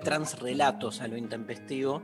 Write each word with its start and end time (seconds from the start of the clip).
Transrelatos 0.00 1.00
a 1.00 1.08
lo 1.08 1.16
intempestivo 1.16 2.02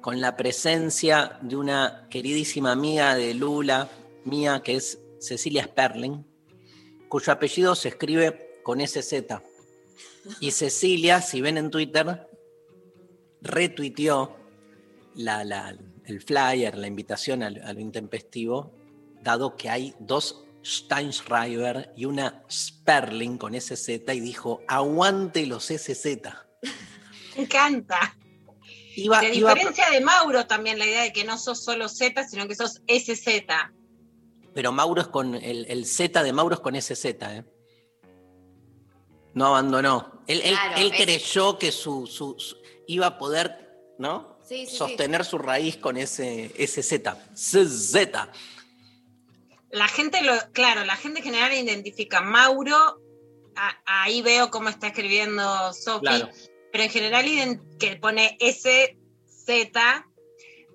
con 0.00 0.20
la 0.20 0.36
presencia 0.36 1.38
de 1.40 1.56
una 1.56 2.06
queridísima 2.10 2.72
amiga 2.72 3.14
de 3.14 3.34
Lula, 3.34 3.88
mía, 4.24 4.60
que 4.62 4.76
es 4.76 4.98
Cecilia 5.18 5.64
Sperling, 5.64 6.24
cuyo 7.08 7.32
apellido 7.32 7.74
se 7.74 7.88
escribe 7.88 8.60
con 8.62 8.80
SZ. 8.80 9.12
Y 10.40 10.50
Cecilia, 10.50 11.20
si 11.20 11.40
ven 11.40 11.56
en 11.58 11.70
Twitter, 11.70 12.28
retuiteó 13.40 14.36
la- 15.14 15.44
la- 15.44 15.76
el 16.06 16.20
flyer, 16.20 16.76
la 16.76 16.86
invitación 16.86 17.42
al- 17.42 17.62
a, 17.62 17.72
lo 17.72 17.80
intempestivo, 17.80 18.72
dado 19.22 19.56
que 19.56 19.68
hay 19.70 19.94
dos 19.98 20.44
Steinschreiber 20.66 21.92
y 21.94 22.06
una 22.06 22.42
Sperling 22.50 23.36
con 23.36 23.54
SZ, 23.54 24.14
y 24.14 24.20
dijo, 24.20 24.62
aguante 24.66 25.46
los 25.46 25.70
SZ. 25.70 26.43
Me 27.36 27.42
encanta. 27.42 28.16
Iba, 28.96 29.20
diferencia 29.20 29.90
de 29.90 30.00
Mauro 30.00 30.46
también, 30.46 30.78
la 30.78 30.86
idea 30.86 31.02
de 31.02 31.12
que 31.12 31.24
no 31.24 31.36
sos 31.36 31.64
solo 31.64 31.88
Z, 31.88 32.28
sino 32.28 32.46
que 32.46 32.54
sos 32.54 32.80
SZ. 32.86 33.44
pero 34.54 34.70
Mauro 34.70 35.00
es 35.00 35.08
con, 35.08 35.34
el, 35.34 35.66
el 35.68 35.84
Z 35.84 36.22
de 36.22 36.32
Mauro 36.32 36.54
es 36.54 36.60
con 36.60 36.80
SZ, 36.80 37.04
¿eh? 37.04 37.44
No 39.34 39.46
abandonó. 39.46 40.22
Él, 40.28 40.40
él- 40.44 40.54
Claro, 40.54 40.76
él 40.76 40.92
es- 40.94 41.02
creyó 41.04 41.58
que 41.58 41.72
su, 41.72 42.06
su- 42.06 42.36
su- 42.38 42.56
iba 42.86 43.06
a 43.06 43.18
poder, 43.18 43.72
¿no? 43.98 44.38
Sí, 44.48 44.66
sí, 44.66 44.76
Sostener 44.76 45.24
su 45.24 45.38
raíz 45.38 45.76
con 45.76 45.96
ese 45.96 46.52
SZ. 46.56 47.16
ZZ. 47.34 47.96
La 49.70 49.88
gente, 49.88 50.22
lo, 50.22 50.34
claro, 50.52 50.84
la 50.84 50.94
gente 50.94 51.18
en 51.18 51.24
general 51.24 51.52
identifica 51.52 52.20
Mauro, 52.20 52.76
a- 53.56 53.76
ahí 53.86 54.22
veo 54.22 54.50
cómo 54.52 54.68
está 54.68 54.86
escribiendo 54.88 55.72
Sofi, 55.72 56.00
Claro. 56.06 56.28
Pero 56.74 56.82
en 56.82 56.90
general 56.90 57.60
que 57.78 57.94
pone 57.98 58.36
SZ, 58.40 59.46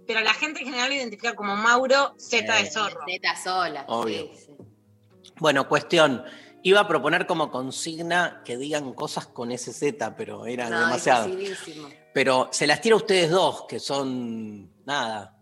pero 0.08 0.22
la 0.22 0.33
gente 0.33 0.61
en 0.61 0.67
general 0.67 0.94
identifica 0.94 1.36
como 1.36 1.58
Mauro 1.58 2.16
Z 2.17 2.53
de 2.56 2.61
Eh. 2.61 2.72
zorro. 2.72 3.02
Zeta 3.06 3.36
sola. 3.36 3.83
Obvio. 3.89 4.30
sí, 4.33 4.45
sí. 4.45 5.31
Bueno, 5.39 5.67
cuestión. 5.67 6.23
Iba 6.64 6.80
a 6.80 6.88
proponer 6.88 7.25
como 7.28 7.52
consigna 7.52 8.41
que 8.45 8.56
digan 8.56 8.94
cosas 8.94 9.28
con 9.28 9.52
SZ, 9.52 9.94
pero 10.16 10.45
era 10.45 10.69
No, 10.69 10.80
demasiado. 10.80 11.29
Pero 12.13 12.47
se 12.53 12.66
las 12.66 12.79
tiro 12.79 12.96
a 12.96 13.00
ustedes 13.00 13.29
dos, 13.29 13.66
que 13.68 13.79
son 13.81 14.72
nada. 14.85 15.35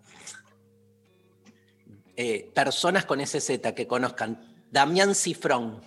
eh, 2.15 2.49
personas 2.55 3.05
con 3.05 3.19
SZ 3.23 3.59
que 3.75 3.85
conozcan. 3.85 4.55
Damián 4.71 5.13
Cifrón. 5.13 5.83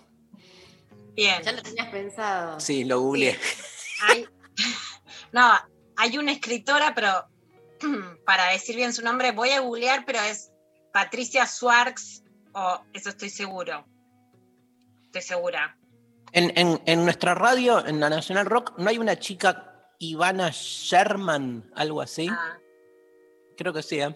Bien. 1.16 1.42
Ya 1.42 1.50
lo 1.50 1.60
tenías 1.60 1.88
pensado. 1.88 2.60
Sí, 2.60 2.84
lo 2.84 3.00
googleé. 3.00 3.36
no, 5.32 5.52
hay 5.96 6.18
una 6.18 6.32
escritora, 6.32 6.94
pero 6.94 7.26
para 8.26 8.46
decir 8.52 8.76
bien 8.76 8.92
su 8.92 9.02
nombre, 9.02 9.32
voy 9.32 9.50
a 9.50 9.60
googlear, 9.60 10.04
pero 10.04 10.20
es 10.20 10.50
Patricia 10.92 11.46
Swartz, 11.46 12.22
o 12.52 12.80
eso 12.92 13.10
estoy 13.10 13.30
seguro. 13.30 13.86
Estoy 15.06 15.22
segura. 15.22 15.76
En, 16.32 16.52
en- 16.56 16.80
en 16.86 17.04
nuestra 17.04 17.34
radio, 17.34 17.84
en 17.84 17.98
la 18.00 18.08
Nacional 18.08 18.46
Rock, 18.46 18.74
¿no 18.78 18.88
hay 18.88 18.98
una 18.98 19.18
chica 19.18 19.66
Ivana 19.98 20.50
Sherman, 20.52 21.70
algo 21.74 22.00
así? 22.00 22.28
Ah, 22.30 22.56
Creo 23.56 23.72
que 23.72 23.82
sí, 23.82 24.00
¿eh? 24.00 24.14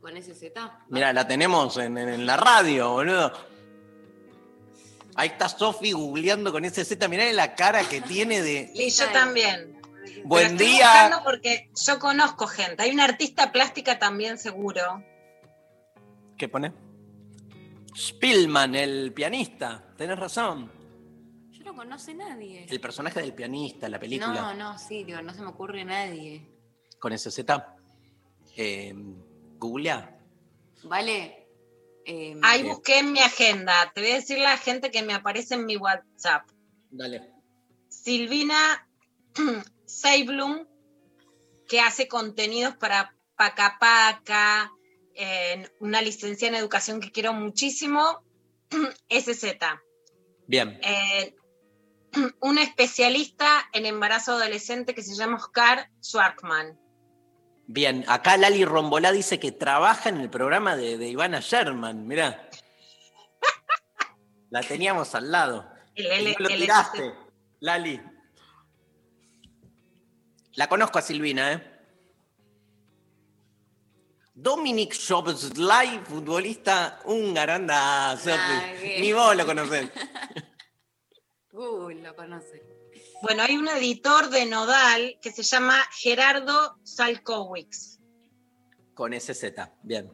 Con 0.00 0.16
ese 0.16 0.34
Z. 0.34 0.80
Mira, 0.90 1.12
la 1.12 1.26
tenemos 1.26 1.76
en, 1.78 1.96
en- 1.96 2.08
en 2.10 2.26
la 2.26 2.36
radio, 2.36 2.90
boludo. 2.90 3.32
Ahí 5.16 5.28
está 5.28 5.48
Sofi 5.48 5.92
googleando 5.92 6.50
con 6.52 6.64
ese 6.64 6.84
Z. 6.84 7.06
Mirá 7.08 7.32
la 7.32 7.54
cara 7.54 7.88
que 7.88 8.00
tiene 8.00 8.42
de. 8.42 8.70
y 8.74 8.90
yo 8.90 9.08
también. 9.12 9.73
Pero 10.24 10.28
Buen 10.28 10.52
estoy 10.52 10.66
día. 10.66 10.86
buscando 10.86 11.22
Porque 11.24 11.70
yo 11.84 11.98
conozco 11.98 12.46
gente. 12.46 12.82
Hay 12.82 12.90
una 12.92 13.04
artista 13.04 13.52
plástica 13.52 13.98
también 13.98 14.38
seguro. 14.38 15.04
¿Qué 16.38 16.48
pone? 16.48 16.72
Spielman, 17.94 18.74
el 18.74 19.12
pianista. 19.12 19.84
Tenés 19.96 20.18
razón. 20.18 20.72
Yo 21.50 21.62
no 21.64 21.74
conoce 21.74 22.14
nadie. 22.14 22.66
El 22.68 22.80
personaje 22.80 23.20
del 23.20 23.34
pianista, 23.34 23.88
la 23.88 24.00
película. 24.00 24.32
No, 24.32 24.54
no, 24.54 24.78
sí, 24.78 25.04
digo, 25.04 25.20
no 25.20 25.34
se 25.34 25.42
me 25.42 25.48
ocurre 25.48 25.84
nadie. 25.84 26.48
Con 26.98 27.12
ese 27.12 27.30
Z. 27.30 27.76
Eh, 28.56 28.94
googlea. 29.58 30.18
¿Vale? 30.84 31.46
Eh, 32.06 32.36
Ahí 32.42 32.62
busqué 32.62 33.00
en 33.00 33.12
mi 33.12 33.20
agenda. 33.20 33.92
Te 33.94 34.00
voy 34.00 34.10
a 34.10 34.14
decir 34.14 34.38
la 34.38 34.56
gente 34.56 34.90
que 34.90 35.02
me 35.02 35.12
aparece 35.14 35.54
en 35.54 35.66
mi 35.66 35.76
WhatsApp. 35.76 36.48
Dale. 36.90 37.30
Silvina 37.88 38.88
Seiblum, 39.94 40.66
que 41.68 41.80
hace 41.80 42.08
contenidos 42.08 42.76
para 42.76 43.14
Paca 43.36 43.76
Paca, 43.80 44.70
una 45.80 46.02
licenciada 46.02 46.56
en 46.56 46.60
educación 46.62 47.00
que 47.00 47.12
quiero 47.12 47.32
muchísimo, 47.32 48.24
SZ. 49.10 49.44
Bien. 50.46 50.78
Eh, 50.82 51.34
un 52.40 52.58
especialista 52.58 53.68
en 53.72 53.86
embarazo 53.86 54.32
adolescente 54.32 54.94
que 54.94 55.02
se 55.02 55.14
llama 55.14 55.36
Oscar 55.36 55.90
Schwartzman. 56.02 56.78
Bien, 57.66 58.04
acá 58.08 58.36
Lali 58.36 58.64
Rombolá 58.64 59.10
dice 59.10 59.40
que 59.40 59.50
trabaja 59.52 60.10
en 60.10 60.18
el 60.20 60.28
programa 60.28 60.76
de, 60.76 60.98
de 60.98 61.08
Ivana 61.08 61.40
Sherman, 61.40 62.06
mirá. 62.06 62.48
La 64.50 64.60
teníamos 64.60 65.14
al 65.14 65.32
lado. 65.32 65.66
El, 65.94 66.04
Y 66.04 66.08
el- 66.08 66.24
no 66.32 66.38
lo 66.40 66.48
el- 66.48 66.60
tiraste, 66.60 67.14
Lali. 67.60 68.00
La 70.56 70.68
conozco 70.68 70.98
a 70.98 71.02
Silvina, 71.02 71.52
¿eh? 71.52 71.70
Dominic 74.34 74.92
Szoboszlai, 74.94 76.00
futbolista 76.04 77.00
Sofi. 78.16 78.80
qué- 78.80 79.00
Ni 79.00 79.12
vos 79.12 79.36
lo 79.36 79.46
conocés. 79.46 79.90
Uy, 81.52 82.00
lo 82.00 82.14
conoce. 82.16 82.62
Bueno, 83.22 83.42
hay 83.44 83.56
un 83.56 83.68
editor 83.68 84.28
de 84.28 84.44
Nodal 84.46 85.18
que 85.22 85.30
se 85.30 85.42
llama 85.44 85.80
Gerardo 85.92 86.78
Salkowicz. 86.82 88.00
Con 88.94 89.12
ese 89.14 89.34
Z, 89.34 89.72
bien. 89.82 90.12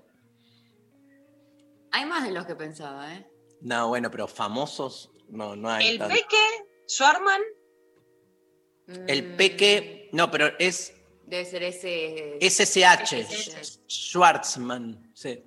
Hay 1.92 2.04
más 2.06 2.24
de 2.24 2.30
los 2.30 2.46
que 2.46 2.54
pensaba, 2.54 3.12
¿eh? 3.14 3.26
No, 3.62 3.88
bueno, 3.88 4.10
pero 4.10 4.28
famosos 4.28 5.10
no, 5.28 5.56
no 5.56 5.70
hay. 5.70 5.88
El 5.88 5.98
tanto. 5.98 6.14
Peque 6.14 6.36
Schwarman, 6.86 7.40
El 9.06 9.22
Mm, 9.22 9.36
Peque, 9.36 10.08
no, 10.12 10.30
pero 10.30 10.52
es 10.58 10.94
Debe 11.26 11.44
ser 11.44 11.62
ese. 11.62 12.38
SSH, 12.40 13.22
SSH. 13.22 13.80
Schwartzman, 13.88 15.12
sí. 15.14 15.44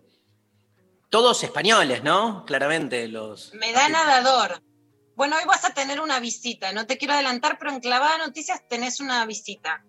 Todos 1.09 1.43
españoles, 1.43 2.03
¿no? 2.03 2.45
Claramente 2.45 3.07
los. 3.07 3.53
me 3.53 3.71
da 3.73 3.89
nadador. 3.89 4.63
Bueno, 5.15 5.35
hoy 5.35 5.43
vas 5.45 5.63
a 5.65 5.73
tener 5.73 5.99
una 5.99 6.19
visita. 6.19 6.71
No 6.73 6.87
te 6.87 6.97
quiero 6.97 7.13
adelantar, 7.13 7.59
pero 7.59 7.71
en 7.71 7.81
Clavada 7.81 8.17
Noticias 8.17 8.67
tenés 8.67 8.99
una 8.99 9.25
visita. 9.25 9.83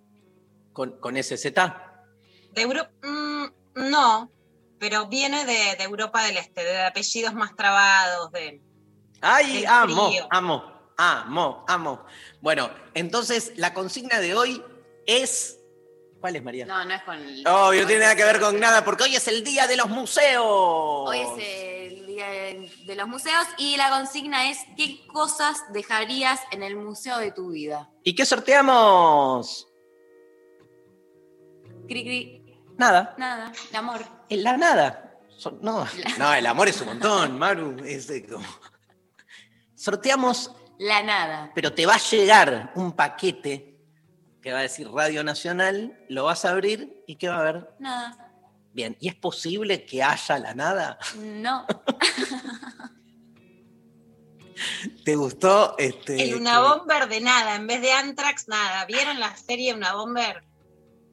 Con, 0.72 0.98
con 0.98 1.16
SZ. 1.16 1.44
De 2.52 2.62
Europa, 2.62 2.90
no, 3.74 4.30
pero 4.78 5.06
viene 5.06 5.44
de, 5.46 5.76
de 5.76 5.84
Europa 5.84 6.24
del 6.24 6.36
Este, 6.36 6.62
de 6.64 6.82
apellidos 6.82 7.34
más 7.34 7.54
trabados, 7.56 8.30
de... 8.32 8.60
¡Ay, 9.20 9.64
amo, 9.66 10.08
frío. 10.08 10.26
amo, 10.30 10.73
amo, 10.96 11.64
amo! 11.68 12.04
Bueno, 12.40 12.70
entonces 12.94 13.52
la 13.56 13.74
consigna 13.74 14.20
de 14.20 14.34
hoy 14.34 14.62
es. 15.06 15.58
¿Cuál 16.20 16.36
es, 16.36 16.42
María? 16.42 16.64
No, 16.66 16.84
no 16.84 16.94
es 16.94 17.02
con 17.02 17.16
el. 17.16 17.46
Oh, 17.46 17.72
no 17.72 17.86
tiene 17.86 18.00
nada 18.00 18.16
que 18.16 18.24
ver 18.24 18.40
con 18.40 18.58
nada, 18.58 18.84
porque 18.84 19.04
hoy 19.04 19.16
es 19.16 19.28
el 19.28 19.44
día 19.44 19.66
de 19.66 19.76
los 19.76 19.88
museos. 19.88 20.44
Hoy 21.08 21.18
es 21.20 21.36
de 22.86 22.94
los 22.96 23.08
museos 23.08 23.44
y 23.58 23.76
la 23.76 23.90
consigna 23.90 24.48
es 24.50 24.58
¿qué 24.76 25.04
cosas 25.08 25.58
dejarías 25.72 26.40
en 26.52 26.62
el 26.62 26.76
museo 26.76 27.18
de 27.18 27.32
tu 27.32 27.50
vida? 27.50 27.90
¿Y 28.02 28.14
qué 28.14 28.24
sorteamos? 28.24 29.66
Cri, 31.88 32.02
cri, 32.04 32.60
Nada. 32.78 33.14
nada, 33.18 33.52
el 33.70 33.76
amor. 33.76 34.00
En 34.28 34.42
la 34.42 34.56
nada. 34.56 35.00
No, 35.60 35.86
no, 36.18 36.34
el 36.34 36.46
amor 36.46 36.68
es 36.68 36.80
un 36.80 36.86
montón, 36.86 37.38
Maru. 37.38 37.76
Es 37.84 38.06
de 38.06 38.24
como- 38.26 38.46
Sorteamos, 39.74 40.50
La 40.78 41.02
nada. 41.02 41.50
pero 41.54 41.72
te 41.72 41.86
va 41.86 41.94
a 41.94 41.98
llegar 41.98 42.72
un 42.74 42.92
paquete 42.92 43.76
que 44.42 44.52
va 44.52 44.58
a 44.58 44.62
decir 44.62 44.88
Radio 44.90 45.24
Nacional, 45.24 45.98
lo 46.08 46.24
vas 46.24 46.44
a 46.44 46.50
abrir 46.50 47.02
y 47.06 47.16
¿qué 47.16 47.28
va 47.28 47.36
a 47.36 47.40
haber? 47.40 47.68
Nada. 47.78 48.30
Bien, 48.72 48.96
¿y 49.00 49.08
es 49.08 49.14
posible 49.14 49.84
que 49.86 50.02
haya 50.02 50.38
la 50.38 50.52
nada? 50.54 50.98
No. 51.16 51.64
¿Te 55.04 55.16
gustó? 55.16 55.74
Este, 55.78 56.22
El 56.30 56.36
una 56.36 56.60
bomber 56.60 57.08
de 57.08 57.20
nada, 57.20 57.56
en 57.56 57.66
vez 57.66 57.80
de 57.82 57.92
Antrax, 57.92 58.48
nada. 58.48 58.84
¿Vieron 58.86 59.18
la 59.20 59.36
serie 59.36 59.74
Una 59.74 59.94
bomber? 59.94 60.44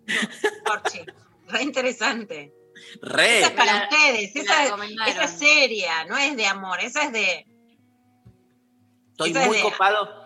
Porchi, 0.66 1.00
re 1.48 1.64
interesante. 1.64 2.54
Re. 3.02 3.40
Esa 3.40 3.48
es 3.48 3.54
para 3.54 3.74
la- 3.74 3.84
ustedes, 3.84 4.36
esa, 4.36 4.66
esa 5.08 5.24
es 5.26 5.32
seria, 5.32 6.06
no 6.06 6.18
es 6.18 6.36
de 6.36 6.48
amor, 6.48 6.80
esa 6.82 7.04
es 7.04 7.12
de. 7.14 7.46
Estoy 9.12 9.34
muy 9.34 9.58
de- 9.58 9.64
copado 9.64 10.26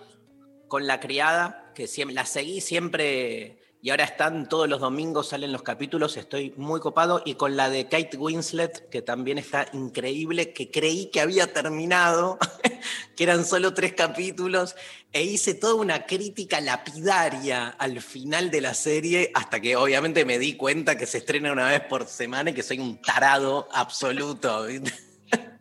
con 0.67 0.87
la 0.87 0.99
criada, 0.99 1.71
que 1.75 1.87
siempre, 1.87 2.15
la 2.15 2.25
seguí 2.25 2.61
siempre 2.61 3.59
y 3.85 3.91
ahora 3.91 4.05
están 4.05 4.49
todos 4.49 4.67
los 4.67 4.79
domingos, 4.79 5.27
salen 5.27 5.51
los 5.51 5.61
capítulos, 5.61 6.17
estoy 6.17 6.55
muy 6.57 6.79
copado. 6.79 7.21
Y 7.23 7.35
con 7.35 7.55
la 7.55 7.69
de 7.69 7.87
Kate 7.87 8.17
Winslet, 8.17 8.89
que 8.89 9.03
también 9.03 9.37
está 9.37 9.67
increíble, 9.73 10.53
que 10.53 10.71
creí 10.71 11.11
que 11.11 11.21
había 11.21 11.53
terminado, 11.53 12.39
que 13.15 13.23
eran 13.23 13.45
solo 13.45 13.75
tres 13.75 13.93
capítulos, 13.93 14.75
e 15.11 15.21
hice 15.21 15.53
toda 15.53 15.75
una 15.75 16.07
crítica 16.07 16.59
lapidaria 16.61 17.67
al 17.67 18.01
final 18.01 18.49
de 18.49 18.61
la 18.61 18.73
serie, 18.73 19.29
hasta 19.35 19.59
que 19.59 19.75
obviamente 19.75 20.25
me 20.25 20.39
di 20.39 20.55
cuenta 20.55 20.97
que 20.97 21.05
se 21.05 21.19
estrena 21.19 21.51
una 21.51 21.69
vez 21.69 21.81
por 21.81 22.07
semana 22.07 22.49
y 22.49 22.53
que 22.55 22.63
soy 22.63 22.79
un 22.79 22.99
tarado 22.99 23.69
absoluto. 23.71 24.65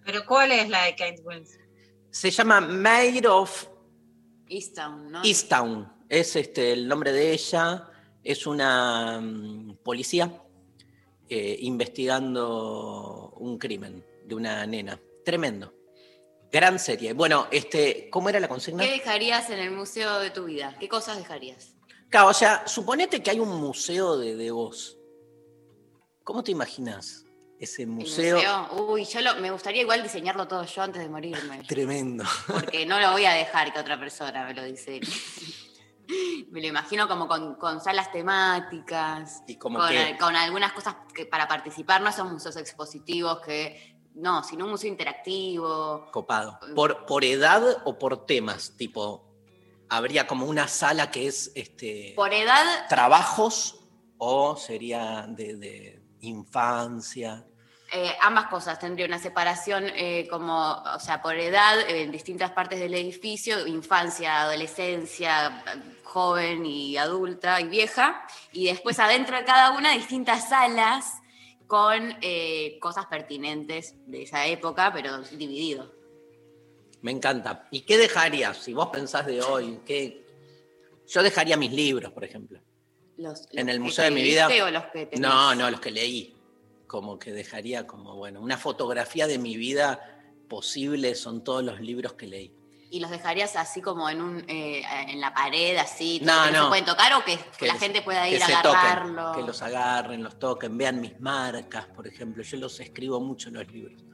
Pero 0.02 0.24
¿cuál 0.24 0.50
es 0.52 0.70
la 0.70 0.84
de 0.84 0.96
Kate 0.96 1.20
Winslet? 1.22 1.63
Se 2.14 2.30
llama 2.30 2.60
Made 2.60 3.26
of 3.26 3.66
Easttown, 4.48 5.10
¿no? 5.10 5.24
Easttown 5.24 5.92
es 6.08 6.36
este, 6.36 6.70
el 6.70 6.86
nombre 6.86 7.10
de 7.10 7.32
ella, 7.32 7.90
es 8.22 8.46
una 8.46 9.20
mm, 9.20 9.78
policía 9.82 10.32
eh, 11.28 11.56
investigando 11.62 13.34
un 13.36 13.58
crimen 13.58 14.06
de 14.24 14.32
una 14.32 14.64
nena. 14.64 15.00
Tremendo. 15.24 15.74
Gran 16.52 16.78
serie. 16.78 17.14
Bueno, 17.14 17.48
este, 17.50 18.08
¿cómo 18.10 18.28
era 18.28 18.38
la 18.38 18.46
consigna? 18.46 18.84
¿Qué 18.84 18.92
dejarías 18.92 19.50
en 19.50 19.58
el 19.58 19.72
museo 19.72 20.20
de 20.20 20.30
tu 20.30 20.44
vida? 20.44 20.76
¿Qué 20.78 20.88
cosas 20.88 21.18
dejarías? 21.18 21.74
Claro, 22.10 22.28
o 22.28 22.34
sea, 22.34 22.64
suponete 22.68 23.24
que 23.24 23.32
hay 23.32 23.40
un 23.40 23.60
museo 23.60 24.16
de, 24.16 24.36
de 24.36 24.52
vos. 24.52 24.98
¿Cómo 26.22 26.44
te 26.44 26.52
imaginas 26.52 27.23
ese 27.64 27.82
¿El 27.82 27.88
museo? 27.88 28.38
Uy, 28.88 29.04
yo 29.04 29.20
lo- 29.20 29.34
me 29.36 29.50
gustaría 29.50 29.82
igual 29.82 30.02
diseñarlo 30.02 30.46
todo 30.48 30.64
yo 30.64 30.82
antes 30.82 31.02
de 31.02 31.08
morirme. 31.08 31.58
Tremendo. 31.68 32.24
Porque 32.46 32.86
no 32.86 32.98
lo 33.00 33.12
voy 33.12 33.24
a 33.24 33.32
dejar 33.32 33.72
que 33.72 33.80
otra 33.80 33.98
persona 33.98 34.46
me 34.46 34.54
lo 34.54 34.64
diseñe. 34.64 35.00
Me 36.50 36.60
lo 36.60 36.66
imagino 36.66 37.08
como 37.08 37.26
con, 37.26 37.54
con 37.54 37.80
salas 37.80 38.12
temáticas, 38.12 39.42
Y 39.46 39.56
como 39.56 39.78
con, 39.78 39.88
que- 39.88 40.16
con 40.20 40.36
algunas 40.36 40.72
cosas 40.74 40.96
que 41.14 41.24
para 41.24 41.48
participar, 41.48 42.02
no 42.02 42.12
son 42.12 42.30
museos 42.30 42.56
expositivos, 42.58 43.40
que 43.40 43.96
no, 44.14 44.44
sino 44.44 44.66
un 44.66 44.72
museo 44.72 44.90
interactivo. 44.90 46.10
Copado. 46.12 46.60
¿Por, 46.76 47.06
¿Por 47.06 47.24
edad 47.24 47.62
o 47.86 47.98
por 47.98 48.26
temas? 48.26 48.74
Tipo, 48.76 49.34
habría 49.88 50.26
como 50.26 50.44
una 50.44 50.68
sala 50.68 51.10
que 51.10 51.26
es 51.26 51.50
este, 51.54 52.12
Por 52.14 52.34
edad, 52.34 52.86
trabajos 52.90 53.80
o 54.18 54.56
sería 54.56 55.24
de, 55.26 55.56
de 55.56 56.02
infancia. 56.20 57.46
Eh, 57.94 58.14
ambas 58.20 58.46
cosas. 58.48 58.78
Tendría 58.78 59.06
una 59.06 59.18
separación 59.18 59.84
eh, 59.94 60.26
como, 60.28 60.72
o 60.72 61.00
sea, 61.00 61.22
por 61.22 61.36
edad 61.36 61.78
eh, 61.88 62.02
en 62.02 62.10
distintas 62.12 62.50
partes 62.50 62.80
del 62.80 62.92
edificio, 62.94 63.66
infancia, 63.66 64.42
adolescencia, 64.42 65.62
joven 66.02 66.66
y 66.66 66.96
adulta 66.96 67.60
y 67.60 67.68
vieja, 67.68 68.26
y 68.52 68.66
después 68.66 68.98
adentro 68.98 69.36
de 69.36 69.44
cada 69.44 69.70
una 69.72 69.92
distintas 69.92 70.48
salas 70.48 71.12
con 71.66 72.16
eh, 72.20 72.78
cosas 72.80 73.06
pertinentes 73.06 73.94
de 74.06 74.22
esa 74.24 74.46
época, 74.46 74.92
pero 74.92 75.22
dividido. 75.22 75.92
Me 77.00 77.10
encanta. 77.10 77.66
¿Y 77.70 77.80
qué 77.82 77.96
dejarías 77.98 78.56
si 78.58 78.74
vos 78.74 78.88
pensás 78.88 79.26
de 79.26 79.42
hoy? 79.42 79.80
¿qué? 79.86 80.24
Yo 81.06 81.22
dejaría 81.22 81.56
mis 81.56 81.72
libros, 81.72 82.12
por 82.12 82.24
ejemplo. 82.24 82.60
Los, 83.16 83.46
En 83.52 83.68
el 83.68 83.76
que 83.76 83.80
museo 83.80 84.04
de 84.06 84.10
mi 84.10 84.22
vida- 84.22 84.48
o 84.48 84.70
los 84.70 84.84
que 84.86 85.06
tenés? 85.06 85.20
No, 85.20 85.54
no, 85.54 85.70
los 85.70 85.80
que 85.80 85.90
leí. 85.90 86.33
Como 86.86 87.18
que 87.18 87.32
dejaría 87.32 87.86
como, 87.86 88.16
bueno, 88.16 88.40
una 88.40 88.56
fotografía 88.58 89.26
de 89.26 89.38
mi 89.38 89.56
vida 89.56 90.00
posible 90.48 91.14
son 91.14 91.42
todos 91.42 91.64
los 91.64 91.80
libros 91.80 92.12
que 92.14 92.26
leí. 92.26 92.54
¿Y 92.90 93.00
los 93.00 93.10
dejarías 93.10 93.56
así 93.56 93.80
como 93.80 94.08
en 94.08 94.20
un 94.20 94.44
eh, 94.48 94.82
en 95.08 95.20
la 95.20 95.34
pared, 95.34 95.76
así, 95.78 96.20
No, 96.22 96.44
que 96.44 96.52
no. 96.52 96.62
se 96.64 96.68
pueden 96.68 96.84
tocar 96.84 97.12
o 97.14 97.24
que, 97.24 97.38
Que 97.58 97.66
la 97.66 97.72
les- 97.72 97.82
gente 97.82 98.02
pueda 98.02 98.28
ir 98.28 98.40
a 98.40 98.46
se 98.46 98.54
agarrarlo? 98.54 99.22
toquen, 99.30 99.40
que 99.40 99.46
los 99.48 99.62
agarren, 99.62 100.22
los 100.22 100.38
toquen, 100.38 100.78
vean 100.78 101.00
mis 101.00 101.18
marcas, 101.18 101.86
por 101.86 102.06
ejemplo. 102.06 102.42
Yo 102.44 102.56
los 102.58 102.78
escribo 102.78 103.20
mucho 103.20 103.48
en 103.48 103.54
los 103.54 103.66
libros. 103.72 104.04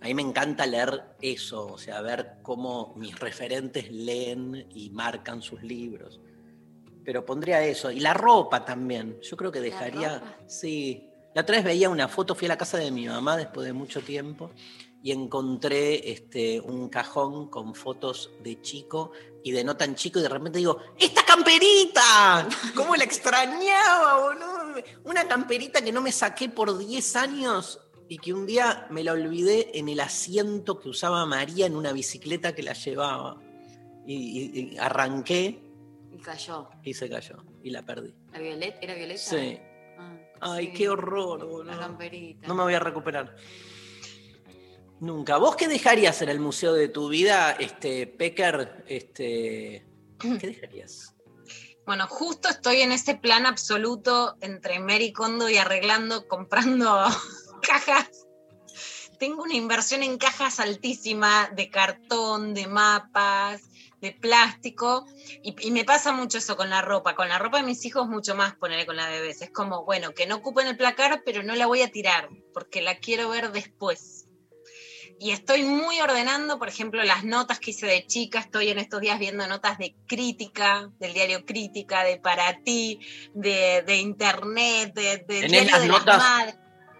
A 0.00 0.06
mí 0.06 0.14
me 0.14 0.22
encanta 0.22 0.64
leer 0.66 1.02
eso, 1.20 1.66
o 1.66 1.78
sea, 1.78 2.00
ver 2.00 2.36
cómo 2.42 2.94
mis 2.96 3.18
referentes 3.18 3.90
leen 3.90 4.66
y 4.74 4.90
marcan 4.90 5.42
sus 5.42 5.62
libros. 5.62 6.20
Pero 7.04 7.24
pondría 7.26 7.62
eso. 7.62 7.90
Y 7.90 8.00
la 8.00 8.14
ropa 8.14 8.64
también. 8.64 9.18
Yo 9.20 9.36
creo 9.36 9.50
que 9.52 9.58
¿La 9.58 9.64
dejaría. 9.66 10.36
Sí. 10.46 11.10
La 11.34 11.42
otra 11.42 11.56
vez 11.56 11.64
veía 11.64 11.90
una 11.90 12.08
foto, 12.08 12.34
fui 12.34 12.46
a 12.46 12.50
la 12.50 12.58
casa 12.58 12.78
de 12.78 12.90
mi 12.90 13.06
mamá 13.06 13.36
después 13.36 13.66
de 13.66 13.72
mucho 13.72 14.00
tiempo 14.00 14.50
y 15.02 15.10
encontré 15.12 16.10
este, 16.12 16.60
un 16.60 16.88
cajón 16.88 17.48
con 17.50 17.74
fotos 17.74 18.30
de 18.42 18.60
chico 18.62 19.10
y 19.42 19.50
de 19.52 19.62
no 19.64 19.76
tan 19.76 19.94
chico 19.96 20.18
y 20.18 20.22
de 20.22 20.28
repente 20.28 20.58
digo, 20.58 20.78
¡esta 20.98 21.24
camperita! 21.24 22.48
¿Cómo 22.74 22.96
la 22.96 23.04
extrañaba, 23.04 24.20
boludo? 24.22 24.82
Una 25.04 25.26
camperita 25.28 25.82
que 25.82 25.92
no 25.92 26.00
me 26.00 26.12
saqué 26.12 26.48
por 26.48 26.78
10 26.78 27.16
años 27.16 27.80
y 28.08 28.18
que 28.18 28.32
un 28.32 28.46
día 28.46 28.86
me 28.90 29.02
la 29.02 29.12
olvidé 29.12 29.78
en 29.78 29.88
el 29.88 30.00
asiento 30.00 30.78
que 30.78 30.88
usaba 30.88 31.26
María 31.26 31.66
en 31.66 31.74
una 31.76 31.92
bicicleta 31.92 32.54
que 32.54 32.62
la 32.62 32.72
llevaba. 32.74 33.40
Y, 34.06 34.14
y- 34.14 34.60
y 34.74 34.78
arranqué 34.78 35.62
Y 36.12 36.18
cayó. 36.18 36.68
y 36.82 36.92
se 36.94 37.08
cayó 37.08 37.42
y 37.62 37.70
la 37.70 37.82
perdí. 37.82 38.14
¿La 38.32 38.38
Violeta? 38.38 38.78
¿Era 38.82 38.94
Violeta? 38.94 39.18
Sí. 39.20 39.58
Ay, 40.44 40.66
sí. 40.66 40.72
qué 40.74 40.88
horror, 40.88 41.38
La 41.40 41.44
boludo. 41.46 41.78
camperita. 41.78 42.46
No 42.46 42.54
me 42.54 42.62
voy 42.62 42.74
a 42.74 42.80
recuperar. 42.80 43.34
Nunca. 45.00 45.36
¿Vos 45.38 45.56
qué 45.56 45.68
dejarías 45.68 46.22
en 46.22 46.28
el 46.28 46.40
museo 46.40 46.72
de 46.72 46.88
tu 46.88 47.08
vida, 47.08 47.52
este, 47.52 48.06
Pecker? 48.06 48.84
Este, 48.86 49.86
¿Qué 50.18 50.46
dejarías? 50.46 51.14
Bueno, 51.86 52.06
justo 52.08 52.48
estoy 52.48 52.80
en 52.80 52.92
ese 52.92 53.14
plan 53.16 53.44
absoluto 53.44 54.36
entre 54.40 54.78
Mary 54.78 55.12
Kondo 55.12 55.50
y 55.50 55.58
arreglando, 55.58 56.26
comprando 56.28 57.04
cajas. 57.62 58.08
Tengo 59.18 59.42
una 59.42 59.54
inversión 59.54 60.02
en 60.02 60.16
cajas 60.18 60.60
altísima 60.60 61.50
de 61.54 61.70
cartón, 61.70 62.54
de 62.54 62.66
mapas, 62.66 63.62
de 64.04 64.12
plástico. 64.12 65.06
Y, 65.42 65.54
y 65.66 65.70
me 65.70 65.84
pasa 65.84 66.12
mucho 66.12 66.38
eso 66.38 66.56
con 66.56 66.70
la 66.70 66.82
ropa. 66.82 67.14
Con 67.14 67.28
la 67.28 67.38
ropa 67.38 67.56
de 67.58 67.64
mis 67.64 67.84
hijos 67.84 68.06
mucho 68.06 68.34
más 68.36 68.54
ponerle 68.54 68.86
con 68.86 68.96
la 68.96 69.08
de 69.08 69.20
bebés. 69.20 69.42
Es 69.42 69.50
como, 69.50 69.84
bueno, 69.84 70.12
que 70.12 70.26
no 70.26 70.36
ocupen 70.36 70.66
el 70.66 70.76
placar, 70.76 71.22
pero 71.24 71.42
no 71.42 71.54
la 71.56 71.66
voy 71.66 71.82
a 71.82 71.90
tirar, 71.90 72.28
porque 72.52 72.82
la 72.82 72.98
quiero 72.98 73.28
ver 73.28 73.50
después. 73.50 74.28
Y 75.18 75.30
estoy 75.30 75.62
muy 75.62 76.00
ordenando, 76.00 76.58
por 76.58 76.68
ejemplo, 76.68 77.02
las 77.04 77.24
notas 77.24 77.60
que 77.60 77.70
hice 77.70 77.86
de 77.86 78.04
chica. 78.06 78.40
Estoy 78.40 78.68
en 78.70 78.78
estos 78.78 79.00
días 79.00 79.18
viendo 79.18 79.46
notas 79.46 79.78
de 79.78 79.94
crítica, 80.06 80.90
del 80.98 81.14
diario 81.14 81.44
Crítica, 81.46 82.02
de 82.02 82.18
Para 82.18 82.58
Ti, 82.62 82.98
de, 83.32 83.82
de 83.86 83.96
Internet, 83.96 84.92
de, 84.92 85.18
del 85.18 85.26
¿Tenés 85.26 85.50
diario 85.50 85.70
las 85.70 85.82
de 85.82 85.88
notas? 85.88 86.18
madres. 86.18 86.54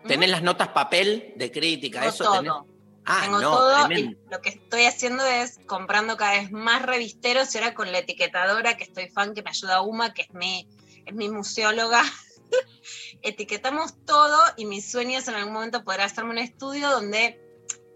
¿Tenés 0.07 0.31
las 0.31 0.43
notas 0.43 0.69
papel 0.69 1.33
de 1.37 1.51
crítica? 1.51 2.07
¿Eso 2.07 2.25
todo. 2.25 2.37
tenés? 2.37 2.74
Ah, 3.07 3.21
Tengo 3.25 3.41
no, 3.41 3.51
todo 3.51 3.87
tremendo. 3.87 4.19
y 4.27 4.31
lo 4.31 4.41
que 4.41 4.49
estoy 4.51 4.85
haciendo 4.85 5.25
es 5.27 5.59
comprando 5.67 6.17
cada 6.17 6.33
vez 6.33 6.51
más 6.51 6.83
revisteros 6.83 7.55
y 7.55 7.59
ahora 7.59 7.75
con 7.75 7.93
la 7.93 7.99
etiquetadora 7.99 8.77
que 8.77 8.85
estoy 8.85 9.09
fan, 9.11 9.35
que 9.35 9.43
me 9.43 9.51
ayuda 9.51 9.83
Uma, 9.83 10.15
que 10.15 10.23
es 10.23 10.33
mi, 10.33 10.69
es 11.05 11.15
mi 11.15 11.29
museóloga. 11.29 12.03
Etiquetamos 13.23 13.95
todo 14.07 14.39
y 14.57 14.67
mi 14.67 14.81
sueño 14.81 15.19
es 15.19 15.29
en 15.29 15.35
algún 15.35 15.53
momento 15.53 15.85
poder 15.85 16.01
hacerme 16.03 16.31
un 16.31 16.39
estudio 16.39 16.91
donde 16.91 17.41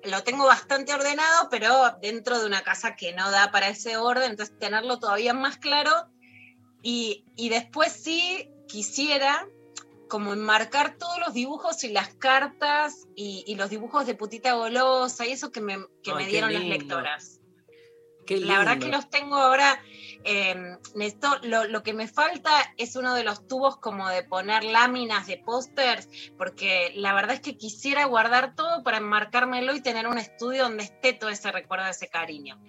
lo 0.05 0.23
tengo 0.25 0.47
bastante 0.47 0.95
ordenado, 0.95 1.49
pero 1.51 1.97
dentro 2.01 2.39
de 2.39 2.47
una 2.47 2.63
casa 2.63 2.95
que 2.95 3.13
no 3.15 3.31
da 3.31 3.51
para 3.51 3.69
ese 3.69 3.97
orden, 3.97 4.31
entonces 4.31 4.59
tenerlo 4.59 4.99
todavía 4.99 5.35
más 5.35 5.57
claro. 5.59 5.91
Y, 6.83 7.25
y 7.35 7.49
después 7.49 7.93
sí 7.93 8.51
quisiera 8.69 9.47
como 10.09 10.33
enmarcar 10.33 10.97
todos 10.99 11.19
los 11.19 11.35
dibujos 11.35 11.85
y 11.85 11.89
las 11.89 12.09
cartas 12.15 13.07
y, 13.15 13.45
y 13.47 13.55
los 13.57 13.71
dibujos 13.71 14.07
de 14.07 14.15
putita 14.15 14.55
golosa 14.55 15.27
y 15.27 15.33
eso 15.33 15.51
que 15.53 15.61
me, 15.61 15.77
que 16.03 16.11
Ay, 16.13 16.17
me 16.17 16.27
dieron 16.27 16.53
las 16.53 16.65
lectoras. 16.65 17.41
Qué 18.27 18.39
La 18.41 18.59
verdad 18.59 18.79
que 18.79 18.89
los 18.89 19.09
tengo 19.09 19.37
ahora. 19.37 19.81
eh, 20.25 20.55
necesito- 20.95 21.39
lo, 21.45 21.65
lo 21.65 21.83
que 21.83 21.95
me 21.95 22.09
falta 22.09 22.51
es 22.77 22.97
uno 22.97 23.15
de 23.15 23.23
los 23.25 23.47
tubos 23.47 23.79
como 23.79 24.09
de 24.09 24.23
poner 24.25 24.65
láminas 24.65 25.27
de 25.27 25.39
pósters, 25.39 26.09
porque 26.37 26.93
la 26.97 27.15
verdad 27.15 27.37
es 27.37 27.41
que 27.41 27.57
quisiera 27.57 28.05
guardar 28.05 28.55
todo 28.55 28.83
para 28.83 28.99
enmarcármelo 28.99 29.75
y 29.75 29.81
tener 29.81 30.07
un 30.09 30.19
estudio 30.19 30.65
donde 30.65 30.85
esté 30.85 31.13
todo 31.15 31.31
ese 31.31 31.51
recuerdo, 31.53 31.87
ese 31.87 32.09
cariño. 32.09 32.61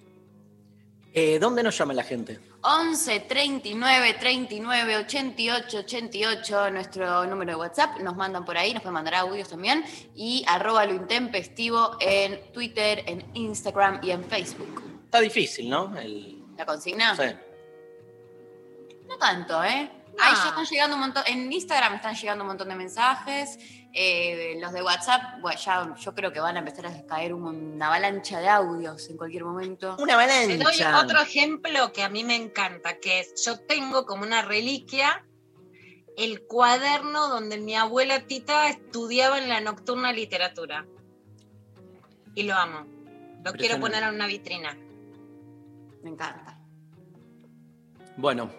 Eh, 1.13 1.39
¿Dónde 1.39 1.63
nos 1.63 1.75
llama 1.78 1.94
la 1.94 2.04
gente? 2.04 2.39
11 2.62 3.22
39 3.22 4.13
39 4.20 4.98
88 4.98 5.78
88, 5.80 6.70
nuestro 6.72 7.25
número 7.25 7.51
de 7.54 7.56
WhatsApp. 7.58 8.00
Nos 8.01 8.16
mandan 8.16 8.46
por 8.46 8.58
ahí, 8.58 8.74
nos 8.74 8.84
pueden 8.84 8.94
mandar 8.94 9.16
audios 9.16 9.50
también. 9.50 9.84
Y 10.16 10.44
arroba 10.48 10.86
lo 10.86 10.94
intempestivo 10.94 11.98
en 12.00 12.51
Twitter, 12.51 13.04
en 13.08 13.25
Instagram 13.34 14.00
y 14.04 14.12
en 14.12 14.24
Facebook. 14.24 14.84
Está 15.06 15.20
difícil, 15.20 15.70
¿no? 15.70 15.98
El- 15.98 16.44
¿La 16.58 16.66
consigna? 16.66 17.16
sí. 17.16 17.24
No 19.08 19.18
tanto, 19.18 19.63
¿eh? 19.63 19.89
Ahí 20.18 20.34
ya 20.36 20.50
están 20.50 20.66
llegando 20.66 20.96
un 20.96 21.01
montón, 21.01 21.24
en 21.28 21.51
Instagram 21.51 21.96
están 21.96 22.16
llegando 22.16 22.44
un 22.44 22.48
montón 22.50 22.68
de 22.70 22.75
mensajes, 22.75 23.58
eh, 23.94 24.58
los 24.60 24.72
de 24.74 24.82
WhatsApp, 24.84 25.39
bueno, 25.42 25.60
ya 25.60 25.96
yo 25.98 26.13
creo 26.16 26.32
que 26.34 26.39
van 26.39 26.56
a 26.58 26.60
empezar 26.60 26.88
a 26.88 27.06
caer 27.06 27.34
un- 27.34 27.74
una 27.75 27.88
avalancha 27.88 28.39
de 28.39 28.48
audios 28.50 29.10
en 29.10 29.18
cualquier 29.18 29.46
momento. 29.46 29.96
Una 30.00 30.18
Te 30.18 30.58
doy 30.58 30.82
avalancha. 30.82 31.00
otro 31.06 31.22
ejemplo 31.22 31.94
que 31.94 32.04
a 32.04 32.10
mí 32.10 32.24
me 32.24 32.36
encanta, 32.36 32.98
que 33.00 33.20
es, 33.22 33.46
yo 33.46 33.60
tengo 33.62 34.06
como 34.06 34.24
una 34.24 34.42
reliquia 34.42 35.25
el 36.18 36.42
cuaderno 36.48 37.30
donde 37.30 37.58
mi 37.60 37.75
abuela 37.75 38.20
Tita 38.28 38.68
estudiaba 38.68 39.38
en 39.38 39.48
la 39.48 39.62
nocturna 39.62 40.12
literatura. 40.12 40.86
Y 42.36 42.44
lo 42.44 42.56
amo. 42.56 42.86
Lo 43.44 43.54
quiero 43.54 43.80
poner 43.80 44.04
en 44.04 44.16
una 44.16 44.28
vitrina. 44.28 44.75
Me 46.04 46.10
encanta. 46.10 46.60
Bueno, 48.18 48.51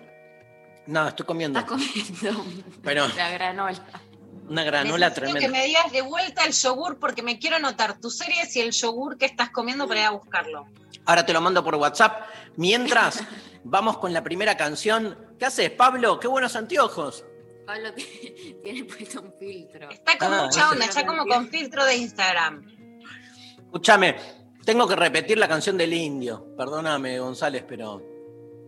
nada, 0.91 1.09
estoy 1.11 1.27
comiendo. 1.27 1.59
Estás 1.59 1.71
comiendo 1.73 2.45
Pero 2.83 3.09
la 3.09 3.31
granola. 3.31 3.83
una 4.49 4.65
granola 4.65 5.09
Necesito 5.09 5.15
tremenda. 5.15 5.41
que 5.41 5.49
me 5.49 5.65
digas 5.67 5.93
de 5.93 6.03
vuelta 6.03 6.45
el 6.45 6.53
yogur 6.53 6.99
porque 6.99 7.23
me 7.23 7.39
quiero 7.39 7.57
anotar 7.57 7.99
tus 8.01 8.17
series 8.19 8.55
y 8.57 8.61
el 8.61 8.73
yogur 8.73 9.17
que 9.19 9.27
estás 9.27 9.51
comiendo 9.51 9.87
para 9.89 10.01
ir 10.01 10.07
a 10.07 10.11
buscarlo. 10.11 10.67
Ahora 11.07 11.25
te 11.25 11.33
lo 11.33 11.41
mando 11.41 11.65
por 11.65 11.75
WhatsApp. 11.77 12.27
Mientras, 12.57 13.23
vamos 13.65 13.99
con 13.99 14.13
la 14.13 14.23
primera 14.23 14.57
canción. 14.57 15.17
¿Qué 15.39 15.47
haces, 15.47 15.71
Pablo? 15.71 16.21
¡Qué 16.21 16.29
buenos 16.29 16.55
anteojos! 16.57 17.25
Pablo 17.67 17.95
tiene 18.63 18.85
puesto 18.85 19.21
un 19.23 19.33
filtro. 19.39 19.89
Está 19.91 20.19
con 20.19 20.33
Ah, 20.35 20.43
mucha 20.45 20.71
onda, 20.71 20.85
está 20.85 21.07
como 21.07 21.25
con 21.27 21.49
filtro 21.49 21.85
de 21.85 21.97
Instagram. 21.97 22.67
Escúchame, 23.59 24.17
tengo 24.65 24.89
que 24.89 24.97
repetir 24.97 25.39
la 25.39 25.47
canción 25.49 25.79
del 25.79 25.93
indio. 25.95 26.49
Perdóname, 26.57 27.19
González, 27.21 27.65
pero 27.67 28.03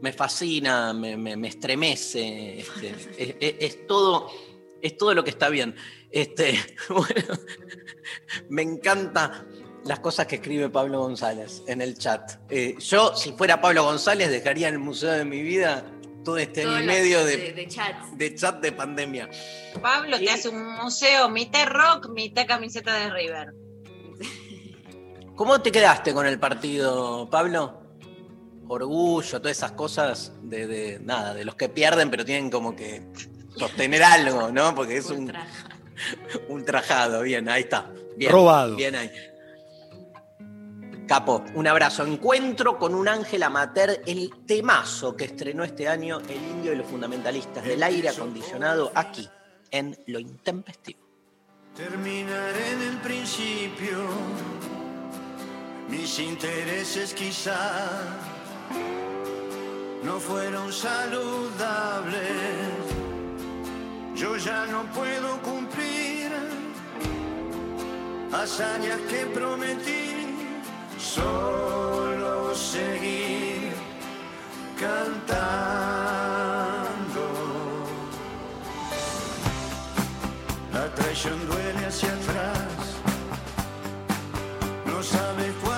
me 0.02 0.12
fascina, 0.12 0.92
me, 0.92 1.16
me- 1.16 1.36
me 1.36 1.48
estremece. 1.48 2.58
este, 2.60 2.90
es, 3.16 3.36
es- 3.40 3.54
es 3.58 3.86
todo, 3.86 4.30
es 4.82 4.96
todo 4.98 5.14
lo 5.14 5.24
que 5.24 5.30
está 5.30 5.48
bien. 5.48 5.74
Este, 6.10 6.58
bueno, 6.90 7.38
me 8.50 8.62
encanta 8.62 9.46
las 9.84 10.00
cosas 10.00 10.26
que 10.26 10.36
escribe 10.36 10.68
Pablo 10.68 11.00
González 11.00 11.62
en 11.66 11.80
el 11.80 11.96
chat. 11.96 12.32
Eh, 12.50 12.76
yo, 12.78 13.16
si 13.16 13.32
fuera 13.32 13.60
Pablo 13.60 13.84
González, 13.84 14.30
dejaría 14.30 14.68
en 14.68 14.74
el 14.74 14.80
museo 14.80 15.12
de 15.12 15.24
mi 15.24 15.40
vida 15.42 15.84
todo 16.24 16.38
este 16.38 16.62
año 16.62 16.82
y 16.82 16.86
medio 16.86 17.24
de, 17.24 17.52
de 17.52 17.66
chats. 17.66 18.16
de 18.16 18.34
chat 18.36 18.60
de 18.60 18.70
pandemia. 18.70 19.28
Pablo 19.80 20.18
te 20.18 20.30
hace 20.30 20.48
un 20.50 20.64
museo 20.76 21.28
mitad 21.28 21.66
rock, 21.66 22.10
mitad 22.10 22.46
camiseta 22.46 22.94
de 22.94 23.10
River. 23.10 23.54
¿Cómo 25.34 25.60
te 25.60 25.72
quedaste 25.72 26.12
con 26.14 26.26
el 26.26 26.38
partido, 26.38 27.28
Pablo? 27.30 27.81
Orgullo, 28.72 29.40
todas 29.40 29.56
esas 29.56 29.72
cosas 29.72 30.32
de, 30.42 30.66
de- 30.66 30.98
nada, 31.00 31.34
de 31.34 31.44
los 31.44 31.54
que 31.56 31.68
pierden, 31.68 32.10
pero 32.10 32.24
tienen 32.24 32.50
como 32.50 32.74
que 32.74 33.02
sostener 33.56 34.02
algo, 34.02 34.50
¿no? 34.50 34.74
Porque 34.74 34.96
es 34.96 35.10
un 35.10 35.24
Ultra. 35.24 35.46
ultrajado. 36.48 37.22
Bien, 37.22 37.48
ahí 37.48 37.62
está. 37.62 37.90
Bien, 38.16 38.32
Robado. 38.32 38.76
Bien 38.76 38.94
ahí. 38.96 39.10
Capo, 41.06 41.44
un 41.54 41.66
abrazo. 41.66 42.06
Encuentro 42.06 42.78
con 42.78 42.94
un 42.94 43.08
ángel 43.08 43.42
amater, 43.42 44.02
el 44.06 44.30
temazo 44.46 45.14
que 45.16 45.24
estrenó 45.26 45.64
este 45.64 45.86
año 45.88 46.20
el 46.20 46.36
indio 46.36 46.72
y 46.72 46.76
los 46.76 46.86
fundamentalistas 46.86 47.64
del 47.64 47.82
aire 47.82 48.08
acondicionado 48.08 48.90
aquí, 48.94 49.28
en 49.70 49.98
Lo 50.06 50.18
Intempestivo. 50.18 51.00
Terminar 51.76 52.54
en 52.72 52.82
el 52.82 52.96
principio, 52.98 53.98
mis 55.90 56.18
intereses 56.18 57.12
quizá 57.12 57.90
no 60.04 60.18
fueron 60.18 60.72
saludables. 60.72 62.18
Yo 64.14 64.36
ya 64.36 64.66
no 64.66 64.84
puedo 64.92 65.40
cumplir 65.42 66.30
hazañas 68.32 69.00
que 69.10 69.26
prometí, 69.26 70.36
solo 70.98 72.54
seguir 72.54 73.72
cantando. 74.78 75.22
La 80.72 80.94
traición 80.94 81.46
duele 81.46 81.86
hacia 81.86 82.12
atrás, 82.12 82.96
no 84.86 85.02
sabe 85.02 85.52
cuándo 85.62 85.71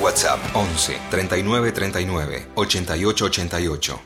WhatsApp 0.00 0.38
11 0.54 0.98
39 1.10 1.72
39 1.72 2.46
88 2.54 3.24
88. 3.24 4.00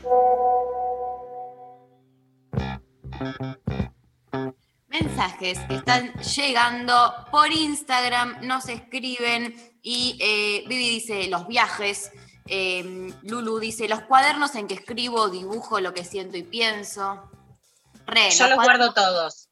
Mensajes 4.87 5.59
que 5.67 5.75
están 5.75 6.13
llegando 6.13 7.13
por 7.31 7.51
Instagram, 7.51 8.37
nos 8.41 8.67
escriben 8.69 9.55
y 9.81 10.17
eh, 10.21 10.67
Vivi 10.67 10.89
dice 10.89 11.27
los 11.27 11.47
viajes, 11.47 12.11
eh, 12.47 13.11
Lulu 13.23 13.59
dice 13.59 13.87
los 13.87 14.01
cuadernos 14.01 14.55
en 14.55 14.67
que 14.67 14.75
escribo, 14.75 15.29
dibujo 15.29 15.79
lo 15.79 15.93
que 15.93 16.03
siento 16.05 16.37
y 16.37 16.43
pienso. 16.43 17.29
Re, 18.05 18.29
Yo 18.31 18.47
los 18.47 18.57
cuadernos- 18.57 18.63
guardo 18.63 18.93
todos. 18.93 19.49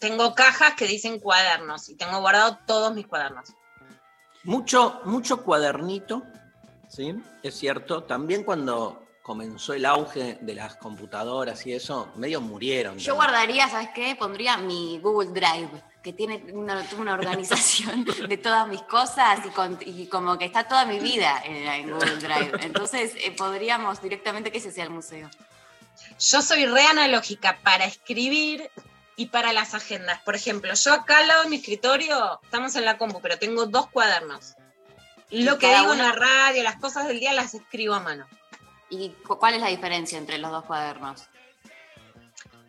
Tengo 0.00 0.34
cajas 0.34 0.74
que 0.74 0.86
dicen 0.86 1.18
cuadernos 1.18 1.88
y 1.88 1.96
tengo 1.96 2.20
guardado 2.20 2.58
todos 2.66 2.94
mis 2.94 3.06
cuadernos. 3.06 3.48
Mucho, 4.48 5.00
mucho 5.04 5.42
cuadernito, 5.44 6.22
¿sí? 6.88 7.14
Es 7.42 7.54
cierto. 7.58 8.04
También 8.04 8.44
cuando 8.44 9.04
comenzó 9.22 9.74
el 9.74 9.84
auge 9.84 10.38
de 10.40 10.54
las 10.54 10.76
computadoras 10.76 11.66
y 11.66 11.74
eso, 11.74 12.08
medio 12.16 12.40
murieron. 12.40 12.96
Yo 12.98 13.12
también. 13.12 13.16
guardaría, 13.16 13.68
¿sabes 13.68 13.90
qué? 13.94 14.16
Pondría 14.16 14.56
mi 14.56 14.98
Google 15.00 15.30
Drive, 15.38 15.68
que 16.02 16.14
tiene 16.14 16.42
una, 16.54 16.82
una 16.98 17.12
organización 17.12 18.06
de 18.26 18.38
todas 18.38 18.66
mis 18.68 18.80
cosas 18.82 19.40
y, 19.44 19.50
con- 19.50 19.78
y 19.84 20.06
como 20.06 20.38
que 20.38 20.46
está 20.46 20.66
toda 20.66 20.86
mi 20.86 20.98
vida 20.98 21.42
en, 21.44 21.56
en 21.68 21.90
Google 21.90 22.16
Drive. 22.16 22.52
Entonces 22.62 23.12
eh, 23.16 23.32
podríamos 23.36 24.00
directamente 24.00 24.50
que 24.50 24.58
ese 24.58 24.72
sea 24.72 24.84
el 24.84 24.90
museo. 24.90 25.28
Yo 26.18 26.40
soy 26.40 26.64
re 26.64 26.86
analógica 26.86 27.58
para 27.62 27.84
escribir 27.84 28.70
y 29.18 29.26
para 29.26 29.52
las 29.52 29.74
agendas. 29.74 30.22
Por 30.22 30.34
ejemplo, 30.36 30.72
yo 30.72 30.92
acá 30.94 31.18
al 31.18 31.28
lado 31.28 31.42
de 31.42 31.50
mi 31.50 31.56
escritorio, 31.56 32.40
estamos 32.42 32.74
en 32.76 32.84
la 32.86 32.96
compu, 32.96 33.20
pero 33.20 33.36
tengo 33.38 33.66
dos 33.66 33.88
cuadernos. 33.90 34.54
Lo 35.30 35.56
¿Y 35.56 35.58
que 35.58 35.76
digo 35.76 35.92
en 35.92 35.98
la 35.98 36.12
radio, 36.12 36.62
las 36.62 36.76
cosas 36.76 37.06
del 37.06 37.20
día 37.20 37.34
las 37.34 37.52
escribo 37.52 37.94
a 37.94 38.00
mano. 38.00 38.26
¿Y 38.88 39.10
cu- 39.26 39.36
cuál 39.38 39.54
es 39.54 39.60
la 39.60 39.66
diferencia 39.68 40.16
entre 40.16 40.38
los 40.38 40.50
dos 40.50 40.64
cuadernos? 40.64 41.24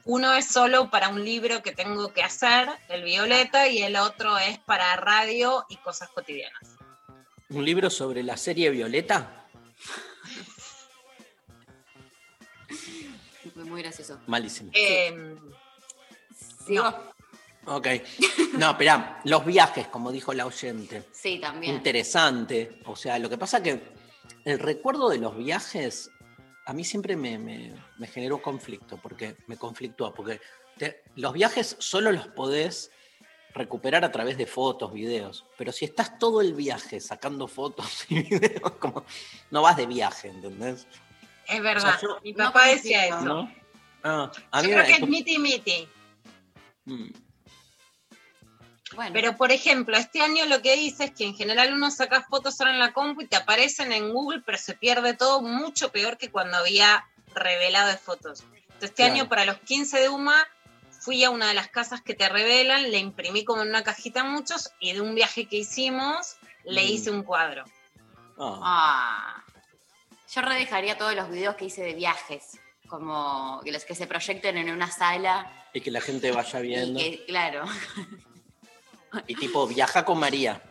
Uno 0.06 0.34
es 0.34 0.48
solo 0.48 0.89
para 0.89 1.10
un 1.10 1.24
libro 1.24 1.62
que 1.62 1.72
tengo 1.72 2.12
que 2.13 2.24
hacer, 2.24 2.68
el 2.89 3.03
violeta, 3.03 3.68
y 3.68 3.84
el 3.84 3.96
otro 3.96 4.38
es 4.39 4.58
para 4.58 4.96
radio 4.96 5.65
y 5.70 5.77
cosas 5.77 6.10
cotidianas. 6.10 6.63
¿Un 7.50 7.63
libro 7.63 7.89
sobre 7.91 8.24
la 8.24 8.36
serie 8.38 8.72
Violeta? 8.72 9.46
Fue 13.53 13.63
muy 13.65 13.82
gracioso. 13.84 14.20
Malísimo. 14.27 14.72
Eh, 14.74 15.36
¿Sigo? 16.69 16.85
Ok. 17.65 17.88
No, 18.58 18.71
esperá, 18.71 19.19
los 19.25 19.45
viajes, 19.45 19.88
como 19.88 20.12
dijo 20.12 20.34
la 20.34 20.45
oyente. 20.45 21.03
Sí, 21.12 21.39
también. 21.39 21.75
Interesante. 21.75 22.79
O 22.86 22.95
sea, 22.95 23.19
lo 23.19 23.29
que 23.29 23.38
pasa 23.38 23.62
que 23.62 23.82
el 24.45 24.60
recuerdo 24.60 25.10
de 25.10 25.17
los 25.17 25.36
viajes 25.36 26.10
a 26.65 26.73
mí 26.73 26.84
siempre 26.84 27.15
me, 27.15 27.38
me- 27.39 27.73
me 27.97 28.08
generó 28.08 28.41
conflicto, 28.41 28.97
porque 29.01 29.36
me 29.47 29.58
conflictúa, 29.58 30.13
porque 30.13 30.39
te- 30.77 31.03
los 31.15 31.34
viajes 31.34 31.75
solo 31.79 32.12
los 32.12 32.27
podés 32.27 32.91
recuperar 33.55 34.05
a 34.05 34.12
través 34.12 34.38
de 34.38 34.45
fotos, 34.45 34.93
videos, 34.93 35.45
pero 35.58 35.71
si 35.71 35.86
estás 35.86 36.19
todo 36.19 36.41
el 36.41 36.53
viaje 36.53 36.99
sacando 37.01 37.47
fotos 37.47 38.05
y 38.10 38.21
videos, 38.29 38.73
como 38.79 39.03
no 39.49 39.63
vas 39.63 39.75
de 39.77 39.88
viaje, 39.88 40.27
¿entendés? 40.29 40.86
es 41.47 41.62
verdad, 41.63 41.95
O 41.95 41.99
sea, 41.99 41.99
yo- 42.01 42.19
mi 42.23 42.32
no 42.34 42.45
papá 42.45 42.67
decía 42.67 43.08
eso. 43.08 43.21
¿No? 43.21 43.51
Ah, 44.03 44.32
a 44.51 44.62
Yo 44.62 44.67
mí 44.67 44.73
creo 44.73 44.84
me- 44.86 44.88
que 44.95 45.03
es 45.03 45.10
miti 45.10 45.39
miti. 45.39 45.88
Mm. 46.93 47.12
Bueno, 48.95 49.12
Pero, 49.13 49.38
por 49.38 49.52
ejemplo, 49.52 49.95
este 49.95 50.21
año 50.21 50.45
lo 50.47 50.62
que 50.63 50.75
hice 50.75 51.06
es 51.06 51.12
que 51.12 51.23
en 51.23 51.36
general 51.36 51.73
uno 51.73 51.91
saca 51.91 52.23
fotos 52.23 52.60
ahora 52.60 52.73
en 52.73 52.80
la 52.80 52.91
compu 52.91 53.21
y 53.21 53.28
te 53.28 53.36
aparecen 53.36 53.91
en 53.91 54.12
Google, 54.12 54.41
pero 54.43 54.58
se 54.58 54.73
pierde 54.73 55.13
todo 55.13 55.41
mucho 55.41 55.91
peor 55.91 56.17
que 56.17 56.32
cuando 56.32 56.58
había 56.58 57.06
revelado 57.36 57.89
de 57.89 57.97
fotos. 57.97 58.41
Entonces, 58.41 58.89
este 58.89 59.04
Claro. 59.04 59.13
año 59.13 59.30
para 59.30 59.45
los 59.45 59.60
15 59.60 59.99
de 59.99 60.10
UMA 60.10 60.36
fui 61.02 61.23
a 61.23 61.30
una 61.30 61.47
de 61.49 61.54
las 61.54 61.67
casas 61.67 62.02
que 62.02 62.15
te 62.15 62.28
revelan, 62.30 62.89
le 62.89 62.97
imprimí 62.97 63.45
como 63.45 63.62
en 63.62 63.69
una 63.69 63.84
cajita 63.84 64.23
muchos 64.23 64.71
y 64.80 64.93
de 64.93 65.02
un 65.02 65.13
viaje 65.13 65.45
que 65.47 65.58
hicimos 65.58 66.38
le 66.65 66.84
Mm. 66.84 66.88
hice 66.89 67.12
un 67.12 67.23
cuadro. 67.23 67.65
Ah. 68.39 68.60
ah, 68.63 69.43
yo 70.34 70.41
redejaría 70.41 70.97
todos 70.97 71.13
los 71.15 71.30
videos 71.30 71.56
que 71.56 71.65
hice 71.65 71.84
de 71.84 71.93
viajes, 71.93 72.60
como 72.88 73.62
que 73.63 73.71
los 73.71 73.86
que 73.86 73.93
se 73.95 74.08
proyecten 74.08 74.58
en 74.58 74.71
una 74.71 74.89
sala. 74.89 75.59
Y 75.73 75.82
que 75.82 75.91
la 75.91 76.01
gente 76.01 76.32
vaya 76.32 76.60
Y 76.60 76.63
viendo. 76.63 76.99
que, 76.99 77.25
claro, 77.25 77.63
Y 79.27 79.36
tipo, 79.36 79.67
viaja 79.67 80.05
con 80.05 80.19
María. 80.19 80.62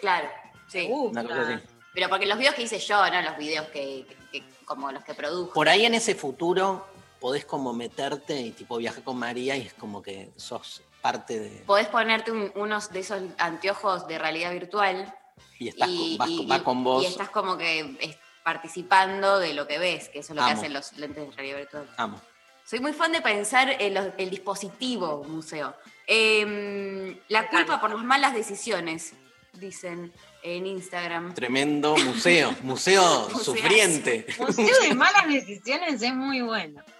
claro, 0.00 0.28
sí. 0.68 0.86
Uh, 0.90 1.08
Una 1.08 1.22
cosa 1.24 1.42
así. 1.42 1.62
Pero 1.94 2.08
porque 2.10 2.26
los 2.26 2.36
videos 2.38 2.54
que 2.54 2.62
hice 2.62 2.78
yo, 2.78 3.08
no 3.10 3.22
los 3.22 3.36
videos 3.38 3.68
que, 3.68 4.06
que- 4.30 4.44
como 4.66 4.92
los 4.92 5.02
que 5.04 5.14
produjo. 5.14 5.52
Por 5.54 5.68
ahí 5.68 5.86
en 5.86 5.94
ese 5.94 6.14
futuro 6.14 6.86
podés 7.20 7.44
como 7.46 7.72
meterte 7.72 8.38
y 8.38 8.50
tipo 8.50 8.76
viaja 8.76 9.02
con 9.02 9.16
María 9.16 9.56
y 9.56 9.62
es 9.62 9.74
como 9.74 10.02
que 10.02 10.30
sos 10.36 10.82
parte 11.00 11.38
de... 11.38 11.48
Podés 11.64 11.86
ponerte 11.88 12.32
un- 12.32 12.52
unos 12.54 12.90
de 12.92 13.00
esos 13.00 13.22
anteojos 13.38 14.06
de 14.08 14.18
realidad 14.18 14.52
virtual 14.52 15.14
Y 15.58 15.68
estás 15.68 15.88
y, 15.90 16.16
con, 16.18 16.18
vas, 16.18 16.28
y- 16.28 16.46
va 16.46 16.64
con 16.64 16.84
vos. 16.84 17.02
y 17.02 17.06
estás 17.06 17.30
como 17.30 17.56
que 17.56 18.18
participando 18.44 19.38
de 19.38 19.54
lo 19.54 19.66
que 19.66 19.78
ves, 19.78 20.08
que 20.10 20.18
eso 20.18 20.32
es 20.34 20.36
lo 20.38 20.44
que 20.44 20.52
hacen 20.52 20.72
los 20.74 20.92
lentes 20.98 21.26
de 21.30 21.34
realidad 21.34 21.58
virtual. 21.58 21.88
Amo. 21.96 22.20
Soy 22.68 22.80
muy 22.80 22.92
fan 22.92 23.12
de 23.12 23.20
pensar 23.20 23.70
en 23.80 23.94
los- 23.94 24.08
el 24.18 24.28
dispositivo 24.30 25.22
museo. 25.24 25.76
Em, 26.06 27.16
la 27.28 27.48
culpa 27.48 27.80
por 27.80 27.90
las 27.94 28.04
malas 28.04 28.34
decisiones, 28.34 29.12
dicen 29.52 30.12
en 30.42 30.66
Instagram. 30.66 31.34
Tremendo 31.34 31.96
museo. 32.04 32.54
Museo 32.62 33.30
sufriente. 33.38 34.26
Museo 34.38 34.80
de 34.82 34.94
malas 34.94 35.26
decisiones 35.28 36.02
es 36.02 36.14
muy 36.14 36.40
bueno. 36.42 36.82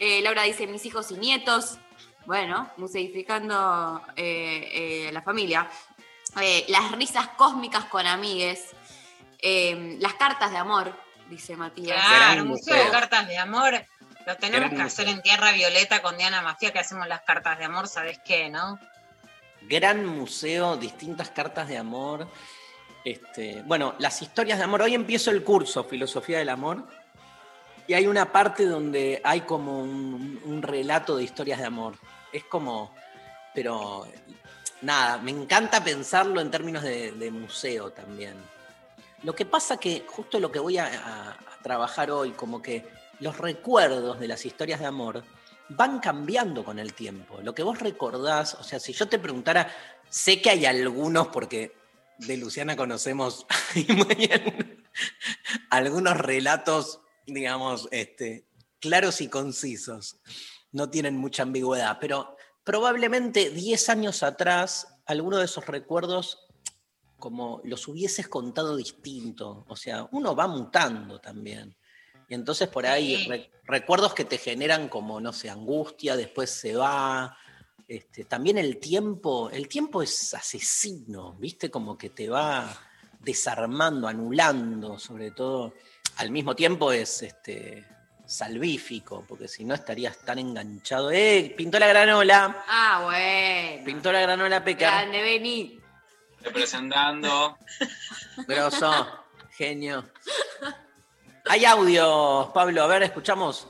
Eh, 0.00 0.20
Laura 0.22 0.44
dice, 0.44 0.68
mis 0.68 0.86
hijos 0.86 1.10
y 1.10 1.14
nietos. 1.14 1.78
Bueno, 2.26 2.70
museificando 2.76 4.00
eh, 4.14 5.06
eh, 5.08 5.10
la 5.12 5.22
familia. 5.22 5.68
Eh, 6.40 6.64
las 6.68 6.92
risas 6.92 7.26
cósmicas 7.36 7.86
con 7.86 8.06
amigues. 8.06 8.66
Eh, 9.40 9.96
las 9.98 10.14
cartas 10.14 10.52
de 10.52 10.58
amor, 10.58 10.94
dice 11.28 11.56
Matías. 11.56 11.98
Claro, 11.98 12.34
Gran 12.34 12.48
museo 12.48 12.84
de 12.84 12.90
cartas 12.90 13.26
de 13.28 13.38
amor. 13.38 13.74
Lo 14.26 14.36
tenemos 14.36 14.70
Gran 14.70 14.76
que 14.76 14.86
hacer 14.86 15.08
en 15.08 15.22
Tierra 15.22 15.52
Violeta 15.52 16.02
con 16.02 16.16
Diana 16.16 16.42
Mafia, 16.42 16.72
que 16.72 16.78
hacemos 16.78 17.08
las 17.08 17.22
cartas 17.22 17.58
de 17.58 17.64
amor, 17.64 17.88
¿sabes 17.88 18.18
qué, 18.24 18.50
no? 18.50 18.78
Gran 19.62 20.04
museo, 20.04 20.76
distintas 20.76 21.30
cartas 21.30 21.68
de 21.68 21.78
amor. 21.78 22.28
Este, 23.04 23.62
bueno, 23.64 23.94
las 23.98 24.20
historias 24.22 24.58
de 24.58 24.64
amor. 24.64 24.82
Hoy 24.82 24.94
empiezo 24.94 25.30
el 25.30 25.42
curso 25.42 25.84
Filosofía 25.84 26.38
del 26.38 26.48
Amor. 26.48 26.86
Y 27.86 27.94
hay 27.94 28.06
una 28.06 28.30
parte 28.32 28.66
donde 28.66 29.20
hay 29.24 29.42
como 29.42 29.80
un, 29.80 30.40
un 30.44 30.62
relato 30.62 31.16
de 31.16 31.24
historias 31.24 31.58
de 31.58 31.64
amor. 31.64 31.94
Es 32.32 32.44
como, 32.44 32.94
pero 33.54 34.06
nada, 34.82 35.16
me 35.18 35.30
encanta 35.30 35.82
pensarlo 35.82 36.40
en 36.42 36.50
términos 36.50 36.82
de, 36.82 37.12
de 37.12 37.30
museo 37.30 37.90
también. 37.90 38.34
Lo 39.22 39.34
que 39.34 39.44
pasa 39.44 39.78
que 39.78 40.04
justo 40.06 40.38
lo 40.38 40.52
que 40.52 40.58
voy 40.58 40.78
a, 40.78 41.36
trabajar 41.62 42.10
hoy, 42.10 42.30
como 42.30 42.62
que 42.62 42.86
los 43.18 43.36
recuerdos 43.36 44.20
de 44.20 44.28
las 44.28 44.46
historias 44.46 44.78
de 44.78 44.86
amor 44.86 45.24
van 45.70 45.98
cambiando 45.98 46.64
con 46.64 46.78
el 46.78 46.94
tiempo. 46.94 47.40
Lo 47.42 47.52
que 47.52 47.64
vos 47.64 47.80
recordás, 47.80 48.54
o 48.54 48.62
sea, 48.62 48.78
si 48.78 48.92
yo 48.92 49.08
te 49.08 49.18
preguntara, 49.18 49.70
sé 50.08 50.40
que 50.40 50.50
hay 50.50 50.66
algunos, 50.66 51.28
porque 51.28 51.74
de 52.18 52.36
Luciana 52.36 52.76
conocemos 52.76 53.44
algunos 55.70 56.16
relatos, 56.16 57.00
digamos, 57.26 57.88
este, 57.90 58.46
claros 58.80 59.20
y 59.20 59.28
concisos. 59.28 60.20
No 60.70 60.90
tienen 60.90 61.16
mucha 61.16 61.42
ambigüedad, 61.42 61.98
pero 62.00 62.36
probablemente 62.62 63.50
10 63.50 63.88
años 63.88 64.22
atrás, 64.22 64.86
alguno 65.06 65.38
de 65.38 65.46
esos 65.46 65.66
recuerdos 65.66 66.47
como 67.18 67.60
los 67.64 67.86
hubieses 67.88 68.28
contado 68.28 68.76
distinto. 68.76 69.64
O 69.68 69.76
sea, 69.76 70.08
uno 70.12 70.34
va 70.34 70.46
mutando 70.46 71.20
también. 71.20 71.74
Y 72.28 72.34
entonces 72.34 72.68
por 72.68 72.86
ahí 72.86 73.26
re- 73.26 73.50
recuerdos 73.64 74.14
que 74.14 74.24
te 74.24 74.38
generan 74.38 74.88
como, 74.88 75.20
no 75.20 75.32
sé, 75.32 75.48
angustia, 75.50 76.16
después 76.16 76.50
se 76.50 76.76
va. 76.76 77.36
Este, 77.86 78.24
también 78.24 78.58
el 78.58 78.78
tiempo, 78.78 79.48
el 79.50 79.66
tiempo 79.66 80.02
es 80.02 80.34
asesino, 80.34 81.34
¿viste? 81.38 81.70
Como 81.70 81.96
que 81.96 82.10
te 82.10 82.28
va 82.28 82.70
desarmando, 83.20 84.06
anulando, 84.06 84.98
sobre 84.98 85.30
todo. 85.30 85.74
Al 86.16 86.30
mismo 86.30 86.54
tiempo 86.54 86.92
es 86.92 87.22
este, 87.22 87.84
salvífico, 88.26 89.24
porque 89.26 89.48
si 89.48 89.64
no 89.64 89.74
estarías 89.74 90.18
tan 90.18 90.38
enganchado. 90.38 91.10
¡Eh! 91.10 91.54
Pintó 91.56 91.78
la 91.78 91.88
granola. 91.88 92.62
Ah, 92.68 93.00
bueno. 93.04 93.84
Pintó 93.86 94.12
la 94.12 94.20
granola 94.20 94.62
Pecar. 94.62 94.92
Grande, 95.08 95.22
vení. 95.22 95.80
Representando. 96.48 97.58
Grosso, 98.46 98.90
genio. 99.50 100.04
Hay 101.46 101.64
audios, 101.64 102.48
Pablo. 102.54 102.82
A 102.82 102.86
ver, 102.86 103.02
escuchamos. 103.02 103.66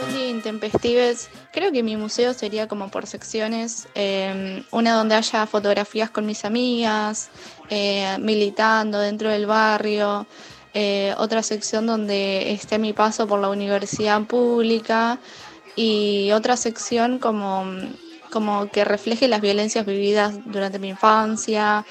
Buen 0.00 0.14
día, 0.14 0.28
Intempestives. 0.28 1.28
Creo 1.52 1.70
que 1.70 1.82
mi 1.82 1.96
museo 1.96 2.32
sería 2.32 2.68
como 2.68 2.90
por 2.90 3.06
secciones. 3.06 3.86
eh, 3.94 4.64
una 4.70 4.94
donde 4.94 5.14
haya 5.14 5.46
fotografías 5.46 6.10
con 6.10 6.24
mis 6.24 6.44
amigas, 6.44 7.28
eh, 7.68 8.16
militando 8.18 8.98
dentro 9.00 9.28
del 9.30 9.46
barrio. 9.46 10.26
eh, 10.74 11.14
otra 11.18 11.42
sección 11.42 11.86
donde 11.86 12.52
esté 12.52 12.78
mi 12.78 12.92
paso 12.92 13.26
por 13.26 13.40
la 13.40 13.48
universidad 13.48 14.22
pública. 14.22 15.18
Y 15.76 16.30
otra 16.32 16.56
sección 16.56 17.18
como, 17.18 17.64
como 18.30 18.70
que 18.70 18.84
refleje 18.84 19.28
las 19.28 19.40
violencias 19.40 19.84
vividas 19.86 20.38
durante 20.46 20.78
mi 20.78 20.88
infancia, 20.88 21.84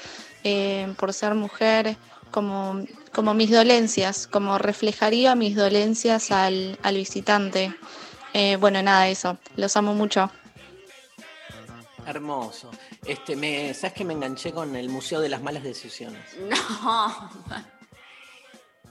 eh, 0.44 0.92
por 0.98 1.12
ser 1.12 1.34
mujer, 1.34 1.96
como, 2.30 2.84
como 3.12 3.34
mis 3.34 3.50
dolencias, 3.50 4.26
como 4.26 4.58
reflejaría 4.58 5.34
mis 5.34 5.56
dolencias 5.56 6.30
al, 6.30 6.78
al 6.82 6.94
visitante. 6.96 7.74
Eh, 8.34 8.56
bueno, 8.56 8.82
nada, 8.82 9.08
eso. 9.08 9.38
Los 9.56 9.76
amo 9.76 9.94
mucho. 9.94 10.30
Hermoso. 12.06 12.70
Este, 13.04 13.36
me, 13.36 13.74
¿Sabes 13.74 13.92
que 13.92 14.04
me 14.04 14.14
enganché 14.14 14.52
con 14.52 14.74
el 14.76 14.88
Museo 14.88 15.20
de 15.20 15.28
las 15.28 15.42
Malas 15.42 15.62
Decisiones? 15.62 16.22
No. 16.82 17.77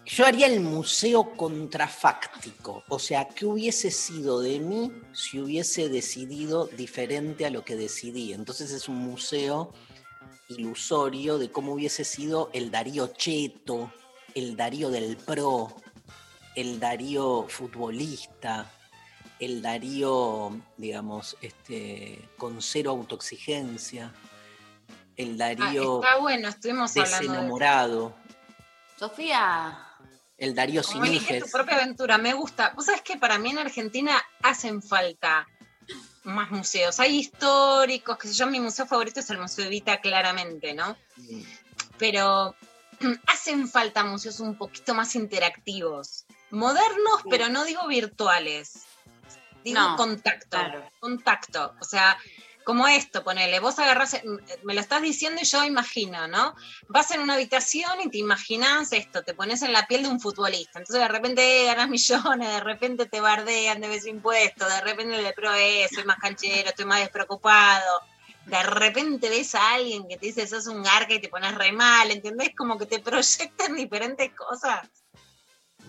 Yo 0.08 0.26
haría 0.26 0.48
el 0.48 0.62
museo 0.62 1.36
contrafáctico, 1.36 2.84
o 2.88 2.98
sea, 2.98 3.28
¿qué 3.28 3.46
hubiese 3.46 3.91
sido 3.91 4.39
de 4.39 4.60
mí 4.60 4.91
si 5.12 5.41
hubiese 5.41 5.89
decidido 5.89 6.67
diferente 6.67 7.46
a 7.46 7.50
lo 7.50 7.65
que 7.65 7.76
decidí? 7.76 8.32
Entonces 8.32 8.72
es 8.72 8.88
un 8.88 8.96
museo 8.96 9.74
ilusorio 10.48 11.38
de 11.38 11.52
cómo 11.52 11.74
hubiese 11.74 12.06
sido 12.06 12.50
el 12.54 12.72
Darío 12.72 13.08
Cheto, 13.08 13.91
el 14.34 14.56
Darío 14.56 14.89
del 14.89 15.17
Pro, 15.17 15.76
el 16.56 16.80
Darío 16.80 17.46
futbolista, 17.50 18.72
el 19.39 19.62
Darío, 19.62 20.58
digamos, 20.78 21.36
este, 21.41 22.30
con 22.38 22.62
cero 22.62 22.91
autoexigencia, 22.91 24.13
el 25.17 25.34
Ah, 25.34 25.54
Darío 25.54 26.02
está 26.02 26.17
bueno, 26.17 26.48
estuvimos 26.48 26.96
hablando 26.96 27.17
de 27.17 27.28
desenamorado, 27.28 28.15
Sofía, 28.98 29.87
el 30.38 30.54
Darío 30.56 30.84
sin 30.84 30.93
Como 31.00 31.06
elige 31.06 31.38
hijes. 31.38 31.45
tu 31.45 31.52
propia 31.52 31.76
aventura, 31.78 32.17
me 32.17 32.34
gusta. 32.34 32.73
Vos 32.76 32.86
sabés 32.86 33.02
que 33.02 33.17
para 33.17 33.38
mí 33.39 33.50
en 33.50 33.60
Argentina 33.60 34.21
hacen 34.43 34.82
falta 34.84 35.47
más 36.23 36.52
museos. 36.52 37.00
Hay 37.00 37.17
históricos, 37.17 38.17
que 38.17 38.28
sé 38.28 38.34
yo, 38.36 38.47
mi 38.47 38.60
museo 38.60 38.86
favorito 38.86 39.19
es 39.21 39.30
el 39.30 39.38
Museo 39.39 39.65
Evita, 39.65 40.00
claramente, 40.02 40.73
¿no? 40.73 40.95
Pero 41.97 42.56
hacen 43.28 43.67
falta 43.67 44.04
museos 44.04 44.39
un 44.39 44.58
poquito 44.58 44.93
más 44.93 45.15
interactivos. 45.15 46.26
Modernos, 46.52 47.21
Sí. 47.23 47.30
pero 47.30 47.50
no 47.50 47.63
digo 47.65 47.88
virtuales. 47.88 48.84
Digo 49.63 49.80
No, 49.82 49.95
contacto. 49.97 50.47
claro. 50.50 50.91
Contacto. 51.00 51.73
O 51.82 51.84
sea, 51.84 52.17
como 52.68 52.86
esto, 52.86 53.24
ponele, 53.24 53.62
vos 53.62 53.80
agarrás, 53.80 54.22
me 54.66 54.74
lo 54.74 54.82
estás 54.82 55.02
diciendo 55.02 55.40
y 55.42 55.46
yo 55.46 55.64
imagino, 55.64 56.28
¿no? 56.28 56.54
Vas 56.90 57.12
en 57.12 57.22
una 57.22 57.36
habitación 57.36 58.02
y 58.04 58.10
te 58.10 58.18
imaginas 58.18 58.92
esto, 58.92 59.24
te 59.24 59.34
pones 59.34 59.62
en 59.62 59.72
la 59.72 59.88
piel 59.88 60.04
de 60.04 60.10
un 60.10 60.20
futbolista. 60.20 60.80
Entonces 60.80 61.02
de 61.02 61.08
repente 61.08 61.64
ganas 61.64 61.88
millones, 61.98 62.50
de 62.50 62.60
repente 62.60 63.06
te 63.06 63.22
bardean, 63.22 63.80
debes 63.80 64.06
impuestos, 64.06 64.68
de 64.68 64.82
repente 64.82 65.22
le 65.22 65.32
pro 65.32 65.54
es, 65.54 65.92
soy 65.92 66.04
más 66.04 66.18
canchero, 66.18 66.68
estoy 66.68 66.84
más 66.84 67.00
despreocupado. 67.00 68.02
De 68.48 68.62
repente 68.62 69.30
ves 69.30 69.56
a 69.56 69.76
alguien 69.76 70.06
que 70.06 70.18
te 70.18 70.26
dice 70.26 70.46
sos 70.46 70.68
un 70.68 70.84
garca 70.84 71.14
y 71.14 71.22
te 71.22 71.30
pones 71.30 71.56
re 71.56 71.72
mal, 71.72 72.12
¿entendés? 72.12 72.50
Como 72.54 72.78
que 72.78 72.86
te 72.86 73.00
proyectan 73.10 73.76
diferentes 73.76 74.30
cosas. 74.34 74.90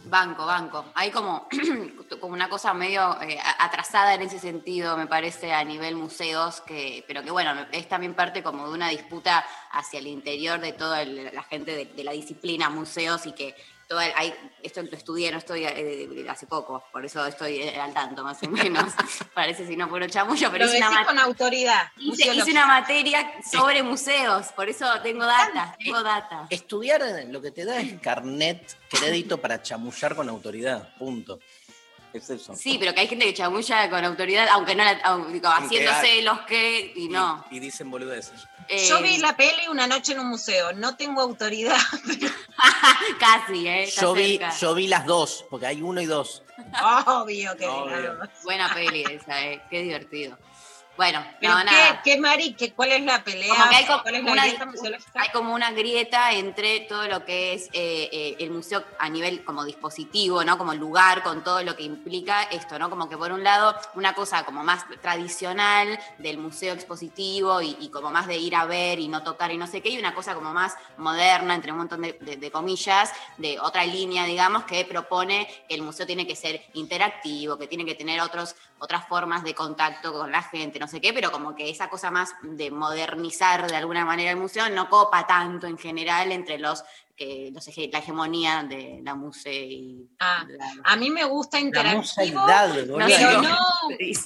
Banco, 0.09 0.47
banco. 0.47 0.85
Hay 0.95 1.11
como, 1.11 1.49
como 2.21 2.35
una 2.35 2.49
cosa 2.49 2.75
medio 2.75 3.21
eh, 3.23 3.39
atrasada 3.59 4.15
en 4.15 4.23
ese 4.23 4.39
sentido, 4.39 4.97
me 4.97 5.07
parece, 5.07 5.53
a 5.53 5.65
nivel 5.65 5.97
museos, 5.97 6.61
que, 6.63 7.05
pero 7.07 7.23
que 7.23 7.31
bueno, 7.31 7.67
es 7.73 7.89
también 7.89 8.15
parte 8.15 8.43
como 8.43 8.69
de 8.69 8.75
una 8.75 8.89
disputa 8.89 9.45
hacia 9.73 9.99
el 9.99 10.07
interior 10.07 10.61
de 10.61 10.73
toda 10.73 11.05
la 11.05 11.43
gente 11.43 11.91
de 11.95 12.05
la 12.05 12.13
disciplina 12.13 12.71
museos 12.71 13.27
y 13.27 13.33
que 13.33 13.55
toda 13.89 14.07
el- 14.07 14.13
hay, 14.17 14.35
esto 14.63 14.83
lo 14.83 14.91
estudié, 14.97 15.31
no 15.33 15.39
estoy 15.39 15.65
eh, 15.65 16.27
hace 16.29 16.47
poco, 16.47 16.85
por 16.93 17.05
eso 17.05 17.25
estoy 17.27 17.63
eh, 17.63 17.81
al 17.81 17.93
tanto 17.95 18.23
más 18.23 18.41
o 18.43 18.49
menos. 18.51 18.93
Parece 19.35 19.67
si 19.67 19.77
no 19.77 19.89
fuera 19.89 20.09
chamullo, 20.09 20.51
pero 20.53 20.67
Lo 20.67 20.71
es 20.71 20.77
una 20.77 20.87
decís 20.91 21.01
ma- 21.01 21.07
con 21.07 21.19
autoridad. 21.19 21.89
hice, 21.97 22.43
una 22.51 22.67
materia 22.67 23.33
sobre 23.51 23.83
museos, 23.83 24.49
por 24.49 24.69
eso 24.69 24.87
tengo 25.03 25.25
data, 25.25 25.75
tengo 25.83 26.03
data. 26.03 26.47
Estudiar 26.51 27.03
lo 27.29 27.41
que 27.41 27.51
te 27.51 27.65
da 27.65 27.81
es 27.81 27.99
carnet, 28.01 28.77
crédito 28.91 29.39
para 29.39 29.63
chamullar 29.63 30.15
con 30.15 30.29
autoridad. 30.29 30.95
Punto. 30.99 31.41
Es 32.13 32.31
eso. 32.31 32.55
Sí, 32.57 32.77
pero 32.81 32.95
que 32.95 33.01
hay 33.01 33.09
gente 33.09 33.27
que 33.27 33.35
chamulla 33.35 33.89
con 33.91 34.05
autoridad, 34.05 34.49
aunque 34.51 34.75
no 34.75 34.83
la, 34.85 34.99
Aunque 35.05 35.41
haciéndose 35.47 36.07
hay- 36.11 36.23
los 36.23 36.41
que, 36.41 36.93
y 36.97 37.09
no. 37.09 37.45
Y, 37.51 37.57
y 37.57 37.61
dicen 37.61 37.91
boludeces. 37.91 38.47
Yo 38.89 38.99
Eh, 38.99 39.03
vi 39.03 39.19
la 39.19 39.37
peli 39.37 39.69
una 39.71 39.87
noche 39.87 40.13
en 40.13 40.21
un 40.21 40.29
museo, 40.29 40.73
no 40.75 40.97
tengo 40.97 41.21
autoridad. 41.23 41.77
Casi, 43.19 43.67
¿eh? 43.67 43.85
Está 43.85 44.03
Yo 44.03 44.13
vi, 44.15 44.41
yo 44.61 44.75
vi 44.75 44.89
las 44.89 45.07
dos, 45.07 45.45
porque 45.51 45.67
hay 45.67 45.83
uno 45.83 46.01
y 46.01 46.07
dos. 46.07 46.43
Obvio 47.07 47.57
que 47.57 47.67
Obvio. 47.67 48.19
Buena 48.45 48.73
peli 48.75 49.05
esa, 49.05 49.45
¿eh? 49.47 49.63
Qué 49.71 49.83
divertido. 49.83 50.37
Bueno, 50.99 51.25
Pero 51.41 51.53
no, 51.55 51.59
qué, 51.61 51.65
nada. 51.65 52.03
qué 52.03 52.19
Mari, 52.19 52.55
qué, 52.55 52.73
¿cuál 52.75 52.91
es 52.91 53.03
la 53.05 53.23
pelea? 53.23 53.49
Como 53.55 53.71
que 53.71 53.77
hay 53.77 53.85
co- 53.87 54.03
¿Cuál 54.03 54.17
es 54.17 54.25
la 54.25 54.33
una 54.33 54.43
grieta 54.47 54.67
museológica? 54.67 55.11
Hay 55.23 55.29
como 55.31 55.55
una 55.55 55.71
grieta 55.71 56.33
entre 56.33 56.81
todo 56.81 57.07
lo 57.07 57.25
que 57.25 57.53
es 57.55 57.69
eh, 57.73 58.09
eh, 58.13 58.37
el 58.41 58.51
museo 58.51 58.83
a 58.99 59.09
nivel 59.09 59.45
como 59.45 59.65
dispositivo, 59.65 60.43
¿no? 60.43 60.59
Como 60.59 60.75
lugar, 60.75 61.23
con 61.23 61.45
todo 61.45 61.63
lo 61.63 61.77
que 61.77 61.85
implica 61.85 62.43
esto, 62.43 62.81
¿no? 62.81 62.91
Como 62.91 63.09
que 63.09 63.17
por 63.17 63.31
un 63.31 63.45
lado, 63.45 63.77
una 63.95 64.13
cosa 64.13 64.45
como 64.45 64.65
más 64.65 64.87
tradicional 65.01 66.01
del 66.19 66.37
museo 66.39 66.75
expositivo 66.75 67.63
y, 67.63 67.77
y 67.79 67.91
como 67.91 68.11
más 68.11 68.27
de 68.27 68.37
ir 68.37 68.57
a 68.57 68.65
ver 68.65 68.99
y 68.99 69.07
no 69.07 69.23
tocar 69.23 69.53
y 69.53 69.57
no 69.57 69.69
sé 69.69 69.81
qué, 69.81 69.91
y 69.91 69.99
una 70.01 70.15
cosa 70.17 70.35
como 70.35 70.53
más 70.53 70.75
moderna, 70.97 71.55
entre 71.55 71.71
un 71.71 71.79
montón 71.79 72.03
de, 72.03 72.15
de- 72.21 72.39
de 72.39 72.51
comillas, 72.51 73.13
de 73.37 73.61
otra 73.61 73.85
línea, 73.85 74.25
digamos, 74.25 74.65
que 74.65 74.85
propone 74.85 75.47
que 75.69 75.77
el 75.77 75.83
museo 75.83 76.07
tiene 76.07 76.27
que 76.27 76.35
ser 76.35 76.61
interactivo, 76.75 77.57
que 77.57 77.69
tiene 77.69 77.85
que 77.85 77.95
tener 77.95 78.21
otros, 78.21 78.57
otras 78.81 79.07
formas 79.07 79.45
de 79.45 79.55
contacto 79.55 80.13
con 80.13 80.33
la 80.33 80.43
gente, 80.43 80.81
no 80.81 80.88
sé 80.89 81.01
qué, 81.01 81.13
pero 81.13 81.31
como 81.31 81.55
que 81.55 81.71
esa 81.71 81.89
cosa 81.89 82.11
más 82.11 82.35
de 82.43 82.71
modernizar 82.71 83.69
de 83.71 83.77
alguna 83.77 84.05
manera 84.05 84.31
el 84.31 84.37
museo 84.37 84.69
no 84.71 84.89
copa 84.89 85.27
tanto 85.27 85.67
en 85.67 85.79
general 85.79 86.33
entre 86.33 86.59
los 86.59 86.83
que 87.17 87.51
los 87.53 87.67
hege- 87.69 87.91
la 87.93 87.99
hegemonía 87.99 88.63
de 88.63 89.01
la 89.03 89.15
muse 89.15 89.53
y 89.55 90.09
Ah, 90.21 90.45
la- 90.49 90.73
A 90.85 90.97
mí 90.97 91.11
me 91.11 91.25
gusta 91.25 91.59
interactivo. 91.61 92.47
No, 92.87 93.07
pero 93.07 93.43
no. 93.43 93.49
no, 93.49 93.57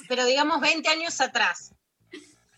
pero 0.07 0.25
digamos 0.25 0.59
20 0.61 0.89
años 0.89 1.19
atrás. 1.21 1.71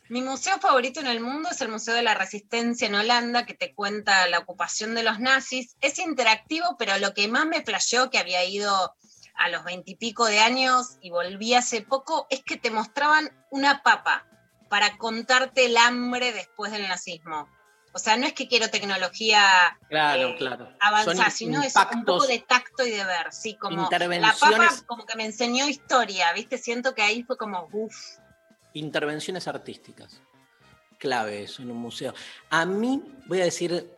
Mi 0.08 0.22
museo 0.22 0.60
favorito 0.60 1.00
en 1.00 1.08
el 1.08 1.20
mundo 1.20 1.50
es 1.50 1.60
el 1.62 1.70
Museo 1.70 1.96
de 1.96 2.04
la 2.04 2.14
Resistencia 2.14 2.88
en 2.88 2.94
Holanda, 2.94 3.44
que 3.48 3.56
te 3.56 3.74
cuenta 3.74 4.28
la 4.28 4.38
ocupación 4.38 4.94
de 4.94 5.02
los 5.02 5.20
nazis. 5.20 5.76
Es 5.82 5.98
interactivo, 5.98 6.76
pero 6.78 6.96
lo 7.00 7.16
que 7.16 7.28
más 7.28 7.48
me 7.48 7.64
flasheó, 7.64 8.12
que 8.12 8.20
había 8.20 8.44
ido 8.46 8.94
a 9.38 9.50
los 9.50 9.64
veintipico 9.64 10.26
de 10.26 10.40
años 10.40 10.98
y 11.02 11.10
volví 11.10 11.54
hace 11.54 11.82
poco, 11.82 12.28
es 12.30 12.44
que 12.44 12.58
te 12.58 12.72
mostraban 12.72 13.30
una 13.52 13.84
papa 13.84 14.26
para 14.70 14.98
contarte 14.98 15.66
el 15.66 15.78
hambre 15.78 16.32
después 16.32 16.72
del 16.72 16.88
nazismo. 16.88 17.48
O 17.94 17.98
sea, 17.98 18.18
no 18.18 18.26
es 18.26 18.34
que 18.34 18.50
quiero 18.50 18.70
tecnología 18.70 19.78
Claro, 19.88 20.30
eh, 20.30 20.36
claro. 20.38 20.70
avanzar, 20.82 21.16
Son 21.16 21.32
sino 21.32 21.64
es 21.64 21.74
un 21.94 22.04
poco 22.04 22.28
de 22.28 22.40
tacto 22.40 22.86
y 22.86 22.92
de 22.92 23.06
ver, 23.06 23.32
sí, 23.32 23.56
como 23.56 23.90
la 23.90 24.36
papa 24.38 24.70
como 24.86 25.06
que 25.06 25.16
me 25.16 25.24
enseñó 25.24 25.66
historia, 25.66 26.34
¿viste? 26.34 26.58
Siento 26.58 26.94
que 26.94 27.02
ahí 27.02 27.24
fue 27.24 27.38
como, 27.38 27.70
uff, 27.72 27.96
intervenciones 28.74 29.48
artísticas. 29.48 30.22
Clave 31.00 31.44
eso 31.44 31.62
en 31.62 31.72
un 31.72 31.78
museo. 31.78 32.14
A 32.50 32.66
mí, 32.66 33.02
voy 33.28 33.40
a 33.42 33.46
decir 33.46 33.90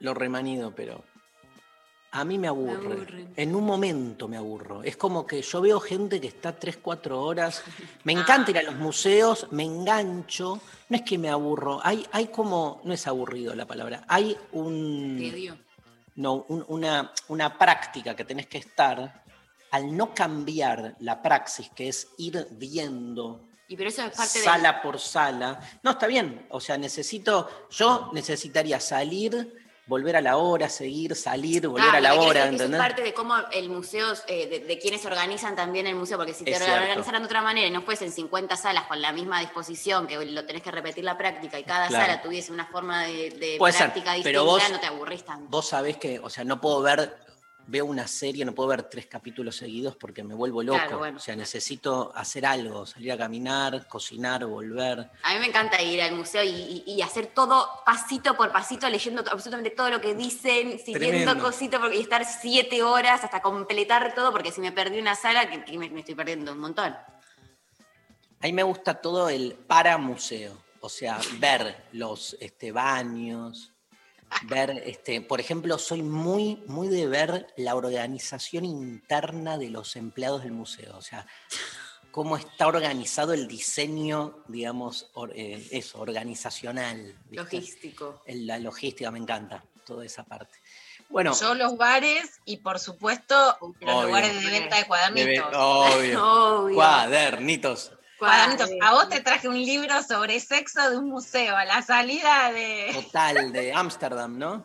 lo 0.00 0.14
remanido, 0.14 0.74
pero 0.74 1.04
a 2.12 2.24
mí 2.24 2.38
me 2.38 2.48
aburre. 2.48 2.92
aburre. 2.92 3.28
En 3.36 3.54
un 3.54 3.64
momento 3.64 4.26
me 4.26 4.36
aburro. 4.36 4.82
Es 4.82 4.96
como 4.96 5.26
que 5.26 5.42
yo 5.42 5.60
veo 5.60 5.78
gente 5.80 6.20
que 6.20 6.26
está 6.28 6.58
3, 6.58 6.78
4 6.82 7.20
horas. 7.22 7.62
Me 8.04 8.12
encanta 8.12 8.50
ir 8.50 8.58
a 8.58 8.62
los 8.62 8.74
museos, 8.76 9.46
me 9.52 9.62
engancho. 9.64 10.60
No 10.88 10.96
es 10.96 11.02
que 11.02 11.18
me 11.18 11.28
aburro. 11.28 11.80
Hay, 11.84 12.04
hay 12.12 12.26
como, 12.28 12.80
no 12.84 12.92
es 12.94 13.06
aburrido 13.06 13.54
la 13.54 13.66
palabra, 13.66 14.04
hay 14.08 14.36
un... 14.52 15.16
Tedio. 15.18 15.56
No, 16.16 16.44
un- 16.48 16.64
una, 16.68 17.12
una 17.28 17.56
práctica 17.56 18.16
que 18.16 18.24
tenés 18.24 18.46
que 18.48 18.58
estar, 18.58 19.22
al 19.70 19.96
no 19.96 20.12
cambiar 20.12 20.96
la 20.98 21.22
praxis, 21.22 21.70
que 21.70 21.88
es 21.88 22.08
ir 22.18 22.48
viendo 22.50 23.46
Y 23.68 23.76
pero 23.76 23.88
eso 23.88 24.02
es 24.02 24.16
parte 24.16 24.38
de 24.40 24.44
sala 24.44 24.82
por 24.82 24.98
sala. 24.98 25.60
No, 25.84 25.92
está 25.92 26.08
bien. 26.08 26.46
O 26.50 26.60
sea, 26.60 26.76
necesito, 26.76 27.48
yo 27.70 28.10
necesitaría 28.12 28.80
salir, 28.80 29.59
volver 29.90 30.14
a 30.16 30.20
la 30.20 30.36
hora, 30.36 30.68
seguir, 30.68 31.16
salir, 31.16 31.66
volver 31.66 31.82
Claro, 31.90 31.98
a 31.98 32.00
la 32.00 32.14
hora, 32.14 32.44
es 32.44 32.50
¿entendés? 32.52 32.80
es 32.80 32.86
parte 32.86 33.02
de 33.02 33.12
cómo 33.12 33.34
el 33.52 33.68
museo, 33.68 34.06
eh, 34.28 34.46
de, 34.46 34.60
de 34.60 34.78
quienes 34.78 35.04
organizan 35.04 35.56
también 35.56 35.86
el 35.88 35.96
museo, 35.96 36.16
porque 36.16 36.32
si 36.32 36.44
te 36.44 36.54
organizaran 36.54 37.22
de 37.22 37.26
otra 37.26 37.42
manera 37.42 37.66
y 37.66 37.70
no 37.72 37.82
fuesen 37.82 38.12
50 38.12 38.56
salas 38.56 38.84
con 38.84 39.02
la 39.02 39.12
misma 39.12 39.40
disposición, 39.40 40.06
que 40.06 40.24
lo 40.24 40.46
tenés 40.46 40.62
que 40.62 40.70
repetir 40.70 41.02
la 41.02 41.18
práctica 41.18 41.58
y 41.58 41.64
cada 41.64 41.88
Claro. 41.88 42.06
sala 42.06 42.22
tuviese 42.22 42.52
una 42.52 42.66
forma 42.66 43.02
de, 43.02 43.30
de 43.30 43.56
Puede 43.58 43.72
ser, 43.72 43.86
práctica 43.86 44.14
distinta, 44.14 44.28
pero 44.28 44.44
vos- 44.44 44.70
no 44.70 44.78
te 44.78 44.86
aburrís 44.86 45.24
tanto. 45.24 45.46
Vos 45.50 45.66
sabés 45.68 45.96
que, 45.96 46.20
o 46.20 46.30
sea, 46.30 46.44
no 46.44 46.60
puedo 46.60 46.80
ver 46.82 47.12
veo 47.66 47.84
una 47.84 48.08
serie, 48.08 48.44
no 48.44 48.52
puedo 48.54 48.68
ver 48.70 48.82
tres 48.84 49.06
capítulos 49.06 49.54
seguidos 49.56 49.94
porque 49.96 50.24
me 50.24 50.34
vuelvo 50.34 50.62
loco. 50.62 50.78
Claro, 50.78 50.98
bueno. 50.98 51.16
O 51.18 51.20
sea, 51.20 51.36
necesito 51.36 52.10
hacer 52.16 52.44
algo, 52.44 52.84
salir 52.86 53.12
a 53.12 53.16
caminar, 53.18 53.86
cocinar, 53.86 54.44
volver. 54.46 55.10
A 55.22 55.34
mí 55.34 55.38
me 55.40 55.46
encanta 55.46 55.80
ir 55.80 56.02
al 56.02 56.14
museo 56.16 56.42
y, 56.42 56.48
y- 56.48 56.84
y 56.86 57.02
hacer 57.02 57.26
todo 57.28 57.68
pasito 57.86 58.36
por 58.36 58.50
pasito, 58.50 58.88
leyendo 58.88 59.20
absolutamente 59.30 59.70
todo 59.70 59.88
lo 59.90 60.00
que 60.00 60.14
dicen, 60.14 60.78
siguiendo 60.78 61.36
por- 61.78 61.94
y 61.94 62.00
estar 62.00 62.24
siete 62.24 62.82
horas 62.82 63.22
hasta 63.22 63.40
completar 63.40 64.14
todo, 64.14 64.32
porque 64.32 64.50
si 64.50 64.60
me 64.60 64.72
perdí 64.72 64.98
una 64.98 65.14
sala, 65.14 65.48
que, 65.48 65.64
que 65.64 65.78
me, 65.78 65.88
me 65.90 66.00
estoy 66.00 66.14
perdiendo 66.16 66.52
un 66.52 66.58
montón. 66.58 66.96
A 68.42 68.46
mí 68.46 68.52
me 68.52 68.62
gusta 68.62 68.94
todo 69.00 69.28
el 69.28 69.52
para 69.54 69.98
museo, 69.98 70.56
o 70.80 70.88
sea, 70.88 71.20
ver 71.38 71.84
los 71.92 72.36
este, 72.40 72.72
baños, 72.72 73.70
ver, 74.44 74.82
este, 74.86 75.20
por 75.20 75.40
ejemplo, 75.40 75.78
soy 75.78 76.02
muy, 76.02 76.62
muy 76.66 76.88
de 76.88 77.06
ver 77.06 77.46
la 77.56 77.74
organización 77.74 78.64
interna 78.64 79.58
de 79.58 79.70
los 79.70 79.96
empleados 79.96 80.42
del 80.42 80.52
museo, 80.52 80.96
o 80.96 81.02
sea, 81.02 81.26
cómo 82.10 82.36
está 82.36 82.66
organizado 82.66 83.32
el 83.34 83.46
diseño, 83.46 84.42
digamos, 84.48 85.10
or- 85.14 85.32
eh, 85.34 85.66
eso, 85.70 86.00
organizacional. 86.00 87.14
¿viste? 87.28 87.36
Logístico. 87.56 88.22
El- 88.26 88.46
La 88.46 88.58
logística, 88.58 89.10
me 89.10 89.18
encanta, 89.18 89.64
toda 89.86 90.04
esa 90.04 90.24
parte. 90.24 90.58
Bueno, 91.08 91.32
Yo 91.40 91.54
los 91.54 91.76
bares 91.76 92.40
y 92.44 92.58
por 92.58 92.78
supuesto 92.78 93.34
los 93.80 93.94
Obvio. 93.94 94.06
lugares 94.06 94.44
de 94.44 94.50
venta 94.50 94.76
de 94.76 94.86
cuadernitos. 94.86 95.46
obvio, 95.54 96.24
Obvio. 96.62 96.74
cuadernitos. 96.76 97.92
Cuadernitos. 98.20 98.70
A 98.82 98.92
vos 98.92 99.08
te 99.08 99.20
traje 99.20 99.48
un 99.48 99.56
libro 99.60 100.00
sobre 100.04 100.38
sexo 100.38 100.88
de 100.90 100.96
un 100.96 101.08
museo, 101.08 101.56
a 101.56 101.64
la 101.64 101.82
salida 101.82 102.52
de, 102.52 102.90
Total, 103.04 103.52
de 103.52 103.72
Ámsterdam, 103.72 104.38
¿no? 104.38 104.64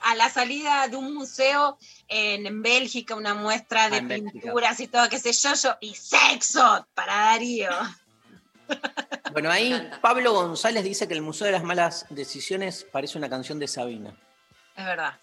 a 0.00 0.14
la 0.14 0.30
salida 0.30 0.86
de 0.86 0.96
un 0.96 1.12
museo 1.12 1.76
en, 2.06 2.46
en 2.46 2.62
Bélgica, 2.62 3.16
una 3.16 3.34
muestra 3.34 3.90
de 3.90 3.96
Ah, 3.96 4.00
Bélgica. 4.02 4.30
pinturas 4.42 4.78
y 4.78 4.86
todo, 4.86 5.08
qué 5.08 5.18
sé 5.18 5.32
yo, 5.32 5.54
yo, 5.54 5.76
y 5.80 5.92
sexo 5.94 6.86
para 6.94 7.14
Darío. 7.14 7.70
Bueno, 9.32 9.50
ahí. 9.50 9.90
Pablo 10.02 10.32
González 10.32 10.84
dice 10.84 11.08
que 11.08 11.14
el 11.14 11.22
Museo 11.22 11.46
de 11.46 11.52
las 11.52 11.62
Malas 11.64 12.06
Decisiones 12.10 12.84
parece 12.90 13.16
una 13.18 13.28
canción 13.30 13.58
de 13.58 13.66
Sabina. 13.68 14.14
Es 14.76 14.84
verdad. 14.84 15.18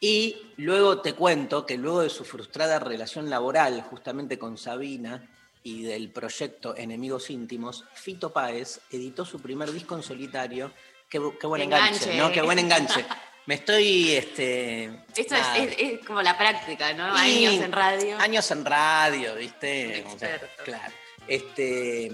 Y 0.00 0.52
luego 0.56 1.00
te 1.00 1.14
cuento 1.14 1.66
que 1.66 1.76
luego 1.76 2.00
de 2.02 2.10
su 2.10 2.24
frustrada 2.24 2.78
relación 2.78 3.28
laboral 3.30 3.82
justamente 3.82 4.38
con 4.38 4.58
Sabina 4.58 5.28
y 5.66 5.82
del 5.82 6.10
proyecto 6.12 6.76
Enemigos 6.76 7.28
Íntimos, 7.28 7.84
Fito 7.92 8.32
Páez 8.32 8.78
editó 8.92 9.24
su 9.24 9.40
primer 9.40 9.72
disco 9.72 9.96
en 9.96 10.02
solitario. 10.04 10.70
Qué, 11.08 11.20
qué 11.40 11.46
buen 11.48 11.62
enganche, 11.62 12.04
Enganche. 12.04 12.16
¿no? 12.18 12.30
Qué 12.30 12.40
buen 12.42 12.60
enganche. 12.60 13.04
Me 13.46 13.56
estoy, 13.56 14.12
este... 14.12 14.84
Esto 15.16 15.34
es, 15.34 15.46
es- 15.56 15.76
es 15.78 16.06
como 16.06 16.22
la 16.22 16.38
práctica, 16.38 16.92
¿no? 16.92 17.06
Años 17.12 17.54
en 17.54 17.72
radio. 17.72 18.16
Años 18.18 18.48
en 18.52 18.64
radio, 18.64 19.34
¿viste? 19.34 20.04
O 20.14 20.16
sea, 20.16 20.40
claro. 20.64 20.92
Este, 21.26 22.12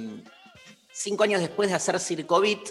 cinco 0.91 1.25
años 1.25 1.43
después 1.43 1.69
de 1.69 1.75
hacer 1.77 2.01
Circovit, 2.01 2.71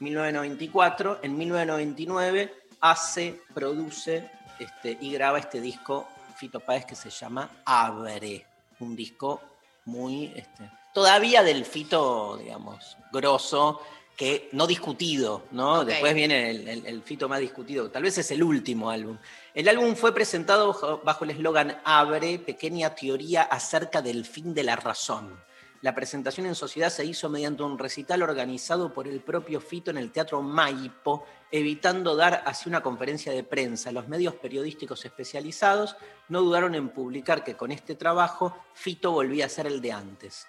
1994, 0.00 1.20
en 1.22 1.36
1999 1.38 2.52
hace, 2.80 3.40
produce 3.54 4.28
este, 4.58 4.98
y 5.00 5.12
graba 5.12 5.38
este 5.38 5.60
disco 5.60 6.08
Fito 6.36 6.58
Páez 6.58 6.84
que 6.84 6.96
se 6.96 7.10
llama 7.10 7.62
Abre. 7.64 8.44
Un 8.80 8.94
disco 8.96 9.40
muy, 9.86 10.32
este, 10.36 10.70
todavía 10.92 11.42
del 11.42 11.64
Fito, 11.64 12.36
digamos, 12.36 12.96
grosso, 13.12 13.80
que 14.16 14.48
no 14.52 14.66
discutido, 14.66 15.44
¿no? 15.50 15.84
Después 15.84 16.14
viene 16.14 16.50
el, 16.50 16.68
el- 16.68 16.86
el 16.86 17.02
Fito 17.02 17.28
más 17.28 17.40
discutido, 17.40 17.90
tal 17.90 18.02
vez 18.02 18.16
es 18.18 18.30
el 18.30 18.42
último 18.42 18.90
álbum. 18.90 19.18
El 19.54 19.68
álbum 19.68 19.94
fue 19.94 20.14
presentado 20.14 20.68
bajo- 20.68 21.00
bajo 21.04 21.24
el 21.24 21.30
eslogan 21.30 21.78
Abre, 21.84 22.38
pequeña 22.38 22.94
teoría 22.94 23.42
acerca 23.42 24.00
del 24.02 24.24
fin 24.24 24.54
de 24.54 24.62
la 24.64 24.76
razón. 24.76 25.38
La 25.86 25.94
presentación 25.94 26.46
en 26.46 26.56
sociedad 26.56 26.90
se 26.90 27.04
hizo 27.04 27.28
mediante 27.28 27.62
un 27.62 27.78
recital 27.78 28.20
organizado 28.20 28.92
por 28.92 29.06
el 29.06 29.20
propio 29.20 29.60
Fito 29.60 29.92
en 29.92 29.98
el 29.98 30.10
Teatro 30.10 30.42
Maipo, 30.42 31.24
evitando 31.48 32.16
dar 32.16 32.42
hacia 32.44 32.70
una 32.70 32.82
conferencia 32.82 33.30
de 33.30 33.44
prensa. 33.44 33.92
Los 33.92 34.08
medios 34.08 34.34
periodísticos 34.34 35.04
especializados 35.04 35.94
no 36.28 36.40
dudaron 36.40 36.74
en 36.74 36.88
publicar 36.88 37.44
que 37.44 37.54
con 37.54 37.70
este 37.70 37.94
trabajo 37.94 38.64
Fito 38.74 39.12
volvía 39.12 39.46
a 39.46 39.48
ser 39.48 39.68
el 39.68 39.80
de 39.80 39.92
antes. 39.92 40.48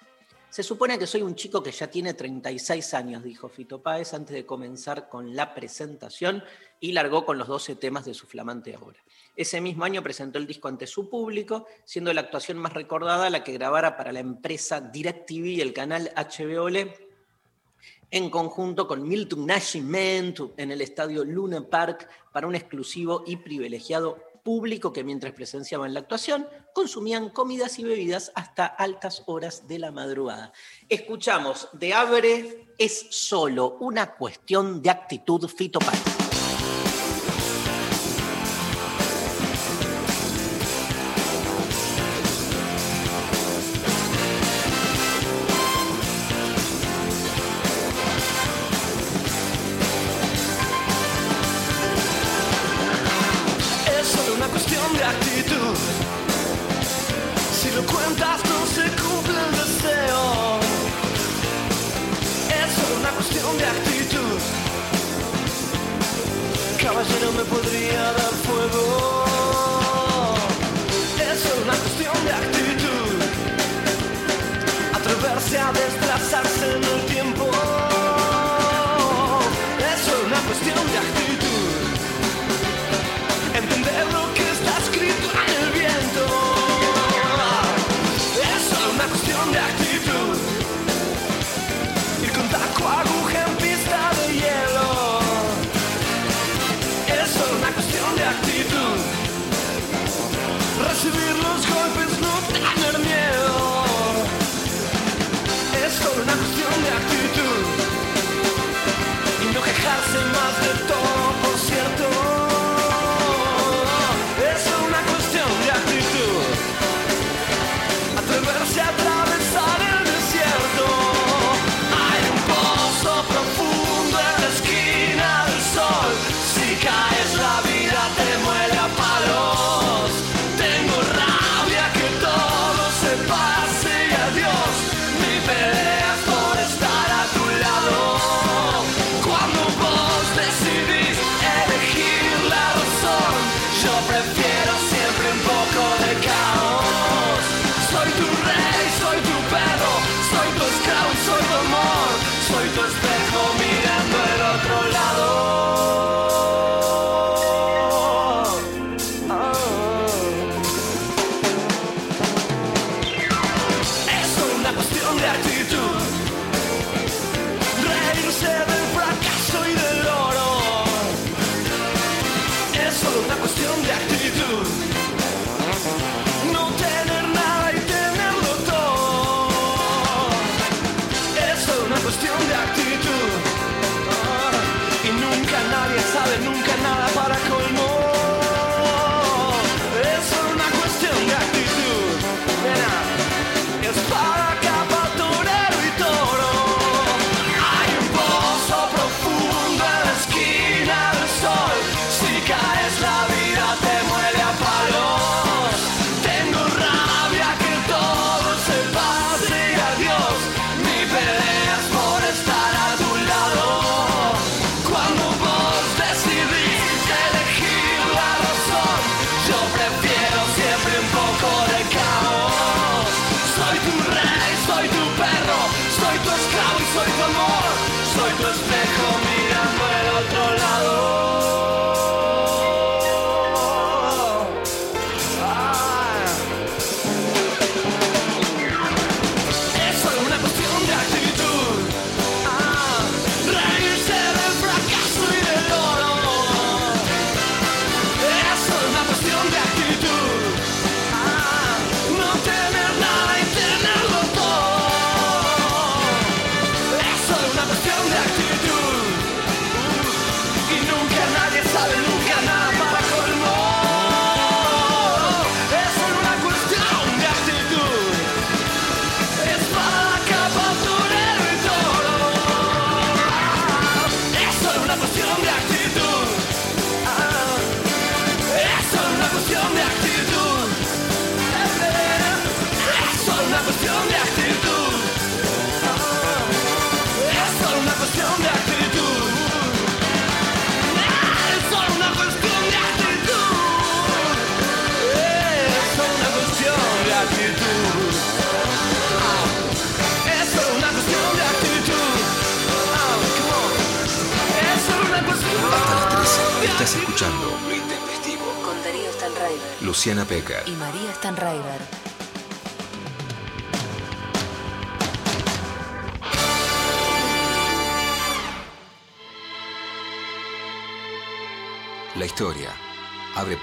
Se 0.50 0.64
supone 0.64 0.98
que 0.98 1.06
soy 1.06 1.22
un 1.22 1.36
chico 1.36 1.62
que 1.62 1.72
ya 1.72 1.86
tiene 1.86 2.16
36 2.16 2.96
años, 2.96 3.22
dijo 3.22 3.48
Fito 3.48 3.80
Páez 3.80 4.16
antes 4.16 4.34
de 4.34 4.44
comenzar 4.44 5.08
con 5.08 5.36
la 5.36 5.54
presentación 5.54 6.44
y 6.80 6.92
largó 6.92 7.26
con 7.26 7.38
los 7.38 7.48
12 7.48 7.76
temas 7.76 8.06
de 8.06 8.14
su 8.14 8.28
flamante 8.28 8.76
obra. 8.78 9.00
Ese 9.36 9.62
mismo 9.62 9.84
año 9.84 10.02
presentó 10.02 10.40
el 10.40 10.48
disco 10.48 10.68
ante 10.68 10.88
su 10.88 11.10
público, 11.10 11.68
siendo 11.86 12.12
la 12.14 12.22
actuación 12.22 12.58
más 12.58 12.74
recordada 12.74 13.30
la 13.30 13.44
que 13.44 13.54
grabara 13.54 13.96
para 13.96 14.12
la 14.12 14.20
empresa 14.20 14.82
DirecTV 14.82 15.46
y 15.46 15.62
el 15.62 15.74
canal 15.74 16.12
HBO 16.16 16.70
Le 16.70 17.08
en 18.10 18.30
conjunto 18.30 18.88
con 18.88 19.08
Milton 19.08 19.46
Nascimento 19.46 20.54
en 20.58 20.72
el 20.72 20.82
estadio 20.82 21.24
Luna 21.24 21.62
Park 21.62 22.10
para 22.32 22.48
un 22.48 22.56
exclusivo 22.56 23.24
y 23.28 23.36
privilegiado 23.36 24.24
público 24.44 24.94
que 24.94 25.04
mientras 25.04 25.34
presenciaban 25.34 25.94
la 25.94 26.00
actuación 26.00 26.48
consumían 26.74 27.30
comidas 27.30 27.80
y 27.80 27.84
bebidas 27.84 28.32
hasta 28.34 28.66
altas 28.66 29.24
horas 29.26 29.68
de 29.68 29.80
la 29.80 29.92
madrugada. 29.92 30.54
Escuchamos 30.88 31.68
de 31.74 31.94
Abre 31.94 32.68
es 32.78 33.08
solo 33.10 33.78
una 33.82 34.16
cuestión 34.16 34.82
de 34.82 34.90
actitud 34.90 35.48
Fito 35.50 35.80
Páez. 35.80 36.17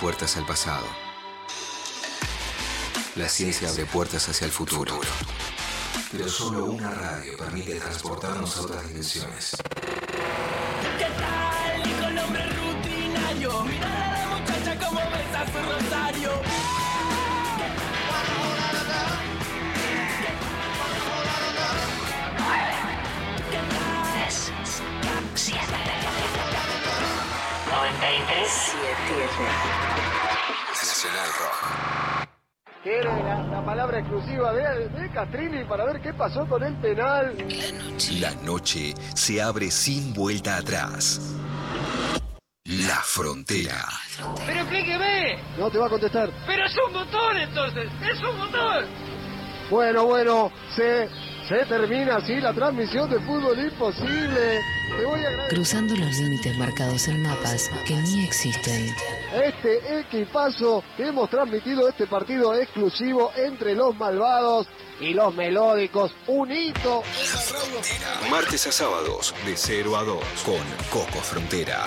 Puertas 0.04 0.36
al 0.36 0.44
pasado. 0.44 0.84
La 3.16 3.26
ciencia 3.26 3.70
abre 3.70 3.86
puertas 3.86 4.28
hacia 4.28 4.44
el 4.44 4.50
futuro. 4.50 5.00
Pero 6.12 6.28
solo 6.28 6.66
una 6.66 6.90
radio 6.90 7.38
permite 7.38 7.76
transportarnos 7.76 8.54
a 8.58 8.60
otras 8.60 8.86
dimensiones. 8.86 9.56
Nacional 30.70 31.26
Rock. 31.40 32.28
Quiere 32.84 33.04
la, 33.04 33.42
la 33.42 33.64
palabra 33.64 33.98
exclusiva 33.98 34.52
de, 34.52 34.88
de 34.90 35.10
Castrini 35.10 35.64
para 35.64 35.84
ver 35.86 36.00
qué 36.00 36.12
pasó 36.14 36.46
con 36.46 36.62
el 36.62 36.76
penal. 36.76 37.34
La 38.20 38.30
noche 38.42 38.94
se 39.14 39.42
abre 39.42 39.72
sin 39.72 40.14
vuelta 40.14 40.58
atrás. 40.58 41.34
La 42.64 43.00
frontera. 43.02 43.84
¿Pero 44.46 44.60
explíqueme? 44.60 45.42
No 45.58 45.68
te 45.68 45.78
va 45.78 45.86
a 45.86 45.90
contestar. 45.90 46.30
Pero 46.46 46.64
es 46.64 46.76
un 46.86 46.92
motor 46.92 47.36
entonces. 47.36 47.90
Es 48.02 48.22
un 48.22 48.38
motor. 48.38 48.86
Bueno, 49.68 50.04
bueno, 50.04 50.52
se, 50.76 51.08
se 51.48 51.66
termina 51.66 52.16
así 52.16 52.36
la 52.40 52.52
transmisión 52.52 53.10
de 53.10 53.18
fútbol 53.20 53.58
imposible. 53.58 54.60
Cruzando 55.48 55.94
los 55.96 56.18
límites 56.18 56.56
marcados 56.56 57.08
en 57.08 57.22
mapas 57.22 57.70
que 57.86 57.94
ni 57.94 58.24
existen. 58.24 58.94
este 59.44 60.00
equipazo 60.00 60.82
que 60.96 61.08
hemos 61.08 61.28
transmitido 61.30 61.88
este 61.88 62.06
partido 62.06 62.54
exclusivo 62.54 63.30
entre 63.36 63.74
los 63.74 63.96
malvados 63.96 64.66
y 65.00 65.12
los 65.12 65.34
melódicos. 65.34 66.14
Un 66.26 66.50
hito. 66.50 67.02
en 67.02 67.32
la 67.32 68.14
radio. 68.14 68.30
Martes 68.30 68.66
a 68.66 68.72
sábados, 68.72 69.34
de 69.44 69.56
0 69.56 69.96
a 69.96 70.04
2, 70.04 70.24
con 70.44 70.60
Coco 70.90 71.18
Frontera. 71.20 71.86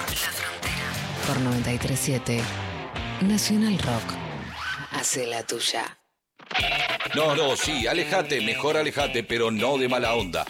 Por 1.26 1.40
937 1.42 2.42
Nacional 3.22 3.78
Rock. 3.80 4.14
Hace 4.92 5.26
la 5.26 5.44
tuya. 5.44 5.98
No, 7.16 7.36
no, 7.36 7.56
sí, 7.56 7.88
alejate, 7.88 8.42
mejor 8.42 8.78
alejate, 8.78 9.24
pero 9.24 9.50
no 9.52 9.78
de 9.78 9.88
mala 9.88 10.14
onda. 10.14 10.46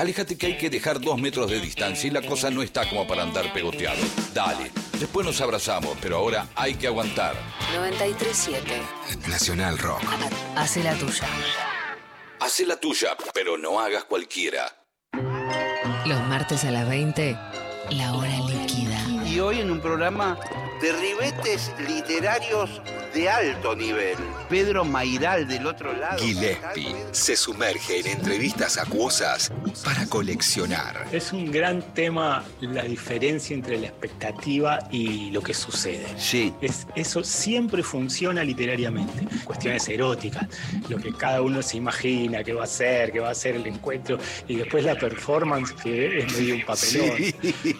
Alejate 0.00 0.38
que 0.38 0.46
hay 0.46 0.56
que 0.56 0.70
dejar 0.70 0.98
dos 0.98 1.20
metros 1.20 1.50
de 1.50 1.60
distancia 1.60 2.08
y 2.08 2.10
la 2.10 2.22
cosa 2.22 2.48
no 2.48 2.62
está 2.62 2.88
como 2.88 3.06
para 3.06 3.22
andar 3.22 3.52
pegoteado. 3.52 4.00
Dale, 4.32 4.70
después 4.98 5.26
nos 5.26 5.38
abrazamos, 5.42 5.94
pero 6.00 6.16
ahora 6.16 6.48
hay 6.54 6.74
que 6.74 6.86
aguantar. 6.86 7.34
937 7.74 9.28
Nacional 9.28 9.76
Rock. 9.76 10.00
Hace 10.56 10.82
la 10.82 10.94
tuya. 10.94 11.28
Hacé 12.40 12.64
la 12.64 12.80
tuya, 12.80 13.14
pero 13.34 13.58
no 13.58 13.78
hagas 13.78 14.04
cualquiera. 14.04 14.74
Los 16.06 16.20
martes 16.28 16.64
a 16.64 16.70
las 16.70 16.88
20, 16.88 17.36
la 17.90 18.14
hora 18.14 18.38
líquida. 18.48 19.06
Y 19.26 19.38
hoy 19.40 19.60
en 19.60 19.70
un 19.70 19.82
programa 19.82 20.38
de 20.80 20.92
ribetes 20.92 21.72
literarios 21.86 22.80
de 23.14 23.28
alto 23.28 23.74
nivel. 23.76 24.16
Pedro 24.48 24.84
Mairal 24.84 25.46
del 25.46 25.66
otro 25.66 25.92
lado. 25.92 26.18
Gillespie 26.18 26.94
se 27.12 27.36
sumerge 27.36 28.00
en 28.00 28.06
entrevistas 28.06 28.78
acuosas 28.78 29.52
para 29.84 30.06
coleccionar. 30.06 31.06
Es 31.12 31.32
un 31.32 31.50
gran 31.50 31.82
tema 31.94 32.44
la 32.60 32.82
diferencia 32.84 33.54
entre 33.54 33.78
la 33.78 33.88
expectativa 33.88 34.78
y 34.90 35.30
lo 35.30 35.42
que 35.42 35.54
sucede. 35.54 36.06
Sí. 36.18 36.52
Es, 36.60 36.86
eso 36.94 37.22
siempre 37.24 37.82
funciona 37.82 38.42
literariamente. 38.42 39.26
Cuestiones 39.44 39.88
eróticas, 39.88 40.46
lo 40.88 40.98
que 40.98 41.12
cada 41.12 41.42
uno 41.42 41.62
se 41.62 41.76
imagina 41.76 42.42
que 42.42 42.52
va 42.52 42.64
a 42.64 42.68
ser, 42.68 43.12
que 43.12 43.20
va 43.20 43.30
a 43.30 43.34
ser 43.34 43.56
el 43.56 43.66
encuentro, 43.66 44.18
y 44.48 44.56
después 44.56 44.84
la 44.84 44.94
performance 44.98 45.72
que 45.72 46.20
es 46.20 46.32
medio 46.32 46.54
un 46.54 46.62
papelón 46.64 46.80
Sí. 46.80 47.34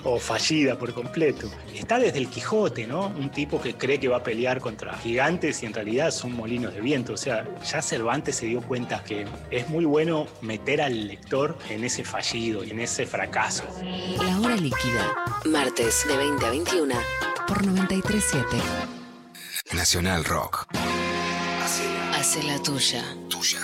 o 0.04 0.18
fallida 0.18 0.76
por 0.78 0.92
completo. 0.92 1.50
Está 1.74 1.98
desde 1.98 2.18
el 2.18 2.28
Quijote, 2.28 2.86
¿no? 2.90 3.06
Un 3.06 3.30
tipo 3.30 3.60
que 3.60 3.76
cree 3.76 4.00
que 4.00 4.08
va 4.08 4.16
a 4.16 4.22
pelear 4.24 4.60
contra 4.60 4.98
gigantes 4.98 5.62
y 5.62 5.66
en 5.66 5.72
realidad 5.72 6.10
son 6.10 6.32
molinos 6.32 6.74
de 6.74 6.80
viento. 6.80 7.12
O 7.12 7.16
sea, 7.16 7.46
ya 7.62 7.80
Cervantes 7.80 8.34
se 8.34 8.46
dio 8.46 8.60
cuenta 8.62 9.04
que 9.04 9.26
es 9.50 9.68
muy 9.68 9.84
bueno 9.84 10.26
meter 10.40 10.82
al 10.82 11.06
lector 11.06 11.56
en 11.68 11.84
ese 11.84 12.02
fallido 12.04 12.64
y 12.64 12.70
en 12.70 12.80
ese 12.80 13.06
fracaso. 13.06 13.62
La 14.18 14.40
hora 14.40 14.56
líquida. 14.56 15.14
Martes 15.44 16.04
de 16.08 16.16
20 16.16 16.46
a 16.46 16.50
21 16.50 16.94
por 17.46 17.64
937 17.64 18.56
Nacional 19.72 20.24
Rock. 20.24 20.66
Hace 22.12 22.42
la 22.42 22.60
tuya. 22.60 23.04
Tuya. 23.28 23.60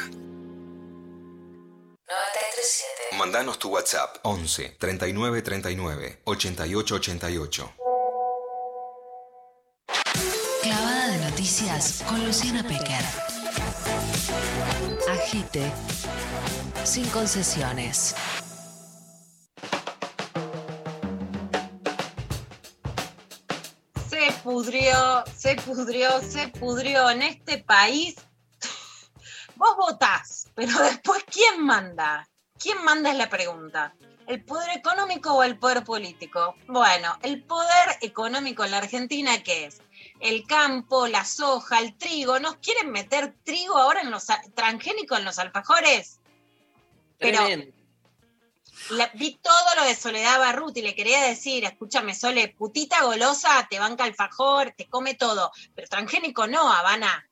937 2.07 3.19
Mandanos 3.19 3.59
tu 3.59 3.71
WhatsApp 3.71 4.19
11 4.23 4.77
39 4.79 5.43
39 5.43 6.21
88 6.25 6.95
88. 6.95 7.86
Con 12.09 12.27
Luciana 12.27 12.65
Pecker. 12.65 13.05
Agite 15.09 15.73
sin 16.83 17.09
concesiones. 17.11 18.17
Se 24.11 24.33
pudrió, 24.43 25.25
se 25.37 25.55
pudrió, 25.55 26.21
se 26.21 26.49
pudrió 26.49 27.11
en 27.11 27.23
este 27.23 27.59
país. 27.59 28.17
Vos 29.55 29.77
votás, 29.77 30.49
pero 30.57 30.77
después 30.83 31.23
¿quién 31.31 31.65
manda? 31.65 32.29
¿Quién 32.59 32.83
manda 32.83 33.13
es 33.13 33.17
la 33.17 33.31
pregunta? 33.31 33.95
¿El 34.27 34.45
poder 34.45 34.77
económico 34.77 35.33
o 35.33 35.45
el 35.45 35.57
poder 35.57 35.85
político? 35.85 36.57
Bueno, 36.67 37.17
el 37.23 37.45
poder 37.45 37.99
económico 38.01 38.65
en 38.65 38.73
la 38.73 38.79
Argentina, 38.79 39.41
¿qué 39.45 39.67
es? 39.67 39.81
El 40.21 40.47
campo, 40.47 41.07
la 41.09 41.25
soja, 41.25 41.79
el 41.81 41.97
trigo. 41.97 42.39
¿Nos 42.39 42.57
quieren 42.57 42.91
meter 42.91 43.35
trigo 43.45 43.77
ahora 43.77 44.01
en 44.01 44.11
los 44.11 44.27
transgénicos 44.55 45.19
en 45.19 45.25
los 45.25 45.39
alfajores? 45.39 46.21
Pero-. 47.19 47.47
La- 48.91 49.11
vi 49.15 49.39
todo 49.43 49.75
lo 49.77 49.85
de 49.85 49.95
Soledad 49.97 50.39
Barruti, 50.39 50.81
le 50.83 50.95
quería 50.95 51.23
decir, 51.23 51.65
escúchame, 51.65 52.15
Sole, 52.15 52.55
putita 52.57 53.03
golosa, 53.03 53.67
te 53.69 53.79
banca 53.79 54.05
alfajor, 54.05 54.75
te 54.77 54.87
come 54.89 55.15
todo, 55.15 55.51
pero 55.75 55.89
transgénico 55.89 56.47
no, 56.47 56.73
Habana. 56.73 57.27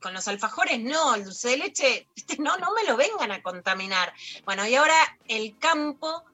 Con 0.00 0.12
los 0.12 0.28
alfajores 0.28 0.78
no, 0.80 1.14
el 1.14 1.24
dulce 1.24 1.48
de 1.48 1.56
leche, 1.56 2.08
no, 2.38 2.56
no 2.58 2.72
me 2.72 2.84
lo 2.84 2.96
vengan 2.96 3.32
a 3.32 3.42
contaminar. 3.42 4.12
Bueno, 4.44 4.66
y 4.66 4.74
ahora 4.74 4.96
el 5.26 5.58
campo, 5.58 6.24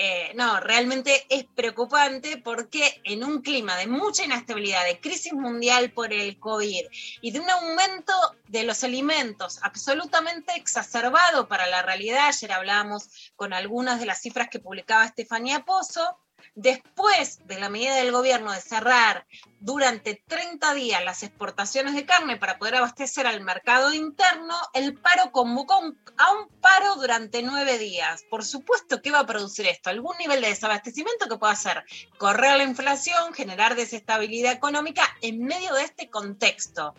eh, 0.00 0.30
no, 0.36 0.60
realmente 0.60 1.26
es 1.28 1.44
preocupante 1.56 2.36
porque 2.38 3.00
en 3.02 3.24
un 3.24 3.42
clima 3.42 3.76
de 3.76 3.88
mucha 3.88 4.24
inestabilidad, 4.24 4.84
de 4.84 5.00
crisis 5.00 5.32
mundial 5.32 5.90
por 5.90 6.12
el 6.12 6.38
COVID 6.38 6.84
y 7.20 7.30
de 7.32 7.40
un 7.40 7.50
aumento 7.50 8.12
de 8.46 8.62
los 8.62 8.84
alimentos 8.84 9.58
absolutamente 9.60 10.52
exacerbado 10.54 11.48
para 11.48 11.66
la 11.66 11.82
realidad, 11.82 12.28
ayer 12.28 12.52
hablábamos 12.52 13.32
con 13.34 13.52
algunas 13.52 13.98
de 13.98 14.06
las 14.06 14.22
cifras 14.22 14.48
que 14.48 14.60
publicaba 14.60 15.04
Estefanía 15.04 15.64
Pozo, 15.64 16.16
después 16.58 17.38
de 17.46 17.60
la 17.60 17.68
medida 17.68 17.94
del 17.94 18.10
gobierno 18.10 18.50
de 18.50 18.60
cerrar 18.60 19.26
durante 19.60 20.20
30 20.26 20.74
días 20.74 21.04
las 21.04 21.22
exportaciones 21.22 21.94
de 21.94 22.04
carne 22.04 22.36
para 22.36 22.58
poder 22.58 22.74
abastecer 22.74 23.28
al 23.28 23.42
mercado 23.42 23.94
interno, 23.94 24.56
el 24.74 24.94
paro 24.98 25.30
convocó 25.30 25.74
a 25.74 26.32
un 26.32 26.48
paro 26.60 26.96
durante 26.96 27.44
nueve 27.44 27.78
días. 27.78 28.24
Por 28.28 28.44
supuesto 28.44 29.00
que 29.00 29.12
va 29.12 29.20
a 29.20 29.26
producir 29.26 29.68
esto, 29.68 29.90
algún 29.90 30.16
nivel 30.18 30.40
de 30.40 30.48
desabastecimiento 30.48 31.28
que 31.28 31.38
pueda 31.38 31.52
hacer 31.52 31.84
correr 32.18 32.56
la 32.56 32.64
inflación, 32.64 33.34
generar 33.34 33.76
desestabilidad 33.76 34.52
económica 34.52 35.04
en 35.22 35.44
medio 35.44 35.72
de 35.74 35.84
este 35.84 36.10
contexto. 36.10 36.96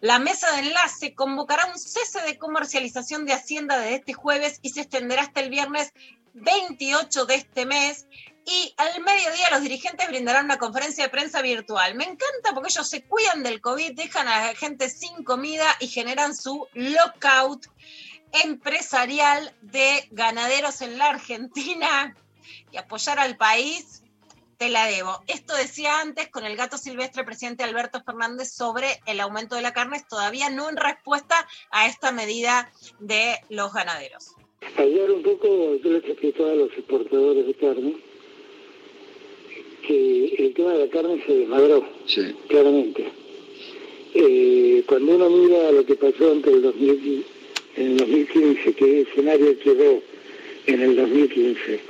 La 0.00 0.18
mesa 0.18 0.50
de 0.52 0.60
enlace 0.60 1.14
convocará 1.14 1.66
un 1.66 1.78
cese 1.78 2.22
de 2.22 2.38
comercialización 2.38 3.26
de 3.26 3.34
Hacienda 3.34 3.78
desde 3.78 3.96
este 3.96 4.14
jueves 4.14 4.60
y 4.62 4.70
se 4.70 4.80
extenderá 4.80 5.22
hasta 5.22 5.40
el 5.40 5.50
viernes 5.50 5.92
28 6.34 7.26
de 7.26 7.34
este 7.36 7.64
mes. 7.66 8.06
Y 8.46 8.74
al 8.76 9.02
mediodía 9.02 9.50
los 9.50 9.62
dirigentes 9.62 10.06
brindarán 10.08 10.44
una 10.44 10.58
conferencia 10.58 11.04
de 11.04 11.10
prensa 11.10 11.40
virtual. 11.40 11.94
Me 11.94 12.04
encanta 12.04 12.52
porque 12.52 12.68
ellos 12.70 12.88
se 12.88 13.04
cuidan 13.04 13.42
del 13.42 13.60
COVID, 13.60 13.92
dejan 13.94 14.28
a 14.28 14.46
la 14.46 14.54
gente 14.54 14.90
sin 14.90 15.24
comida 15.24 15.64
y 15.80 15.88
generan 15.88 16.34
su 16.34 16.66
lockout 16.74 17.66
empresarial 18.42 19.54
de 19.62 20.08
ganaderos 20.10 20.82
en 20.82 20.98
la 20.98 21.06
Argentina 21.10 22.16
y 22.70 22.76
apoyar 22.76 23.18
al 23.18 23.36
país 23.36 24.02
te 24.56 24.68
la 24.68 24.86
debo. 24.86 25.22
Esto 25.26 25.54
decía 25.56 26.00
antes 26.00 26.28
con 26.28 26.44
el 26.44 26.56
gato 26.56 26.78
silvestre 26.78 27.24
presidente 27.24 27.64
Alberto 27.64 28.02
Fernández 28.02 28.52
sobre 28.52 29.00
el 29.06 29.20
aumento 29.20 29.56
de 29.56 29.62
la 29.62 29.72
carne, 29.72 30.04
todavía 30.08 30.50
no 30.50 30.68
en 30.68 30.76
respuesta 30.76 31.46
a 31.70 31.86
esta 31.86 32.12
medida 32.12 32.70
de 33.00 33.36
los 33.48 33.72
ganaderos. 33.72 34.34
Ayer 34.76 35.10
un 35.10 35.22
poco 35.22 35.76
yo 35.76 35.90
les 35.90 36.04
expliqué 36.04 36.42
a 36.42 36.54
los 36.54 36.70
exportadores 36.72 37.46
de 37.46 37.54
carne 37.54 38.13
que 39.86 40.34
el 40.38 40.54
tema 40.54 40.72
de 40.72 40.86
la 40.86 40.90
carne 40.90 41.22
se 41.26 41.34
desmadró, 41.34 41.84
claramente. 42.48 43.04
Eh, 44.14 44.82
cuando 44.86 45.16
uno 45.16 45.30
mira 45.30 45.72
lo 45.72 45.84
que 45.84 45.96
pasó 45.96 46.32
entre 46.32 46.52
el 46.52 46.62
2000, 46.62 47.24
en 47.76 47.86
el 47.86 47.96
2015, 47.96 48.72
qué 48.74 49.00
escenario 49.00 49.58
quedó 49.58 50.00
en 50.66 50.80
el 50.80 50.96
2015 50.96 51.80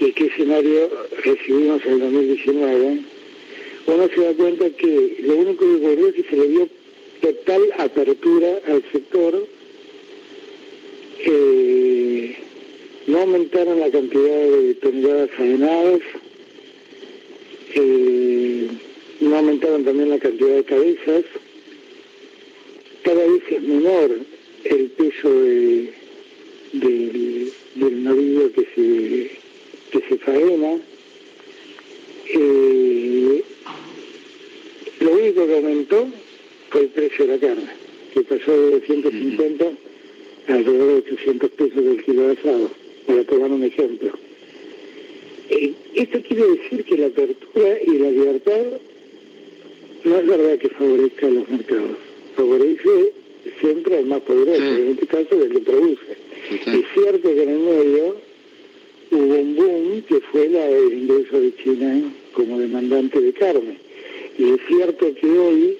y 0.00 0.12
qué 0.12 0.26
escenario 0.26 0.90
recibimos 1.24 1.84
en 1.86 1.92
el 1.92 2.00
2019, 2.00 2.98
uno 3.86 4.08
se 4.14 4.20
da 4.20 4.34
cuenta 4.34 4.70
que 4.70 5.16
lo 5.20 5.36
único 5.36 5.64
que 5.64 5.74
ocurrió 5.74 6.08
es 6.08 6.14
que 6.14 6.24
se 6.24 6.36
le 6.36 6.48
dio 6.48 6.68
total 7.20 7.62
apertura 7.78 8.60
al 8.68 8.82
sector, 8.92 9.46
eh, 11.24 12.36
no 13.06 13.18
aumentaron 13.18 13.80
la 13.80 13.90
cantidad 13.90 14.50
de 14.50 14.74
toneladas 14.74 15.30
faenadas, 15.30 16.00
eh, 17.74 18.68
no 19.20 19.36
aumentaron 19.36 19.84
también 19.84 20.10
la 20.10 20.18
cantidad 20.18 20.54
de 20.56 20.64
cabezas, 20.64 21.24
cada 23.02 23.26
vez 23.26 23.42
es 23.50 23.62
menor 23.62 24.10
el 24.64 24.84
peso 24.90 25.28
de- 25.42 25.92
del, 26.72 27.52
del 27.74 28.04
novillo 28.04 28.52
que 28.52 28.62
se, 28.74 29.30
que 29.90 30.08
se 30.08 30.18
faena. 30.18 30.78
Eh, 32.34 33.42
lo 35.00 35.10
único 35.12 35.46
que 35.46 35.54
aumentó 35.56 36.06
fue 36.70 36.82
el 36.82 36.88
precio 36.88 37.26
de 37.26 37.32
la 37.34 37.38
carne, 37.40 37.66
que 38.14 38.20
pasó 38.22 38.52
de 38.52 38.70
250 38.80 39.64
a 40.48 40.54
alrededor 40.54 40.88
de 40.88 41.12
800 41.12 41.50
pesos 41.50 41.84
del 41.84 42.04
kilo 42.04 42.22
de 42.28 42.32
asado, 42.32 42.70
para 43.06 43.24
tomar 43.24 43.50
un 43.50 43.64
ejemplo. 43.64 44.12
Eh, 45.54 45.74
esto 45.94 46.18
quiere 46.22 46.46
decir 46.48 46.82
que 46.84 46.96
la 46.96 47.08
apertura 47.08 47.76
y 47.86 47.98
la 47.98 48.10
libertad 48.10 48.62
no 50.04 50.18
es 50.18 50.26
verdad 50.26 50.58
que 50.58 50.70
favorezca 50.70 51.26
a 51.26 51.30
los 51.30 51.48
mercados, 51.50 51.98
favorece 52.34 53.12
siempre 53.60 53.98
al 53.98 54.06
más 54.06 54.22
poderoso, 54.22 54.62
en 54.62 54.88
este 54.92 55.06
caso 55.06 55.42
el 55.42 55.52
que 55.52 55.58
produce. 55.60 56.16
Es 56.50 56.84
cierto 56.94 57.34
que 57.34 57.42
en 57.42 57.48
el 57.50 57.58
medio 57.58 58.16
hubo 59.10 59.34
un 59.34 59.56
boom 59.56 60.02
que 60.08 60.20
fue 60.20 60.48
la 60.48 60.66
del 60.66 60.92
ingreso 60.94 61.38
de 61.38 61.54
China 61.56 62.12
como 62.32 62.58
demandante 62.58 63.20
de 63.20 63.32
carne. 63.34 63.76
Y 64.38 64.44
es 64.54 64.60
cierto 64.66 65.14
que 65.14 65.26
hoy 65.26 65.78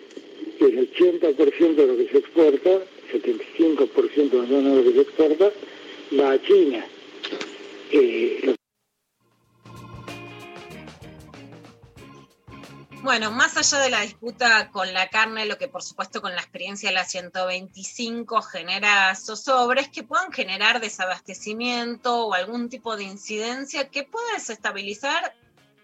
el 0.61 0.91
80% 0.91 1.75
de 1.75 1.87
lo 1.87 1.97
que 1.97 2.09
se 2.09 2.19
exporta, 2.19 2.85
75% 3.11 4.33
más 4.35 4.51
o 4.51 4.53
menos 4.53 4.77
de 4.77 4.83
lo 4.83 4.85
que 4.85 4.97
se 4.97 5.01
exporta, 5.01 5.51
va 6.21 6.33
a 6.33 6.43
China. 6.43 6.85
Eh, 7.91 8.55
Bueno, 13.03 13.33
más 13.33 13.57
allá 13.57 13.81
de 13.81 13.91
la 13.91 14.03
disputa 14.03 14.71
con 14.71 14.93
la 14.93 15.09
carne, 15.09 15.45
lo 15.47 15.59
que 15.59 15.67
por 15.67 15.83
supuesto 15.83 16.23
con 16.23 16.37
la 16.37 16.41
experiencia 16.41 16.89
de 16.89 16.95
la 16.95 17.05
125 17.05 18.43
genera 18.43 19.13
zozobres 19.17 19.89
que 19.89 20.05
puedan 20.05 20.31
generar 20.31 20.81
desabastecimiento 20.81 22.27
o 22.27 22.33
algún 22.33 22.69
tipo 22.69 22.97
de 22.97 23.03
incidencia 23.03 23.89
que 23.89 24.05
pueda 24.05 24.35
desestabilizar 24.35 25.35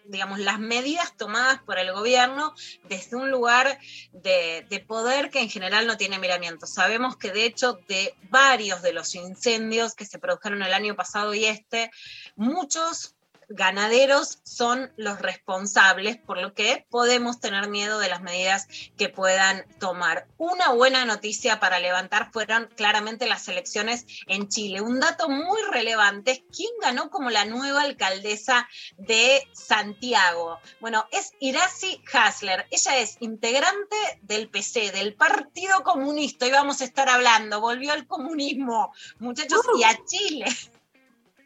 digamos, 0.04 0.38
las 0.38 0.60
medidas 0.60 1.16
tomadas 1.16 1.60
por 1.62 1.78
el 1.78 1.92
gobierno 1.92 2.54
desde 2.88 3.16
un 3.16 3.30
lugar 3.32 3.78
de, 4.12 4.64
de, 4.70 4.80
poder 4.80 5.28
que 5.30 5.40
en 5.40 5.50
general 5.50 5.86
no 5.88 5.96
tiene 5.96 6.18
miramiento. 6.18 6.66
Sabemos 6.66 7.16
que 7.16 7.32
de 7.32 7.44
hecho 7.44 7.80
de 7.88 8.14
varios 8.30 8.80
de 8.80 8.92
los 8.92 9.14
incendios 9.16 9.94
que 9.94 10.06
se 10.06 10.20
produjeron 10.20 10.62
el 10.62 10.72
año 10.72 10.94
pasado 10.94 11.34
y 11.34 11.44
este, 11.44 11.90
muchos 12.36 13.17
ganaderos 13.48 14.40
son 14.42 14.92
los 14.96 15.20
responsables, 15.20 16.18
por 16.18 16.38
lo 16.38 16.52
que 16.52 16.86
podemos 16.90 17.40
tener 17.40 17.68
miedo 17.68 17.98
de 17.98 18.08
las 18.08 18.20
medidas 18.20 18.68
que 18.96 19.08
puedan 19.08 19.64
tomar. 19.78 20.28
Una 20.36 20.72
buena 20.72 21.04
noticia 21.04 21.58
para 21.58 21.78
levantar 21.78 22.30
fueron 22.32 22.68
claramente 22.76 23.26
las 23.26 23.48
elecciones 23.48 24.06
en 24.26 24.48
Chile. 24.48 24.82
Un 24.82 25.00
dato 25.00 25.28
muy 25.28 25.60
relevante 25.70 26.30
es 26.32 26.42
quién 26.54 26.70
ganó 26.82 27.10
como 27.10 27.30
la 27.30 27.46
nueva 27.46 27.82
alcaldesa 27.82 28.68
de 28.98 29.48
Santiago. 29.52 30.58
Bueno, 30.80 31.06
es 31.10 31.32
Iracy 31.40 32.02
Hasler. 32.12 32.66
Ella 32.70 32.98
es 32.98 33.16
integrante 33.20 33.96
del 34.22 34.50
PC, 34.50 34.92
del 34.92 35.14
Partido 35.14 35.82
Comunista. 35.82 36.46
Y 36.46 36.50
vamos 36.50 36.80
a 36.80 36.84
estar 36.84 37.08
hablando. 37.08 37.60
Volvió 37.60 37.92
al 37.92 38.06
comunismo, 38.06 38.92
muchachos, 39.18 39.62
y 39.78 39.84
a 39.84 39.98
Chile. 40.04 40.46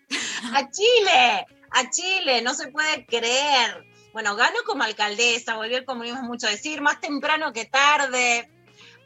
a 0.54 0.68
Chile 0.70 1.46
a 1.74 1.90
Chile, 1.90 2.42
no 2.42 2.54
se 2.54 2.68
puede 2.68 3.06
creer. 3.06 3.86
Bueno, 4.12 4.36
ganó 4.36 4.58
como 4.66 4.82
alcaldesa, 4.82 5.56
volvió 5.56 5.78
el 5.78 5.84
comunismo 5.84 6.22
mucho 6.22 6.46
a 6.46 6.50
decir, 6.50 6.80
más 6.80 7.00
temprano 7.00 7.52
que 7.52 7.64
tarde. 7.64 8.48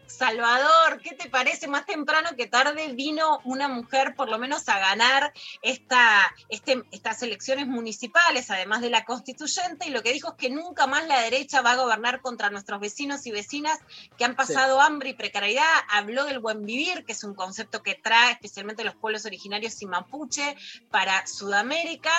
Salvador, 0.06 1.00
¿qué 1.02 1.14
te 1.14 1.28
parece? 1.28 1.68
Más 1.68 1.84
temprano 1.84 2.30
que 2.36 2.46
tarde 2.46 2.92
vino 2.92 3.40
una 3.44 3.68
mujer 3.68 4.14
por 4.14 4.28
lo 4.28 4.38
menos 4.38 4.68
a 4.68 4.78
ganar 4.78 5.32
esta, 5.62 6.34
este, 6.48 6.84
estas 6.90 7.22
elecciones 7.22 7.66
municipales, 7.66 8.50
además 8.50 8.80
de 8.80 8.90
la 8.90 9.04
constituyente, 9.04 9.86
y 9.88 9.90
lo 9.90 10.02
que 10.02 10.12
dijo 10.12 10.30
es 10.30 10.34
que 10.34 10.50
nunca 10.50 10.86
más 10.86 11.06
la 11.06 11.20
derecha 11.20 11.60
va 11.60 11.72
a 11.72 11.76
gobernar 11.76 12.20
contra 12.20 12.50
nuestros 12.50 12.80
vecinos 12.80 13.26
y 13.26 13.32
vecinas 13.32 13.78
que 14.16 14.24
han 14.24 14.36
pasado 14.36 14.78
sí. 14.80 14.86
hambre 14.86 15.10
y 15.10 15.14
precariedad. 15.14 15.64
Habló 15.90 16.24
del 16.24 16.38
buen 16.38 16.64
vivir, 16.64 17.04
que 17.04 17.12
es 17.12 17.24
un 17.24 17.34
concepto 17.34 17.82
que 17.82 17.94
trae 17.94 18.32
especialmente 18.32 18.84
los 18.84 18.94
pueblos 18.94 19.26
originarios 19.26 19.80
y 19.82 19.86
mapuche 19.86 20.56
para 20.90 21.26
Sudamérica, 21.26 22.12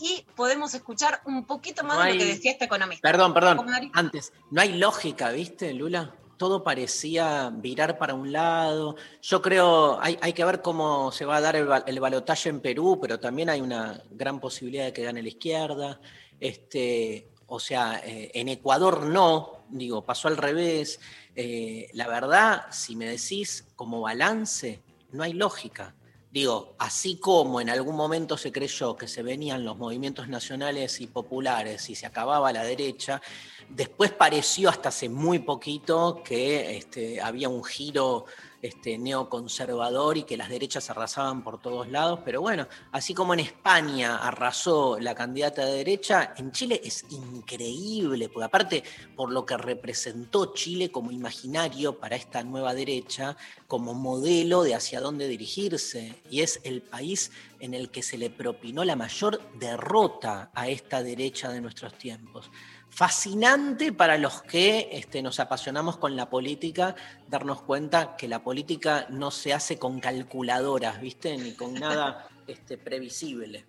y 0.00 0.26
podemos 0.34 0.74
escuchar 0.74 1.20
un 1.24 1.44
poquito 1.44 1.84
más 1.84 1.98
no 1.98 2.04
de 2.04 2.12
lo 2.14 2.18
que 2.18 2.26
decía 2.26 2.52
este 2.52 2.64
economista. 2.64 3.06
Perdón, 3.06 3.34
perdón, 3.34 3.90
antes, 3.92 4.32
no 4.50 4.60
hay 4.60 4.78
lógica, 4.78 5.30
¿viste, 5.30 5.72
Lula? 5.74 6.14
Todo 6.36 6.62
parecía 6.62 7.50
virar 7.50 7.98
para 7.98 8.14
un 8.14 8.32
lado. 8.32 8.96
Yo 9.22 9.40
creo, 9.42 9.98
hay, 10.00 10.18
hay 10.20 10.32
que 10.32 10.44
ver 10.44 10.62
cómo 10.62 11.12
se 11.12 11.24
va 11.24 11.36
a 11.36 11.40
dar 11.40 11.56
el, 11.56 12.00
balotaje 12.00 12.48
en 12.48 12.60
Perú, 12.60 12.98
pero 13.00 13.18
también 13.20 13.50
hay 13.50 13.60
una 13.60 14.02
gran 14.10 14.40
posibilidad 14.40 14.84
de 14.84 14.92
que 14.92 15.04
gane 15.04 15.22
la 15.22 15.28
izquierda. 15.28 16.00
Este, 16.40 17.28
o 17.46 17.60
sea, 17.60 18.00
eh, 18.04 18.30
en 18.34 18.48
Ecuador 18.48 19.06
no, 19.06 19.64
digo, 19.70 20.04
pasó 20.04 20.28
al 20.28 20.36
revés. 20.36 21.00
Eh, 21.34 21.88
la 21.92 22.08
verdad, 22.08 22.66
si 22.70 22.96
me 22.96 23.06
decís 23.06 23.66
como 23.76 24.00
balance, 24.00 24.82
no 25.12 25.22
hay 25.22 25.32
lógica. 25.32 25.94
Digo, 26.34 26.74
así 26.80 27.18
como 27.18 27.60
en 27.60 27.70
algún 27.70 27.94
momento 27.94 28.36
se 28.36 28.50
creyó 28.50 28.96
que 28.96 29.06
se 29.06 29.22
venían 29.22 29.64
los 29.64 29.78
movimientos 29.78 30.26
nacionales 30.26 31.00
y 31.00 31.06
populares 31.06 31.88
y 31.90 31.94
se 31.94 32.06
acababa 32.06 32.52
la 32.52 32.64
derecha, 32.64 33.22
después 33.68 34.12
pareció 34.12 34.68
hasta 34.68 34.88
hace 34.88 35.08
muy 35.08 35.38
poquito 35.40 36.22
que 36.24 36.76
este, 36.76 37.20
había 37.20 37.48
un 37.48 37.64
giro 37.64 38.26
este, 38.64 38.96
neoconservador 38.96 40.16
y 40.16 40.22
que 40.22 40.38
las 40.38 40.48
derechas 40.48 40.88
arrasaban 40.88 41.44
por 41.44 41.60
todos 41.60 41.86
lados, 41.90 42.20
pero 42.24 42.40
bueno, 42.40 42.66
así 42.92 43.12
como 43.12 43.34
en 43.34 43.40
España 43.40 44.16
arrasó 44.16 44.98
la 44.98 45.14
candidata 45.14 45.66
de 45.66 45.72
derecha, 45.72 46.32
en 46.38 46.50
Chile 46.50 46.80
es 46.82 47.04
increíble, 47.10 48.30
porque 48.30 48.44
aparte 48.46 48.84
por 49.14 49.30
lo 49.30 49.44
que 49.44 49.58
representó 49.58 50.54
Chile 50.54 50.90
como 50.90 51.10
imaginario 51.10 51.98
para 51.98 52.16
esta 52.16 52.42
nueva 52.42 52.72
derecha, 52.72 53.36
como 53.68 53.92
modelo 53.92 54.62
de 54.62 54.74
hacia 54.74 55.02
dónde 55.02 55.28
dirigirse, 55.28 56.22
y 56.30 56.40
es 56.40 56.60
el 56.64 56.80
país 56.80 57.32
en 57.60 57.74
el 57.74 57.90
que 57.90 58.02
se 58.02 58.16
le 58.16 58.30
propinó 58.30 58.82
la 58.84 58.96
mayor 58.96 59.42
derrota 59.58 60.50
a 60.54 60.68
esta 60.68 61.02
derecha 61.02 61.50
de 61.50 61.60
nuestros 61.60 61.98
tiempos 61.98 62.50
fascinante 62.94 63.92
para 63.92 64.16
los 64.18 64.42
que 64.42 64.88
este, 64.92 65.20
nos 65.20 65.40
apasionamos 65.40 65.96
con 65.96 66.14
la 66.14 66.30
política, 66.30 66.94
darnos 67.26 67.62
cuenta 67.62 68.14
que 68.16 68.28
la 68.28 68.42
política 68.42 69.06
no 69.10 69.32
se 69.32 69.52
hace 69.52 69.78
con 69.78 69.98
calculadoras, 69.98 71.00
¿viste? 71.00 71.36
Ni 71.36 71.54
con 71.54 71.74
nada 71.74 72.28
este, 72.46 72.78
previsible. 72.78 73.66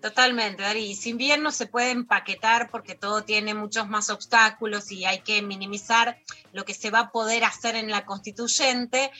Totalmente, 0.00 0.62
Dari. 0.62 0.94
Si 0.94 1.12
bien 1.12 1.42
no 1.42 1.50
se 1.50 1.66
puede 1.66 1.90
empaquetar 1.90 2.70
porque 2.70 2.94
todo 2.94 3.24
tiene 3.24 3.52
muchos 3.52 3.88
más 3.88 4.10
obstáculos 4.10 4.92
y 4.92 5.04
hay 5.04 5.22
que 5.22 5.42
minimizar 5.42 6.18
lo 6.52 6.64
que 6.64 6.74
se 6.74 6.90
va 6.90 7.00
a 7.00 7.10
poder 7.10 7.42
hacer 7.42 7.74
en 7.74 7.90
la 7.90 8.04
constituyente, 8.04 9.10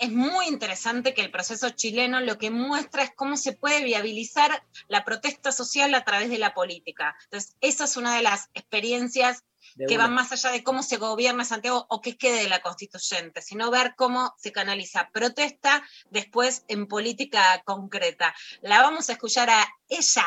es 0.00 0.10
muy 0.10 0.46
interesante 0.46 1.12
que 1.12 1.20
el 1.20 1.30
proceso 1.30 1.68
chileno 1.70 2.20
lo 2.20 2.38
que 2.38 2.50
muestra 2.50 3.02
es 3.02 3.12
cómo 3.14 3.36
se 3.36 3.52
puede 3.52 3.84
viabilizar 3.84 4.64
la 4.88 5.04
protesta 5.04 5.52
social 5.52 5.94
a 5.94 6.04
través 6.04 6.30
de 6.30 6.38
la 6.38 6.54
política. 6.54 7.14
Entonces, 7.24 7.54
esa 7.60 7.84
es 7.84 7.96
una 7.96 8.16
de 8.16 8.22
las 8.22 8.48
experiencias 8.54 9.44
de 9.74 9.86
que 9.86 9.96
una. 9.96 10.04
van 10.04 10.14
más 10.14 10.32
allá 10.32 10.50
de 10.50 10.64
cómo 10.64 10.82
se 10.82 10.96
gobierna 10.96 11.44
Santiago 11.44 11.86
o 11.90 12.00
qué 12.00 12.16
quede 12.16 12.42
de 12.42 12.48
la 12.48 12.62
constituyente, 12.62 13.42
sino 13.42 13.70
ver 13.70 13.94
cómo 13.94 14.34
se 14.38 14.52
canaliza 14.52 15.10
protesta 15.12 15.82
después 16.08 16.64
en 16.68 16.86
política 16.86 17.62
concreta. 17.64 18.34
La 18.62 18.80
vamos 18.80 19.10
a 19.10 19.12
escuchar 19.12 19.50
a 19.50 19.68
ella, 19.88 20.26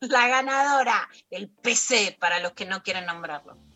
la 0.00 0.28
ganadora, 0.28 1.08
el 1.30 1.48
PC, 1.48 2.16
para 2.20 2.40
los 2.40 2.52
que 2.52 2.66
no 2.66 2.82
quieren 2.82 3.06
nombrarlo. 3.06 3.73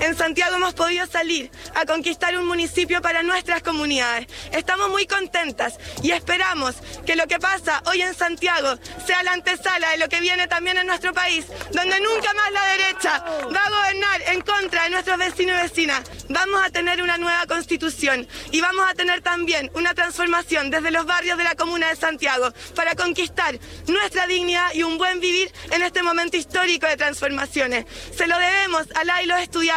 En 0.00 0.16
Santiago 0.16 0.56
hemos 0.56 0.74
podido 0.74 1.06
salir 1.06 1.50
a 1.74 1.84
conquistar 1.84 2.36
un 2.36 2.46
municipio 2.46 3.00
para 3.02 3.22
nuestras 3.22 3.62
comunidades. 3.62 4.26
Estamos 4.52 4.88
muy 4.90 5.06
contentas 5.06 5.78
y 6.02 6.12
esperamos 6.12 6.76
que 7.06 7.16
lo 7.16 7.26
que 7.26 7.38
pasa 7.38 7.82
hoy 7.86 8.02
en 8.02 8.14
Santiago 8.14 8.76
sea 9.06 9.22
la 9.22 9.32
antesala 9.32 9.90
de 9.90 9.98
lo 9.98 10.08
que 10.08 10.20
viene 10.20 10.48
también 10.48 10.78
en 10.78 10.86
nuestro 10.86 11.12
país, 11.12 11.46
donde 11.72 12.00
nunca 12.00 12.32
más 12.34 12.52
la 12.52 12.64
derecha 12.66 13.24
va 13.54 13.60
a 13.60 13.70
gobernar 13.70 14.22
en 14.28 14.40
contra 14.40 14.84
de 14.84 14.90
nuestros 14.90 15.18
vecinos 15.18 15.56
y 15.58 15.62
vecinas. 15.62 16.02
Vamos 16.28 16.62
a 16.64 16.70
tener 16.70 17.02
una 17.02 17.18
nueva 17.18 17.46
constitución 17.46 18.26
y 18.50 18.60
vamos 18.60 18.86
a 18.90 18.94
tener 18.94 19.20
también 19.20 19.70
una 19.74 19.94
transformación 19.94 20.70
desde 20.70 20.90
los 20.90 21.06
barrios 21.06 21.38
de 21.38 21.44
la 21.44 21.54
comuna 21.54 21.88
de 21.88 21.96
Santiago 21.96 22.52
para 22.74 22.94
conquistar 22.94 23.58
nuestra 23.86 24.26
dignidad 24.26 24.72
y 24.74 24.82
un 24.82 24.98
buen 24.98 25.20
vivir 25.20 25.52
en 25.70 25.82
este 25.82 26.02
momento 26.02 26.36
histórico 26.36 26.86
de 26.86 26.96
transformaciones. 26.96 27.84
Se 28.16 28.26
lo 28.26 28.38
debemos 28.38 28.86
a 28.94 29.04
la 29.04 29.22
y 29.22 29.26
los 29.26 29.38
estudiantes 29.40 29.73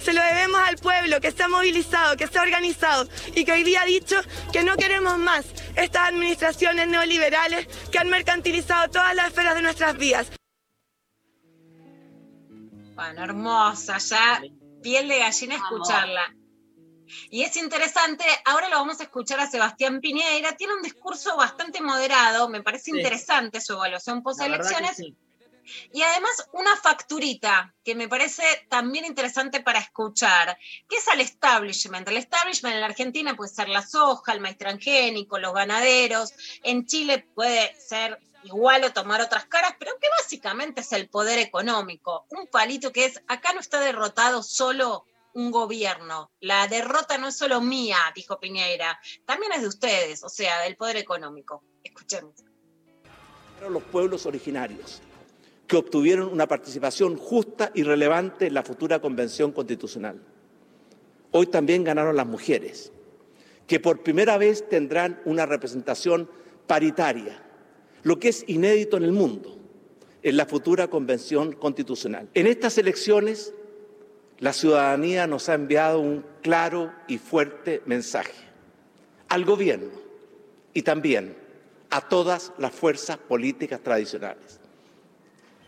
se 0.00 0.12
lo 0.12 0.22
debemos 0.22 0.60
al 0.60 0.76
pueblo 0.76 1.20
que 1.20 1.30
se 1.30 1.42
ha 1.42 1.48
movilizado, 1.48 2.16
que 2.16 2.26
se 2.26 2.38
ha 2.38 2.42
organizado 2.42 3.08
y 3.34 3.44
que 3.44 3.52
hoy 3.52 3.62
día 3.64 3.82
ha 3.82 3.86
dicho 3.86 4.16
que 4.52 4.62
no 4.62 4.76
queremos 4.76 5.18
más 5.18 5.44
estas 5.76 6.08
administraciones 6.08 6.88
neoliberales 6.88 7.66
que 7.90 7.98
han 7.98 8.08
mercantilizado 8.08 8.88
todas 8.90 9.14
las 9.14 9.28
esferas 9.28 9.54
de 9.54 9.62
nuestras 9.62 9.96
vidas. 9.96 10.28
Bueno, 12.94 13.24
hermosa, 13.24 13.98
ya 13.98 14.40
piel 14.82 15.08
de 15.08 15.18
gallina 15.18 15.56
escucharla. 15.56 16.34
Y 17.30 17.42
es 17.42 17.56
interesante, 17.56 18.24
ahora 18.44 18.68
lo 18.68 18.76
vamos 18.76 18.98
a 19.00 19.04
escuchar 19.04 19.38
a 19.40 19.46
Sebastián 19.50 20.00
Piñeira, 20.00 20.56
tiene 20.56 20.74
un 20.74 20.82
discurso 20.82 21.36
bastante 21.36 21.80
moderado, 21.82 22.48
me 22.48 22.62
parece 22.62 22.90
Sí. 22.92 22.96
interesante 22.96 23.60
su 23.60 23.74
evaluación 23.74 24.22
post 24.22 24.40
La 24.40 24.48
verdad 24.48 24.68
que 24.68 24.74
elecciones. 24.76 24.96
sí. 24.96 25.16
Y 25.92 26.02
además 26.02 26.48
una 26.52 26.76
facturita 26.76 27.74
que 27.84 27.94
me 27.94 28.08
parece 28.08 28.42
también 28.68 29.04
interesante 29.04 29.60
para 29.60 29.78
escuchar, 29.78 30.58
que 30.88 30.96
es 30.96 31.08
al 31.08 31.20
establishment. 31.20 32.06
El 32.08 32.16
establishment 32.16 32.76
en 32.76 32.84
Argentina 32.84 33.34
puede 33.34 33.52
ser 33.52 33.68
la 33.68 33.82
soja, 33.82 34.32
el 34.32 34.40
maíz 34.40 34.58
transgénico, 34.58 35.38
los 35.38 35.54
ganaderos. 35.54 36.32
En 36.62 36.86
Chile 36.86 37.26
puede 37.34 37.74
ser 37.80 38.18
igual 38.44 38.84
o 38.84 38.92
tomar 38.92 39.20
otras 39.20 39.46
caras, 39.46 39.74
pero 39.78 39.92
que 40.00 40.08
básicamente 40.20 40.82
es 40.82 40.92
el 40.92 41.08
poder 41.08 41.38
económico. 41.38 42.26
Un 42.30 42.46
palito 42.46 42.92
que 42.92 43.06
es, 43.06 43.22
acá 43.26 43.52
no 43.52 43.60
está 43.60 43.80
derrotado 43.80 44.42
solo 44.42 45.06
un 45.34 45.50
gobierno. 45.50 46.30
La 46.40 46.66
derrota 46.68 47.18
no 47.18 47.28
es 47.28 47.36
solo 47.36 47.60
mía, 47.60 47.98
dijo 48.14 48.38
Piñeira, 48.38 48.98
también 49.24 49.52
es 49.52 49.62
de 49.62 49.68
ustedes, 49.68 50.22
o 50.22 50.28
sea, 50.28 50.60
del 50.60 50.76
poder 50.76 50.96
económico. 50.96 51.64
Escuchemos. 51.82 52.34
Los 53.68 53.82
pueblos 53.84 54.26
originarios 54.26 55.00
que 55.66 55.76
obtuvieron 55.76 56.32
una 56.32 56.46
participación 56.46 57.16
justa 57.16 57.70
y 57.74 57.82
relevante 57.82 58.46
en 58.46 58.54
la 58.54 58.62
futura 58.62 59.00
convención 59.00 59.52
constitucional. 59.52 60.20
Hoy 61.30 61.46
también 61.46 61.84
ganaron 61.84 62.16
las 62.16 62.26
mujeres, 62.26 62.92
que 63.66 63.80
por 63.80 64.02
primera 64.02 64.36
vez 64.36 64.68
tendrán 64.68 65.20
una 65.24 65.46
representación 65.46 66.28
paritaria, 66.66 67.42
lo 68.02 68.18
que 68.18 68.28
es 68.28 68.44
inédito 68.46 68.96
en 68.96 69.04
el 69.04 69.12
mundo, 69.12 69.56
en 70.22 70.36
la 70.36 70.46
futura 70.46 70.88
convención 70.88 71.52
constitucional. 71.52 72.28
En 72.34 72.46
estas 72.46 72.78
elecciones, 72.78 73.54
la 74.38 74.52
ciudadanía 74.52 75.26
nos 75.26 75.48
ha 75.48 75.54
enviado 75.54 76.00
un 76.00 76.24
claro 76.42 76.92
y 77.08 77.18
fuerte 77.18 77.82
mensaje 77.86 78.32
al 79.28 79.44
gobierno 79.44 79.90
y 80.72 80.82
también 80.82 81.36
a 81.90 82.08
todas 82.08 82.52
las 82.58 82.72
fuerzas 82.72 83.16
políticas 83.16 83.80
tradicionales. 83.80 84.60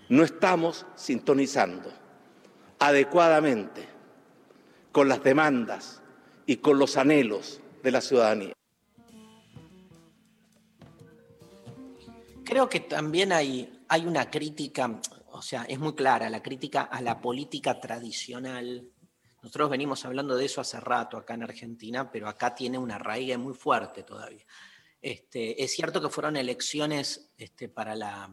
No 0.09 0.23
estamos 0.23 0.87
sintonizando 0.95 1.93
adecuadamente 2.79 3.89
con 4.93 5.09
las 5.09 5.23
demandas 5.23 6.01
y 6.47 6.59
con 6.59 6.79
los 6.79 6.97
anhelos 6.97 7.61
de 7.83 7.91
la 7.91 8.01
ciudadanía. 8.01 8.53
Creo 12.45 12.69
que 12.69 12.81
también 12.81 13.33
hay, 13.33 13.83
hay 13.89 14.07
una 14.07 14.31
crítica, 14.31 15.01
o 15.33 15.43
sea, 15.43 15.65
es 15.65 15.81
muy 15.81 15.95
clara, 15.97 16.31
la 16.31 16.41
crítica 16.41 16.83
a 16.83 17.01
la 17.03 17.21
política 17.21 17.81
tradicional. 17.81 18.89
Nosotros 19.43 19.71
venimos 19.71 20.05
hablando 20.05 20.37
de 20.37 20.45
eso 20.45 20.61
hace 20.61 20.79
rato 20.79 21.17
acá 21.17 21.35
en 21.35 21.43
Argentina, 21.43 22.09
pero 22.09 22.29
acá 22.29 22.55
tiene 22.55 22.79
una 22.79 22.99
raíz 22.99 23.37
muy 23.37 23.55
fuerte 23.55 24.05
todavía. 24.05 24.45
Este, 25.03 25.63
es 25.63 25.73
cierto 25.73 26.01
que 26.01 26.09
fueron 26.09 26.37
elecciones 26.37 27.33
este, 27.37 27.69
para 27.69 27.97
la 27.97 28.31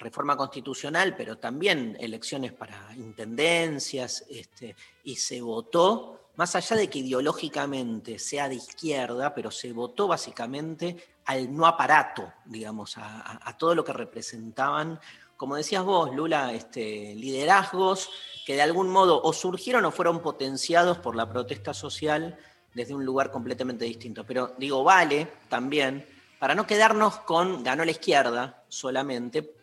reforma 0.00 0.36
constitucional, 0.36 1.14
pero 1.16 1.38
también 1.38 1.96
elecciones 2.00 2.52
para 2.52 2.92
intendencias, 2.96 4.24
este, 4.28 4.74
y 5.04 5.16
se 5.16 5.40
votó, 5.40 6.30
más 6.36 6.56
allá 6.56 6.74
de 6.76 6.88
que 6.88 7.00
ideológicamente 7.00 8.18
sea 8.18 8.48
de 8.48 8.56
izquierda, 8.56 9.34
pero 9.34 9.50
se 9.50 9.72
votó 9.72 10.08
básicamente 10.08 10.96
al 11.26 11.54
no 11.54 11.66
aparato, 11.66 12.32
digamos, 12.46 12.96
a, 12.96 13.56
todo 13.58 13.74
lo 13.74 13.84
que 13.84 13.92
representaban, 13.92 14.98
como 15.36 15.56
decías 15.56 15.84
vos, 15.84 16.14
Lula, 16.14 16.52
este, 16.52 17.14
liderazgos 17.14 18.10
que 18.44 18.54
de 18.54 18.62
algún 18.62 18.88
modo 18.88 19.22
o 19.22 19.32
surgieron 19.32 19.84
o 19.84 19.90
fueron 19.90 20.20
potenciados 20.20 20.98
por 20.98 21.14
la 21.14 21.28
protesta 21.28 21.72
social 21.72 22.38
desde 22.74 22.94
un 22.94 23.04
lugar 23.04 23.30
completamente 23.30 23.84
distinto. 23.84 24.24
Pero 24.24 24.54
digo, 24.58 24.82
vale 24.82 25.28
también, 25.48 26.06
para 26.38 26.54
no 26.54 26.66
quedarnos 26.66 27.18
con 27.20 27.62
ganó 27.62 27.84
la 27.84 27.90
izquierda 27.90 28.64
solamente, 28.68 29.59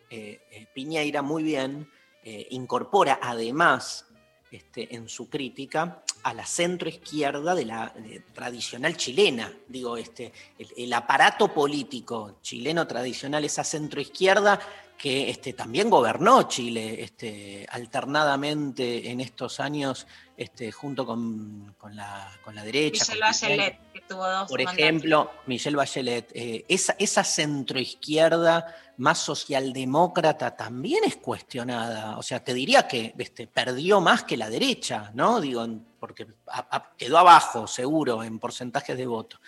Piñeira 0.73 1.21
muy 1.21 1.43
bien 1.43 1.89
eh, 2.29 2.45
incorpora 2.51 3.19
además 3.21 4.05
este, 4.51 4.93
en 4.93 5.07
su 5.07 5.29
crítica 5.29 6.03
a 6.23 6.33
la 6.33 6.45
centroizquierda 6.45 7.55
de 7.55 7.63
la 7.63 7.93
eh, 7.95 8.21
tradicional 8.33 8.97
chilena. 8.97 9.53
Digo, 9.65 9.95
este, 9.95 10.33
el, 10.59 10.67
el 10.75 10.91
aparato 10.91 11.53
político 11.53 12.39
chileno 12.41 12.85
tradicional, 12.85 13.45
esa 13.45 13.63
centroizquierda 13.63 14.59
que 14.97 15.29
este, 15.29 15.53
también 15.53 15.89
gobernó 15.89 16.43
Chile 16.49 17.01
este, 17.01 17.65
alternadamente 17.69 19.09
en 19.09 19.21
estos 19.21 19.61
años 19.61 20.05
este, 20.37 20.71
junto 20.71 21.05
con, 21.05 21.73
con 21.79 21.95
la, 21.95 22.31
con 22.43 22.53
la 22.55 22.63
derecha. 22.63 23.03
Michelle. 23.03 23.19
Bachelet, 23.21 23.91
que 23.91 24.01
tuvo 24.01 24.25
dos 24.29 24.47
Por 24.47 24.59
mandatos. 24.63 24.79
ejemplo, 24.79 25.31
Michelle 25.47 25.75
Bachelet, 25.75 26.31
eh, 26.35 26.63
esa, 26.69 26.95
esa 26.99 27.23
centroizquierda 27.23 28.75
más 28.97 29.17
socialdemócrata 29.19 30.55
también 30.55 31.03
es 31.05 31.17
cuestionada. 31.17 32.17
O 32.17 32.23
sea, 32.23 32.43
te 32.43 32.53
diría 32.53 32.87
que 32.87 33.13
este, 33.17 33.47
perdió 33.47 33.99
más 34.01 34.23
que 34.23 34.37
la 34.37 34.49
derecha, 34.49 35.11
¿no? 35.13 35.41
Digo, 35.41 35.67
porque 35.99 36.27
a- 36.47 36.67
a- 36.77 36.91
quedó 36.97 37.17
abajo, 37.17 37.67
seguro, 37.67 38.23
en 38.23 38.39
porcentajes 38.39 38.97
de 38.97 39.05
votos. 39.05 39.39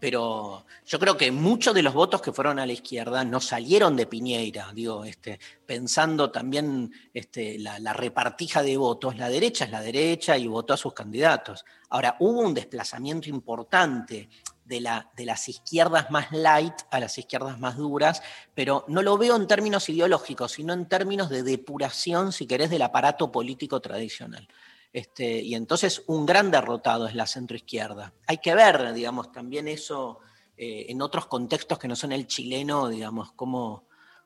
Pero 0.00 0.64
yo 0.86 0.98
creo 0.98 1.16
que 1.16 1.30
muchos 1.30 1.74
de 1.74 1.82
los 1.82 1.92
votos 1.92 2.22
que 2.22 2.32
fueron 2.32 2.58
a 2.58 2.64
la 2.64 2.72
izquierda 2.72 3.22
no 3.22 3.38
salieron 3.38 3.96
de 3.96 4.06
Piñeira, 4.06 4.72
digo, 4.74 5.04
este, 5.04 5.38
pensando 5.66 6.30
también 6.30 6.90
este, 7.12 7.58
la, 7.58 7.92
repartija 7.92 8.62
de 8.62 8.78
votos, 8.78 9.18
la 9.18 9.28
derecha 9.28 9.66
es 9.66 9.70
la 9.70 9.82
derecha 9.82 10.38
y 10.38 10.46
votó 10.46 10.72
a 10.72 10.78
sus 10.78 10.94
candidatos. 10.94 11.66
Ahora, 11.90 12.16
hubo 12.18 12.40
un 12.40 12.54
desplazamiento 12.54 13.28
importante 13.28 14.30
de, 14.64 15.02
de 15.16 15.24
las 15.26 15.48
izquierdas 15.50 16.10
más 16.10 16.32
light 16.32 16.74
a 16.90 16.98
las 16.98 17.18
izquierdas 17.18 17.58
más 17.58 17.76
duras, 17.76 18.22
pero 18.54 18.86
no 18.88 19.02
lo 19.02 19.18
veo 19.18 19.36
en 19.36 19.46
términos 19.46 19.86
ideológicos, 19.90 20.52
sino 20.52 20.72
en 20.72 20.88
términos 20.88 21.28
de 21.28 21.42
depuración, 21.42 22.32
si 22.32 22.46
querés, 22.46 22.70
del 22.70 22.82
aparato 22.82 23.30
político 23.30 23.80
tradicional. 23.80 24.48
Este, 24.92 25.40
y 25.40 25.54
entonces 25.54 26.02
un 26.08 26.26
gran 26.26 26.50
derrotado 26.50 27.06
es 27.06 27.14
la 27.14 27.26
centroizquierda. 27.26 28.12
Hay 28.26 28.38
que 28.38 28.54
ver, 28.54 28.92
digamos, 28.92 29.30
también 29.30 29.68
eso 29.68 30.18
eh, 30.56 30.86
en 30.88 31.00
otros 31.00 31.26
contextos 31.26 31.78
que 31.78 31.88
no 31.88 31.94
son 31.96 32.12
el 32.12 32.26
chileno, 32.26 32.88
digamos, 32.88 33.32
cómo, 33.32 33.84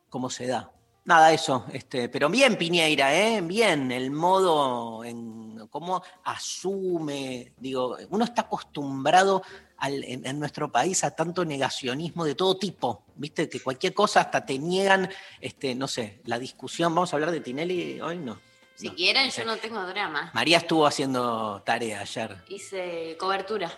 cómo 0.09 0.31
se 0.31 0.47
da. 0.47 0.71
Nada, 1.07 1.35
eso, 1.35 1.67
este, 1.71 2.09
pero 2.09 2.31
bien 2.31 2.57
Piñeira, 2.57 3.15
¿eh? 3.15 3.43
bien 3.43 3.93
el 3.93 4.11
modo 4.11 5.05
en 5.05 5.67
cómo 5.69 6.03
asume, 6.25 7.53
digo, 7.59 7.99
uno 8.09 8.25
está 8.25 8.43
acostumbrado 8.43 9.43
al- 9.77 10.03
en, 10.05 10.27
en 10.27 10.39
nuestro 10.39 10.73
país 10.73 11.05
a 11.05 11.11
tanto 11.15 11.45
negacionismo 11.45 12.25
de 12.25 12.35
todo 12.35 12.57
tipo, 12.57 13.03
viste, 13.17 13.51
que 13.51 13.61
cualquier 13.61 13.93
cosa 13.93 14.21
hasta 14.23 14.47
te 14.47 14.59
niegan, 14.59 15.11
este, 15.43 15.75
no 15.75 15.89
sé, 15.89 16.23
la 16.25 16.39
discusión, 16.39 16.95
vamos 16.95 17.13
a 17.13 17.17
hablar 17.17 17.33
de 17.33 17.41
Tinelli 17.41 18.01
hoy, 18.01 18.19
no. 18.19 18.39
Si 18.75 18.91
quieren, 18.91 19.31
yo 19.31 19.45
no 19.45 19.57
tengo 19.57 19.83
drama. 19.87 20.31
María 20.35 20.59
estuvo 20.59 20.87
haciendo 20.87 21.63
tarea 21.65 22.01
ayer, 22.01 22.43
Hice 22.49 23.17
cobertura. 23.19 23.71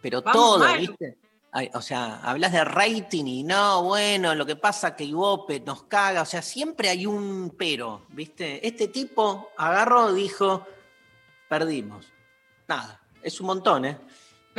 pero 0.00 0.22
Vamos 0.22 0.32
todo, 0.40 0.58
mal. 0.60 0.78
¿viste? 0.78 1.18
Ay, 1.50 1.70
o 1.74 1.80
sea, 1.80 2.20
hablas 2.22 2.52
de 2.52 2.62
rating 2.62 3.24
y 3.24 3.42
no, 3.42 3.82
bueno, 3.82 4.34
lo 4.34 4.44
que 4.44 4.54
pasa 4.54 4.94
que 4.94 5.04
Ibope 5.04 5.60
nos 5.60 5.84
caga, 5.84 6.22
o 6.22 6.26
sea, 6.26 6.42
siempre 6.42 6.90
hay 6.90 7.06
un 7.06 7.54
pero, 7.58 8.04
¿viste? 8.10 8.64
Este 8.66 8.88
tipo 8.88 9.50
agarró, 9.56 10.12
dijo, 10.12 10.66
perdimos. 11.48 12.06
Nada, 12.68 13.00
es 13.22 13.40
un 13.40 13.46
montón, 13.46 13.86
¿eh? 13.86 13.98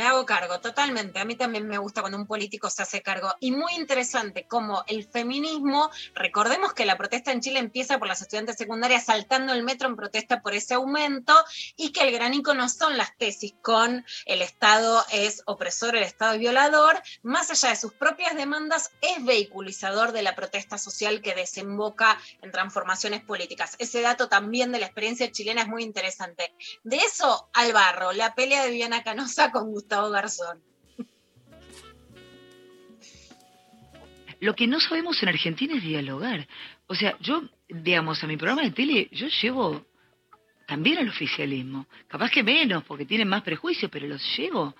Me 0.00 0.06
hago 0.06 0.24
cargo, 0.24 0.60
totalmente. 0.60 1.18
A 1.18 1.26
mí 1.26 1.34
también 1.34 1.68
me 1.68 1.76
gusta 1.76 2.00
cuando 2.00 2.16
un 2.16 2.26
político 2.26 2.70
se 2.70 2.80
hace 2.80 3.02
cargo. 3.02 3.34
Y 3.38 3.52
muy 3.52 3.74
interesante 3.74 4.46
como 4.46 4.82
el 4.86 5.06
feminismo, 5.06 5.90
recordemos 6.14 6.72
que 6.72 6.86
la 6.86 6.96
protesta 6.96 7.32
en 7.32 7.42
Chile 7.42 7.58
empieza 7.58 7.98
por 7.98 8.08
las 8.08 8.22
estudiantes 8.22 8.56
secundarias 8.56 9.04
saltando 9.04 9.52
el 9.52 9.62
metro 9.62 9.90
en 9.90 9.96
protesta 9.96 10.40
por 10.40 10.54
ese 10.54 10.72
aumento 10.72 11.34
y 11.76 11.92
que 11.92 12.00
el 12.00 12.12
gran 12.14 12.32
icono 12.32 12.70
son 12.70 12.96
las 12.96 13.14
tesis 13.18 13.52
con 13.60 14.06
el 14.24 14.40
Estado 14.40 15.04
es 15.12 15.42
opresor, 15.44 15.94
el 15.94 16.04
Estado 16.04 16.32
es 16.32 16.38
violador, 16.38 17.02
más 17.22 17.50
allá 17.50 17.68
de 17.68 17.76
sus 17.76 17.92
propias 17.92 18.34
demandas, 18.34 18.92
es 19.02 19.22
vehiculizador 19.22 20.12
de 20.12 20.22
la 20.22 20.34
protesta 20.34 20.78
social 20.78 21.20
que 21.20 21.34
desemboca 21.34 22.18
en 22.40 22.52
transformaciones 22.52 23.22
políticas. 23.22 23.76
Ese 23.78 24.00
dato 24.00 24.30
también 24.30 24.72
de 24.72 24.78
la 24.78 24.86
experiencia 24.86 25.30
chilena 25.30 25.60
es 25.60 25.68
muy 25.68 25.82
interesante. 25.82 26.54
De 26.84 26.96
eso 26.96 27.50
al 27.52 27.74
barro, 27.74 28.12
la 28.12 28.34
pelea 28.34 28.62
de 28.64 28.70
Viviana 28.70 29.02
Canosa 29.02 29.50
con 29.50 29.70
Gustavo 29.70 29.89
Garzón. 29.90 30.62
Lo 34.40 34.54
que 34.54 34.66
no 34.66 34.80
sabemos 34.80 35.22
en 35.22 35.28
Argentina 35.28 35.76
es 35.76 35.82
dialogar. 35.82 36.46
O 36.86 36.94
sea, 36.94 37.16
yo, 37.20 37.42
digamos, 37.68 38.24
a 38.24 38.26
mi 38.26 38.36
programa 38.36 38.62
de 38.62 38.70
tele, 38.70 39.08
yo 39.12 39.26
llevo 39.42 39.84
también 40.66 40.98
al 40.98 41.08
oficialismo. 41.08 41.86
Capaz 42.08 42.30
que 42.30 42.42
menos, 42.42 42.84
porque 42.84 43.04
tienen 43.04 43.28
más 43.28 43.42
prejuicios, 43.42 43.90
pero 43.90 44.06
los 44.06 44.22
llevo. 44.38 44.74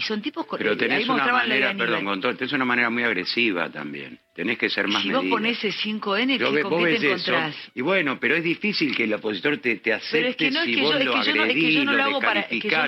Y 0.00 0.02
son 0.02 0.22
tipos... 0.22 0.46
Pero 0.56 0.70
ahí 0.70 0.76
tenés 0.78 1.06
una 1.08 1.26
manera, 1.30 1.74
perdón, 1.76 2.04
con 2.06 2.20
todo, 2.22 2.34
tenés 2.34 2.52
una 2.54 2.64
manera 2.64 2.88
muy 2.88 3.02
agresiva 3.02 3.68
también. 3.68 4.18
Tenés 4.34 4.56
que 4.56 4.70
ser 4.70 4.88
más 4.88 5.02
Si 5.02 5.10
vos 5.10 5.24
ponés 5.26 5.62
el 5.62 5.74
5N, 5.74 6.38
Yo 6.38 6.48
¿qué, 6.48 6.54
ve- 6.56 6.62
¿con 6.62 6.70
vos 6.70 6.78
qué 6.80 6.84
ves 6.92 7.00
te 7.00 7.12
eso, 7.12 7.32
encontrás? 7.32 7.56
y 7.74 7.80
bueno, 7.82 8.18
pero 8.18 8.34
es 8.36 8.42
difícil 8.42 8.96
que 8.96 9.04
el 9.04 9.12
opositor 9.12 9.58
te, 9.58 9.76
te 9.76 9.92
acepte 9.92 10.50
si 10.50 10.80
vos 10.80 10.94
lo 11.04 11.04
no- 11.04 11.20
es 11.20 11.24
que 11.28 11.30
agredís, 11.40 11.74
yo 11.74 11.84
no 11.84 11.92
lo 11.92 12.02
hago 12.02 12.20
para- 12.20 12.40
es 12.40 12.46
que 12.48 12.70
yo- 12.70 12.76
no 12.78 12.86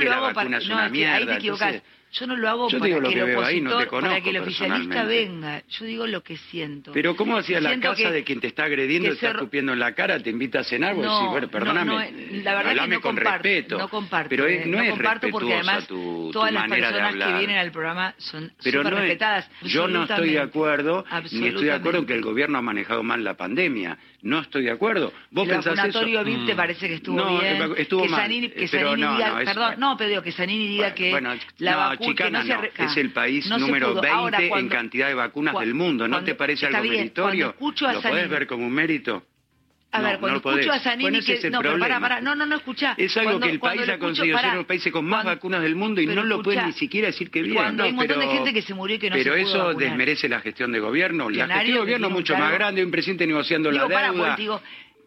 lo 0.00 0.12
hago 0.12 0.32
para... 0.34 0.48
No, 0.48 0.56
es 0.58 0.64
que 0.66 0.72
ahí 0.74 0.86
te 0.86 0.90
mierda, 0.90 1.36
equivocás. 1.36 1.74
entonces- 1.74 2.01
Yo 2.12 2.26
no 2.26 2.36
lo 2.36 2.46
hago 2.48 2.68
Yo 2.68 2.78
para 2.78 2.90
que 2.90 3.00
que 3.00 3.08
el 3.32 3.38
ahí, 3.42 3.60
no 3.62 3.70
para 3.90 4.20
que 4.20 4.30
el 4.30 4.36
oficialista 4.36 5.04
venga. 5.04 5.62
Yo 5.66 5.84
digo 5.86 6.06
lo 6.06 6.22
que 6.22 6.36
siento. 6.36 6.92
Pero 6.92 7.16
¿cómo 7.16 7.38
hacías 7.38 7.62
la 7.62 7.78
casa 7.80 7.94
que- 7.96 8.10
de 8.10 8.22
quien 8.24 8.38
te 8.38 8.48
está 8.48 8.64
agrediendo, 8.64 9.08
que 9.08 9.16
te 9.16 9.26
está 9.26 9.38
escupiendo 9.38 9.72
en 9.72 9.78
la 9.78 9.94
cara, 9.94 10.18
te 10.22 10.28
invita 10.28 10.60
a 10.60 10.64
cenar? 10.64 10.94
Vos 10.94 11.06
No, 11.06 11.14
decís, 11.14 11.30
bueno, 11.30 11.46
no, 11.46 11.50
perdóname, 11.50 11.90
no, 11.90 12.00
eh, 12.02 12.40
la 12.44 12.50
verdad 12.54 12.62
que 12.62 12.68
hablame 12.68 12.94
no 12.96 13.00
con 13.00 13.14
comparto, 13.16 13.42
respeto. 13.44 13.78
no 13.78 13.88
comparto, 13.88 14.28
Pero 14.28 14.46
es- 14.46 14.60
eh, 14.66 14.68
no, 14.68 14.82
es 14.82 14.90
comparto 14.90 15.28
porque 15.30 15.54
además 15.54 15.86
tu, 15.86 15.94
tu 15.96 16.30
todas 16.32 16.52
las 16.52 16.68
personas 16.68 17.14
que 17.14 17.32
vienen 17.38 17.56
al 17.56 17.72
programa 17.72 18.14
son 18.18 18.52
Pero 18.62 18.82
súper 18.82 18.94
respetadas. 18.98 19.50
yo 19.62 19.88
no 19.88 20.02
estoy 20.02 20.32
de 20.32 20.40
acuerdo, 20.40 21.04
ni 21.32 21.46
estoy 21.48 21.64
de 21.64 21.72
acuerdo 21.72 22.00
en 22.00 22.06
que 22.06 22.12
el 22.14 22.22
gobierno 22.22 22.58
ha 22.58 22.62
manejado 22.62 23.02
mal 23.02 23.24
la 23.24 23.38
pandemia. 23.38 23.96
No 24.22 24.38
estoy 24.40 24.62
de 24.62 24.70
acuerdo. 24.70 25.12
¿Vos 25.32 25.48
el 25.48 25.54
pensás 25.54 25.74
vacunatorio 25.76 26.22
VIP 26.24 26.46
te 26.46 26.54
Mm. 26.54 26.56
parece 26.56 26.86
que 26.88 26.94
estuvo 26.94 27.16
No, 27.16 27.40
bien. 27.40 27.74
estuvo 27.76 28.02
que 28.04 28.08
mal, 28.08 28.20
Zanini, 28.20 28.46
eh, 28.46 28.50
que 28.52 28.68
Zanini 28.68 29.02
no, 29.02 29.12
diga, 29.16 29.28
no, 29.30 29.38
es- 29.40 29.48
perdón, 29.48 29.74
no, 29.78 29.96
pero 29.96 30.10
digo 30.10 30.22
que 30.22 30.30
Zanini 30.32 30.68
diga 30.68 30.94
que 30.94 31.10
Bueno, 31.10 31.34
la 31.58 31.76
vacuna 31.76 31.96
que 31.98 32.04
chicana 32.06 32.38
no 32.38 32.44
se 32.46 32.54
no, 32.54 32.60
re- 32.60 32.72
es 32.78 32.96
el 32.98 33.10
país 33.10 33.44
se 33.46 33.58
número 33.58 33.88
pudo. 33.92 34.00
20 34.02 34.16
Ahora, 34.16 34.40
en 34.40 34.48
cuando- 34.48 34.74
cantidad 34.76 35.08
de 35.08 35.14
vacunas 35.14 35.54
cua- 35.54 35.60
del 35.60 35.74
mundo. 35.74 36.06
¿No 36.06 36.14
cuando- 36.14 36.26
te 36.26 36.34
parece 36.36 36.66
algo 36.66 36.82
bien, 36.82 36.94
meritorio? 36.98 37.46
cuando 37.46 37.50
escucho 37.52 37.86
a 37.88 37.92
¿Lo 37.94 38.00
podés 38.00 38.28
ver 38.30 38.46
como 38.46 38.64
un 38.64 38.72
mérito? 38.72 39.24
A 39.94 39.98
No, 39.98 40.04
ver, 40.08 40.18
cuando 40.20 40.38
escucho 40.38 40.72
a 40.72 40.78
Zanini 40.80 41.10
Bueno, 41.10 41.24
que 41.26 41.34
es 41.34 41.50
no, 41.50 41.60
pero 41.60 41.78
para, 41.78 42.00
para, 42.00 42.20
no, 42.22 42.34
no, 42.34 42.46
no 42.46 42.56
escuchá. 42.56 42.94
Es 42.96 43.14
algo 43.18 43.32
Cuando- 43.32 43.46
que 43.46 43.52
el 43.52 43.60
país 43.60 43.88
ha 43.90 43.98
conseguido 43.98 44.38
ser 44.38 44.44
pará. 44.46 44.56
los 44.56 44.64
países 44.64 44.90
con 44.90 45.04
más 45.04 45.22
Cuando- 45.22 45.36
vacunas 45.36 45.62
del 45.62 45.76
mundo 45.76 46.00
y 46.00 46.06
no 46.06 46.24
lo 46.24 46.42
pueden 46.42 46.64
ni 46.66 46.72
siquiera 46.72 47.08
decir 47.08 47.30
que 47.30 47.42
bien. 47.42 47.56
Cuando 47.56 47.82
no, 47.82 47.84
hay 47.84 47.90
un 47.90 47.96
montón 47.96 48.18
de 48.20 48.26
gente 48.26 48.52
que 48.54 48.62
se 48.62 48.72
murió 48.72 48.96
y 48.96 48.98
que 48.98 49.10
no 49.10 49.16
pero 49.16 49.34
se 49.34 49.40
pudo 49.42 49.50
eso 49.50 49.58
vacunar. 49.66 49.88
desmerece 49.90 50.28
la 50.30 50.40
gestión 50.40 50.72
de 50.72 50.80
gobierno. 50.80 51.28
La 51.28 51.46
gestión 51.46 51.74
de 51.74 51.80
gobierno 51.80 52.06
es 52.06 52.12
mucho 52.14 52.36
más 52.38 52.52
grande, 52.54 52.82
un 52.82 52.90
presidente 52.90 53.26
negociando 53.26 53.70
Digo, 53.70 53.86
la 53.86 54.02
deuda. 54.12 54.36
digo, 54.36 54.62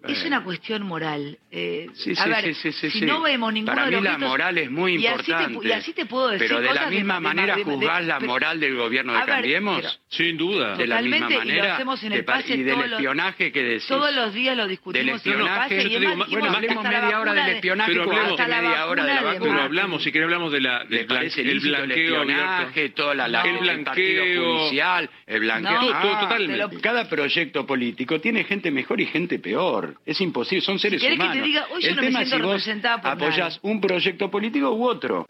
es 0.07 0.23
Eh. 0.23 0.27
una 0.27 0.43
cuestión 0.43 0.83
moral. 0.83 1.37
Eh, 1.51 1.87
Sí, 1.93 2.11
a 2.11 2.23
sí, 2.23 2.29
ver, 2.29 2.43
sí, 2.43 2.53
sí, 2.53 2.71
sí, 2.73 2.89
si 2.91 2.99
sí. 2.99 3.05
no 3.05 3.21
vemos 3.21 3.53
ninguno 3.53 3.73
Para 3.73 3.85
de 3.85 3.91
mí 3.91 3.95
los 3.95 4.03
la 4.03 4.11
gestos- 4.17 4.27
moral 4.29 4.57
es 4.57 4.69
muy 4.71 4.95
y 4.97 5.07
así 5.07 5.23
te 5.25 5.31
importante. 5.31 5.67
y 5.67 5.71
así 5.71 5.93
te 5.93 6.05
puedo 6.05 6.27
decir 6.29 6.47
Pero 6.47 6.61
de 6.61 6.73
la 6.73 6.89
misma 6.89 7.13
de- 7.15 7.19
manera 7.21 7.55
de- 7.55 7.63
de- 7.63 7.71
juzgás 7.71 8.05
la 8.05 8.19
pero- 8.19 8.31
moral 8.31 8.59
del 8.59 8.75
gobierno 8.75 9.13
de 9.13 9.19
ver, 9.19 9.27
Cambiemos. 9.27 9.77
pero- 9.81 9.89
Sin 10.09 10.37
duda. 10.37 10.75
de 10.75 10.87
la 10.87 11.01
misma 11.01 11.17
Totalmente, 11.17 11.33
y 11.33 11.37
lo 11.37 11.39
manera. 11.55 11.73
hacemos 11.75 12.03
en 12.03 12.11
el 12.13 12.25
pa- 12.25 12.33
pase 12.33 12.53
y 12.55 12.63
del 12.63 12.73
todos 12.75 12.89
los- 12.89 12.99
espionaje 12.99 13.51
que 13.51 13.63
decís. 13.63 13.87
Todos 13.87 14.13
los 14.15 14.33
días 14.33 14.55
lo 14.57 14.63
del 14.63 14.69
discutimos 14.71 15.01
en 15.03 15.09
el 15.09 15.15
espionaje. 15.15 15.75
pase 15.75 15.89
digo, 15.89 16.15
bueno, 16.15 16.51
hablemos 16.55 16.83
la 16.83 16.89
media 17.01 17.19
hora 17.21 17.33
del 17.33 17.45
de- 17.45 17.51
espionaje, 17.53 17.91
Pero 17.91 18.03
hablemos- 18.03 18.39
la 18.39 18.61
media 18.61 18.85
hora 18.87 19.05
de 19.05 19.13
la 19.13 19.21
vacuna 19.21 19.51
Pero 19.51 19.61
hablamos, 19.63 20.03
si 20.03 20.11
querés 20.11 20.25
hablamos 20.25 20.51
de 20.51 20.59
la, 20.61 20.83
¿Le 20.83 21.05
del 21.05 21.11
el 21.17 21.23
lícito 21.23 21.45
el 21.45 21.59
blanqueo 21.59 22.21
espionaje, 22.21 22.89
toda 22.89 23.15
la, 23.15 23.27
la 23.27 23.41
El 23.41 23.57
blanqueo. 23.59 24.57
judicial, 24.59 25.09
el 25.25 25.39
blanqueo? 25.39 25.79
Totalmente. 26.19 26.81
Cada 26.81 27.07
proyecto 27.09 27.65
político 27.65 28.19
tiene 28.19 28.43
gente 28.43 28.71
mejor 28.71 28.99
y 29.01 29.05
gente 29.05 29.39
peor. 29.39 29.94
Es 30.05 30.19
imposible, 30.21 30.63
son 30.65 30.79
seres 30.79 31.01
querés 31.01 31.17
que 31.17 31.23
te 31.23 31.25
humanos. 31.25 31.45
diga, 31.47 31.67
hoy 31.73 31.81
yo 31.81 31.89
el 31.89 31.95
no 31.95 32.01
me 32.01 32.07
tema 32.07 32.21
es 32.21 32.29
siento 32.29 32.35
si 32.35 32.41
vos 32.41 32.51
representada 32.53 33.01
por 33.01 33.11
apoyás 33.11 33.55
nadie. 33.55 33.71
un 33.73 33.81
proyecto 33.81 34.31
político 34.31 34.71
u 34.71 34.87
otro. 34.87 35.27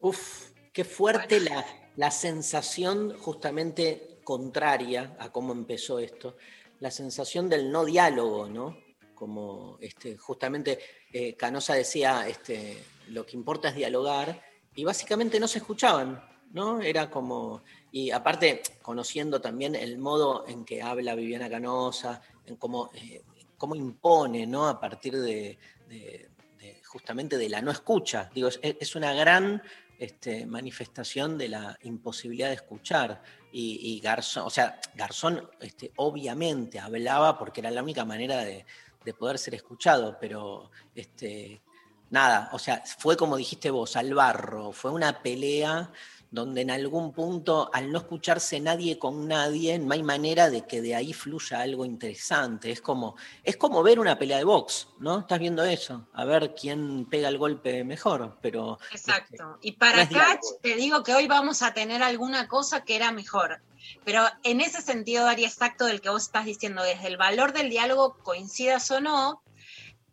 Uf, 0.00 0.50
qué 0.72 0.84
fuerte 0.84 1.40
la, 1.40 1.64
la 1.96 2.10
sensación 2.10 3.16
justamente 3.18 4.18
contraria 4.24 5.16
a 5.18 5.30
cómo 5.30 5.52
empezó 5.52 5.98
esto, 5.98 6.36
la 6.80 6.90
sensación 6.90 7.48
del 7.48 7.70
no 7.70 7.84
diálogo, 7.84 8.48
¿no? 8.48 8.76
Como 9.14 9.76
este, 9.80 10.16
justamente 10.16 10.78
eh, 11.12 11.34
Canosa 11.34 11.74
decía, 11.74 12.26
este, 12.26 12.82
lo 13.08 13.26
que 13.26 13.36
importa 13.36 13.68
es 13.68 13.74
dialogar, 13.74 14.42
y 14.74 14.84
básicamente 14.84 15.40
no 15.40 15.48
se 15.48 15.58
escuchaban, 15.58 16.22
¿no? 16.52 16.80
Era 16.80 17.10
como, 17.10 17.62
y 17.92 18.10
aparte, 18.10 18.62
conociendo 18.82 19.40
también 19.40 19.74
el 19.74 19.98
modo 19.98 20.46
en 20.46 20.64
que 20.64 20.82
habla 20.82 21.14
Viviana 21.14 21.50
Canosa, 21.50 22.20
en 22.46 22.56
cómo, 22.56 22.90
eh, 22.94 23.22
cómo 23.56 23.74
impone, 23.74 24.46
¿no? 24.46 24.68
A 24.68 24.78
partir 24.78 25.18
de, 25.18 25.58
justamente 26.84 27.36
de 27.36 27.48
la 27.48 27.62
no 27.62 27.70
escucha. 27.70 28.30
Digo, 28.34 28.48
es, 28.48 28.96
una 28.96 29.12
gran 29.12 29.62
este, 29.98 30.46
manifestación 30.46 31.38
de 31.38 31.48
la 31.48 31.78
imposibilidad 31.82 32.48
de 32.48 32.54
escuchar. 32.54 33.22
Y, 33.52 33.80
y 33.82 34.00
Garzón, 34.00 34.46
o 34.46 34.50
sea, 34.50 34.80
Garzón 34.94 35.48
este, 35.60 35.92
obviamente 35.96 36.78
hablaba 36.78 37.38
porque 37.38 37.60
era 37.60 37.70
la 37.70 37.82
única 37.82 38.04
manera 38.04 38.44
de, 38.44 38.64
de 39.04 39.14
poder 39.14 39.38
ser 39.38 39.54
escuchado, 39.54 40.16
pero 40.20 40.70
este, 40.94 41.62
nada, 42.10 42.50
o 42.52 42.58
sea, 42.58 42.82
fue 42.98 43.16
como 43.16 43.36
dijiste 43.36 43.70
vos, 43.70 43.96
al 43.96 44.14
barro, 44.14 44.72
fue 44.72 44.90
una 44.90 45.22
pelea 45.22 45.90
donde 46.30 46.60
en 46.60 46.70
algún 46.70 47.12
punto, 47.12 47.70
al 47.72 47.90
no 47.90 47.98
escucharse 47.98 48.60
nadie 48.60 48.98
con 48.98 49.26
nadie, 49.26 49.78
no 49.78 49.92
hay 49.92 50.02
manera 50.02 50.48
de 50.48 50.64
que 50.66 50.80
de 50.80 50.94
ahí 50.94 51.12
fluya 51.12 51.60
algo 51.60 51.84
interesante. 51.84 52.70
Es 52.70 52.80
como, 52.80 53.16
es 53.42 53.56
como 53.56 53.82
ver 53.82 53.98
una 53.98 54.18
pelea 54.18 54.38
de 54.38 54.44
box, 54.44 54.88
¿no? 54.98 55.20
Estás 55.20 55.40
viendo 55.40 55.64
eso, 55.64 56.06
a 56.12 56.24
ver 56.24 56.54
quién 56.54 57.06
pega 57.06 57.28
el 57.28 57.38
golpe 57.38 57.82
mejor, 57.84 58.38
pero 58.40 58.78
Exacto. 58.92 59.58
Y 59.60 59.72
no 59.72 59.78
para 59.78 60.02
es 60.02 60.08
Catch, 60.08 60.60
te 60.62 60.76
digo 60.76 61.02
que 61.02 61.14
hoy 61.14 61.26
vamos 61.26 61.62
a 61.62 61.74
tener 61.74 62.02
alguna 62.02 62.46
cosa 62.48 62.84
que 62.84 62.96
era 62.96 63.10
mejor. 63.12 63.60
Pero 64.04 64.24
en 64.44 64.60
ese 64.60 64.82
sentido, 64.82 65.24
Daría, 65.24 65.48
exacto 65.48 65.86
del 65.86 66.00
que 66.00 66.10
vos 66.10 66.22
estás 66.22 66.44
diciendo, 66.44 66.82
desde 66.82 67.08
el 67.08 67.16
valor 67.16 67.52
del 67.52 67.70
diálogo, 67.70 68.16
coincidas 68.22 68.90
o 68.90 69.00
no, 69.00 69.42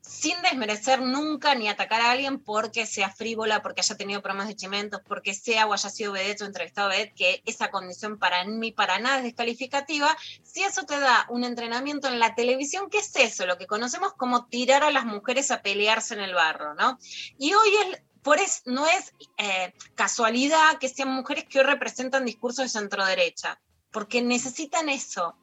sin 0.07 0.41
desmerecer 0.41 1.01
nunca 1.01 1.53
ni 1.55 1.67
atacar 1.67 2.01
a 2.01 2.11
alguien 2.11 2.39
porque 2.39 2.85
sea 2.85 3.11
frívola, 3.11 3.61
porque 3.61 3.81
haya 3.81 3.97
tenido 3.97 4.21
problemas 4.21 4.47
de 4.47 4.55
chimentos, 4.55 5.01
porque 5.07 5.33
sea 5.33 5.67
o 5.67 5.73
haya 5.73 5.89
sido 5.89 6.13
vedette 6.13 6.43
o 6.43 6.47
entrevistado 6.47 6.89
vedette, 6.89 7.13
que 7.13 7.43
esa 7.45 7.69
condición 7.69 8.17
para 8.17 8.43
mí 8.45 8.71
para 8.71 8.99
nada 8.99 9.17
es 9.17 9.23
descalificativa, 9.23 10.15
si 10.43 10.63
eso 10.63 10.83
te 10.83 10.99
da 10.99 11.25
un 11.29 11.43
entrenamiento 11.43 12.07
en 12.07 12.19
la 12.19 12.35
televisión, 12.35 12.89
¿qué 12.89 12.99
es 12.99 13.15
eso? 13.15 13.45
Lo 13.45 13.57
que 13.57 13.67
conocemos 13.67 14.13
como 14.13 14.45
tirar 14.45 14.83
a 14.83 14.91
las 14.91 15.05
mujeres 15.05 15.51
a 15.51 15.61
pelearse 15.61 16.13
en 16.13 16.21
el 16.21 16.33
barro, 16.33 16.73
¿no? 16.75 16.97
Y 17.37 17.53
hoy 17.53 17.69
es, 18.39 18.61
no 18.65 18.87
es 18.87 19.13
eh, 19.37 19.73
casualidad 19.95 20.77
que 20.79 20.89
sean 20.89 21.09
mujeres 21.09 21.45
que 21.45 21.59
hoy 21.59 21.65
representan 21.65 22.25
discursos 22.25 22.65
de 22.65 22.69
centro 22.69 23.05
derecha, 23.05 23.59
porque 23.91 24.21
necesitan 24.21 24.89
eso, 24.89 25.35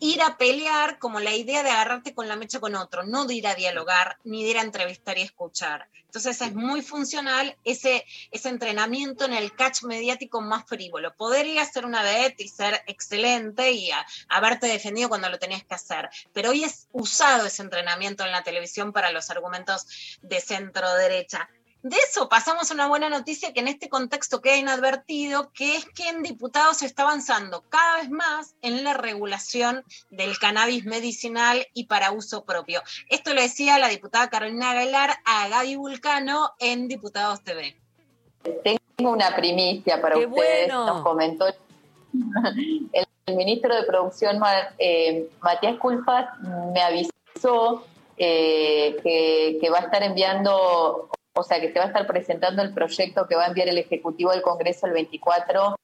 ir 0.00 0.22
a 0.22 0.36
pelear 0.36 0.98
como 0.98 1.20
la 1.20 1.34
idea 1.34 1.62
de 1.62 1.70
agarrarte 1.70 2.14
con 2.14 2.28
la 2.28 2.36
mecha 2.36 2.60
con 2.60 2.74
otro, 2.76 3.02
no 3.04 3.24
de 3.26 3.34
ir 3.34 3.46
a 3.46 3.54
dialogar, 3.54 4.18
ni 4.24 4.44
de 4.44 4.50
ir 4.50 4.58
a 4.58 4.62
entrevistar 4.62 5.18
y 5.18 5.22
escuchar. 5.22 5.88
Entonces 6.04 6.40
es 6.40 6.54
muy 6.54 6.80
funcional 6.82 7.56
ese, 7.64 8.04
ese 8.30 8.48
entrenamiento 8.48 9.26
en 9.26 9.34
el 9.34 9.54
catch 9.54 9.82
mediático 9.82 10.40
más 10.40 10.64
frívolo. 10.66 11.14
Poder 11.14 11.46
ir 11.46 11.58
a 11.58 11.62
hacer 11.62 11.84
una 11.84 12.02
vedette 12.02 12.40
y 12.44 12.48
ser 12.48 12.82
excelente 12.86 13.72
y 13.72 13.90
a- 13.90 14.06
haberte 14.28 14.66
defendido 14.68 15.08
cuando 15.10 15.28
lo 15.28 15.38
tenías 15.38 15.64
que 15.64 15.74
hacer. 15.74 16.08
Pero 16.32 16.50
hoy 16.50 16.64
es 16.64 16.88
usado 16.92 17.46
ese 17.46 17.62
entrenamiento 17.62 18.24
en 18.24 18.32
la 18.32 18.42
televisión 18.42 18.92
para 18.92 19.12
los 19.12 19.28
argumentos 19.30 20.18
de 20.22 20.40
centro 20.40 20.92
derecha. 20.94 21.48
De 21.82 21.96
eso 21.96 22.28
pasamos 22.28 22.70
a 22.70 22.74
una 22.74 22.88
buena 22.88 23.08
noticia 23.08 23.52
que 23.52 23.60
en 23.60 23.68
este 23.68 23.88
contexto 23.88 24.40
queda 24.40 24.56
inadvertido, 24.56 25.52
que 25.52 25.76
es 25.76 25.84
que 25.84 26.08
en 26.08 26.24
diputados 26.24 26.78
se 26.78 26.86
está 26.86 27.04
avanzando 27.04 27.62
cada 27.68 27.98
vez 27.98 28.10
más 28.10 28.56
en 28.62 28.82
la 28.82 28.94
regulación 28.94 29.84
del 30.10 30.38
cannabis 30.38 30.84
medicinal 30.86 31.66
y 31.74 31.84
para 31.84 32.10
uso 32.10 32.44
propio. 32.44 32.82
Esto 33.10 33.32
lo 33.32 33.40
decía 33.40 33.78
la 33.78 33.88
diputada 33.88 34.28
Carolina 34.28 34.72
Aguilar 34.72 35.10
a 35.24 35.46
Gaby 35.48 35.76
Vulcano 35.76 36.50
en 36.58 36.88
Diputados 36.88 37.44
TV. 37.44 37.76
Tengo 38.64 39.12
una 39.12 39.36
primicia 39.36 40.02
para 40.02 40.16
¡Qué 40.16 40.26
ustedes. 40.26 40.68
bueno! 40.68 40.86
Nos 40.86 41.02
comentó 41.02 41.46
el, 41.46 41.54
el 43.26 43.36
ministro 43.36 43.74
de 43.76 43.84
Producción, 43.84 44.40
eh, 44.78 45.30
Matías 45.42 45.78
Culfas, 45.78 46.26
me 46.72 46.80
avisó 46.82 47.84
eh, 48.16 48.96
que, 49.02 49.58
que 49.60 49.70
va 49.70 49.78
a 49.78 49.82
estar 49.82 50.02
enviando 50.02 51.08
o 51.38 51.42
sea 51.44 51.60
que 51.60 51.72
se 51.72 51.78
va 51.78 51.84
a 51.86 51.88
estar 51.88 52.06
presentando 52.06 52.62
el 52.62 52.72
proyecto 52.74 53.26
que 53.26 53.36
va 53.36 53.44
a 53.44 53.48
enviar 53.48 53.68
el 53.68 53.78
Ejecutivo 53.78 54.30
al 54.30 54.42
Congreso 54.42 54.86
el 54.86 54.92
24 54.92 55.76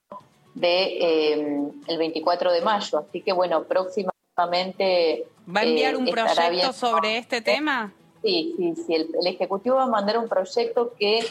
de, 0.54 0.84
eh, 1.00 1.58
el 1.86 1.98
24 1.98 2.52
de 2.52 2.60
mayo. 2.60 2.98
Así 2.98 3.20
que 3.20 3.32
bueno, 3.32 3.62
próximamente... 3.64 5.26
¿Va 5.54 5.60
a 5.60 5.64
enviar 5.64 5.94
eh, 5.94 5.96
un 5.96 6.06
proyecto 6.06 6.50
bien- 6.50 6.72
sobre 6.72 7.18
este 7.18 7.40
tema? 7.40 7.92
Sí, 8.22 8.54
sí, 8.56 8.74
sí. 8.86 8.94
El, 8.94 9.10
el 9.20 9.26
Ejecutivo 9.26 9.76
va 9.76 9.84
a 9.84 9.88
mandar 9.88 10.18
un 10.18 10.28
proyecto 10.28 10.92
que 10.98 11.24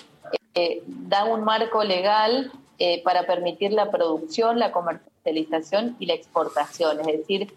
eh, 0.56 0.84
da 0.86 1.26
un 1.26 1.44
marco 1.44 1.84
legal 1.84 2.52
para 3.06 3.26
permitir 3.26 3.72
la 3.72 3.90
producción, 3.92 4.60
la 4.60 4.74
comercialización 4.74 5.96
y 6.00 6.06
la 6.06 6.16
exportación. 6.16 7.00
Es 7.00 7.06
decir, 7.20 7.54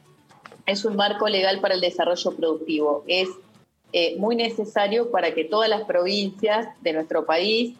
es 0.67 0.85
un 0.85 0.95
marco 0.95 1.29
legal 1.29 1.59
para 1.61 1.75
el 1.75 1.81
desarrollo 1.81 2.31
productivo. 2.37 3.03
Es 3.09 3.29
eh, 3.99 4.15
muy 4.19 4.37
necesario 4.37 5.11
para 5.11 5.33
que 5.33 5.45
todas 5.45 5.71
las 5.71 5.85
provincias 5.85 6.69
de 6.83 6.93
nuestro 6.93 7.25
país 7.25 7.79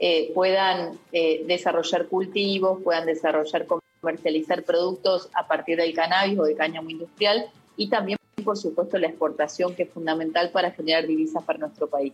eh, 0.00 0.32
puedan 0.34 0.98
eh, 1.12 1.44
desarrollar 1.46 2.08
cultivos, 2.08 2.82
puedan 2.82 3.06
desarrollar, 3.06 3.68
comercializar 4.00 4.64
productos 4.64 5.28
a 5.36 5.46
partir 5.46 5.76
del 5.76 5.94
cannabis 5.94 6.36
o 6.36 6.42
de 6.42 6.56
cáñamo 6.56 6.90
industrial 6.90 7.48
y 7.76 7.88
también, 7.88 8.18
por 8.44 8.58
supuesto, 8.58 8.98
la 8.98 9.06
exportación, 9.06 9.76
que 9.76 9.84
es 9.84 9.90
fundamental 9.90 10.50
para 10.50 10.72
generar 10.72 11.06
divisas 11.06 11.44
para 11.44 11.60
nuestro 11.60 11.88
país. 11.88 12.12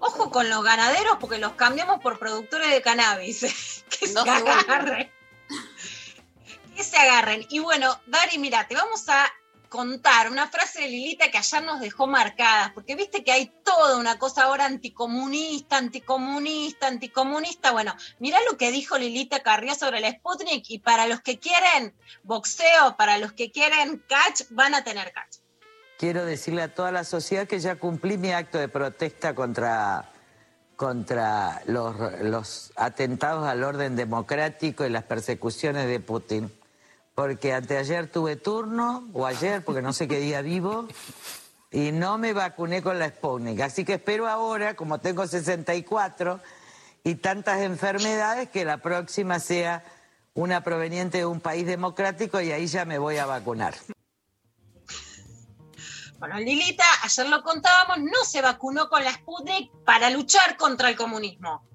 Ojo 0.00 0.30
con 0.32 0.50
los 0.50 0.64
ganaderos 0.64 1.18
porque 1.20 1.38
los 1.38 1.52
cambiamos 1.52 2.00
por 2.00 2.18
productores 2.18 2.72
de 2.72 2.82
cannabis. 2.82 3.84
que 4.00 4.08
se 4.08 4.12
No 4.12 4.24
se 4.24 4.30
agarren. 4.30 5.08
que 6.74 6.82
se 6.82 6.96
agarren. 6.96 7.46
Y 7.48 7.60
bueno, 7.60 7.96
Dari, 8.06 8.38
mira, 8.38 8.66
te 8.66 8.74
vamos 8.74 9.08
a 9.08 9.24
contar 9.68 10.30
una 10.30 10.48
frase 10.48 10.80
de 10.80 10.88
Lilita 10.88 11.30
que 11.30 11.38
ayer 11.38 11.62
nos 11.62 11.80
dejó 11.80 12.06
marcadas, 12.06 12.72
porque 12.72 12.94
viste 12.94 13.22
que 13.22 13.32
hay 13.32 13.52
toda 13.64 13.98
una 13.98 14.18
cosa 14.18 14.44
ahora 14.44 14.64
anticomunista, 14.64 15.76
anticomunista, 15.76 16.86
anticomunista. 16.86 17.72
Bueno, 17.72 17.94
mirá 18.18 18.38
lo 18.50 18.56
que 18.56 18.70
dijo 18.70 18.98
Lilita 18.98 19.42
Carrió 19.42 19.74
sobre 19.74 19.98
el 19.98 20.14
Sputnik 20.14 20.64
y 20.70 20.78
para 20.78 21.06
los 21.06 21.20
que 21.20 21.38
quieren 21.38 21.94
boxeo, 22.22 22.96
para 22.96 23.18
los 23.18 23.32
que 23.32 23.50
quieren 23.50 24.02
catch, 24.08 24.42
van 24.50 24.74
a 24.74 24.84
tener 24.84 25.12
catch. 25.12 25.38
Quiero 25.98 26.24
decirle 26.24 26.62
a 26.62 26.74
toda 26.74 26.92
la 26.92 27.04
sociedad 27.04 27.46
que 27.46 27.58
ya 27.58 27.76
cumplí 27.76 28.18
mi 28.18 28.32
acto 28.32 28.58
de 28.58 28.68
protesta 28.68 29.34
contra, 29.34 30.08
contra 30.76 31.60
los, 31.66 31.96
los 32.22 32.72
atentados 32.76 33.46
al 33.46 33.64
orden 33.64 33.96
democrático 33.96 34.86
y 34.86 34.90
las 34.90 35.02
persecuciones 35.02 35.88
de 35.88 35.98
Putin. 35.98 36.52
Porque 37.18 37.52
anteayer 37.52 38.08
tuve 38.08 38.36
turno, 38.36 39.08
o 39.12 39.26
ayer, 39.26 39.64
porque 39.64 39.82
no 39.82 39.92
sé 39.92 40.06
qué 40.06 40.20
día 40.20 40.40
vivo, 40.40 40.86
y 41.72 41.90
no 41.90 42.16
me 42.16 42.32
vacuné 42.32 42.80
con 42.80 43.00
la 43.00 43.08
Sputnik. 43.08 43.58
Así 43.58 43.84
que 43.84 43.94
espero 43.94 44.28
ahora, 44.28 44.76
como 44.76 45.00
tengo 45.00 45.26
64 45.26 46.38
y 47.02 47.16
tantas 47.16 47.62
enfermedades, 47.62 48.50
que 48.50 48.64
la 48.64 48.78
próxima 48.78 49.40
sea 49.40 49.82
una 50.34 50.62
proveniente 50.62 51.18
de 51.18 51.26
un 51.26 51.40
país 51.40 51.66
democrático 51.66 52.40
y 52.40 52.52
ahí 52.52 52.68
ya 52.68 52.84
me 52.84 52.98
voy 52.98 53.16
a 53.16 53.26
vacunar. 53.26 53.74
Bueno, 56.20 56.38
Lilita, 56.38 56.84
ayer 57.02 57.28
lo 57.28 57.42
contábamos, 57.42 57.98
no 57.98 58.24
se 58.24 58.42
vacunó 58.42 58.88
con 58.88 59.02
la 59.02 59.10
Sputnik 59.10 59.72
para 59.84 60.08
luchar 60.10 60.56
contra 60.56 60.88
el 60.88 60.94
comunismo. 60.94 61.67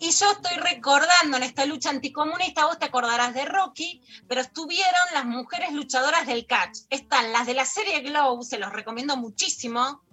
Y 0.00 0.12
yo 0.12 0.30
estoy 0.30 0.56
recordando 0.58 1.36
en 1.36 1.42
esta 1.42 1.66
lucha 1.66 1.90
anticomunista, 1.90 2.66
vos 2.66 2.78
te 2.78 2.84
acordarás 2.84 3.34
de 3.34 3.44
Rocky, 3.44 4.00
pero 4.28 4.40
estuvieron 4.40 4.94
las 5.12 5.24
mujeres 5.24 5.72
luchadoras 5.72 6.24
del 6.26 6.46
catch. 6.46 6.78
Están 6.88 7.32
las 7.32 7.46
de 7.46 7.54
la 7.54 7.64
serie 7.64 8.00
Glow, 8.00 8.42
se 8.44 8.58
los 8.58 8.72
recomiendo 8.72 9.16
muchísimo, 9.16 10.04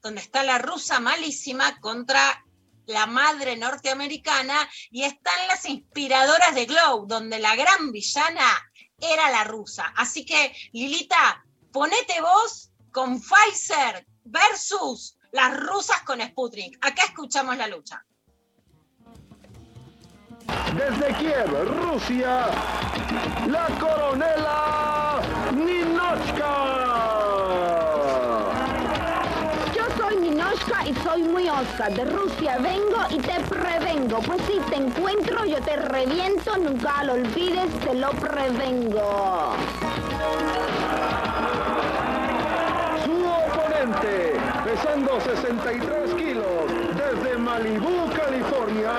donde 0.00 0.22
está 0.22 0.42
la 0.44 0.58
rusa 0.58 0.98
malísima 0.98 1.78
contra 1.80 2.42
la 2.86 3.04
madre 3.06 3.54
norteamericana, 3.56 4.66
y 4.90 5.02
están 5.02 5.46
las 5.48 5.66
inspiradoras 5.66 6.54
de 6.54 6.64
Glow, 6.64 7.06
donde 7.06 7.38
la 7.38 7.54
gran 7.54 7.92
villana 7.92 8.48
era 8.98 9.30
la 9.30 9.44
rusa. 9.44 9.92
Así 9.94 10.24
que, 10.24 10.56
Lilita, 10.72 11.44
ponete 11.70 12.18
vos 12.22 12.70
con 12.90 13.20
Pfizer 13.20 14.06
versus 14.24 15.18
las 15.32 15.54
rusas 15.54 16.00
con 16.04 16.22
Sputnik. 16.22 16.78
Acá 16.80 17.04
escuchamos 17.04 17.58
la 17.58 17.68
lucha. 17.68 18.02
Desde 20.48 21.14
Kiev, 21.14 21.50
Rusia, 21.82 22.46
la 23.46 23.66
coronela 23.78 25.20
Ninochka. 25.54 26.54
Yo 29.74 29.84
soy 29.96 30.16
Ninochka 30.16 30.86
y 30.86 30.94
soy 31.02 31.22
muy 31.22 31.48
osca. 31.48 31.88
De 31.90 32.04
Rusia 32.04 32.58
vengo 32.58 33.00
y 33.10 33.18
te 33.18 33.40
prevengo. 33.48 34.20
Pues 34.20 34.40
si 34.42 34.58
te 34.70 34.76
encuentro, 34.76 35.44
yo 35.44 35.60
te 35.60 35.76
reviento. 35.76 36.56
Nunca 36.56 37.04
lo 37.04 37.14
olvides, 37.14 37.70
te 37.80 37.94
lo 37.94 38.10
prevengo. 38.10 39.54
Su 43.04 43.26
oponente, 43.26 44.34
pesando 44.64 45.20
63 45.20 46.14
kilos, 46.14 46.46
desde 46.94 47.38
Malibú, 47.38 48.10
California, 48.14 48.92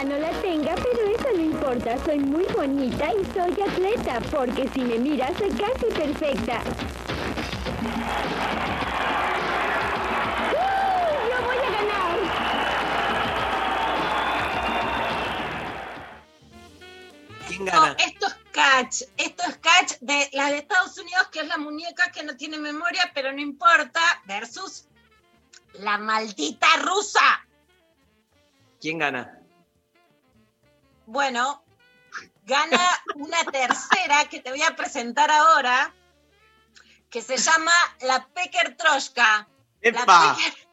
quizá 0.00 0.04
no 0.04 0.18
la 0.18 0.30
tenga, 0.40 0.74
pero 0.74 1.10
eso 1.10 1.28
no 1.34 1.42
importa. 1.42 2.04
Soy 2.04 2.18
muy 2.18 2.44
bonita 2.46 3.10
y 3.12 3.24
soy 3.32 3.52
atleta, 3.60 4.20
porque 4.30 4.68
si 4.72 4.80
me 4.80 4.98
miras 4.98 5.36
soy 5.38 5.50
casi 5.50 5.86
perfecta. 5.86 6.60
¡Uh! 10.52 11.28
¡Yo 11.30 11.46
voy 11.46 11.56
a 11.56 11.70
ganar! 11.70 12.18
¿Quién 17.48 17.64
No, 17.64 17.72
gana? 17.72 17.96
esto 17.98 18.26
es 18.26 18.36
catch. 18.52 19.02
Esto 19.16 19.42
es 19.48 19.56
catch 19.58 19.98
de 20.00 20.28
la 20.32 20.50
de 20.50 20.58
Estados 20.58 20.96
Unidos, 20.98 21.28
que 21.32 21.40
es 21.40 21.46
la 21.46 21.58
muñeca 21.58 22.10
que 22.12 22.22
no 22.22 22.36
tiene 22.36 22.58
memoria, 22.58 23.10
pero 23.14 23.32
no 23.32 23.40
importa, 23.40 24.00
versus 24.26 24.86
la 25.74 25.98
maldita 25.98 26.66
rusa. 26.82 27.46
¿Quién 28.80 28.98
gana? 28.98 29.39
Bueno, 31.10 31.64
gana 32.44 32.78
una 33.16 33.42
tercera 33.46 34.28
que 34.30 34.38
te 34.38 34.50
voy 34.50 34.62
a 34.62 34.76
presentar 34.76 35.28
ahora, 35.28 35.92
que 37.10 37.20
se 37.20 37.36
llama 37.36 37.72
la 38.02 38.28
Pecker 38.28 38.76
Troshka. 38.76 39.48
La 39.80 39.88
¡Epa! 39.88 40.36
Pecker, 40.36 40.68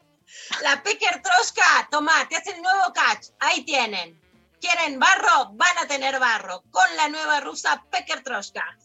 la 0.61 0.83
Pecker 0.83 1.23
Troshka, 1.23 1.87
tomá, 1.89 2.27
te 2.29 2.35
hace 2.35 2.51
el 2.51 2.61
nuevo 2.61 2.93
catch. 2.93 3.29
Ahí 3.39 3.63
tienen. 3.63 4.21
¿Quieren 4.61 4.99
barro? 4.99 5.53
Van 5.53 5.75
a 5.79 5.87
tener 5.87 6.19
barro. 6.19 6.61
Con 6.69 6.95
la 6.97 7.09
nueva 7.09 7.39
rusa 7.39 7.83
Pecker 7.89 8.21
Troshka. 8.21 8.77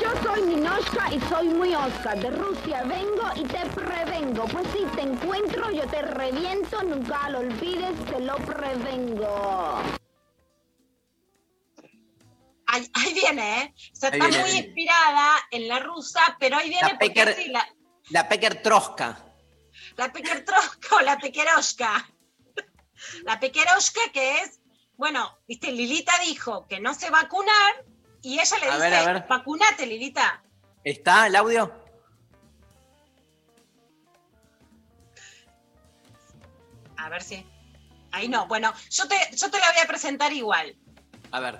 Yo 0.00 0.22
soy 0.22 0.42
Ninochka 0.42 1.12
y 1.14 1.20
soy 1.28 1.48
muy 1.48 1.74
osca. 1.74 2.14
De 2.14 2.30
Rusia 2.30 2.82
vengo 2.84 3.30
y 3.36 3.44
te 3.44 3.66
prevengo. 3.70 4.44
Pues 4.46 4.66
si 4.72 4.84
te 4.96 5.02
encuentro, 5.02 5.70
yo 5.70 5.86
te 5.88 6.02
reviento. 6.02 6.82
Nunca 6.82 7.28
lo 7.30 7.38
olvides, 7.40 8.04
te 8.06 8.20
lo 8.20 8.36
prevengo. 8.36 9.80
Ahí, 12.66 12.90
ahí 12.94 13.14
viene, 13.14 13.62
¿eh? 13.62 13.74
O 13.92 13.96
sea, 13.96 14.10
Ahí 14.10 14.18
está 14.18 14.28
viene, 14.28 14.44
muy 14.44 14.52
inspirada 14.58 15.36
en 15.50 15.68
la 15.68 15.78
rusa, 15.78 16.36
pero 16.38 16.58
ahí 16.58 16.68
viene 16.68 16.92
La 16.92 16.98
porque 16.98 17.14
Pecker- 17.24 17.34
sí, 17.36 17.48
la, 17.48 17.66
La 18.10 18.28
Pecker 18.28 18.62
Troska. 18.62 19.18
la 19.96 20.12
Pecker 20.12 20.44
Troshka 20.44 20.96
o 20.96 21.00
la 21.00 21.18
Pequeroshka. 21.18 22.08
La 23.24 23.40
Pequeroshka 23.40 24.00
que 24.12 24.40
es, 24.40 24.60
bueno, 24.96 25.38
viste, 25.46 25.72
Lilita 25.72 26.12
dijo 26.26 26.66
que 26.68 26.78
no 26.80 26.92
se 26.94 27.08
vacunar 27.10 27.84
y 28.22 28.38
ella 28.40 28.58
le 28.58 28.66
A 28.66 28.74
dice, 28.76 28.90
ver, 28.90 28.94
a 28.94 29.12
ver. 29.12 29.26
vacunate, 29.28 29.86
Lilita. 29.86 30.42
¿Está 30.84 31.26
el 31.26 31.36
audio? 31.36 31.72
A 36.96 37.08
ver 37.08 37.22
si. 37.22 37.44
Ahí 38.12 38.28
no. 38.28 38.46
Bueno, 38.46 38.72
yo 38.90 39.06
te, 39.06 39.16
yo 39.36 39.50
te 39.50 39.58
la 39.58 39.70
voy 39.72 39.82
a 39.82 39.86
presentar 39.86 40.32
igual. 40.32 40.76
A 41.30 41.40
ver. 41.40 41.58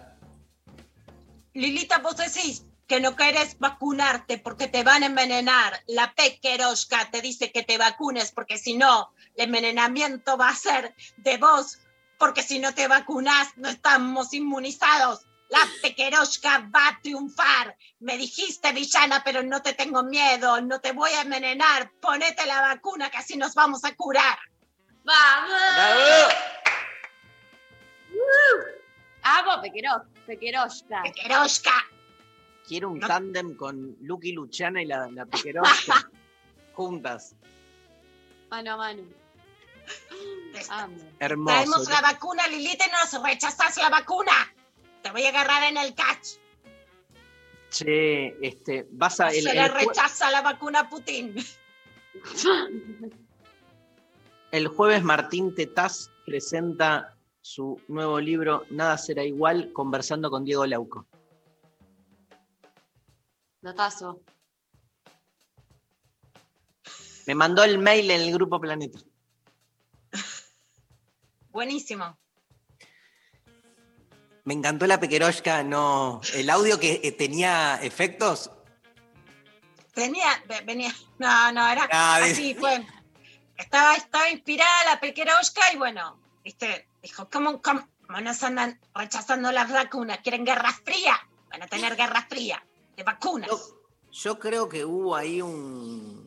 Lilita, 1.54 1.98
vos 1.98 2.16
decís 2.16 2.64
que 2.86 3.00
no 3.00 3.16
querés 3.16 3.58
vacunarte 3.58 4.38
porque 4.38 4.66
te 4.66 4.82
van 4.82 5.02
a 5.02 5.06
envenenar. 5.06 5.82
La 5.86 6.14
Pequeroshka 6.14 7.10
te 7.10 7.20
dice 7.20 7.52
que 7.52 7.62
te 7.62 7.76
vacunes 7.78 8.32
porque 8.32 8.56
si 8.58 8.76
no, 8.76 9.12
el 9.36 9.44
envenenamiento 9.46 10.36
va 10.38 10.48
a 10.50 10.54
ser 10.56 10.94
de 11.18 11.36
vos. 11.36 11.78
Porque 12.18 12.42
si 12.42 12.58
no 12.58 12.74
te 12.74 12.88
vacunas, 12.88 13.48
no 13.56 13.68
estamos 13.68 14.32
inmunizados. 14.34 15.26
La 15.48 15.60
Pequeroshka 15.82 16.68
va 16.74 16.88
a 16.88 17.00
triunfar. 17.00 17.76
Me 18.00 18.18
dijiste, 18.18 18.72
villana, 18.72 19.22
pero 19.24 19.42
no 19.42 19.62
te 19.62 19.72
tengo 19.72 20.02
miedo. 20.02 20.60
No 20.60 20.80
te 20.80 20.92
voy 20.92 21.10
a 21.12 21.22
envenenar. 21.22 21.90
Ponete 22.00 22.46
la 22.46 22.60
vacuna 22.60 23.10
que 23.10 23.16
así 23.16 23.36
nos 23.36 23.54
vamos 23.54 23.84
a 23.84 23.94
curar. 23.94 24.38
¡Vamos! 25.04 26.34
Amo 29.22 29.60
Pequeros, 29.62 30.02
Pequeroshka. 30.26 31.02
Pequeroshka. 31.02 31.72
Quiero 32.66 32.90
un 32.90 33.00
tándem 33.00 33.56
con 33.56 33.96
Lucky 34.02 34.32
Luciana 34.32 34.82
y 34.82 34.86
la, 34.86 35.08
la 35.10 35.26
juntas. 36.74 37.34
Mano 38.50 38.74
a 38.74 38.76
mano. 38.76 39.02
Hermoso. 41.18 41.54
Traemos 41.54 41.88
la 41.88 42.00
vacuna, 42.02 42.46
Lilita, 42.48 42.86
y 42.86 42.90
nos 42.90 43.22
rechazas 43.22 43.76
la 43.78 43.88
vacuna. 43.88 44.32
Te 45.02 45.10
voy 45.10 45.24
a 45.24 45.28
agarrar 45.28 45.64
en 45.64 45.76
el 45.76 45.94
catch. 45.94 46.36
Che, 47.70 48.36
este, 48.46 48.86
vas 48.90 49.20
a. 49.20 49.30
Se 49.30 49.42
le 49.42 49.50
el 49.50 49.72
rechaza 49.72 50.30
la 50.30 50.42
vacuna 50.42 50.80
a 50.80 50.88
Putin. 50.88 51.34
El 54.50 54.66
jueves 54.68 55.04
Martín 55.04 55.54
Tetaz 55.54 56.10
presenta 56.24 57.14
su 57.42 57.78
nuevo 57.88 58.18
libro 58.18 58.64
Nada 58.70 58.96
será 58.96 59.22
igual, 59.22 59.72
conversando 59.74 60.30
con 60.30 60.44
Diego 60.44 60.64
Lauco. 60.64 61.06
Datazo. 63.60 64.22
Me 67.26 67.34
mandó 67.34 67.62
el 67.62 67.78
mail 67.78 68.10
en 68.10 68.22
el 68.22 68.32
grupo 68.32 68.58
Planeta. 68.58 68.98
Buenísimo. 71.50 72.18
Me 74.48 74.54
encantó 74.54 74.86
la 74.86 74.98
Pequeroshka, 74.98 75.62
no. 75.62 76.22
El 76.32 76.48
audio 76.48 76.80
que 76.80 77.02
eh, 77.04 77.12
tenía 77.12 77.78
efectos. 77.82 78.50
Tenía, 79.92 80.24
ve- 80.48 80.62
venía, 80.64 80.90
no, 81.18 81.52
no, 81.52 81.68
era 81.68 81.86
Ah, 81.92 82.16
así, 82.22 82.54
fue. 82.54 82.82
Estaba, 83.58 83.94
estaba 83.96 84.30
inspirada 84.30 84.84
la 84.86 85.00
pequeroshka 85.00 85.70
y 85.74 85.76
bueno, 85.76 86.18
viste, 86.42 86.88
dijo, 87.02 87.28
¿cómo, 87.30 87.60
cómo, 87.60 87.86
cómo 88.06 88.20
nos 88.22 88.42
andan 88.42 88.80
rechazando 88.94 89.52
las 89.52 89.70
vacunas? 89.70 90.20
¿Quieren 90.22 90.46
guerra 90.46 90.72
fría? 90.82 91.12
Van 91.50 91.64
a 91.64 91.66
tener 91.66 91.94
guerra 91.94 92.24
fría 92.26 92.64
de 92.96 93.02
vacunas. 93.02 93.50
Yo 94.12 94.38
creo 94.38 94.66
que 94.66 94.82
hubo 94.86 95.14
ahí 95.14 95.42
un. 95.42 96.26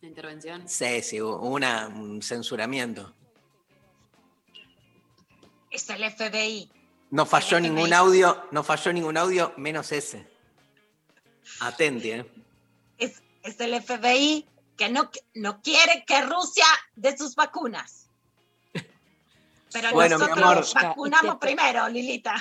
La 0.00 0.06
intervención. 0.08 0.68
Sí, 0.68 1.02
sí, 1.02 1.20
hubo 1.20 1.38
una, 1.48 1.88
un 1.88 2.22
censuramiento. 2.22 3.12
Es 5.72 5.90
el 5.90 6.04
FBI. 6.08 6.70
No 7.12 7.26
falló 7.26 7.60
ningún 7.60 7.92
audio, 7.92 8.46
no 8.52 8.62
falló 8.62 8.90
ningún 8.90 9.18
audio, 9.18 9.52
menos 9.58 9.92
ese. 9.92 10.26
Atenti, 11.60 12.10
¿eh? 12.12 12.26
Es, 12.96 13.22
es 13.42 13.60
el 13.60 13.78
FBI 13.82 14.48
que 14.78 14.88
no, 14.88 15.10
no 15.34 15.60
quiere 15.60 16.04
que 16.06 16.22
Rusia 16.22 16.64
dé 16.96 17.14
sus 17.14 17.34
vacunas. 17.34 18.08
Pero 19.72 19.92
Bueno, 19.92 20.16
mi 20.18 20.24
nosotros 20.24 20.74
amor. 20.74 20.88
vacunamos 20.88 21.36
primero, 21.36 21.86
Lilita. 21.90 22.34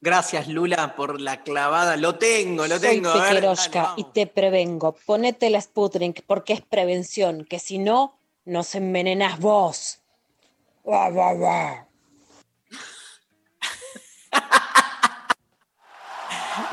Gracias, 0.00 0.48
Lula, 0.48 0.96
por 0.96 1.20
la 1.20 1.44
clavada. 1.44 1.96
Lo 1.96 2.16
tengo, 2.16 2.66
lo 2.66 2.76
Soy 2.80 2.88
tengo. 2.88 3.12
Pequeroshka 3.12 3.94
y 3.96 4.02
te 4.02 4.26
prevengo. 4.26 4.96
Ponete 5.06 5.48
la 5.48 5.60
Sputnik 5.60 6.24
porque 6.26 6.54
es 6.54 6.60
prevención, 6.60 7.44
que 7.44 7.60
si 7.60 7.78
no, 7.78 8.18
nos 8.44 8.74
envenenás 8.74 9.38
vos. 9.38 10.00
Guau, 10.82 11.12
guau, 11.12 11.36
guau. 11.36 11.89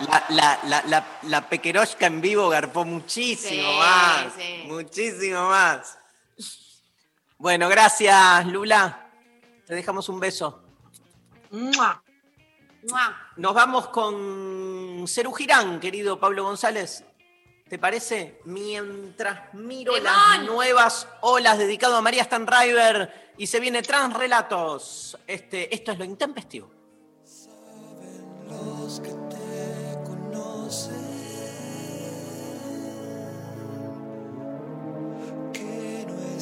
La, 0.08 0.26
la, 0.30 0.60
la, 0.66 0.84
la, 0.88 1.06
la 1.24 1.50
Pequeroshka 1.50 2.08
en 2.08 2.22
vivo 2.22 2.50
garpó 2.50 2.84
muchísimo 2.86 3.70
Sí, 3.72 3.78
más. 3.78 4.34
sí. 4.36 4.64
Muchísimo 4.68 5.50
más. 5.50 5.98
Bueno, 7.38 7.70
gracias, 7.70 8.46
Lula. 8.48 9.10
Te 9.66 9.76
dejamos 9.76 10.10
un 10.10 10.20
beso. 10.20 10.64
¡Mua! 11.52 12.02
¡Mua! 12.90 13.32
Nos 13.36 13.54
vamos 13.54 13.88
con 13.90 15.06
Cerú 15.08 15.32
Girán, 15.34 15.80
querido 15.80 16.20
Pablo 16.20 16.44
González. 16.44 17.04
¿Te 17.70 17.78
parece? 17.78 18.40
Mientras 18.46 19.54
miro 19.54 19.98
las 19.98 20.42
nuevas 20.44 21.08
olas 21.22 21.58
dedicado 21.58 21.98
a 21.98 22.02
María 22.02 22.24
Stanriver 22.24 23.34
y 23.38 23.46
se 23.46 23.60
viene 23.60 23.82
Transrelatos. 23.82 25.18
Este, 25.28 25.74
esto 25.76 25.92
es 25.92 26.00
lo 26.00 26.06
intempestivo. 26.06 26.72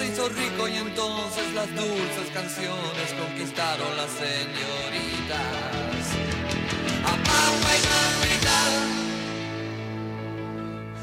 se 0.00 0.06
hizo 0.06 0.28
rico 0.30 0.66
y 0.66 0.76
entonces 0.76 1.52
las 1.52 1.68
dulces 1.74 2.30
canciones 2.32 3.12
conquistaron 3.20 3.96
las 3.98 4.10
señoritas. 4.10 5.36
Y. 6.16 6.30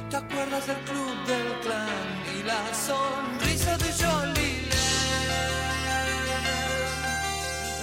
¿Te 0.10 0.18
acuerdas 0.18 0.66
del 0.66 0.78
club 0.78 1.16
del 1.28 1.60
clan 1.62 2.24
y 2.34 2.44
la 2.44 2.74
sonrisa 2.74 3.78
de 3.78 3.92
Jolie? 4.02 4.68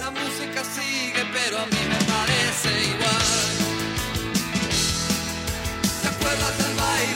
La 0.01 0.11
música 0.11 0.63
sigue, 0.75 1.23
pero 1.31 1.59
a 1.59 1.65
mí 1.65 1.81
me 1.93 2.01
parece 2.13 2.69
igual. 2.93 3.55
¿Te 6.01 6.07
acuerdas 6.09 6.57
del 6.57 6.75
baile 6.75 7.14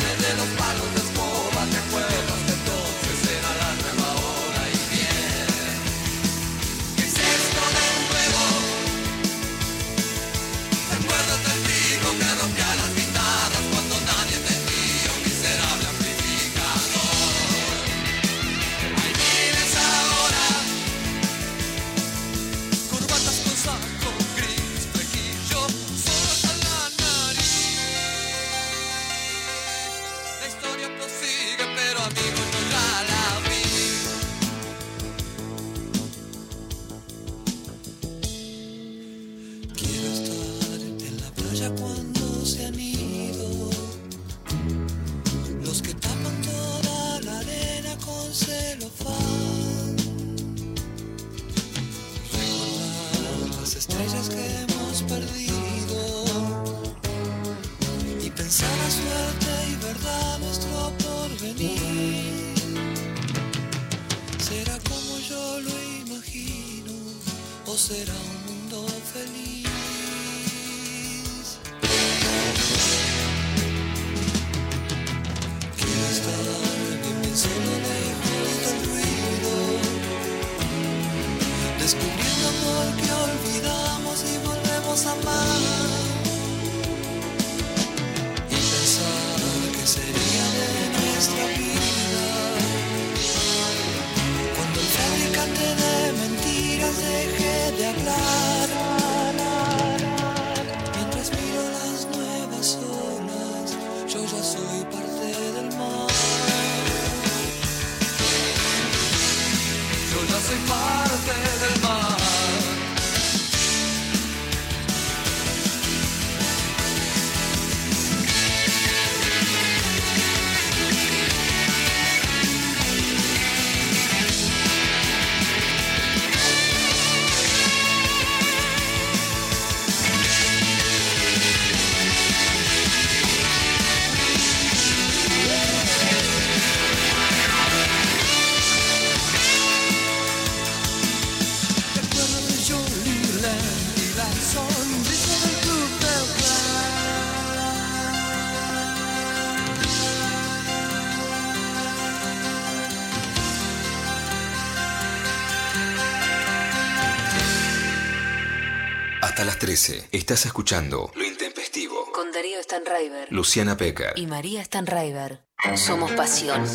13. 159.69 160.09
Estás 160.13 160.47
escuchando 160.47 161.11
Lo 161.13 161.23
Intempestivo. 161.23 162.11
Con 162.11 162.31
Darío 162.31 162.57
Stanraiver. 162.63 163.31
Luciana 163.31 163.77
Pecker. 163.77 164.13
Y 164.15 164.25
María 164.25 164.65
Stanraiver. 164.65 165.43
Somos 165.75 166.11
pasión. 166.13 166.65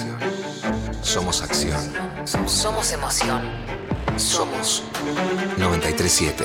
Somos 1.03 1.43
acción. 1.43 1.93
Somos 2.47 2.93
emoción. 2.93 3.51
Somos 4.17 4.85
937. 5.59 6.45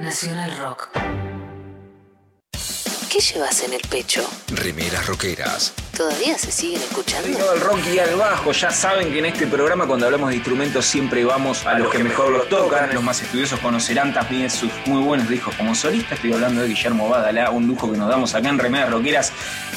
Nacional 0.00 0.56
Rock. 0.56 0.88
¿Qué 3.12 3.20
llevas 3.20 3.62
en 3.62 3.74
el 3.74 3.82
pecho? 3.82 4.26
Remeras 4.48 5.06
rockeras. 5.08 5.74
¿Todavía 6.00 6.38
se 6.38 6.50
siguen 6.50 6.80
escuchando? 6.80 7.28
Dedicado 7.28 7.50
al 7.50 7.60
rock 7.60 7.80
y 7.92 7.98
al 7.98 8.14
bajo. 8.16 8.52
Ya 8.52 8.70
saben 8.70 9.12
que 9.12 9.18
en 9.18 9.26
este 9.26 9.46
programa 9.46 9.86
cuando 9.86 10.06
hablamos 10.06 10.30
de 10.30 10.36
instrumentos 10.36 10.86
siempre 10.86 11.22
vamos 11.26 11.66
a 11.66 11.78
los 11.78 11.92
que 11.92 11.98
mejor 11.98 12.30
los 12.32 12.48
tocan. 12.48 12.94
Los 12.94 13.02
más 13.02 13.20
estudiosos 13.20 13.60
conocerán 13.60 14.14
también 14.14 14.48
sus 14.48 14.70
muy 14.86 15.02
buenos 15.02 15.28
discos 15.28 15.54
como 15.56 15.74
solista. 15.74 16.14
Estoy 16.14 16.32
hablando 16.32 16.62
de 16.62 16.68
Guillermo 16.68 17.10
Badalá, 17.10 17.50
un 17.50 17.66
lujo 17.66 17.92
que 17.92 17.98
nos 17.98 18.08
damos 18.08 18.34
acá 18.34 18.48
en 18.48 18.58
Remeras 18.58 18.90
Rockeras. 18.90 19.30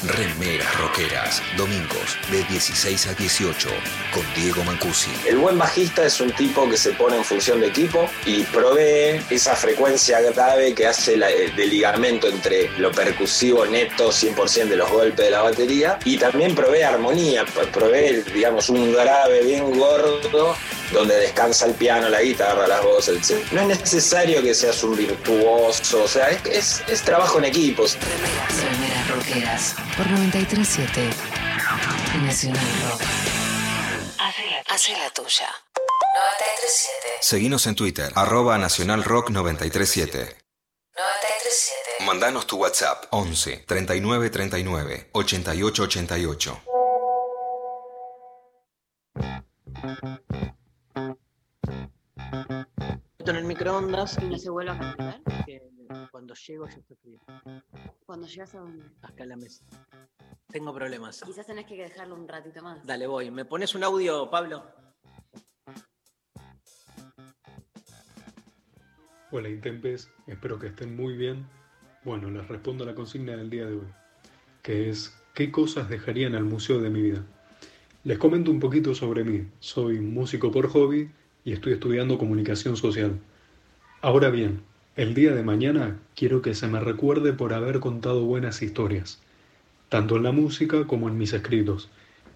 Remeras 0.06 0.74
rockeras. 0.80 1.42
Domingos 1.58 2.18
de 2.32 2.42
16 2.46 3.08
a 3.08 3.14
18 3.16 3.70
con 4.14 4.24
Diego 4.34 4.64
Mancusi. 4.64 5.12
El 5.28 5.38
buen 5.40 5.58
bajista 5.58 6.06
es 6.06 6.22
un 6.22 6.32
tipo 6.32 6.70
que 6.70 6.78
se 6.78 6.92
pone 6.92 7.18
en 7.18 7.26
función 7.26 7.60
de 7.60 7.68
equipo 7.68 8.10
y 8.26 8.44
provee 8.44 9.22
esa 9.30 9.56
frecuencia 9.58 10.22
grave 10.22 10.74
que 10.74 10.88
hace 10.88 11.18
la- 11.18 11.30
el 11.30 11.54
de 11.56 11.68
ligamento 11.68 12.28
entre 12.30 12.70
lo 12.80 12.92
percusivo 12.94 13.66
neto 13.66 14.10
100% 14.12 14.70
de 14.70 14.78
los 14.78 14.90
golpes 14.90 15.26
de 15.26 15.32
la 15.32 15.42
batería 15.42 16.00
y 16.06 16.13
también 16.18 16.56
provee 16.56 16.82
armonía, 16.84 17.46
p- 17.46 17.66
provee 17.68 18.22
digamos 18.34 18.70
un 18.70 18.92
grave 18.94 19.44
bien 19.44 19.78
gordo 19.78 20.56
donde 20.92 21.16
descansa 21.18 21.66
el 21.66 21.74
piano, 21.74 22.10
la 22.10 22.22
guitarra, 22.22 22.68
las 22.68 22.84
voces, 22.84 23.30
etc. 23.30 23.46
No 23.52 23.62
es 23.62 23.68
necesario 23.80 24.42
que 24.42 24.54
seas 24.54 24.84
un 24.84 24.96
virtuoso, 24.96 26.04
o 26.04 26.08
sea, 26.08 26.30
es, 26.30 26.46
es- 26.46 26.84
es 26.88 27.02
trabajo 27.02 27.38
en 27.40 27.46
equipos. 27.46 27.98
Remeras 28.62 29.08
Rockeras. 29.10 29.76
Por 29.98 30.08
937. 30.10 31.10
Nacional 32.26 32.66
Rock. 32.90 33.02
Hace 34.70 34.92
la 34.94 35.10
tuya. 35.12 35.48
937. 36.16 37.08
Seguinos 37.22 37.68
en 37.68 37.76
Twitter, 37.76 38.12
arroba 38.16 38.58
Nacional 38.58 39.04
Rock 39.04 39.30
937. 39.30 40.18
937. 40.20 41.83
Mandanos 42.06 42.46
tu 42.46 42.58
WhatsApp 42.58 43.06
11 43.12 43.64
39 43.66 44.30
39 44.30 45.10
88 45.14 45.84
88. 45.84 46.62
Esto 53.18 53.32
en 53.32 53.38
el 53.38 53.46
microondas. 53.46 54.18
¿Y 54.22 54.26
no 54.26 54.38
se 54.38 54.50
vuelve 54.50 54.72
a 54.72 54.80
calentar? 54.80 55.46
que 55.46 55.62
Cuando 56.12 56.34
llego 56.34 56.68
ya 56.68 56.76
está 56.76 56.96
frío. 56.96 57.22
Cuando 58.06 58.28
llegas 58.28 58.54
a 58.56 58.60
donde. 58.60 58.84
Acá 59.02 59.24
en 59.24 59.30
la 59.30 59.38
mesa. 59.38 59.64
Tengo 60.50 60.74
problemas. 60.74 61.22
Quizás 61.22 61.48
tenés 61.48 61.66
que 61.66 61.76
dejarlo 61.76 62.16
un 62.16 62.28
ratito 62.28 62.62
más. 62.62 62.86
Dale, 62.86 63.08
voy. 63.08 63.32
¿Me 63.32 63.46
pones 63.46 63.76
un 63.76 63.84
audio, 63.84 64.30
Pablo? 64.30 64.66
Hola 69.32 69.50
Intempes, 69.50 70.12
espero 70.28 70.60
que 70.60 70.68
estén 70.68 70.96
muy 70.96 71.18
bien. 71.18 71.50
Bueno, 72.06 72.30
les 72.30 72.46
respondo 72.50 72.84
a 72.84 72.88
la 72.88 72.96
consigna 72.96 73.38
del 73.38 73.50
día 73.50 73.66
de 73.66 73.76
hoy, 73.76 73.88
que 74.62 74.90
es 74.90 75.16
¿qué 75.34 75.52
cosas 75.52 75.88
dejaría 75.88 76.28
en 76.28 76.36
el 76.36 76.44
museo 76.44 76.82
de 76.82 76.90
mi 76.90 77.02
vida? 77.02 77.24
Les 78.04 78.18
comento 78.18 78.52
un 78.52 78.60
poquito 78.60 78.94
sobre 78.94 79.24
mí. 79.24 79.48
Soy 79.62 80.02
músico 80.02 80.52
por 80.52 80.68
hobby 80.68 81.10
y 81.46 81.54
estoy 81.54 81.72
estudiando 81.72 82.18
comunicación 82.18 82.76
social. 82.76 83.22
Ahora 84.02 84.30
bien, 84.32 84.64
el 84.98 85.14
día 85.14 85.34
de 85.34 85.44
mañana 85.44 85.98
quiero 86.14 86.42
que 86.42 86.56
se 86.56 86.68
me 86.68 86.82
recuerde 86.82 87.32
por 87.32 87.54
haber 87.54 87.80
contado 87.80 88.26
buenas 88.26 88.62
historias, 88.62 89.22
tanto 89.88 90.18
en 90.18 90.24
la 90.24 90.34
música 90.34 90.86
como 90.86 91.08
en 91.08 91.18
mis 91.18 91.32
escritos. 91.32 91.90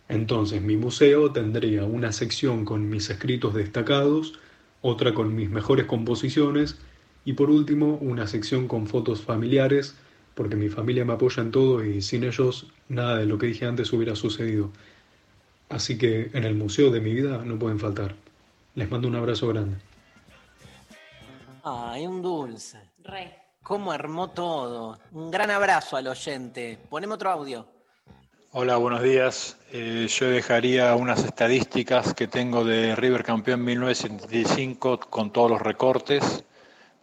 Entonces 0.07 0.61
mi 0.61 0.77
museo 0.77 1.33
tendría 1.33 1.83
una 1.83 2.13
sección 2.13 2.63
con 2.63 2.89
mis 2.89 3.09
escritos 3.09 3.53
destacados, 3.53 4.39
otra 4.81 5.13
con 5.13 5.35
mis 5.35 5.49
mejores 5.49 5.87
composiciones 5.87 6.79
y 7.27 7.33
por 7.33 7.49
último 7.49 7.97
una 7.99 8.25
sección 8.25 8.69
con 8.69 8.87
fotos 8.87 9.21
familiares, 9.21 9.97
porque 10.33 10.55
mi 10.55 10.69
familia 10.69 11.03
me 11.03 11.11
apoya 11.11 11.43
en 11.43 11.51
todo 11.51 11.83
y 11.83 12.01
sin 12.01 12.23
ellos 12.23 12.67
nada 12.87 13.17
de 13.17 13.25
lo 13.25 13.37
que 13.37 13.47
dije 13.47 13.65
antes 13.65 13.91
hubiera 13.91 14.15
sucedido. 14.15 14.71
Así 15.67 15.97
que 15.97 16.31
en 16.33 16.45
el 16.45 16.55
museo 16.55 16.89
de 16.89 17.01
mi 17.01 17.13
vida 17.13 17.39
no 17.43 17.59
pueden 17.59 17.81
faltar. 17.81 18.15
Les 18.75 18.89
mando 18.89 19.09
un 19.09 19.15
abrazo 19.17 19.49
grande. 19.49 19.75
Ay, 21.65 22.07
un 22.07 22.21
dulce. 22.21 22.79
Re. 23.03 23.35
¿Cómo 23.61 23.91
armó 23.91 24.29
todo? 24.29 24.97
Un 25.11 25.29
gran 25.29 25.51
abrazo 25.51 25.97
al 25.97 26.07
oyente. 26.07 26.79
Poneme 26.89 27.15
otro 27.15 27.29
audio. 27.29 27.67
Hola, 28.53 28.77
buenos 28.77 29.03
días. 29.03 29.57
Eh, 29.73 30.07
yo 30.09 30.29
dejaría 30.29 30.95
unas 30.95 31.25
estadísticas 31.25 32.13
que 32.13 32.29
tengo 32.29 32.63
de 32.63 32.95
River 32.95 33.25
campeón 33.25 33.65
1975 33.65 35.01
con 35.09 35.33
todos 35.33 35.51
los 35.51 35.61
recortes 35.61 36.45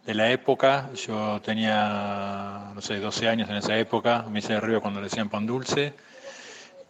de 0.05 0.13
la 0.13 0.31
época. 0.31 0.89
Yo 0.93 1.41
tenía, 1.41 2.71
no 2.73 2.81
sé, 2.81 2.99
12 2.99 3.27
años 3.27 3.49
en 3.49 3.57
esa 3.57 3.77
época, 3.77 4.25
me 4.29 4.39
hice 4.39 4.53
de 4.53 4.61
River 4.61 4.81
cuando 4.81 5.01
le 5.01 5.05
decían 5.05 5.29
pan 5.29 5.45
dulce. 5.45 5.93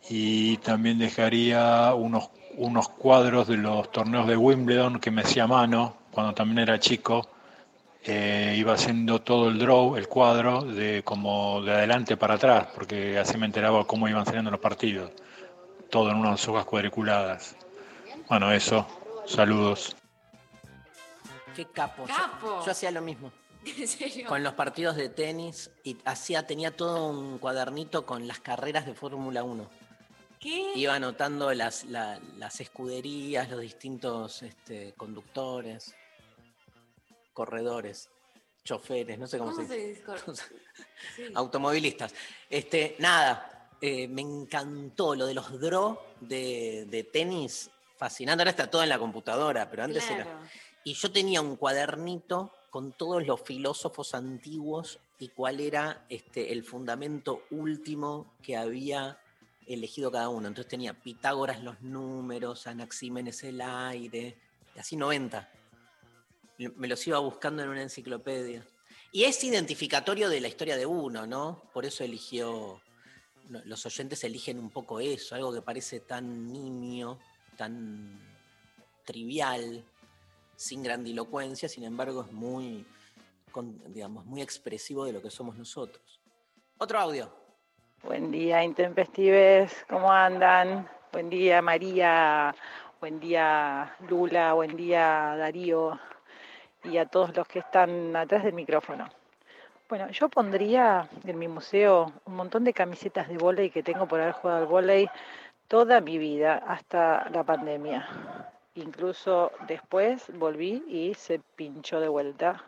Y 0.10 0.58
también 0.58 1.00
dejaría 1.00 1.94
unos, 1.96 2.30
unos 2.58 2.90
cuadros 2.90 3.48
de 3.48 3.58
los 3.58 3.92
torneos 3.92 4.28
de 4.28 4.38
Wimbledon 4.38 5.00
que 5.00 5.12
me 5.12 5.22
hacía 5.22 5.46
a 5.46 5.48
mano 5.48 5.98
cuando 6.12 6.34
también 6.34 6.60
era 6.60 6.80
chico. 6.80 7.30
Eh, 8.08 8.56
iba 8.58 8.74
haciendo 8.74 9.22
todo 9.22 9.50
el 9.50 9.58
draw, 9.58 9.96
el 9.96 10.08
cuadro, 10.08 10.62
de 10.62 11.02
como 11.04 11.64
de 11.64 11.72
adelante 11.72 12.18
para 12.18 12.36
atrás, 12.36 12.68
porque 12.76 13.18
así 13.18 13.36
me 13.36 13.48
enteraba 13.48 13.88
cómo 13.88 14.08
iban 14.08 14.26
saliendo 14.26 14.52
los 14.52 14.60
partidos. 14.60 15.12
Todo 15.90 16.12
en 16.12 16.18
unas 16.18 16.48
hojas 16.48 16.66
cuadriculadas. 16.66 17.56
Bueno, 18.30 18.52
eso. 18.52 18.86
Saludos. 19.26 19.96
Qué 21.56 21.66
capo. 21.66 22.06
Yo- 22.08 22.14
Capo. 22.16 22.64
Yo, 22.66 22.72
hacía 22.72 22.92
lo 22.92 23.02
mismo. 23.02 23.32
¿En 23.66 23.88
serio? 23.88 24.28
Con 24.28 24.44
los 24.44 24.54
partidos 24.54 24.96
de 24.96 25.10
tenis 25.10 25.72
y 25.84 25.98
hacía, 26.06 26.46
tenía 26.46 26.76
todo 26.76 27.08
un 27.08 27.38
cuadernito 27.40 28.06
con 28.06 28.28
las 28.28 28.40
carreras 28.40 28.86
de 28.86 28.94
Fórmula 28.94 29.44
1. 29.44 29.70
¿Qué? 30.40 30.74
Iba 30.76 30.94
anotando 30.96 31.52
las, 31.54 31.86
la- 31.86 32.20
las 32.38 32.60
escuderías, 32.62 33.50
los 33.50 33.62
distintos 33.62 34.44
este, 34.44 34.94
conductores, 34.94 35.96
corredores, 37.34 38.10
choferes, 38.64 39.18
no 39.20 39.28
sé 39.28 39.38
cómo, 39.38 39.52
¿Cómo 39.54 39.68
se 39.68 39.78
dice. 39.78 40.04
Sí. 41.16 41.24
automovilistas. 41.36 42.14
Este, 42.50 42.96
nada, 43.00 43.70
eh, 43.82 44.08
me 44.08 44.22
encantó 44.22 45.14
lo 45.16 45.26
de 45.28 45.34
los 45.34 45.60
draw 45.60 46.00
de, 46.20 46.86
de 46.90 47.04
tenis, 47.04 47.70
fascinante. 47.98 48.42
Ahora 48.42 48.52
está 48.52 48.70
todo 48.70 48.82
en 48.84 48.90
la 48.90 48.98
computadora, 48.98 49.70
pero 49.70 49.84
antes 49.84 50.10
era. 50.10 50.26
Y 50.88 50.94
yo 50.94 51.12
tenía 51.12 51.42
un 51.42 51.56
cuadernito 51.56 52.54
con 52.70 52.92
todos 52.92 53.26
los 53.26 53.42
filósofos 53.42 54.14
antiguos 54.14 55.00
y 55.18 55.30
cuál 55.30 55.60
era 55.60 56.06
este, 56.10 56.52
el 56.54 56.64
fundamento 56.64 57.42
último 57.50 58.36
que 58.44 58.56
había 58.56 59.20
elegido 59.66 60.12
cada 60.12 60.30
uno. 60.30 60.48
Entonces 60.48 60.70
tenía 60.70 60.94
Pitágoras 60.94 61.64
los 61.64 61.82
números, 61.82 62.68
Anaxímenes 62.68 63.44
el 63.44 63.62
aire, 63.62 64.38
y 64.76 64.80
así 64.80 64.96
90. 64.96 65.50
Me 66.60 66.88
los 66.88 67.08
iba 67.08 67.18
buscando 67.18 67.64
en 67.64 67.70
una 67.70 67.82
enciclopedia. 67.82 68.64
Y 69.12 69.24
es 69.24 69.44
identificatorio 69.44 70.30
de 70.30 70.40
la 70.40 70.50
historia 70.50 70.78
de 70.78 70.86
uno, 70.86 71.26
¿no? 71.26 71.64
Por 71.74 71.86
eso 71.86 72.04
eligió, 72.04 72.80
los 73.50 73.84
oyentes 73.88 74.24
eligen 74.24 74.60
un 74.60 74.70
poco 74.70 75.00
eso, 75.00 75.34
algo 75.34 75.52
que 75.52 75.64
parece 75.64 76.02
tan 76.02 76.52
nimio, 76.54 77.18
tan 77.58 78.22
trivial, 79.04 79.84
sin 80.56 80.84
grandilocuencia, 80.84 81.68
sin 81.70 81.84
embargo 81.84 82.22
es 82.22 82.32
muy, 82.32 82.86
con- 83.52 83.82
digamos, 83.94 84.26
muy 84.26 84.42
expresivo 84.42 85.06
de 85.06 85.14
lo 85.14 85.22
que 85.22 85.30
somos 85.30 85.58
nosotros. 85.58 86.22
Otro 86.78 87.00
audio. 87.00 87.32
Buen 88.04 88.32
día, 88.32 88.64
intempestives, 88.64 89.86
¿cómo 89.90 90.12
andan? 90.12 90.88
Buen 91.12 91.30
día, 91.30 91.62
María, 91.62 92.54
buen 93.00 93.20
día, 93.20 93.96
Lula, 94.08 94.54
buen 94.54 94.76
día, 94.76 95.36
Darío, 95.38 96.00
y 96.84 96.98
a 96.98 97.06
todos 97.06 97.36
los 97.36 97.48
que 97.48 97.60
están 97.60 98.16
atrás 98.16 98.44
del 98.44 98.54
micrófono. 98.54 99.10
Bueno, 99.90 100.10
yo 100.10 100.30
pondría 100.30 101.08
en 101.24 101.40
mi 101.40 101.48
museo 101.48 102.12
un 102.26 102.36
montón 102.36 102.64
de 102.64 102.74
camisetas 102.74 103.28
de 103.28 103.38
vóley 103.38 103.70
que 103.70 103.84
tengo 103.84 104.08
por 104.08 104.20
haber 104.20 104.34
jugado 104.34 104.60
al 104.62 104.68
vóley 104.68 105.08
toda 105.68 106.02
mi 106.02 106.18
vida, 106.18 106.58
hasta 106.68 107.30
la 107.30 107.44
pandemia. 107.44 108.08
Incluso 108.76 109.52
después 109.68 110.26
volví 110.38 110.84
y 110.88 111.14
se 111.14 111.40
pinchó 111.40 112.00
de 112.00 112.10
vuelta 112.10 112.64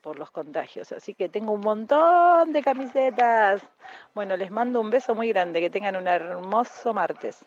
por 0.00 0.18
los 0.18 0.30
contagios. 0.30 0.92
Así 0.92 1.14
que 1.14 1.28
tengo 1.28 1.52
un 1.52 1.60
montón 1.60 2.52
de 2.52 2.62
camisetas. 2.62 3.62
Bueno, 4.14 4.36
les 4.36 4.50
mando 4.50 4.80
un 4.80 4.90
beso 4.90 5.14
muy 5.14 5.28
grande. 5.28 5.60
Que 5.60 5.70
tengan 5.70 5.96
un 5.96 6.08
hermoso 6.08 6.92
martes. 6.92 7.44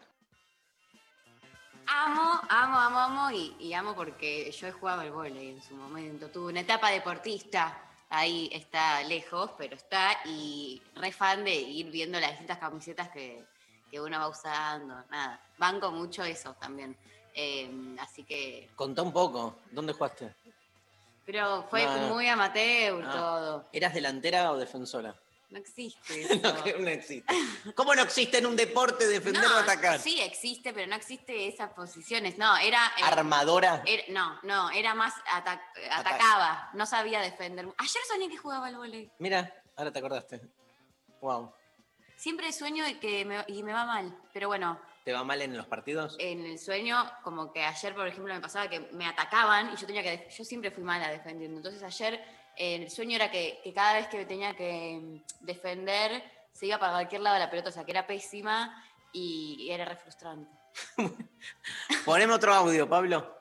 Amo, 1.88 2.41
amo, 2.49 2.77
amo, 2.77 2.99
amo 2.99 3.32
y, 3.32 3.73
amo 3.73 3.94
porque 3.95 4.52
yo 4.52 4.68
he 4.68 4.72
jugado 4.72 5.02
al 5.02 5.11
vóley 5.11 5.49
en 5.49 5.61
su 5.61 5.76
momento. 5.76 6.30
Tuve 6.30 6.52
una 6.52 6.61
etapa 6.61 6.90
deportista, 6.90 7.77
ahí 8.10 8.49
está 8.52 9.03
lejos, 9.03 9.52
pero 9.57 9.76
está 9.76 10.18
y 10.26 10.82
re 10.95 11.11
fan 11.11 11.44
de 11.44 11.53
ir 11.53 11.91
viendo 11.91 12.19
las 12.19 12.32
distintas 12.32 12.57
camisetas 12.57 13.10
que, 13.10 13.45
que 13.91 14.02
uno 14.02 14.19
va 14.19 14.27
usando. 14.30 14.95
Nada, 15.11 15.40
banco 15.60 15.91
mucho 15.91 16.23
eso 16.23 16.56
también. 16.56 16.98
Eh, 17.36 17.70
así 17.99 18.24
que, 18.24 18.70
Contá 18.76 19.02
un 19.02 19.12
poco, 19.12 19.57
¿dónde 19.72 19.94
jugaste? 19.94 20.34
pero 21.26 21.66
fue 21.70 21.84
No, 21.84 21.98
no. 21.98 22.14
muy 22.14 22.28
amateur 22.28 23.03
Ah. 23.06 23.12
todo. 23.12 23.70
¿Eras 23.74 23.94
delantera 23.94 24.52
o 24.52 24.57
defensora? 24.57 25.16
No 25.49 25.57
existe 25.60 26.22
eso. 26.22 26.36
no, 26.41 26.80
no 26.84 26.90
existe. 26.90 27.34
¿Cómo 27.76 27.94
no 27.95 28.03
existe 28.03 28.38
en 28.38 28.45
un 28.45 28.56
deporte 28.56 29.07
defender 29.07 29.44
o 29.45 29.57
atacar? 29.57 29.99
Sí 29.99 30.22
existe, 30.22 30.72
pero 30.74 30.88
no 30.88 30.95
existe 30.95 31.48
esas 31.48 31.72
posiciones. 31.74 32.38
No, 32.38 32.56
era. 32.57 32.80
eh, 32.98 33.03
¿Armadora? 33.03 33.82
era- 33.86 34.03
no, 34.10 34.40
no, 34.44 34.70
era 34.72 34.94
más 34.95 35.14
ata- 35.32 35.62
atacaba, 35.91 36.70
no 36.74 36.86
sabía 36.86 37.20
defender. 37.22 37.66
Ayer 37.78 38.02
soñé 38.07 38.30
que 38.30 38.38
jugaba 38.38 38.68
al 38.68 38.76
vóley. 38.78 39.10
Mira, 39.20 39.52
ahora 39.76 39.91
te 39.91 39.99
acordaste. 39.99 40.41
Wow. 41.22 41.52
Siempre 42.18 42.52
sueño 42.53 42.84
de 42.86 42.99
que 42.99 43.26
me, 43.26 43.44
y 43.48 43.62
me 43.64 43.74
va 43.74 43.86
mal, 43.86 44.16
pero 44.32 44.48
bueno, 44.48 44.80
¿Te 45.06 45.14
va 45.14 45.23
mal 45.23 45.40
en 45.44 45.56
los 45.56 45.68
partidos? 45.68 46.15
en 46.18 46.44
el 46.48 46.57
sueño, 46.57 46.98
como 47.22 47.53
que 47.53 47.61
ayer, 47.61 47.94
por 47.94 48.07
ejemplo, 48.07 48.34
me 48.34 48.41
pasaba 48.41 48.68
que 48.68 48.90
me 48.91 49.06
atacaban 49.06 49.72
y 49.72 49.76
yo 49.76 49.86
tenía 49.86 50.02
que, 50.02 50.27
yo 50.36 50.44
siempre 50.44 50.72
fui 50.72 50.84
mala 50.84 51.11
defendiendo. 51.11 51.57
Entonces 51.57 51.84
ayer 51.84 52.15
eh, 52.57 52.77
el 52.77 52.90
sueño 52.90 53.15
era 53.15 53.30
que, 53.30 53.60
que 53.64 53.72
cada 53.72 53.94
vez 53.94 54.07
que 54.07 54.26
tenía 54.26 54.56
que 54.56 54.99
mm, 54.99 55.45
defender 55.45 56.23
se 56.52 56.65
iba 56.65 56.80
para 56.80 56.94
cualquier 56.94 57.22
lado 57.22 57.36
de 57.36 57.41
la 57.41 57.52
pelota, 57.52 57.69
o 57.69 57.72
sea 57.72 57.84
que 57.84 57.91
era 57.91 58.07
pésima 58.07 58.84
y, 59.14 59.57
y 59.60 59.72
era 59.72 59.86
re 59.86 59.95
frustrante. 59.95 60.49
Poneme 62.06 62.34
otro 62.34 62.52
audio, 62.56 62.90
Pablo. 62.90 63.32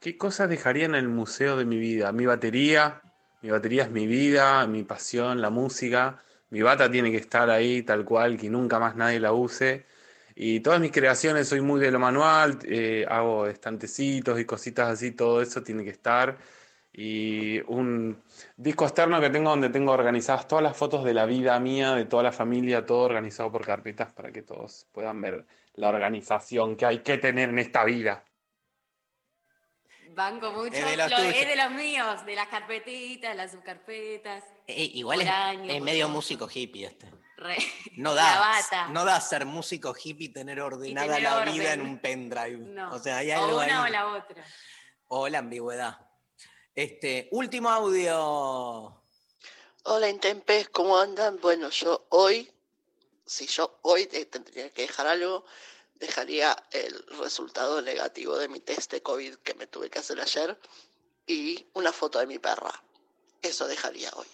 ¿Qué 0.00 0.18
cosas 0.18 0.50
dejaría 0.50 0.84
en 0.84 0.96
el 0.96 1.08
museo 1.08 1.56
de 1.56 1.64
mi 1.64 1.78
vida? 1.78 2.12
Mi 2.12 2.26
batería, 2.26 3.00
mi 3.40 3.48
batería 3.48 3.84
es 3.84 3.90
mi 3.90 4.06
vida, 4.06 4.66
mi 4.66 4.82
pasión, 4.82 5.40
la 5.40 5.48
música. 5.48 6.22
Mi 6.50 6.60
bata 6.60 6.90
tiene 6.90 7.10
que 7.10 7.16
estar 7.16 7.48
ahí 7.48 7.82
tal 7.82 8.04
cual, 8.04 8.36
que 8.36 8.50
nunca 8.50 8.78
más 8.78 8.96
nadie 8.96 9.18
la 9.18 9.32
use. 9.32 9.86
Y 10.36 10.60
todas 10.60 10.80
mis 10.80 10.90
creaciones, 10.90 11.48
soy 11.48 11.60
muy 11.60 11.80
de 11.80 11.90
lo 11.92 11.98
manual, 12.00 12.58
eh, 12.64 13.06
hago 13.08 13.46
estantecitos 13.46 14.38
y 14.40 14.44
cositas 14.44 14.88
así, 14.90 15.12
todo 15.12 15.40
eso 15.40 15.62
tiene 15.62 15.84
que 15.84 15.90
estar. 15.90 16.38
Y 16.92 17.60
un 17.62 18.22
disco 18.56 18.84
externo 18.84 19.20
que 19.20 19.30
tengo 19.30 19.50
donde 19.50 19.68
tengo 19.68 19.92
organizadas 19.92 20.46
todas 20.48 20.62
las 20.62 20.76
fotos 20.76 21.04
de 21.04 21.14
la 21.14 21.26
vida 21.26 21.58
mía, 21.60 21.94
de 21.94 22.04
toda 22.04 22.22
la 22.22 22.32
familia, 22.32 22.86
todo 22.86 23.00
organizado 23.00 23.50
por 23.50 23.64
carpetas 23.64 24.12
para 24.12 24.30
que 24.32 24.42
todos 24.42 24.86
puedan 24.92 25.20
ver 25.20 25.44
la 25.74 25.88
organización 25.88 26.76
que 26.76 26.86
hay 26.86 26.98
que 27.00 27.18
tener 27.18 27.48
en 27.50 27.58
esta 27.58 27.84
vida. 27.84 28.24
Banco 30.10 30.52
mucho, 30.52 30.74
Es 30.74 30.84
de 30.84 30.96
los 30.96 31.10
lo- 31.10 31.16
es 31.18 31.48
de 31.48 31.56
los 31.56 31.70
míos, 31.72 32.24
de 32.26 32.36
las 32.36 32.46
carpetitas, 32.46 33.34
las 33.34 33.50
subcarpetas. 33.50 34.44
Eh, 34.68 34.90
igual 34.94 35.22
es, 35.22 35.28
año, 35.28 35.72
es 35.72 35.82
medio 35.82 36.08
músico 36.08 36.48
hippie 36.52 36.86
este. 36.86 37.08
Re- 37.44 37.58
No 37.96 38.14
La 38.14 38.22
da, 38.22 38.38
bata. 38.40 38.88
no 38.88 39.04
da 39.04 39.20
ser 39.20 39.44
músico 39.46 39.94
hippie 39.94 40.26
y 40.26 40.32
tener 40.32 40.60
ordenada 40.60 41.06
tener 41.14 41.22
la 41.22 41.36
orden. 41.38 41.54
vida 41.54 41.72
en 41.74 41.80
un 41.82 41.98
pendrive. 42.00 42.56
No. 42.58 42.92
O 42.94 42.98
sea, 42.98 43.18
hay 43.18 43.30
o 43.30 43.44
algo 43.44 43.56
una 43.58 43.84
ahí. 43.84 43.90
o 43.90 43.92
la 43.92 44.06
otra. 44.14 44.44
O 45.08 45.28
la 45.28 45.38
ambigüedad. 45.38 45.98
Este, 46.74 47.28
último 47.30 47.68
audio. 47.70 49.00
Hola 49.84 50.08
Intempes, 50.08 50.70
¿cómo 50.70 50.98
andan? 50.98 51.38
Bueno, 51.40 51.68
yo 51.70 52.06
hoy, 52.08 52.50
si 53.26 53.46
yo 53.46 53.78
hoy 53.82 54.06
te- 54.06 54.24
tendría 54.24 54.70
que 54.70 54.82
dejar 54.82 55.06
algo, 55.06 55.44
dejaría 55.94 56.56
el 56.72 57.04
resultado 57.20 57.80
negativo 57.82 58.36
de 58.38 58.48
mi 58.48 58.60
test 58.60 58.90
de 58.90 59.02
COVID 59.02 59.36
que 59.36 59.54
me 59.54 59.66
tuve 59.66 59.90
que 59.90 59.98
hacer 59.98 60.18
ayer 60.20 60.58
y 61.26 61.68
una 61.74 61.92
foto 61.92 62.18
de 62.18 62.26
mi 62.26 62.38
perra. 62.38 62.72
Eso 63.42 63.66
dejaría 63.68 64.10
hoy. 64.16 64.26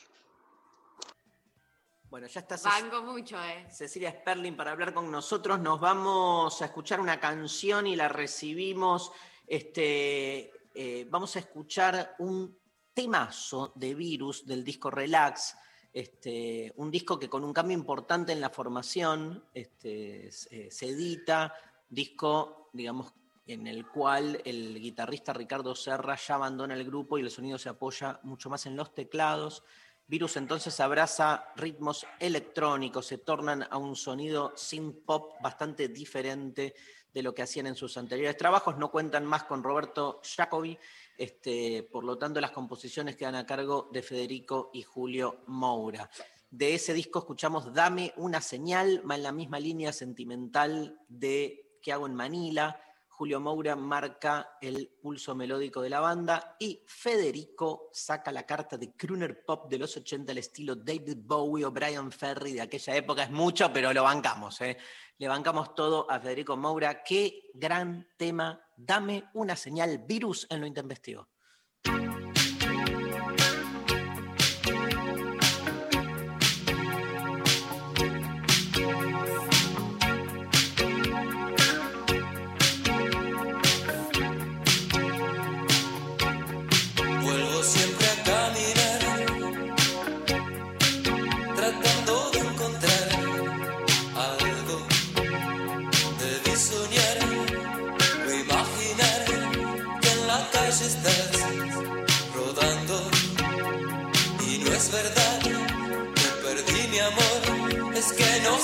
Bueno, 2.11 2.27
ya 2.27 2.41
está 2.41 2.57
Banco 2.57 3.03
mucho, 3.03 3.41
¿eh? 3.41 3.69
Cecilia 3.71 4.11
Sperling 4.11 4.57
para 4.57 4.73
hablar 4.73 4.93
con 4.93 5.09
nosotros. 5.13 5.61
Nos 5.61 5.79
vamos 5.79 6.61
a 6.61 6.65
escuchar 6.65 7.01
una 7.01 7.21
canción 7.21 7.87
y 7.87 7.95
la 7.95 8.09
recibimos. 8.09 9.13
Este, 9.47 10.51
eh, 10.75 11.07
vamos 11.09 11.37
a 11.37 11.39
escuchar 11.39 12.17
un 12.19 12.59
temazo 12.93 13.73
de 13.77 13.95
Virus 13.95 14.45
del 14.45 14.65
disco 14.65 14.91
Relax. 14.91 15.57
Este, 15.93 16.73
un 16.79 16.91
disco 16.91 17.17
que 17.17 17.29
con 17.29 17.45
un 17.45 17.53
cambio 17.53 17.77
importante 17.77 18.33
en 18.33 18.41
la 18.41 18.51
formación 18.51 19.45
este, 19.55 20.33
se, 20.33 20.69
se 20.69 20.89
edita. 20.89 21.55
Disco, 21.89 22.71
digamos, 22.73 23.15
en 23.47 23.69
el 23.69 23.87
cual 23.87 24.43
el 24.45 24.81
guitarrista 24.81 25.33
Ricardo 25.33 25.77
Serra 25.77 26.17
ya 26.17 26.35
abandona 26.35 26.75
el 26.75 26.85
grupo 26.85 27.19
y 27.19 27.23
el 27.23 27.31
sonido 27.31 27.57
se 27.57 27.69
apoya 27.69 28.19
mucho 28.25 28.51
más 28.51 28.67
en 28.67 28.75
los 28.75 28.93
teclados. 28.93 29.63
Virus 30.11 30.39
entonces 30.39 30.81
abraza 30.81 31.53
ritmos 31.55 32.05
electrónicos, 32.19 33.07
se 33.07 33.19
tornan 33.19 33.65
a 33.71 33.77
un 33.77 33.95
sonido 33.95 34.53
synth 34.57 35.05
pop 35.07 35.41
bastante 35.41 35.87
diferente 35.87 36.75
de 37.15 37.23
lo 37.23 37.33
que 37.33 37.43
hacían 37.43 37.69
en 37.69 37.77
sus 37.77 37.97
anteriores 37.97 38.37
trabajos. 38.37 38.77
No 38.77 38.91
cuentan 38.91 39.25
más 39.25 39.45
con 39.45 39.63
Roberto 39.63 40.21
Jacobi, 40.25 40.77
este, 41.17 41.85
por 41.93 42.03
lo 42.03 42.19
tanto 42.19 42.41
las 42.41 42.51
composiciones 42.51 43.15
quedan 43.15 43.37
a 43.37 43.47
cargo 43.47 43.89
de 43.93 44.03
Federico 44.03 44.73
y 44.75 44.83
Julio 44.83 45.45
Moura. 45.47 46.11
De 46.51 46.75
ese 46.75 46.93
disco 46.93 47.21
escuchamos 47.21 47.73
Dame 47.73 48.13
una 48.17 48.41
señal, 48.41 49.09
va 49.09 49.15
en 49.15 49.23
la 49.23 49.31
misma 49.31 49.61
línea 49.61 49.93
sentimental 49.93 50.99
de 51.07 51.79
¿Qué 51.81 51.93
hago 51.93 52.09
en 52.09 52.17
Manila? 52.17 52.83
Julio 53.21 53.39
Moura 53.39 53.77
marca 53.77 54.57
el 54.63 54.97
pulso 54.99 55.35
melódico 55.35 55.83
de 55.83 55.91
la 55.91 56.01
banda 56.01 56.57
y 56.59 56.83
Federico 56.87 57.91
saca 57.93 58.33
la 58.33 58.47
carta 58.47 58.79
de 58.79 58.93
crooner 58.97 59.45
pop 59.45 59.69
de 59.69 59.77
los 59.77 59.95
80 59.95 60.33
al 60.33 60.39
estilo 60.39 60.75
David 60.75 61.19
Bowie 61.19 61.67
o 61.67 61.71
Brian 61.71 62.11
Ferry 62.11 62.55
de 62.55 62.63
aquella 62.63 62.97
época. 62.97 63.25
Es 63.25 63.31
mucho, 63.31 63.71
pero 63.71 63.93
lo 63.93 64.05
bancamos. 64.05 64.59
¿eh? 64.63 64.79
Le 65.19 65.29
bancamos 65.29 65.75
todo 65.75 66.11
a 66.11 66.19
Federico 66.19 66.57
Moura. 66.57 67.03
Qué 67.03 67.51
gran 67.53 68.09
tema. 68.17 68.59
Dame 68.75 69.25
una 69.35 69.55
señal 69.55 69.99
virus 69.99 70.47
en 70.49 70.61
lo 70.63 70.67
intempestivo. 70.67 71.29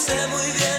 Sé 0.07 0.27
muy 0.29 0.53
bien 0.53 0.76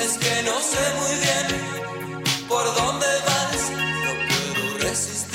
es 0.00 0.18
que 0.18 0.42
no 0.42 0.60
sé 0.60 0.82
muy 1.00 1.14
bien 1.24 1.46
por 2.48 2.64
dónde 2.74 3.06
vas, 3.26 3.70
no 4.04 4.12
puedo 4.28 4.78
resistir 4.78 5.27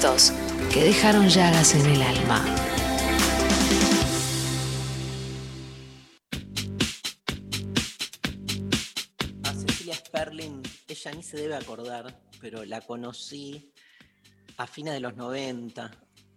Que 0.00 0.82
dejaron 0.82 1.28
llagas 1.28 1.74
en 1.74 1.84
el 1.84 2.00
alma. 2.00 2.42
A 9.44 9.52
Cecilia 9.52 9.94
Sperling, 9.94 10.62
ella 10.88 11.10
ni 11.12 11.22
se 11.22 11.36
debe 11.36 11.54
acordar, 11.54 12.18
pero 12.40 12.64
la 12.64 12.80
conocí 12.80 13.74
a 14.56 14.66
fines 14.66 14.94
de 14.94 15.00
los 15.00 15.16
90, 15.16 15.90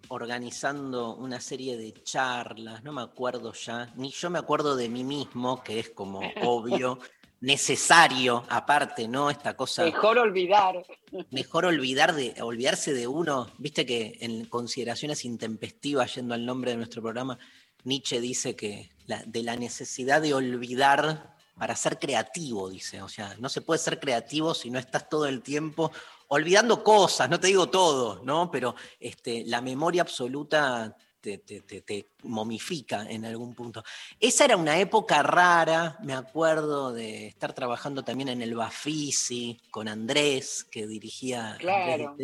organizando 0.09 1.15
una 1.15 1.39
serie 1.39 1.77
de 1.77 1.93
charlas, 2.03 2.83
no 2.83 2.91
me 2.91 3.01
acuerdo 3.01 3.53
ya, 3.53 3.93
ni 3.95 4.11
yo 4.11 4.29
me 4.29 4.39
acuerdo 4.39 4.75
de 4.75 4.89
mí 4.89 5.05
mismo, 5.05 5.63
que 5.63 5.79
es 5.79 5.89
como 5.91 6.19
obvio, 6.43 6.99
necesario, 7.43 8.45
aparte, 8.49 9.05
¿no? 9.09 9.29
Esta 9.29 9.55
cosa. 9.57 9.83
Mejor 9.83 10.17
olvidar. 10.17 10.81
Mejor 11.29 11.65
olvidar 11.65 12.15
de, 12.15 12.41
olvidarse 12.41 12.93
de 12.93 13.05
uno. 13.05 13.51
Viste 13.57 13.85
que 13.85 14.17
en 14.21 14.45
consideraciones 14.45 15.25
intempestivas, 15.25 16.15
yendo 16.15 16.33
al 16.33 16.45
nombre 16.45 16.71
de 16.71 16.77
nuestro 16.77 17.01
programa, 17.01 17.37
Nietzsche 17.83 18.21
dice 18.21 18.55
que 18.55 18.91
la- 19.07 19.23
de 19.25 19.43
la 19.43 19.57
necesidad 19.57 20.21
de 20.21 20.33
olvidar 20.33 21.35
para 21.57 21.75
ser 21.75 21.99
creativo, 21.99 22.69
dice. 22.69 23.01
O 23.01 23.09
sea, 23.09 23.35
no 23.39 23.49
se 23.49 23.59
puede 23.59 23.77
ser 23.79 23.99
creativo 23.99 24.53
si 24.53 24.71
no 24.71 24.79
estás 24.79 25.09
todo 25.09 25.25
el 25.27 25.41
tiempo 25.41 25.91
olvidando 26.29 26.81
cosas, 26.81 27.29
no 27.29 27.39
te 27.41 27.47
digo 27.47 27.67
todo, 27.67 28.23
¿no? 28.23 28.49
Pero 28.49 28.73
este, 29.01 29.43
la 29.45 29.59
memoria 29.59 30.01
absoluta 30.01 30.95
te, 31.23 31.37
te- 31.37 31.61
te- 31.61 31.81
te 31.81 32.09
momifica 32.23 33.09
en 33.09 33.23
algún 33.23 33.55
punto. 33.55 33.81
Esa 34.19 34.43
era 34.43 34.57
una 34.57 34.77
época 34.77 35.23
rara, 35.23 35.97
me 36.03 36.13
acuerdo 36.13 36.91
de 36.91 37.27
estar 37.27 37.53
trabajando 37.53 38.03
también 38.03 38.27
en 38.27 38.41
el 38.41 38.55
Bafisi 38.55 39.57
con 39.71 39.87
Andrés, 39.87 40.65
que 40.69 40.85
dirigía 40.85 41.51
Andrés 41.53 41.59
Claro. 41.61 42.15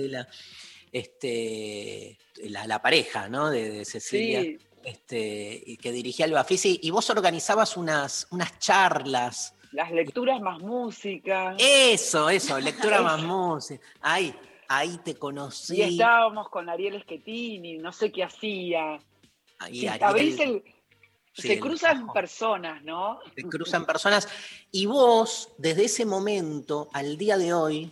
este, 0.91 2.17
la, 2.43 2.67
la 2.67 2.81
pareja 2.81 3.29
¿no? 3.29 3.49
de, 3.49 3.69
de 3.69 3.85
Cecilia. 3.85 4.41
Sí. 4.41 4.57
Este, 4.83 5.77
que 5.81 5.91
dirigía 5.91 6.25
el 6.25 6.31
Bafisi, 6.31 6.79
y 6.81 6.89
vos 6.89 7.09
organizabas 7.09 7.75
unas, 7.75 8.27
unas 8.31 8.57
charlas. 8.59 9.53
Las 9.73 9.91
lecturas 9.91 10.39
más 10.41 10.59
música. 10.59 11.55
Eso, 11.59 12.29
eso, 12.29 12.57
lectura 12.59 13.01
más 13.01 13.21
música. 13.21 13.85
Ahí, 14.01 14.33
ahí 14.69 14.97
te 15.03 15.15
conocí. 15.15 15.75
Y 15.77 15.81
estábamos 15.81 16.47
con 16.49 16.69
Ariel 16.69 17.01
Schettini, 17.01 17.77
no 17.79 17.91
sé 17.91 18.11
qué 18.11 18.23
hacía. 18.23 18.99
Ahí 19.57 19.79
Sí, 19.81 19.87
Ariel- 19.87 20.03
a 20.03 20.13
veces 20.13 20.39
el- 20.39 20.63
sí, 21.33 21.41
se 21.41 21.53
el- 21.55 21.59
cruzan 21.59 22.07
personas, 22.13 22.81
¿no? 22.83 23.19
se 23.35 23.43
cruzan 23.43 23.85
personas. 23.85 24.29
Y 24.71 24.85
vos, 24.85 25.49
desde 25.57 25.85
ese 25.85 26.05
momento 26.05 26.87
al 26.93 27.17
día 27.17 27.37
de 27.37 27.53
hoy, 27.53 27.91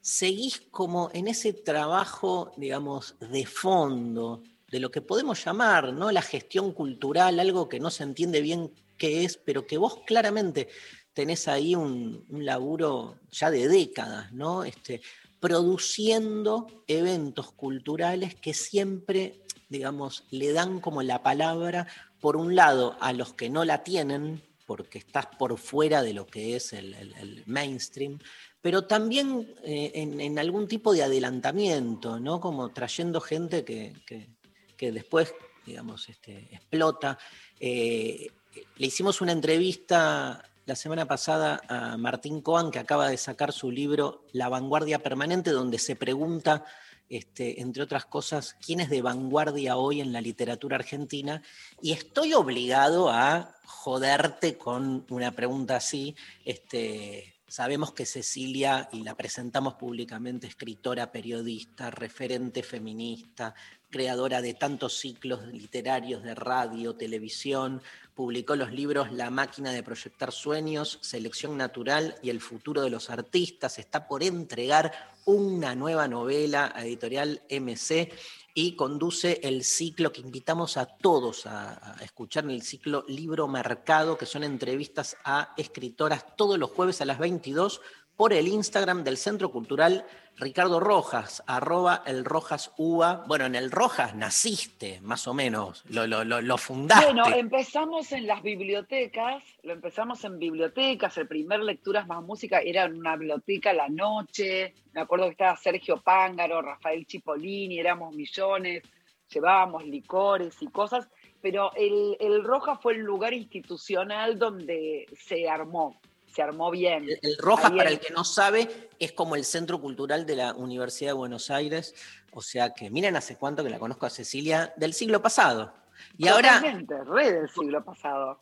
seguís 0.00 0.60
como 0.70 1.10
en 1.12 1.28
ese 1.28 1.52
trabajo, 1.52 2.52
digamos, 2.56 3.16
de 3.20 3.44
fondo, 3.44 4.42
de 4.70 4.80
lo 4.80 4.90
que 4.90 5.02
podemos 5.02 5.44
llamar, 5.44 5.92
¿no? 5.92 6.10
La 6.12 6.22
gestión 6.22 6.72
cultural, 6.72 7.38
algo 7.40 7.68
que 7.68 7.78
no 7.78 7.90
se 7.90 8.04
entiende 8.04 8.40
bien 8.40 8.72
qué 8.96 9.24
es, 9.24 9.36
pero 9.36 9.66
que 9.66 9.76
vos 9.76 9.98
claramente 10.06 10.68
tenés 11.12 11.46
ahí 11.46 11.74
un, 11.74 12.24
un 12.30 12.44
laburo 12.46 13.18
ya 13.30 13.50
de 13.50 13.68
décadas, 13.68 14.32
¿no? 14.32 14.64
Este, 14.64 15.02
produciendo 15.42 16.68
eventos 16.86 17.50
culturales 17.50 18.36
que 18.36 18.54
siempre, 18.54 19.42
digamos, 19.68 20.22
le 20.30 20.52
dan 20.52 20.78
como 20.78 21.02
la 21.02 21.24
palabra, 21.24 21.88
por 22.20 22.36
un 22.36 22.54
lado, 22.54 22.96
a 23.00 23.12
los 23.12 23.34
que 23.34 23.50
no 23.50 23.64
la 23.64 23.82
tienen, 23.82 24.40
porque 24.66 24.98
estás 24.98 25.26
por 25.26 25.58
fuera 25.58 26.00
de 26.00 26.14
lo 26.14 26.28
que 26.28 26.54
es 26.54 26.72
el, 26.72 27.42
mainstream, 27.46 28.20
pero 28.60 28.84
también 28.84 29.52
eh, 29.64 29.90
en, 29.94 30.38
algún 30.38 30.68
tipo 30.68 30.92
de 30.92 31.02
adelantamiento, 31.02 32.20
¿no? 32.20 32.38
Como 32.40 32.68
trayendo 32.68 33.20
gente 33.20 33.64
que, 33.64 33.94
que- 34.06 34.28
que 34.76 34.92
después, 34.92 35.34
digamos, 35.66 36.08
este, 36.08 36.48
explota. 36.52 37.18
Eh, 37.58 38.28
le 38.76 38.86
hicimos 38.86 39.20
una 39.20 39.32
entrevista 39.32 40.51
la 40.64 40.76
semana 40.76 41.06
pasada 41.06 41.60
a 41.68 41.96
Martín 41.96 42.40
Coan, 42.40 42.70
que 42.70 42.78
acaba 42.78 43.08
de 43.08 43.16
sacar 43.16 43.52
su 43.52 43.70
libro 43.70 44.24
La 44.32 44.48
vanguardia 44.48 45.00
permanente, 45.00 45.50
donde 45.50 45.78
se 45.78 45.96
pregunta, 45.96 46.64
este, 47.08 47.60
entre 47.60 47.82
otras 47.82 48.04
cosas, 48.06 48.56
quién 48.64 48.80
es 48.80 48.88
de 48.88 49.02
vanguardia 49.02 49.76
hoy 49.76 50.00
en 50.00 50.12
la 50.12 50.20
literatura 50.20 50.76
argentina. 50.76 51.42
Y 51.80 51.92
estoy 51.92 52.32
obligado 52.34 53.10
a 53.10 53.56
joderte 53.64 54.56
con 54.56 55.04
una 55.10 55.32
pregunta 55.32 55.76
así. 55.76 56.14
Este, 56.44 57.34
sabemos 57.48 57.92
que 57.92 58.06
Cecilia, 58.06 58.88
y 58.92 59.02
la 59.02 59.14
presentamos 59.14 59.74
públicamente, 59.74 60.46
escritora, 60.46 61.10
periodista, 61.12 61.90
referente 61.90 62.62
feminista, 62.62 63.54
creadora 63.90 64.40
de 64.40 64.54
tantos 64.54 64.98
ciclos 64.98 65.46
literarios 65.48 66.22
de 66.22 66.34
radio, 66.34 66.96
televisión, 66.96 67.82
publicó 68.14 68.56
los 68.56 68.72
libros 68.72 69.12
La 69.12 69.30
máquina 69.30 69.72
de 69.72 69.82
proyectar 69.82 70.32
sueños, 70.32 70.98
Selección 71.02 71.56
Natural 71.56 72.16
y 72.22 72.30
El 72.30 72.40
futuro 72.40 72.82
de 72.82 72.90
los 72.90 73.10
artistas. 73.10 73.78
Está 73.78 74.06
por 74.06 74.22
entregar 74.22 74.92
una 75.24 75.74
nueva 75.74 76.08
novela 76.08 76.72
a 76.74 76.84
editorial 76.84 77.42
MC 77.48 78.12
y 78.54 78.76
conduce 78.76 79.40
el 79.42 79.64
ciclo 79.64 80.12
que 80.12 80.20
invitamos 80.20 80.76
a 80.76 80.86
todos 80.86 81.46
a, 81.46 81.96
escuchar 82.02 82.44
el 82.50 82.62
ciclo 82.62 83.04
Libro 83.08 83.48
Mercado, 83.48 84.18
que 84.18 84.26
son 84.26 84.44
entrevistas 84.44 85.16
a 85.24 85.54
escritoras 85.56 86.36
todos 86.36 86.58
los 86.58 86.70
jueves 86.70 87.00
a 87.00 87.06
las 87.06 87.18
22 87.18 87.80
por 88.16 88.32
el 88.32 88.48
Instagram 88.48 89.04
del 89.04 89.16
Centro 89.16 89.50
Cultural 89.50 90.04
Ricardo 90.36 90.80
Rojas, 90.80 91.42
arroba 91.46 92.02
el 92.06 92.24
Rojas 92.24 92.72
Uva. 92.76 93.24
Bueno, 93.28 93.44
en 93.44 93.54
el 93.54 93.70
Rojas 93.70 94.14
naciste, 94.14 95.00
más 95.02 95.28
o 95.28 95.34
menos, 95.34 95.84
lo, 95.88 96.06
lo, 96.06 96.58
fundaste. 96.58 97.06
Bueno, 97.06 97.26
empezamos 97.36 98.12
en 98.12 98.26
las 98.26 98.42
bibliotecas, 98.42 99.44
lo 99.62 99.72
empezamos 99.72 100.24
en 100.24 100.38
bibliotecas, 100.38 101.16
el 101.18 101.28
primer 101.28 101.60
Lecturas 101.60 102.06
más 102.06 102.22
Música 102.22 102.60
era 102.60 102.84
en 102.84 102.98
una 102.98 103.16
biblioteca 103.16 103.72
la 103.72 103.88
noche, 103.88 104.74
me 104.92 105.02
acuerdo 105.02 105.26
que 105.26 105.32
estaba 105.32 105.56
Sergio 105.56 106.00
Pángaro, 106.00 106.62
Rafael 106.62 107.06
Cipollini, 107.06 107.78
éramos 107.78 108.14
millones, 108.14 108.82
llevábamos 109.28 109.84
licores 109.84 110.56
y 110.60 110.66
cosas, 110.68 111.08
pero 111.40 111.72
el 111.74 112.42
Rojas 112.42 112.78
fue 112.80 112.94
el 112.94 113.00
lugar 113.00 113.34
institucional 113.34 114.38
donde 114.38 115.06
se 115.16 115.48
armó, 115.48 116.00
se 116.34 116.42
armó 116.42 116.70
bien. 116.70 117.04
El, 117.04 117.18
el 117.22 117.36
Rojas, 117.38 117.70
Ahí 117.70 117.76
para 117.76 117.90
el 117.90 118.00
que 118.00 118.12
no 118.12 118.24
sabe, 118.24 118.90
es 118.98 119.12
como 119.12 119.36
el 119.36 119.44
Centro 119.44 119.80
Cultural 119.80 120.24
de 120.26 120.36
la 120.36 120.54
Universidad 120.54 121.10
de 121.10 121.14
Buenos 121.14 121.50
Aires. 121.50 121.94
O 122.32 122.40
sea 122.42 122.72
que 122.72 122.90
miren 122.90 123.16
hace 123.16 123.36
cuánto 123.36 123.62
que 123.62 123.70
la 123.70 123.78
conozco 123.78 124.06
a 124.06 124.10
Cecilia, 124.10 124.72
del 124.76 124.94
siglo 124.94 125.20
pasado. 125.22 125.74
Y 126.16 126.28
ahora, 126.28 126.60
re 127.06 127.32
del 127.32 127.48
siglo 127.50 127.84
pasado. 127.84 128.40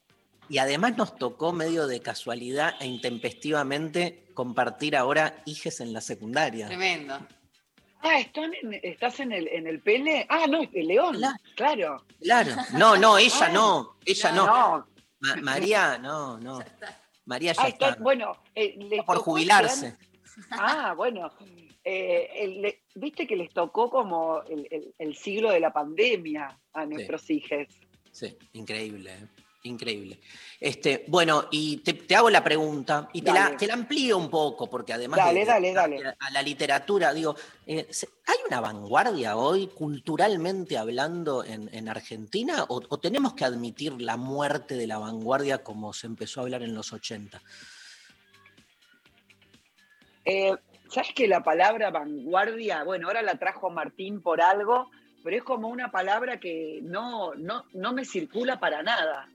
y 0.49 0.59
además 0.59 0.97
nos 0.97 1.17
tocó 1.17 1.53
medio 1.53 1.87
de 1.87 2.01
casualidad 2.01 2.75
e 2.81 2.87
intempestivamente 2.87 4.25
compartir 4.35 4.97
ahora 4.97 5.43
hijes 5.45 5.81
en 5.81 5.93
la 5.93 6.01
secundaria. 6.01 6.67
Tremendo. 6.69 7.19
Ah, 8.03 8.19
¿están 8.19 8.53
en- 8.63 8.81
¿estás 8.83 9.21
en 9.21 9.33
el, 9.33 9.47
en 9.49 9.67
el 9.67 9.81
Pele? 9.81 10.25
Ah, 10.31 10.47
no, 10.49 10.61
el 10.73 10.87
León, 10.89 11.19
claro. 11.55 12.05
Claro. 12.23 12.53
No, 12.73 12.97
no, 12.97 13.19
ella 13.19 13.37
Ah, 13.47 13.49
no, 13.53 13.97
ella 14.07 14.33
no. 14.33 14.47
no. 14.47 14.87
Ma- 15.21 15.37
María, 15.43 15.99
no, 15.99 16.39
no. 16.39 16.61
María 17.25 17.53
ya 17.53 17.63
Ah, 17.63 17.69
está. 17.69 17.89
está- 17.91 18.03
bueno, 18.03 18.33
eh, 18.55 18.75
les 18.77 19.05
por 19.05 19.19
jubilarse. 19.19 19.97
Ah, 20.53 20.95
bueno. 20.97 21.31
Eh, 21.85 22.29
el- 22.37 22.63
le- 22.63 22.83
Viste 22.95 23.27
que 23.27 23.37
les 23.37 23.51
tocó 23.53 23.89
como 23.89 24.43
el, 24.43 24.67
el- 24.71 24.95
el 24.99 25.17
siglo 25.17 25.51
de 25.51 25.61
la 25.61 25.73
pandemia 25.73 26.59
a 26.73 26.85
nuestros 26.87 27.29
hijos. 27.31 27.67
Sí, 28.13 28.37
increíble, 28.53 29.13
¿eh? 29.13 29.27
Increíble. 29.63 30.21
Este, 30.59 31.05
bueno, 31.09 31.47
y 31.51 31.79
te, 31.79 31.93
te 31.93 32.17
hago 32.17 32.31
la 32.31 32.43
pregunta 32.43 33.09
y 33.13 33.23
te 33.23 33.33
la, 33.33 33.57
te 33.57 33.67
la 33.67 33.75
amplío 33.75 34.17
un 34.19 34.31
poco, 34.31 34.69
porque 34.71 34.93
además 34.93 35.19
Dale, 35.19 35.41
de, 35.41 35.47
dale, 35.47 35.69
de- 35.69 35.75
dale. 35.75 36.03
a 36.19 36.31
la 36.31 36.43
literatura, 36.43 37.13
digo, 37.13 37.35
eh, 37.67 37.87
¿hay 38.27 38.37
una 38.49 38.61
vanguardia 38.61 39.37
hoy, 39.37 39.67
culturalmente 39.69 40.79
hablando, 40.79 41.45
en, 41.45 41.69
en 41.75 41.89
Argentina? 41.89 42.65
O, 42.69 42.81
o 42.89 42.99
tenemos 42.99 43.35
que 43.35 43.45
admitir 43.45 44.01
la 44.01 44.17
muerte 44.17 44.77
de 44.77 44.87
la 44.87 44.99
vanguardia 44.99 45.63
como 45.63 45.93
se 45.93 46.07
empezó 46.07 46.41
a 46.41 46.45
hablar 46.45 46.63
en 46.63 46.75
los 46.75 46.93
80? 46.93 47.41
Eh, 50.25 50.55
¿Sabes 50.89 51.11
que 51.15 51.29
la 51.29 51.43
palabra 51.43 51.91
vanguardia, 51.91 52.83
bueno, 52.85 53.07
ahora 53.09 53.23
la 53.23 53.37
trajo 53.39 53.71
Martín 53.71 54.21
por 54.23 54.41
algo, 54.41 54.91
pero 55.23 55.37
es 55.37 55.43
como 55.43 55.69
una 55.69 55.91
palabra 55.91 56.41
que 56.41 56.81
no, 56.83 57.35
no, 57.35 57.65
no 57.73 57.93
me 57.93 58.05
circula 58.05 58.59
para 58.59 58.83
nada. 58.83 59.29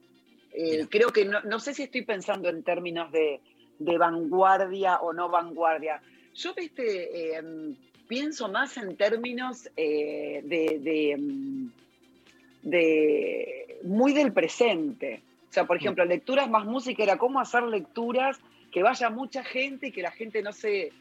Eh, 0.57 0.85
creo 0.89 1.09
que 1.09 1.25
no, 1.25 1.41
no 1.41 1.59
sé 1.59 1.73
si 1.73 1.83
estoy 1.83 2.03
pensando 2.03 2.47
en 2.49 2.63
términos 2.63 3.11
de, 3.11 3.41
de 3.77 3.97
vanguardia 3.97 4.97
o 5.01 5.11
no 5.11 5.29
vanguardia. 5.29 6.01
Yo, 6.33 6.53
viste, 6.53 7.37
eh, 7.37 7.43
pienso 8.07 8.47
más 8.49 8.77
en 8.77 8.95
términos 8.95 9.69
eh, 9.75 10.41
de, 10.45 10.79
de, 10.79 11.17
mm, 11.17 11.71
de- 12.63 13.79
muy 13.83 14.13
del 14.13 14.31
presente. 14.33 15.21
O 15.49 15.53
sea, 15.55 15.65
por 15.65 15.77
ejemplo, 15.77 16.03
lecturas 16.05 16.49
más 16.49 16.65
música 16.65 17.03
era 17.03 17.17
cómo 17.17 17.39
hacer 17.39 17.63
lecturas 17.63 18.37
que 18.71 18.83
vaya 18.83 19.09
mucha 19.09 19.43
gente 19.43 19.87
y 19.87 19.91
que 19.91 20.01
la 20.01 20.11
gente 20.11 20.41
no 20.41 20.51
se, 20.51 20.91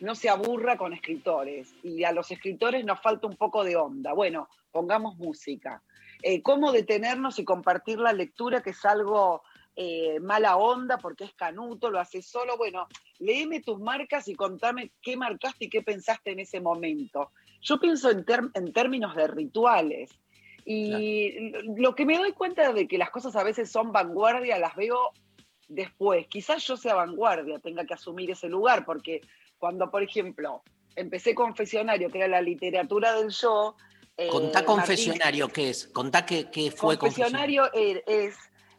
no 0.00 0.14
se 0.14 0.28
aburra 0.28 0.76
con 0.76 0.92
escritores. 0.92 1.74
Y 1.82 2.04
a 2.04 2.12
los 2.12 2.30
escritores 2.30 2.84
nos 2.84 3.00
falta 3.00 3.26
un 3.26 3.36
poco 3.36 3.64
de 3.64 3.76
onda. 3.76 4.12
Bueno, 4.12 4.48
pongamos 4.70 5.16
música. 5.16 5.82
Eh, 6.22 6.42
cómo 6.42 6.72
detenernos 6.72 7.38
y 7.38 7.44
compartir 7.44 7.98
la 7.98 8.12
lectura, 8.12 8.62
que 8.62 8.70
es 8.70 8.84
algo 8.84 9.42
eh, 9.74 10.20
mala 10.20 10.56
onda 10.56 10.98
porque 10.98 11.24
es 11.24 11.34
canuto, 11.34 11.90
lo 11.90 11.98
haces 11.98 12.26
solo. 12.26 12.56
Bueno, 12.56 12.86
léeme 13.18 13.60
tus 13.60 13.80
marcas 13.80 14.28
y 14.28 14.34
contame 14.34 14.92
qué 15.00 15.16
marcaste 15.16 15.64
y 15.66 15.70
qué 15.70 15.82
pensaste 15.82 16.32
en 16.32 16.40
ese 16.40 16.60
momento. 16.60 17.30
Yo 17.62 17.80
pienso 17.80 18.10
en, 18.10 18.72
términos 18.72 19.14
de 19.16 19.26
rituales. 19.26 20.10
Y 20.64 21.52
lo 21.76 21.96
que 21.96 22.06
me 22.06 22.18
doy 22.18 22.32
cuenta 22.32 22.72
de 22.72 22.86
que 22.86 22.98
las 22.98 23.10
cosas 23.10 23.34
a 23.34 23.42
veces 23.42 23.70
son 23.70 23.90
vanguardia, 23.90 24.58
las 24.58 24.76
veo 24.76 25.10
después. 25.68 26.28
Quizás 26.28 26.64
yo 26.64 26.76
sea 26.76 26.94
vanguardia, 26.94 27.58
tenga 27.58 27.84
que 27.84 27.94
asumir 27.94 28.30
ese 28.30 28.48
lugar, 28.48 28.84
porque 28.84 29.22
cuando, 29.58 29.90
por 29.90 30.04
ejemplo, 30.04 30.62
empecé 30.94 31.34
confesionario, 31.34 32.10
que 32.10 32.18
era 32.18 32.28
la 32.28 32.42
literatura 32.42 33.14
del 33.14 33.30
yo. 33.30 33.74
Eh, 34.16 34.28
Contá 34.28 34.60
Martín- 34.60 34.66
confesionario, 34.66 35.48
¿qué 35.48 35.70
es? 35.70 35.86
Contá 35.88 36.24
qué, 36.26 36.50
qué 36.50 36.70
fue 36.70 36.98
confesionario. 36.98 37.62
confesionario 37.62 37.96
eh, 37.96 38.04
es 38.26 38.36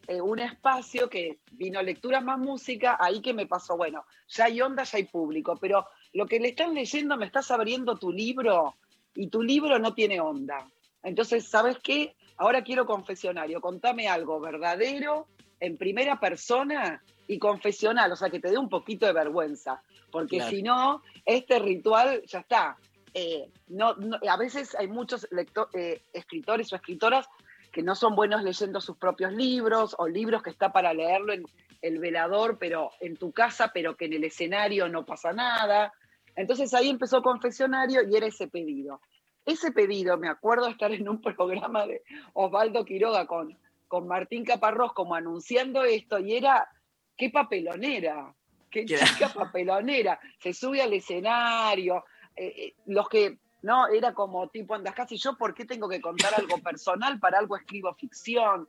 eh, 0.07 0.21
un 0.21 0.39
espacio 0.39 1.09
que 1.09 1.39
vino 1.51 1.81
lecturas 1.81 2.23
más 2.23 2.37
música, 2.37 2.97
ahí 2.99 3.21
que 3.21 3.33
me 3.33 3.47
pasó, 3.47 3.75
bueno, 3.77 4.05
ya 4.27 4.45
hay 4.45 4.61
onda, 4.61 4.83
ya 4.83 4.97
hay 4.97 5.05
público, 5.05 5.57
pero 5.59 5.87
lo 6.13 6.25
que 6.27 6.39
le 6.39 6.49
están 6.49 6.73
leyendo, 6.73 7.17
me 7.17 7.25
estás 7.25 7.49
abriendo 7.51 7.97
tu 7.97 8.11
libro 8.11 8.75
y 9.15 9.27
tu 9.27 9.41
libro 9.41 9.79
no 9.79 9.93
tiene 9.93 10.19
onda. 10.19 10.67
Entonces, 11.03 11.47
¿sabes 11.47 11.77
qué? 11.83 12.15
Ahora 12.37 12.63
quiero 12.63 12.85
confesionario, 12.85 13.61
contame 13.61 14.07
algo 14.07 14.39
verdadero, 14.39 15.27
en 15.59 15.77
primera 15.77 16.19
persona 16.19 17.01
y 17.27 17.39
confesional, 17.39 18.11
o 18.11 18.15
sea, 18.15 18.29
que 18.29 18.39
te 18.39 18.49
dé 18.49 18.57
un 18.57 18.69
poquito 18.69 19.05
de 19.05 19.13
vergüenza, 19.13 19.81
porque 20.11 20.37
Claro. 20.37 20.51
si 20.51 20.61
no, 20.63 21.01
este 21.25 21.59
ritual 21.59 22.21
ya 22.25 22.39
está. 22.39 22.77
Eh, 23.13 23.49
no, 23.67 23.93
no- 23.95 24.17
a 24.27 24.37
veces 24.37 24.75
hay 24.75 24.87
muchos 24.87 25.27
eh, 25.73 26.01
escritores 26.13 26.71
o 26.73 26.75
escritoras 26.75 27.27
que 27.71 27.83
no 27.83 27.95
son 27.95 28.15
buenos 28.15 28.43
leyendo 28.43 28.79
sus 28.81 28.97
propios 28.97 29.33
libros 29.33 29.95
o 29.97 30.07
libros 30.07 30.43
que 30.43 30.49
está 30.51 30.71
para 30.71 30.93
leerlo 30.93 31.33
en 31.33 31.43
el 31.81 31.99
velador, 31.99 32.57
pero 32.59 32.91
en 33.01 33.17
tu 33.17 33.31
casa, 33.31 33.71
pero 33.73 33.95
que 33.97 34.05
en 34.05 34.13
el 34.13 34.23
escenario 34.23 34.87
no 34.89 35.05
pasa 35.05 35.33
nada. 35.33 35.91
Entonces 36.35 36.73
ahí 36.73 36.89
empezó 36.89 37.21
Confesionario 37.21 38.01
y 38.09 38.15
era 38.15 38.27
ese 38.27 38.47
pedido. 38.47 39.01
Ese 39.45 39.71
pedido, 39.71 40.17
me 40.17 40.29
acuerdo 40.29 40.67
estar 40.67 40.91
en 40.91 41.09
un 41.09 41.21
programa 41.21 41.85
de 41.85 42.01
Osvaldo 42.33 42.85
Quiroga 42.85 43.25
con, 43.27 43.57
con 43.87 44.07
Martín 44.07 44.45
Caparrós 44.45 44.93
como 44.93 45.15
anunciando 45.15 45.83
esto 45.83 46.19
y 46.19 46.35
era, 46.35 46.67
qué 47.17 47.29
papelonera, 47.29 48.33
qué 48.71 48.85
chica 48.85 49.29
papelonera, 49.33 50.19
se 50.39 50.53
sube 50.53 50.81
al 50.81 50.93
escenario, 50.93 52.03
eh, 52.35 52.53
eh, 52.57 52.73
los 52.85 53.07
que, 53.09 53.37
no, 53.61 53.87
era 53.87 54.13
como 54.13 54.47
tipo 54.49 54.75
andas 54.75 54.93
casi 54.93 55.17
yo, 55.17 55.37
¿por 55.37 55.53
qué 55.53 55.65
tengo 55.65 55.87
que 55.87 56.01
contar 56.01 56.33
algo 56.35 56.57
personal? 56.57 57.19
Para 57.19 57.39
algo 57.39 57.55
escribo 57.55 57.93
ficción. 57.93 58.67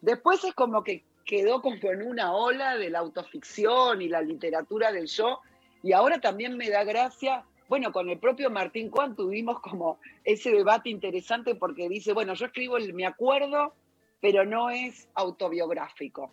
Después 0.00 0.44
es 0.44 0.54
como 0.54 0.84
que 0.84 1.04
quedó 1.24 1.60
como 1.60 1.76
en 1.90 2.02
una 2.06 2.34
ola 2.34 2.76
de 2.76 2.90
la 2.90 3.00
autoficción 3.00 4.00
y 4.02 4.08
la 4.08 4.20
literatura 4.20 4.92
del 4.92 5.06
yo, 5.06 5.40
y 5.82 5.92
ahora 5.92 6.20
también 6.20 6.56
me 6.56 6.70
da 6.70 6.84
gracia, 6.84 7.44
bueno, 7.68 7.92
con 7.92 8.08
el 8.08 8.18
propio 8.18 8.50
Martín 8.50 8.90
Juan 8.90 9.16
tuvimos 9.16 9.60
como 9.60 9.98
ese 10.24 10.50
debate 10.50 10.88
interesante 10.90 11.54
porque 11.54 11.88
dice, 11.88 12.12
bueno, 12.12 12.34
yo 12.34 12.46
escribo 12.46 12.76
el 12.76 12.94
me 12.94 13.06
acuerdo, 13.06 13.74
pero 14.20 14.44
no 14.44 14.70
es 14.70 15.08
autobiográfico. 15.14 16.30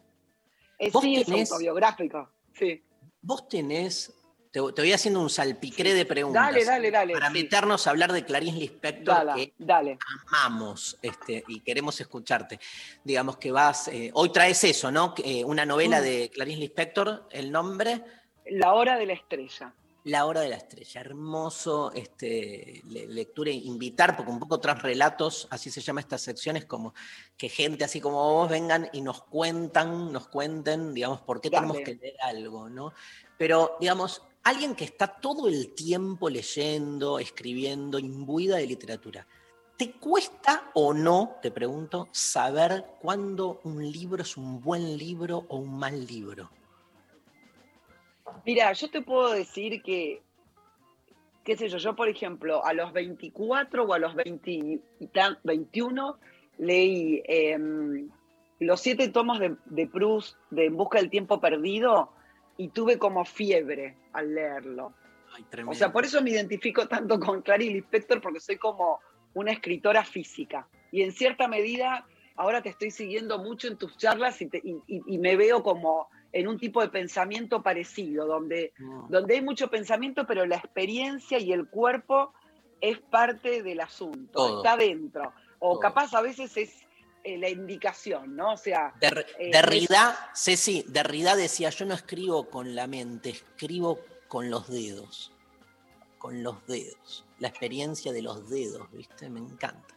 ¿Vos 0.92 1.04
sí, 1.04 1.16
es 1.16 1.52
autobiográfico, 1.52 2.30
sí. 2.54 2.84
Vos 3.22 3.48
tenés, 3.48 4.14
te, 4.54 4.60
te 4.74 4.82
voy 4.84 4.94
haciendo 4.94 5.20
un 5.20 5.32
salpicré 5.32 5.96
de 5.96 6.06
preguntas. 6.06 6.46
Dale, 6.46 6.64
dale, 6.64 6.92
dale, 6.92 7.14
Para 7.14 7.32
meternos 7.32 7.88
a 7.88 7.90
hablar 7.90 8.14
de 8.14 8.24
Clarice 8.24 8.56
Lispector, 8.60 9.26
Dale, 9.26 9.48
que 9.48 9.54
dale. 9.58 9.98
amamos 10.28 10.98
este, 11.02 11.44
y 11.48 11.60
queremos 11.62 12.00
escucharte. 12.00 12.60
Digamos 13.04 13.38
que 13.38 13.52
vas, 13.52 13.88
eh, 13.88 14.12
hoy 14.14 14.30
traes 14.32 14.64
eso, 14.64 14.92
¿no? 14.92 15.16
Eh, 15.24 15.44
una 15.44 15.66
novela 15.66 16.00
Mm. 16.00 16.04
de 16.04 16.30
Clarice 16.32 16.60
Lispector, 16.60 17.28
el 17.32 17.52
nombre. 17.52 18.04
La 18.46 18.74
hora 18.76 18.96
de 18.98 19.08
la 19.08 19.14
estrella. 19.14 19.74
La 20.06 20.26
hora 20.26 20.42
de 20.42 20.50
la 20.50 20.58
estrella, 20.58 21.00
hermoso 21.00 21.92
este, 21.96 22.82
le- 22.90 23.08
lectura, 23.08 23.50
invitar, 23.52 24.18
porque 24.18 24.32
un 24.34 24.40
poco 24.40 24.60
tras 24.60 24.82
relatos, 24.82 25.48
así 25.50 25.72
se 25.72 25.80
llama 25.80 26.02
esta 26.02 26.18
sección, 26.18 26.58
es 26.58 26.66
como 26.66 26.94
que 27.38 27.48
gente 27.48 27.86
así 27.86 28.02
como 28.02 28.18
vos 28.34 28.50
vengan 28.50 28.90
y 28.92 29.00
nos 29.02 29.24
cuentan, 29.24 30.12
nos 30.12 30.28
cuenten, 30.28 30.94
digamos, 30.94 31.22
por 31.22 31.40
qué 31.40 31.50
tenemos 31.50 31.78
que 31.78 31.96
leer 31.96 32.18
algo, 32.22 32.70
¿no? 32.70 32.92
Pero, 33.38 33.78
digamos, 33.80 34.22
alguien 34.44 34.76
que 34.76 34.86
está 34.86 35.08
todo 35.08 35.48
el 35.48 35.74
tiempo 35.74 36.30
leyendo, 36.30 37.20
escribiendo, 37.20 38.00
imbuida 38.00 38.58
de 38.58 38.68
literatura, 38.68 39.28
¿Te 39.78 39.92
cuesta 39.94 40.70
o 40.76 40.94
no, 40.94 41.38
te 41.42 41.50
pregunto, 41.50 42.08
saber 42.12 42.86
cuándo 43.02 43.60
un 43.64 43.92
libro 43.92 44.22
es 44.22 44.38
un 44.38 44.62
buen 44.62 44.98
libro 44.98 45.46
o 45.48 45.58
un 45.58 45.80
mal 45.80 46.06
libro? 46.06 46.52
Mira, 48.46 48.72
yo 48.74 48.90
te 48.90 49.02
puedo 49.02 49.32
decir 49.34 49.82
que, 49.82 50.22
qué 51.44 51.58
sé 51.58 51.70
yo, 51.70 51.80
yo 51.80 51.96
por 51.96 52.08
ejemplo, 52.08 52.64
a 52.64 52.74
los 52.74 52.94
24 52.94 53.84
o 53.84 53.94
a 53.94 54.00
los 54.00 54.14
20 54.14 54.52
y 54.52 55.08
tan- 55.12 55.40
21 55.44 56.18
leí 56.60 57.24
em, 57.26 58.10
los 58.60 58.80
siete 58.80 59.10
tomos 59.10 59.40
de, 59.40 59.56
de 59.66 59.88
Proust 59.88 60.38
de 60.52 60.66
En 60.66 60.78
busca 60.78 61.00
del 61.00 61.10
tiempo 61.10 61.42
perdido 61.42 62.12
y 62.58 62.70
tuve 62.70 62.98
como 62.98 63.26
fiebre 63.26 63.96
al 64.14 64.34
leerlo. 64.36 64.94
Ay, 65.36 65.46
O 65.66 65.74
sea, 65.74 65.92
por 65.92 66.06
eso 66.06 66.22
me 66.22 66.30
identifico 66.30 66.88
tanto 66.88 67.20
con 67.20 67.42
Clarice 67.42 67.74
Lispector, 67.74 68.22
porque 68.22 68.40
soy 68.40 68.58
como 68.58 69.00
una 69.34 69.52
escritora 69.52 70.04
física. 70.06 70.68
Y 70.92 71.02
en 71.02 71.12
cierta 71.12 71.48
medida, 71.48 72.06
ahora 72.36 72.62
te 72.62 72.70
estoy 72.70 72.92
siguiendo 72.92 73.40
mucho 73.40 73.68
en 73.68 73.78
tus 73.78 73.98
charlas 73.98 74.40
y, 74.42 74.48
te- 74.48 74.62
y- 74.64 74.78
y- 74.88 75.02
y 75.08 75.18
me 75.18 75.36
veo 75.36 75.64
como 75.64 76.08
en 76.32 76.48
un 76.48 76.60
tipo 76.60 76.82
de 76.82 76.90
pensamiento 76.90 77.64
parecido, 77.64 78.28
donde, 78.28 78.74
donde 79.10 79.36
hay 79.36 79.42
mucho 79.42 79.70
pensamiento, 79.70 80.26
pero 80.28 80.46
la 80.46 80.58
experiencia 80.58 81.40
y 81.40 81.52
el 81.52 81.68
cuerpo 81.68 82.34
es 82.82 83.00
parte 83.00 83.64
del 83.64 83.80
asunto, 83.80 84.32
Todo. 84.34 84.58
está 84.58 84.78
dentro. 84.78 85.34
O 85.60 85.72
Todo. 85.72 85.80
capaz 85.80 86.14
a 86.14 86.22
veces 86.22 86.56
es 86.58 86.83
eh, 87.24 87.38
la 87.38 87.50
indicación, 87.50 88.36
¿no? 88.36 88.54
O 88.54 88.58
sea, 88.58 88.94
Der- 89.00 89.26
eh, 89.40 89.52
Derrida, 89.52 90.32
Ceci, 90.36 90.84
Derrida 90.88 91.36
decía, 91.36 91.70
yo 91.70 91.86
no 91.86 91.94
escribo 91.94 92.50
con 92.50 92.76
la 92.76 92.86
mente, 92.88 93.30
escribo 93.30 94.00
con 94.28 94.50
los 94.50 94.68
dedos. 94.68 95.32
Con 96.18 96.44
los 96.44 96.66
dedos. 96.68 97.26
La 97.40 97.48
experiencia 97.50 98.12
de 98.14 98.22
los 98.22 98.50
dedos, 98.50 98.92
¿viste? 98.92 99.30
Me 99.30 99.40
encanta. 99.40 99.96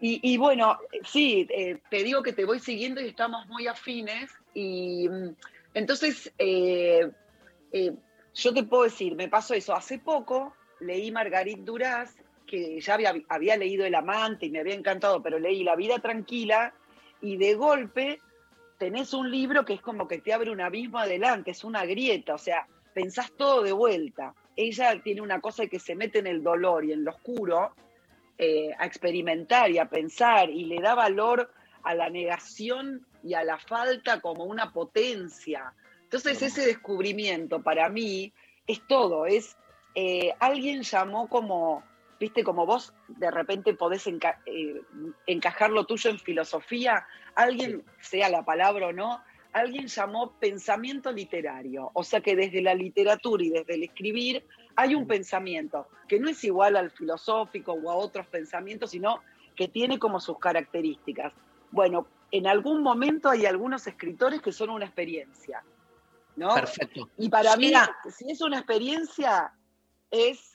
Y, 0.00 0.20
y 0.32 0.36
bueno, 0.36 0.78
sí, 1.06 1.46
eh, 1.50 1.78
te 1.90 2.02
digo 2.04 2.22
que 2.22 2.32
te 2.32 2.44
voy 2.44 2.58
siguiendo 2.58 3.00
y 3.00 3.08
estamos 3.08 3.46
muy 3.48 3.66
afines. 3.66 4.30
Y 4.54 5.08
mm, 5.08 5.36
entonces, 5.74 6.32
yo 8.34 8.54
te 8.54 8.62
puedo 8.64 8.84
decir, 8.84 9.14
me 9.14 9.28
pasó 9.28 9.54
eso. 9.54 9.74
Hace 9.74 9.98
poco 9.98 10.54
leí 10.80 11.10
Margarit 11.10 11.60
Duras, 11.60 12.14
que 12.46 12.80
ya 12.80 12.94
había, 12.94 13.14
había 13.28 13.56
leído 13.56 13.84
El 13.84 13.94
Amante 13.94 14.46
y 14.46 14.50
me 14.50 14.60
había 14.60 14.74
encantado, 14.74 15.22
pero 15.22 15.38
leí 15.38 15.64
La 15.64 15.76
Vida 15.76 15.98
Tranquila 15.98 16.74
y 17.20 17.36
de 17.36 17.54
golpe 17.54 18.20
tenés 18.78 19.14
un 19.14 19.30
libro 19.30 19.64
que 19.64 19.74
es 19.74 19.80
como 19.80 20.06
que 20.08 20.18
te 20.18 20.32
abre 20.32 20.50
un 20.50 20.60
abismo 20.60 20.98
adelante, 20.98 21.52
es 21.52 21.64
una 21.64 21.84
grieta, 21.84 22.34
o 22.34 22.38
sea, 22.38 22.66
pensás 22.92 23.32
todo 23.32 23.62
de 23.62 23.72
vuelta. 23.72 24.34
Ella 24.56 25.00
tiene 25.02 25.20
una 25.20 25.40
cosa 25.40 25.62
de 25.62 25.68
que 25.68 25.78
se 25.78 25.94
mete 25.94 26.18
en 26.18 26.26
el 26.26 26.42
dolor 26.42 26.84
y 26.84 26.92
en 26.92 27.04
lo 27.04 27.10
oscuro 27.10 27.74
eh, 28.38 28.70
a 28.78 28.86
experimentar 28.86 29.70
y 29.70 29.78
a 29.78 29.88
pensar 29.88 30.50
y 30.50 30.64
le 30.64 30.80
da 30.80 30.94
valor 30.94 31.50
a 31.82 31.94
la 31.94 32.08
negación 32.10 33.06
y 33.22 33.34
a 33.34 33.44
la 33.44 33.58
falta 33.58 34.20
como 34.20 34.44
una 34.44 34.72
potencia. 34.72 35.72
Entonces 36.02 36.42
ese 36.42 36.66
descubrimiento 36.66 37.62
para 37.62 37.88
mí 37.88 38.32
es 38.66 38.86
todo, 38.86 39.26
es 39.26 39.56
eh, 39.94 40.32
alguien 40.40 40.82
llamó 40.82 41.28
como, 41.28 41.82
viste, 42.18 42.44
como 42.44 42.66
vos 42.66 42.92
de 43.08 43.30
repente 43.30 43.74
podés 43.74 44.06
enca- 44.06 44.38
eh, 44.46 44.80
encajar 45.26 45.70
lo 45.70 45.84
tuyo 45.84 46.10
en 46.10 46.18
filosofía, 46.18 47.06
alguien, 47.34 47.84
sea 48.00 48.28
la 48.28 48.44
palabra 48.44 48.88
o 48.88 48.92
no, 48.92 49.22
alguien 49.52 49.86
llamó 49.86 50.32
pensamiento 50.38 51.12
literario, 51.12 51.90
o 51.94 52.02
sea 52.02 52.20
que 52.20 52.34
desde 52.34 52.60
la 52.60 52.74
literatura 52.74 53.44
y 53.44 53.50
desde 53.50 53.74
el 53.74 53.84
escribir 53.84 54.44
hay 54.76 54.94
un 54.94 55.06
pensamiento 55.06 55.86
que 56.08 56.18
no 56.18 56.28
es 56.28 56.42
igual 56.42 56.76
al 56.76 56.90
filosófico 56.90 57.72
o 57.72 57.90
a 57.90 57.94
otros 57.94 58.26
pensamientos, 58.26 58.90
sino 58.90 59.20
que 59.54 59.68
tiene 59.68 59.98
como 59.98 60.18
sus 60.18 60.38
características. 60.38 61.32
Bueno, 61.70 62.08
en 62.32 62.48
algún 62.48 62.82
momento 62.82 63.30
hay 63.30 63.46
algunos 63.46 63.86
escritores 63.86 64.42
que 64.42 64.50
son 64.50 64.70
una 64.70 64.86
experiencia, 64.86 65.62
¿no? 66.34 66.52
Perfecto. 66.54 67.08
Y 67.16 67.28
para 67.28 67.56
mí, 67.56 67.72
si 68.10 68.30
es 68.30 68.40
una 68.40 68.58
experiencia, 68.58 69.52
es, 70.10 70.53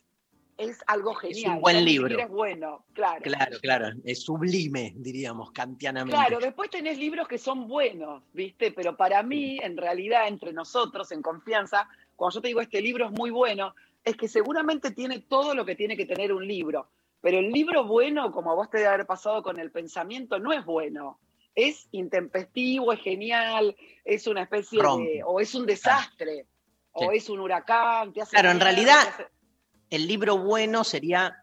es 0.60 0.78
algo 0.88 1.12
un 1.12 1.16
genial. 1.16 1.60
buen 1.62 1.78
ya 1.78 1.82
ni 1.82 1.92
libro. 1.92 2.20
Es 2.20 2.30
bueno, 2.30 2.86
claro. 2.94 3.22
Claro, 3.24 3.58
claro. 3.62 3.88
Es 4.04 4.22
sublime, 4.24 4.94
diríamos, 4.98 5.52
kantianamente. 5.52 6.16
Claro, 6.16 6.40
después 6.40 6.70
tenés 6.70 6.98
libros 7.00 7.28
que 7.28 7.38
son 7.38 7.68
buenos, 7.68 8.24
¿viste? 8.34 8.72
Pero 8.72 8.96
para 8.98 9.24
mí, 9.24 9.58
en 9.64 9.78
realidad, 9.78 10.28
entre 10.28 10.52
nosotros, 10.54 11.12
en 11.14 11.22
confianza, 11.22 11.88
cuando 12.16 12.36
yo 12.36 12.42
te 12.42 12.50
digo 12.50 12.62
este 12.62 12.82
libro 12.82 13.06
es 13.06 13.12
muy 13.12 13.32
bueno, 13.32 13.74
es 14.04 14.16
que 14.18 14.28
seguramente 14.28 14.92
tiene 14.92 15.20
todo 15.20 15.56
lo 15.56 15.66
que 15.66 15.76
tiene 15.76 15.96
que 15.96 16.06
tener 16.06 16.34
un 16.34 16.46
libro. 16.46 16.90
Pero 17.22 17.40
el 17.40 17.52
libro 17.52 17.86
bueno, 17.86 18.32
como 18.32 18.52
a 18.52 18.56
vos 18.56 18.70
te 18.70 18.78
debe 18.78 18.90
haber 18.90 19.06
pasado 19.06 19.42
con 19.42 19.60
el 19.60 19.72
pensamiento, 19.72 20.40
no 20.40 20.52
es 20.54 20.66
bueno. 20.66 21.20
Es 21.56 21.88
intempestivo, 21.92 22.94
es 22.94 23.02
genial, 23.02 23.76
es 24.06 24.28
una 24.28 24.44
especie 24.44 24.80
de. 24.82 25.22
O 25.26 25.40
es 25.40 25.56
un 25.56 25.66
desastre, 25.66 26.46
o 26.92 27.12
Sí. 27.12 27.18
es 27.18 27.30
un 27.30 27.40
huracán, 27.40 28.14
te 28.14 28.22
hace 28.22 28.32
Claro, 28.32 28.52
en 28.52 28.58
mierda, 28.58 28.72
realidad, 28.72 29.02
te 29.04 29.10
hace- 29.24 29.28
el 29.90 30.08
libro 30.08 30.38
bueno 30.38 30.84
sería, 30.84 31.36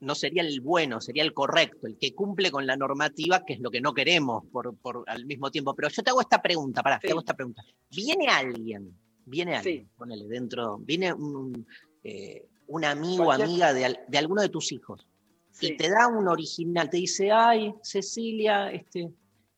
no 0.00 0.14
sería 0.14 0.42
el 0.42 0.60
bueno, 0.60 1.00
sería 1.00 1.22
el 1.22 1.32
correcto, 1.32 1.86
el 1.86 1.96
que 1.98 2.14
cumple 2.14 2.50
con 2.50 2.66
la 2.66 2.76
normativa, 2.76 3.44
que 3.44 3.54
es 3.54 3.60
lo 3.60 3.70
que 3.70 3.80
no 3.80 3.94
queremos 3.94 4.44
por, 4.52 4.76
por 4.76 5.04
al 5.06 5.24
mismo 5.26 5.50
tiempo. 5.50 5.74
Pero 5.74 5.88
yo 5.88 6.02
te 6.02 6.10
hago 6.10 6.20
esta 6.20 6.42
pregunta, 6.42 6.82
pará, 6.82 6.98
te 6.98 7.08
Sí. 7.08 7.10
hago 7.12 7.20
esta 7.20 7.34
pregunta. 7.34 7.62
¿Viene 7.90 8.28
alguien, 8.28 8.96
viene 9.24 9.52
Sí. 9.52 9.56
alguien, 9.70 9.90
ponele 9.96 10.26
dentro, 10.26 10.78
viene 10.78 11.12
un, 11.12 11.66
eh, 12.04 12.46
un 12.68 12.84
amigo 12.84 13.22
o 13.24 13.26
Cualquier- 13.26 13.48
amiga 13.48 13.72
de, 13.72 13.96
de 14.06 14.18
alguno 14.18 14.42
de 14.42 14.48
tus 14.48 14.72
hijos 14.72 15.06
Sí. 15.52 15.68
y 15.68 15.76
te 15.78 15.88
da 15.88 16.08
un 16.08 16.28
original, 16.28 16.90
te 16.90 16.98
dice, 16.98 17.30
ay, 17.32 17.72
Cecilia, 17.82 18.70
este, 18.70 19.08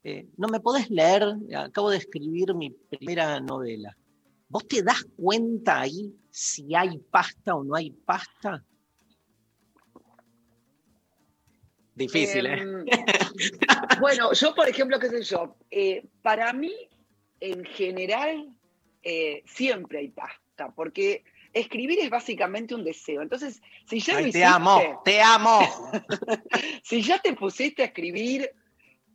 eh, 0.05 0.29
no 0.37 0.47
me 0.47 0.61
podés 0.61 0.89
leer, 0.91 1.25
acabo 1.57 1.91
de 1.91 1.97
escribir 1.97 2.55
mi 2.55 2.71
primera 2.71 3.41
novela. 3.41 3.97
¿Vos 4.49 4.67
te 4.67 4.83
das 4.83 5.05
cuenta 5.17 5.81
ahí 5.81 6.15
si 6.31 6.75
hay 6.75 6.99
pasta 6.99 7.55
o 7.55 7.65
no 7.65 7.75
hay 7.75 7.91
pasta? 7.91 8.65
Difícil, 11.95 12.47
¿eh? 12.47 12.61
Em, 12.61 12.85
bueno, 14.01 14.33
yo, 14.33 14.55
por 14.55 14.69
ejemplo, 14.69 14.99
qué 14.99 15.11
sé 15.11 15.23
yo, 15.23 15.57
eh, 15.71 16.07
para 16.23 16.53
mí, 16.53 16.73
en 17.41 17.65
general, 17.65 18.55
eh, 19.03 19.43
siempre 19.47 19.99
hay 19.99 20.09
pasta, 20.09 20.73
porque 20.75 21.25
escribir 21.53 21.99
es 21.99 22.09
básicamente 22.09 22.75
un 22.75 22.85
deseo. 22.85 23.21
Entonces, 23.21 23.61
si 23.87 24.01
ya 24.01 24.15
lo 24.15 24.27
Ay, 24.27 24.33
te 24.33 24.45
amo, 24.45 25.03
te 25.05 25.21
amo. 25.21 25.61
si 26.85 27.03
ya 27.03 27.19
te 27.19 27.35
pusiste 27.35 27.83
a 27.83 27.87
escribir, 27.87 28.51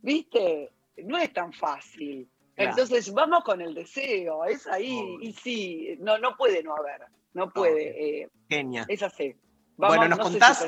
viste, 0.02 0.70
no 0.98 1.18
es 1.18 1.32
tan 1.32 1.52
fácil. 1.52 2.28
Claro. 2.54 2.70
Entonces, 2.70 3.12
vamos 3.12 3.42
con 3.44 3.60
el 3.60 3.74
deseo, 3.74 4.44
es 4.44 4.66
ahí, 4.66 5.16
y 5.20 5.32
sí, 5.32 5.96
no, 6.00 6.18
no 6.18 6.36
puede 6.36 6.62
no 6.62 6.76
haber, 6.76 7.02
no 7.32 7.50
puede, 7.50 8.22
eh, 8.22 8.28
Genia. 8.48 8.84
es 8.88 9.02
así. 9.02 9.34
Bueno, 9.76 10.08
¿nos 10.08 10.18
no 10.18 10.24
si 10.26 10.30
contás? 10.30 10.64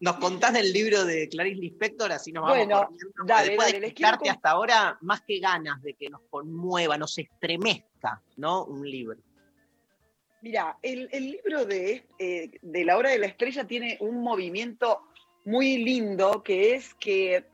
¿Nos 0.00 0.16
contás 0.16 0.52
del 0.54 0.72
libro 0.72 1.04
de 1.04 1.28
Clarice 1.28 1.60
Lispector? 1.60 2.10
Así 2.12 2.32
nos 2.32 2.42
vamos 2.42 2.56
Bueno, 2.58 2.82
corriendo. 2.86 3.24
dale, 3.26 3.48
Después 3.48 3.72
dale, 3.72 3.86
de 3.86 3.94
quiero 3.94 4.18
hasta 4.30 4.50
ahora, 4.50 4.98
más 5.02 5.20
que 5.22 5.38
ganas 5.38 5.82
de 5.82 5.94
que 5.94 6.08
nos 6.08 6.22
conmueva, 6.30 6.96
nos 6.96 7.16
estremezca, 7.18 8.22
¿no? 8.36 8.64
Un 8.64 8.90
libro. 8.90 9.18
Mira, 10.42 10.78
el, 10.80 11.08
el 11.12 11.30
libro 11.32 11.66
de, 11.66 12.06
eh, 12.18 12.50
de 12.62 12.84
La 12.84 12.96
Hora 12.96 13.10
de 13.10 13.18
la 13.18 13.26
Estrella 13.26 13.66
tiene 13.66 13.98
un 14.00 14.22
movimiento 14.22 15.02
muy 15.44 15.78
lindo 15.84 16.42
que 16.42 16.74
es 16.74 16.94
que 16.94 17.44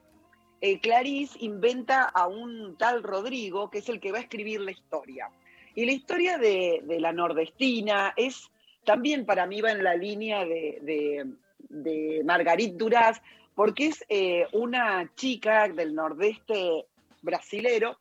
eh, 0.61 0.81
Clarice 0.81 1.37
inventa 1.41 2.05
a 2.05 2.27
un 2.27 2.77
tal 2.79 3.03
Rodrigo, 3.03 3.71
que 3.71 3.79
es 3.79 3.89
el 3.89 4.01
que 4.01 4.13
va 4.13 4.19
a 4.19 4.23
escribir 4.23 4.61
la 4.61 4.71
historia. 4.71 5.31
Y 5.75 5.85
la 5.85 5.93
historia 5.93 6.39
de, 6.39 6.83
la 6.99 7.13
nordestina 7.13 8.15
es, 8.17 8.51
también 8.85 9.27
para 9.27 9.47
mí 9.47 9.61
va 9.61 9.73
en 9.73 9.85
la 9.85 9.95
línea 9.95 10.45
de, 10.45 11.27
de, 11.69 12.23
Margarit 12.25 12.75
Duras, 12.75 13.21
porque 13.55 13.89
es 13.89 14.05
eh, 14.09 14.47
una 14.53 15.11
chica 15.15 15.69
del 15.69 15.95
nordeste 15.95 16.87
brasilero 17.23 17.99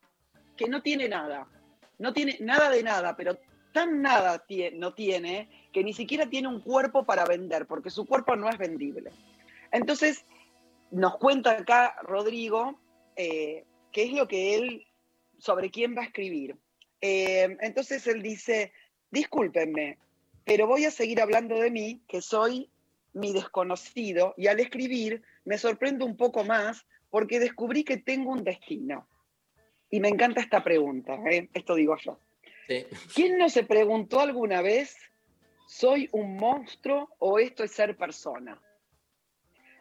que 0.55 0.69
no 0.69 0.81
tiene 0.81 1.09
nada, 1.09 1.47
no 1.99 2.13
tiene 2.13 2.37
nada 2.39 2.69
de 2.69 2.83
nada, 2.83 3.15
pero 3.17 3.37
tan 3.73 4.01
nada 4.01 4.45
no 4.75 4.93
tiene 4.93 5.49
que 5.73 5.83
ni 5.83 5.93
siquiera 5.93 6.29
tiene 6.29 6.47
un 6.47 6.61
cuerpo 6.61 7.03
para 7.03 7.25
vender, 7.25 7.65
porque 7.65 7.89
su 7.89 8.05
cuerpo 8.05 8.37
no 8.37 8.49
es 8.49 8.57
vendible. 8.57 9.11
Entonces, 9.71 10.23
nos 10.91 11.17
cuenta 11.17 11.51
acá 11.51 11.95
Rodrigo 12.03 12.79
eh, 13.15 13.65
qué 13.91 14.03
es 14.03 14.11
lo 14.11 14.27
que 14.27 14.55
él, 14.55 14.87
sobre 15.37 15.71
quién 15.71 15.95
va 15.95 16.01
a 16.01 16.05
escribir. 16.05 16.57
Eh, 17.01 17.57
entonces 17.61 18.05
él 18.07 18.21
dice, 18.21 18.73
discúlpenme, 19.11 19.97
pero 20.43 20.67
voy 20.67 20.85
a 20.85 20.91
seguir 20.91 21.21
hablando 21.21 21.55
de 21.59 21.71
mí, 21.71 22.01
que 22.07 22.21
soy 22.21 22.69
mi 23.13 23.31
desconocido, 23.31 24.33
y 24.37 24.47
al 24.47 24.59
escribir 24.59 25.23
me 25.45 25.57
sorprendo 25.57 26.05
un 26.05 26.17
poco 26.17 26.43
más 26.43 26.85
porque 27.09 27.39
descubrí 27.39 27.83
que 27.83 27.97
tengo 27.97 28.31
un 28.31 28.43
destino. 28.43 29.07
Y 29.89 29.99
me 30.01 30.09
encanta 30.09 30.41
esta 30.41 30.63
pregunta, 30.63 31.15
¿eh? 31.29 31.49
esto 31.53 31.75
digo 31.75 31.95
yo. 31.97 32.19
¿Quién 33.13 33.37
no 33.37 33.47
se 33.47 33.63
preguntó 33.63 34.19
alguna 34.19 34.61
vez, 34.61 34.97
¿soy 35.67 36.09
un 36.11 36.35
monstruo 36.35 37.15
o 37.19 37.39
esto 37.39 37.63
es 37.63 37.71
ser 37.71 37.95
persona? 37.95 38.59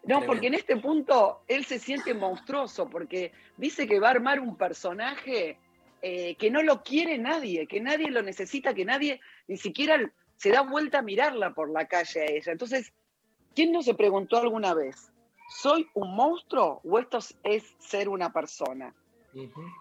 No, 0.06 0.22
porque 0.26 0.48
en 0.48 0.55
este 0.55 0.76
punto 0.76 1.40
él 1.48 1.64
se 1.64 1.78
siente 1.78 2.12
monstruoso, 2.14 2.89
porque 2.89 3.32
dice 3.56 3.86
que 3.86 4.01
va 4.01 4.09
a 4.09 4.12
armar 4.12 4.40
un 4.40 4.56
personaje 4.56 5.59
eh, 6.02 6.35
que 6.36 6.51
no 6.51 6.62
lo 6.62 6.82
quiere 6.82 7.16
nadie, 7.16 7.66
que 7.66 7.81
nadie 7.81 8.10
lo 8.10 8.22
necesita, 8.22 8.74
que 8.74 8.85
nadie 8.85 9.20
ni 9.48 9.56
siquiera 9.56 9.98
se 10.36 10.51
da 10.51 10.60
vuelta 10.60 10.98
a 10.98 11.02
mirarla 11.02 11.55
por 11.55 11.70
la 11.70 11.86
calle 11.86 12.20
a 12.20 12.26
ella. 12.26 12.52
Entonces, 12.52 12.93
¿quién 13.55 13.72
no 13.72 13.82
se 13.82 13.94
preguntó 13.94 14.36
alguna 14.36 14.74
vez, 14.74 15.10
¿soy 15.48 15.89
un 15.94 16.14
monstruo 16.14 16.81
o 16.85 16.98
esto 16.98 17.18
es 17.43 17.74
ser 17.78 18.09
una 18.10 18.32
persona? 18.32 18.94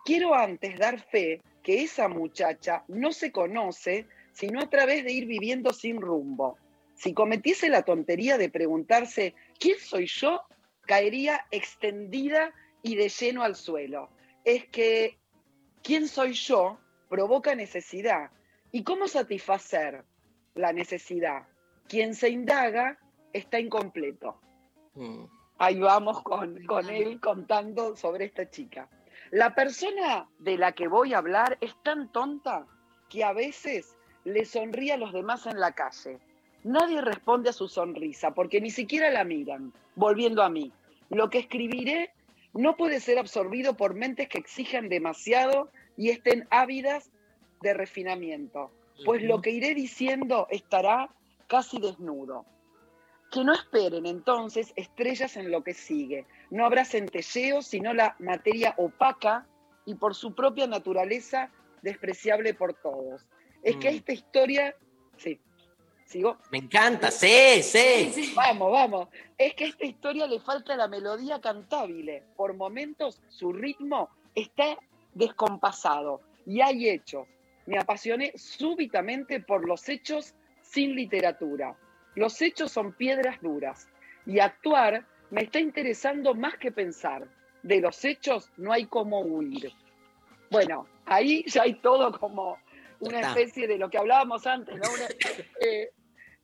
Quiero 0.05 0.33
antes 0.33 0.79
dar 0.79 0.99
fe 0.99 1.41
que 1.61 1.83
esa 1.83 2.07
muchacha 2.07 2.83
no 2.87 3.11
se 3.11 3.31
conoce 3.31 4.07
sino 4.31 4.59
a 4.61 4.69
través 4.69 5.03
de 5.03 5.11
ir 5.11 5.27
viviendo 5.27 5.71
sin 5.73 6.01
rumbo. 6.01 6.57
Si 6.95 7.13
cometiese 7.13 7.69
la 7.69 7.83
tontería 7.83 8.37
de 8.37 8.49
preguntarse, 8.49 9.35
¿quién 9.59 9.79
soy 9.79 10.07
yo? 10.07 10.41
caería 10.85 11.45
extendida 11.51 12.53
y 12.81 12.95
de 12.95 13.09
lleno 13.09 13.43
al 13.43 13.55
suelo. 13.55 14.09
Es 14.43 14.65
que, 14.67 15.17
¿quién 15.81 16.07
soy 16.07 16.33
yo? 16.33 16.77
provoca 17.09 17.53
necesidad. 17.53 18.31
¿Y 18.71 18.83
cómo 18.83 19.07
satisfacer 19.07 20.03
la 20.55 20.73
necesidad? 20.73 21.47
Quien 21.87 22.15
se 22.15 22.29
indaga 22.29 22.97
está 23.33 23.59
incompleto. 23.59 24.39
Mm. 24.95 25.25
Ahí 25.59 25.79
vamos 25.79 26.23
con, 26.23 26.65
con 26.65 26.89
él 26.89 27.19
contando 27.19 27.95
sobre 27.95 28.25
esta 28.25 28.49
chica. 28.49 28.89
La 29.29 29.53
persona 29.53 30.27
de 30.39 30.57
la 30.57 30.71
que 30.71 30.87
voy 30.87 31.13
a 31.13 31.19
hablar 31.19 31.57
es 31.61 31.75
tan 31.83 32.11
tonta 32.11 32.65
que 33.09 33.23
a 33.23 33.31
veces 33.31 33.95
le 34.23 34.45
sonríe 34.45 34.93
a 34.93 34.97
los 34.97 35.13
demás 35.13 35.45
en 35.45 35.59
la 35.59 35.73
calle. 35.73 36.19
Nadie 36.63 37.01
responde 37.01 37.49
a 37.49 37.53
su 37.53 37.67
sonrisa 37.67 38.33
porque 38.33 38.61
ni 38.61 38.69
siquiera 38.69 39.09
la 39.11 39.23
miran. 39.23 39.73
Volviendo 39.95 40.43
a 40.43 40.49
mí, 40.49 40.71
lo 41.09 41.29
que 41.29 41.39
escribiré 41.39 42.11
no 42.53 42.75
puede 42.77 42.99
ser 42.99 43.19
absorbido 43.19 43.75
por 43.75 43.95
mentes 43.95 44.29
que 44.29 44.37
exijan 44.37 44.87
demasiado 44.89 45.69
y 45.97 46.09
estén 46.09 46.47
ávidas 46.49 47.11
de 47.61 47.73
refinamiento, 47.73 48.71
pues 49.05 49.23
lo 49.23 49.41
que 49.41 49.51
iré 49.51 49.73
diciendo 49.73 50.47
estará 50.49 51.09
casi 51.47 51.79
desnudo. 51.79 52.45
Que 53.31 53.43
no 53.43 53.53
esperen 53.53 54.05
entonces 54.05 54.71
estrellas 54.75 55.37
en 55.37 55.49
lo 55.51 55.63
que 55.63 55.73
sigue. 55.73 56.25
No 56.51 56.65
habrá 56.65 56.85
centelleos, 56.85 57.65
sino 57.65 57.93
la 57.93 58.15
materia 58.19 58.75
opaca 58.77 59.47
y 59.85 59.95
por 59.95 60.13
su 60.13 60.35
propia 60.35 60.67
naturaleza 60.67 61.49
despreciable 61.81 62.53
por 62.53 62.73
todos. 62.75 63.27
Es 63.63 63.75
que 63.77 63.91
Mm. 63.91 63.95
esta 63.95 64.13
historia, 64.13 64.75
sí, 65.17 65.39
sigo. 66.05 66.37
Me 66.51 66.59
encanta, 66.59 67.11
sí, 67.11 67.61
sí. 67.61 68.33
Vamos, 68.35 68.71
vamos. 68.71 69.07
Es 69.37 69.53
que 69.55 69.65
a 69.65 69.67
esta 69.67 69.85
historia 69.85 70.27
le 70.27 70.39
falta 70.39 70.75
la 70.75 70.87
melodía 70.87 71.39
cantable. 71.41 72.23
Por 72.35 72.53
momentos 72.53 73.21
su 73.29 73.53
ritmo 73.53 74.09
está 74.35 74.77
descompasado 75.13 76.21
y 76.45 76.61
hay 76.61 76.89
hechos. 76.89 77.27
Me 77.65 77.77
apasioné 77.77 78.33
súbitamente 78.35 79.39
por 79.39 79.67
los 79.67 79.87
hechos 79.87 80.33
sin 80.61 80.95
literatura. 80.95 81.75
Los 82.15 82.41
hechos 82.41 82.71
son 82.71 82.93
piedras 82.93 83.41
duras 83.41 83.87
y 84.25 84.39
actuar 84.39 85.05
me 85.29 85.43
está 85.43 85.59
interesando 85.59 86.33
más 86.33 86.57
que 86.57 86.71
pensar. 86.71 87.27
De 87.63 87.79
los 87.79 88.03
hechos 88.03 88.49
no 88.57 88.73
hay 88.73 88.85
cómo 88.85 89.21
huir. 89.21 89.71
Bueno, 90.51 90.85
ahí 91.05 91.43
ya 91.47 91.63
hay 91.63 91.75
todo 91.75 92.11
como 92.19 92.57
una 93.07 93.21
especie 93.21 93.67
de 93.67 93.77
lo 93.77 93.89
que 93.89 93.97
hablábamos 93.97 94.45
antes, 94.47 94.75
¿no? 94.75 94.89
Una, 94.89 95.07
eh, 95.59 95.91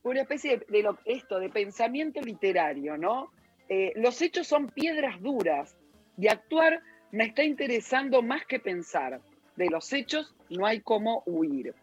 una 0.02 0.22
especie 0.22 0.58
de, 0.58 0.66
de 0.68 0.82
lo, 0.82 0.98
esto, 1.04 1.38
de 1.38 1.48
pensamiento 1.50 2.20
literario, 2.20 2.96
¿no? 2.96 3.32
Eh, 3.68 3.92
los 3.96 4.20
hechos 4.22 4.46
son 4.46 4.68
piedras 4.68 5.20
duras 5.22 5.76
y 6.18 6.28
actuar 6.28 6.82
me 7.12 7.24
está 7.24 7.44
interesando 7.44 8.22
más 8.22 8.44
que 8.46 8.60
pensar. 8.60 9.20
De 9.56 9.68
los 9.68 9.92
hechos 9.92 10.34
no 10.48 10.66
hay 10.66 10.80
cómo 10.80 11.22
huir. 11.26 11.74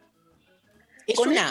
Es 1.06 1.16
Con 1.16 1.30
una, 1.30 1.50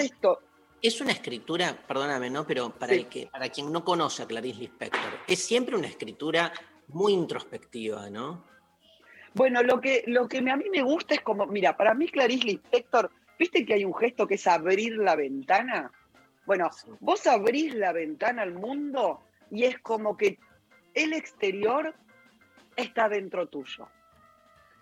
es 0.82 1.00
escritura, 1.00 1.76
perdóname, 1.86 2.30
¿no? 2.30 2.46
Pero 2.46 2.70
para, 2.70 2.92
Sí. 2.92 3.00
el 3.00 3.06
que, 3.08 3.26
para 3.26 3.48
quien 3.48 3.72
no 3.72 3.84
conoce 3.84 4.22
a 4.22 4.26
Clarice 4.26 4.60
Lispector, 4.60 5.20
es 5.26 5.42
siempre 5.42 5.76
una 5.76 5.88
escritura 5.88 6.52
muy 6.88 7.12
introspectiva, 7.12 8.10
¿no? 8.10 8.44
Bueno, 9.36 9.62
lo 9.62 9.82
que, 9.82 10.02
lo 10.06 10.28
que 10.28 10.38
a 10.38 10.56
mí 10.56 10.64
me 10.70 10.82
gusta 10.82 11.14
es 11.14 11.20
como, 11.20 11.44
mira, 11.44 11.76
para 11.76 11.92
mí 11.92 12.08
Clarice 12.08 12.46
Lispector, 12.46 13.10
¿viste 13.38 13.66
que 13.66 13.74
hay 13.74 13.84
un 13.84 13.94
gesto 13.94 14.26
que 14.26 14.36
es 14.36 14.46
abrir 14.46 14.96
la 14.96 15.14
ventana? 15.14 15.92
Bueno, 16.46 16.70
vos 17.00 17.26
abrís 17.26 17.74
la 17.74 17.92
ventana 17.92 18.40
al 18.40 18.54
mundo 18.54 19.20
y 19.50 19.64
es 19.64 19.78
como 19.80 20.16
que 20.16 20.38
el 20.94 21.12
exterior 21.12 21.94
está 22.76 23.10
dentro 23.10 23.46
tuyo. 23.46 23.88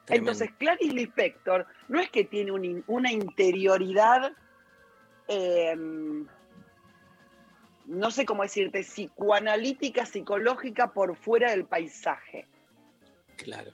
Tremendo. 0.05 0.31
Entonces, 0.31 0.57
Clarice 0.57 0.95
Lispector 0.95 1.67
no 1.89 1.99
es 1.99 2.09
que 2.11 2.23
tiene 2.23 2.53
un 2.53 2.85
una 2.87 3.11
interioridad, 3.11 4.37
eh, 5.27 5.75
no 7.87 8.11
sé 8.13 8.25
cómo 8.25 8.45
decirte, 8.45 8.85
psicoanalítica, 8.85 10.07
psicológica 10.07 10.93
por 10.93 11.17
fuera 11.17 11.51
del 11.51 11.65
paisaje. 11.65 12.47
Claro, 13.37 13.73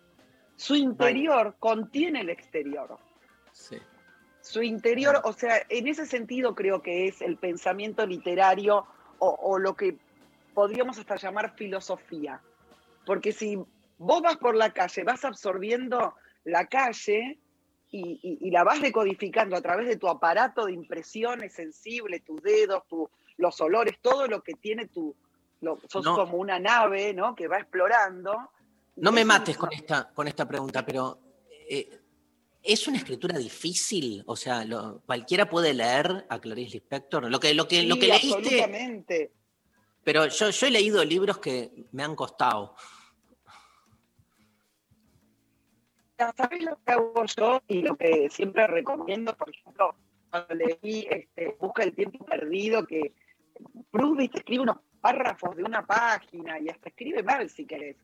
Su 0.61 0.75
interior 0.75 1.57
contiene 1.59 2.21
el 2.21 2.29
exterior. 2.31 2.99
sí. 3.53 3.79
Su 4.43 4.63
interior, 4.63 5.21
o 5.25 5.33
sea, 5.35 5.63
en 5.69 5.87
ese 5.87 6.07
sentido 6.07 6.55
creo 6.55 6.81
que 6.83 7.07
es 7.07 7.21
el 7.21 7.37
pensamiento 7.37 8.07
literario 8.07 8.87
o, 9.19 9.29
o 9.29 9.59
lo 9.59 9.75
que 9.77 9.97
podríamos 10.55 10.99
hasta 10.99 11.17
llamar 11.17 11.55
filosofía. 11.57 12.41
Porque 13.05 13.33
si 13.33 13.57
vos 13.99 14.23
vas 14.23 14.39
por 14.39 14.57
la 14.57 14.73
calle, 14.73 15.05
vas 15.05 15.25
absorbiendo 15.27 16.15
la 16.45 16.67
calle 16.67 17.39
y, 17.91 18.19
y- 18.23 18.39
y 18.49 18.51
la 18.51 18.65
vas 18.65 18.81
decodificando 18.81 19.57
a 19.57 19.61
través 19.61 19.87
de 19.89 19.97
tu 19.97 20.09
aparato 20.09 20.65
de 20.65 20.73
impresiones 20.73 21.53
sensible, 21.53 22.21
tus 22.21 22.43
dedos, 22.43 22.87
tu- 22.89 23.11
los 23.37 23.61
olores, 23.61 23.99
todo 24.01 24.27
lo 24.27 24.43
que 24.43 24.55
tiene 24.55 24.87
tu... 24.89 25.15
Lo, 25.61 25.79
sos 25.89 26.05
No. 26.05 26.15
como 26.17 26.39
una 26.39 26.59
nave, 26.59 27.13
¿no? 27.13 27.35
Que 27.35 27.47
va 27.47 27.59
explorando. 27.59 28.51
No 29.01 29.13
me 29.13 29.25
mates 29.25 29.57
con 29.57 29.73
esta, 29.73 30.13
con 30.13 30.29
esta 30.29 30.47
pregunta, 30.47 30.85
pero 30.85 31.19
eh, 31.69 32.01
¿es 32.63 32.87
una 32.87 32.99
escritura 32.99 33.39
difícil? 33.39 34.23
O 34.27 34.37
sea, 34.37 34.65
lo- 34.65 35.01
¿cualquiera 35.07 35.49
puede 35.49 35.73
leer 35.75 36.27
a 36.29 36.39
Clarice 36.39 36.75
Lispector? 36.75 37.31
Lo 37.31 37.41
que, 37.41 37.55
lo 37.55 37.67
que, 37.67 37.83
lo 37.85 37.97
que 37.97 38.09
leíste, 38.09 38.35
absolutamente. 38.37 39.33
pero 40.05 40.27
yo, 40.27 40.51
yo 40.51 40.67
he 40.67 40.71
leído 40.71 41.05
libros 41.05 41.39
que 41.39 41.71
me 41.93 42.03
han 42.03 42.15
costado. 42.15 42.75
¿Sabes 46.37 46.63
lo 46.63 46.77
que 46.85 46.93
hago 46.93 47.25
yo 47.25 47.63
y 47.67 47.81
lo 47.83 47.97
que 47.97 48.29
siempre 48.29 48.67
recomiendo? 48.67 49.35
Por 49.35 49.49
ejemplo, 49.49 49.95
cuando 50.29 50.55
leí 50.55 51.07
este, 51.11 51.57
Busca 51.59 51.83
el 51.83 51.95
tiempo 51.95 52.25
perdido, 52.27 52.87
que 52.87 53.15
Bruce 53.91 54.31
escribe 54.35 54.63
unos 54.65 54.77
párrafos 55.01 55.57
de 55.57 55.63
una 55.65 55.87
página 55.87 56.59
y 56.61 56.69
hasta 56.69 56.91
escribe 56.91 57.23
mal 57.23 57.49
si 57.49 57.65
querés. 57.65 57.97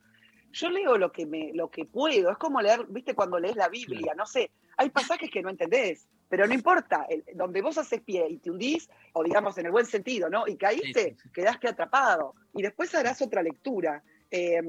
Yo 0.52 0.70
leo 0.70 0.96
lo 0.98 1.12
que, 1.12 1.26
me, 1.26 1.52
lo 1.52 1.70
que 1.70 1.84
puedo, 1.84 2.30
es 2.30 2.38
como 2.38 2.60
leer, 2.62 2.86
viste, 2.88 3.14
cuando 3.14 3.38
lees 3.38 3.56
la 3.56 3.68
Biblia, 3.68 4.14
no 4.16 4.26
sé, 4.26 4.50
hay 4.76 4.90
pasajes 4.90 5.30
que 5.30 5.42
no 5.42 5.50
entendés, 5.50 6.06
pero 6.28 6.46
no 6.46 6.54
importa, 6.54 7.06
el- 7.08 7.24
donde 7.34 7.60
vos 7.62 7.76
haces 7.78 8.00
pie 8.02 8.26
y 8.28 8.38
te 8.38 8.50
hundís, 8.50 8.88
o 9.12 9.22
digamos 9.22 9.56
en 9.58 9.66
el 9.66 9.72
buen 9.72 9.86
sentido, 9.86 10.28
¿no? 10.30 10.46
Y 10.46 10.56
caíste, 10.56 11.16
quedaste 11.32 11.68
atrapado, 11.68 12.34
y 12.54 12.62
después 12.62 12.94
harás 12.94 13.20
otra 13.22 13.42
lectura. 13.42 14.02
Eh, 14.30 14.60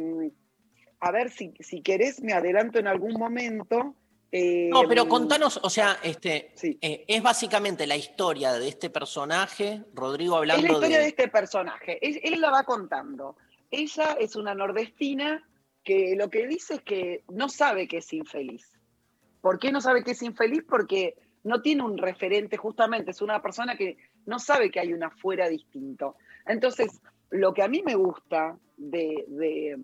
a 0.99 1.11
ver 1.11 1.29
si, 1.31 1.53
si 1.59 1.81
querés, 1.81 2.21
me 2.21 2.33
adelanto 2.33 2.79
en 2.79 2.87
algún 2.87 3.13
momento. 3.13 3.95
eh, 4.31 4.69
No, 4.71 4.87
pero 4.87 5.07
contanos, 5.07 5.59
o 5.63 5.69
sea, 5.69 5.97
este, 6.03 6.53
eh, 6.81 7.05
es 7.07 7.21
básicamente 7.23 7.87
la 7.87 7.95
historia 7.95 8.53
de 8.53 8.67
este 8.67 8.89
personaje, 8.89 9.83
Rodrigo 9.93 10.41
Es 10.41 10.47
la 10.47 10.53
hablando 10.55 10.73
historia 10.73 10.97
de... 10.97 11.03
de 11.03 11.09
este 11.09 11.27
personaje. 11.29 11.97
Él, 12.05 12.19
él 12.23 12.41
la 12.41 12.51
va 12.51 12.63
contando. 12.63 13.37
Ella 13.71 14.17
es 14.19 14.35
una 14.35 14.53
nordestina 14.53 15.46
que 15.87 16.15
lo 16.17 16.29
que 16.29 16.45
dice 16.47 16.75
es 16.75 16.81
que 16.81 17.23
no 17.29 17.47
sabe 17.47 17.87
que 17.87 17.99
es 17.99 18.11
infeliz. 18.11 18.65
¿Por 19.39 19.57
qué 19.57 19.71
no 19.71 19.79
sabe 19.79 20.03
que 20.03 20.11
es 20.11 20.21
infeliz? 20.21 20.63
Porque 20.67 21.15
no 21.45 21.61
tiene 21.61 21.83
un 21.83 21.97
referente, 21.97 22.57
justamente, 22.57 23.11
es 23.11 23.21
una 23.21 23.41
persona 23.41 23.77
que 23.77 23.95
no 24.25 24.37
sabe 24.37 24.69
que 24.69 24.81
hay 24.81 24.91
un 24.91 25.03
afuera 25.03 25.47
distinto. 25.47 26.15
Entonces, 26.45 26.89
lo 27.29 27.53
que 27.53 27.63
a 27.63 27.69
mí 27.69 27.81
me 27.85 27.95
gusta 27.95 28.57
de, 28.75 29.23
de- 29.29 29.77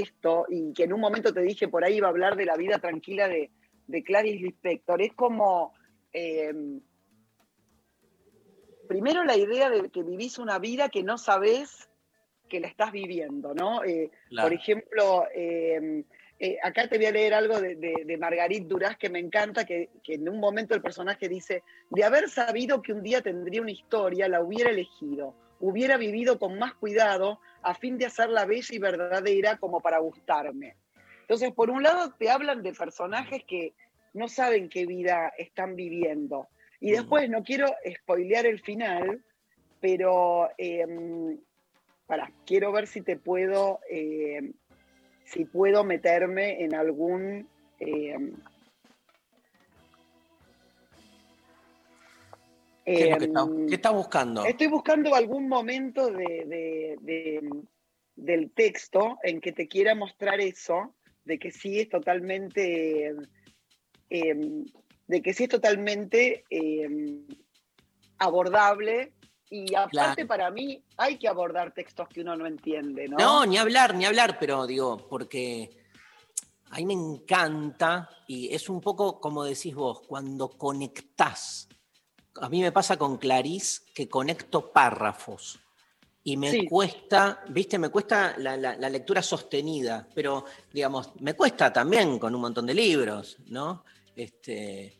esto, 0.00 0.46
y 0.48 0.72
que 0.72 0.84
en 0.84 0.92
un 0.92 1.00
momento 1.00 1.32
te 1.32 1.42
dije 1.42 1.68
por 1.68 1.84
ahí 1.84 1.96
iba 1.96 2.06
a 2.08 2.10
hablar 2.10 2.34
de 2.36 2.44
la 2.46 2.56
vida 2.56 2.78
tranquila 2.78 3.28
de, 3.28 3.50
de 3.86 4.02
Clarice 4.02 4.42
Lispector, 4.44 5.00
es 5.00 5.12
como... 5.14 5.72
eh, 6.12 6.52
primero 8.88 9.24
la 9.24 9.36
idea 9.36 9.68
de 9.70 9.90
que 9.90 10.02
vivís 10.02 10.38
una 10.38 10.58
vida 10.58 10.88
que 10.88 11.02
no 11.02 11.18
sabés 11.18 11.88
que 12.48 12.60
la 12.60 12.68
estás 12.68 12.92
viviendo, 12.92 13.54
¿no? 13.54 13.84
Eh, 13.84 14.10
Claro. 14.28 14.48
Por 14.48 14.56
ejemplo, 14.58 15.24
eh, 15.34 16.04
eh, 16.38 16.58
acá 16.62 16.88
te 16.88 16.96
voy 16.98 17.06
a 17.06 17.12
leer 17.12 17.32
algo 17.34 17.60
de, 17.60 17.76
de, 17.76 18.04
de 18.04 18.16
Margarit 18.18 18.66
Duras 18.66 18.96
que 18.96 19.08
me 19.08 19.18
encanta, 19.18 19.64
que, 19.64 19.88
que 20.02 20.14
en 20.14 20.28
un 20.28 20.38
momento 20.38 20.74
el 20.74 20.82
personaje 20.82 21.28
dice, 21.28 21.62
de 21.90 22.04
haber 22.04 22.28
sabido 22.28 22.82
que 22.82 22.92
un 22.92 23.02
día 23.02 23.22
tendría 23.22 23.62
una 23.62 23.70
historia, 23.70 24.28
la 24.28 24.42
hubiera 24.42 24.70
elegido. 24.70 25.34
hubiera 25.60 25.96
vivido 25.96 26.38
con 26.38 26.58
más 26.58 26.74
cuidado 26.74 27.40
a 27.62 27.74
fin 27.74 27.96
de 27.98 28.06
hacerla 28.06 28.44
bella 28.44 28.68
y 28.74 28.78
verdadera 28.78 29.56
como 29.56 29.80
para 29.80 29.98
gustarme. 29.98 30.76
Entonces, 31.22 31.52
por 31.52 31.70
un 31.70 31.82
lado, 31.82 32.12
te 32.18 32.30
hablan 32.30 32.62
de 32.62 32.72
personajes 32.72 33.42
que 33.44 33.72
no 34.14 34.28
saben 34.28 34.68
qué 34.68 34.86
vida 34.86 35.32
están 35.38 35.74
viviendo. 35.74 36.48
Y 36.78 36.92
después, 36.92 37.28
no 37.30 37.42
quiero 37.42 37.66
spoilear 38.02 38.46
el 38.46 38.60
final, 38.60 39.24
pero 39.80 40.50
em, 40.58 41.38
para, 42.06 42.30
quiero 42.46 42.72
ver 42.72 42.86
si 42.86 43.00
te 43.00 43.16
puedo, 43.16 43.80
em, 43.90 44.52
si 45.24 45.44
puedo 45.44 45.84
meterme 45.84 46.62
en 46.64 46.74
algún... 46.74 47.48
em, 47.80 48.32
¿Qué, 52.84 53.10
es 53.10 53.18
que 53.18 53.24
está, 53.24 53.40
em, 53.40 53.66
qué 53.66 53.74
está 53.74 53.90
buscando? 53.90 54.44
Estoy 54.44 54.68
buscando 54.68 55.14
algún 55.14 55.48
momento 55.48 56.10
de- 56.10 56.44
de- 56.46 56.96
de- 57.00 57.50
del 58.14 58.50
texto 58.52 59.18
en 59.24 59.40
que 59.40 59.52
te 59.52 59.66
quiera 59.66 59.94
mostrar 59.96 60.40
eso, 60.40 60.94
de 61.24 61.38
que 61.38 61.50
sí 61.50 61.80
es 61.80 61.88
totalmente, 61.88 63.14
eh, 64.10 64.64
de 65.08 65.22
que 65.22 65.34
sí 65.34 65.44
es 65.44 65.48
totalmente 65.50 66.44
eh, 66.48 66.88
abordable. 68.18 69.12
Y 69.50 69.74
aparte 69.74 69.90
Claro. 69.90 70.26
para 70.26 70.50
mí 70.50 70.82
hay 70.96 71.18
que 71.18 71.28
abordar 71.28 71.72
textos 71.72 72.08
que 72.08 72.20
uno 72.22 72.36
no 72.36 72.46
entiende, 72.46 73.08
¿no? 73.08 73.16
No, 73.16 73.46
ni 73.46 73.58
hablar, 73.58 73.94
ni 73.94 74.04
hablar, 74.04 74.38
pero 74.40 74.66
digo, 74.66 74.96
porque 75.08 75.84
a 76.70 76.76
mí 76.78 76.86
me 76.86 76.94
encanta 76.94 78.10
y 78.26 78.52
es 78.52 78.68
un 78.68 78.80
poco 78.80 79.20
como 79.20 79.44
decís 79.44 79.74
vos, 79.74 80.00
cuando 80.06 80.48
conectás. 80.48 81.68
A 82.40 82.48
mí 82.48 82.60
me 82.60 82.72
pasa 82.72 82.96
con 82.98 83.16
Clarice 83.18 83.82
que 83.94 84.08
conecto 84.08 84.72
párrafos 84.72 85.58
y 86.24 86.36
me 86.36 86.50
Sí. 86.50 86.66
cuesta, 86.66 87.44
viste, 87.48 87.78
me 87.78 87.88
cuesta 87.88 88.34
la, 88.38 88.56
la- 88.56 88.76
la 88.76 88.90
lectura 88.90 89.22
sostenida, 89.22 90.08
pero 90.12 90.44
digamos, 90.72 91.12
me 91.20 91.34
cuesta 91.34 91.72
también 91.72 92.18
con 92.18 92.34
un 92.34 92.40
montón 92.40 92.66
de 92.66 92.74
libros, 92.74 93.38
¿no? 93.46 93.84
Este, 94.16 94.98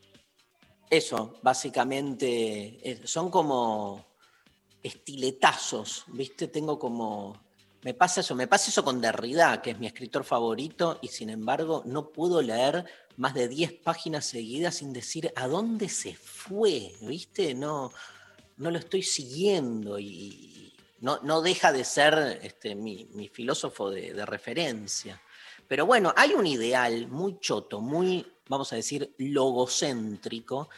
eso, 0.89 1.41
básicamente, 1.43 3.01
son 3.05 3.29
como 3.31 4.16
estiletazos, 4.87 6.05
¿viste? 6.09 6.49
Tengo 6.49 6.79
como... 6.79 7.45
Me 7.83 7.95
pasa 7.95 8.21
eso, 8.21 8.35
me 8.35 8.49
pasa 8.49 8.71
eso 8.71 8.85
con 8.85 9.01
Derrida, 9.01 9.63
que 9.63 9.71
es 9.71 9.79
mi 9.79 9.87
escritor 9.87 10.25
favorito, 10.25 10.99
y 11.03 11.09
sin 11.09 11.31
embargo 11.31 11.83
no 11.87 12.11
puedo 12.11 12.43
leer 12.43 12.85
más 13.17 13.35
de 13.35 13.47
10 13.47 13.75
páginas 13.75 14.27
seguidas 14.27 14.77
sin 14.77 14.93
decir 14.93 15.33
a 15.37 15.47
dónde 15.47 15.89
se 15.89 16.15
fue, 16.15 16.93
¿viste? 17.03 17.55
No, 17.55 17.93
no 18.57 18.71
lo 18.71 18.79
estoy 18.79 19.03
siguiendo 19.03 19.99
y 19.99 20.75
no, 21.01 21.21
no 21.23 21.43
deja 21.43 21.73
de 21.73 21.85
ser 21.85 22.41
este, 22.43 22.75
mi, 22.75 23.09
mi 23.13 23.29
filósofo 23.29 23.91
de, 23.91 24.25
referencia. 24.27 25.21
Pero 25.69 25.87
bueno, 25.87 26.13
hay 26.17 26.33
un 26.33 26.47
ideal 26.47 27.09
muy 27.09 27.39
choto, 27.41 27.81
muy, 27.81 28.27
vamos 28.49 28.73
a 28.73 28.77
decir, 28.77 29.15
logocéntrico, 29.19 30.69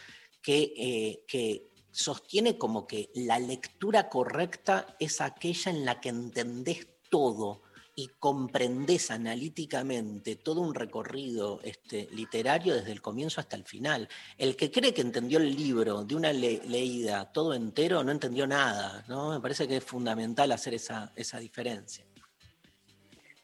que, 0.43 0.73
eh, 0.77 1.25
que 1.27 1.68
sostiene 1.91 2.59
como 2.59 2.87
que 2.87 3.11
la 3.15 3.39
lectura 3.39 4.09
correcta 4.09 4.97
es 4.99 5.21
aquella 5.21 5.71
en 5.71 5.85
la 5.85 6.01
que 6.01 6.09
entendés 6.11 6.87
todo 7.11 7.63
y 7.95 8.07
comprendés 8.21 9.11
analíticamente 9.11 10.37
todo 10.37 10.61
un 10.61 10.73
recorrido 10.73 11.61
este, 11.65 12.09
literario 12.13 12.75
desde 12.77 12.93
el 12.93 13.03
comienzo 13.03 13.41
hasta 13.41 13.57
el 13.57 13.65
final. 13.65 14.09
El 14.37 14.55
que 14.55 14.71
cree 14.71 14.95
que 14.95 15.01
entendió 15.01 15.39
el 15.41 15.57
libro 15.57 16.05
de 16.05 16.15
una 16.15 16.33
le- 16.33 16.63
leída 16.69 17.33
todo 17.33 17.55
entero 17.55 18.05
no 18.05 18.13
entendió 18.13 18.47
nada, 18.47 19.05
¿no? 19.09 19.31
Me 19.33 19.41
parece 19.41 19.67
que 19.67 19.79
es 19.79 19.85
fundamental 19.85 20.53
hacer 20.53 20.75
esa, 20.75 21.13
esa 21.17 21.41
diferencia. 21.41 22.07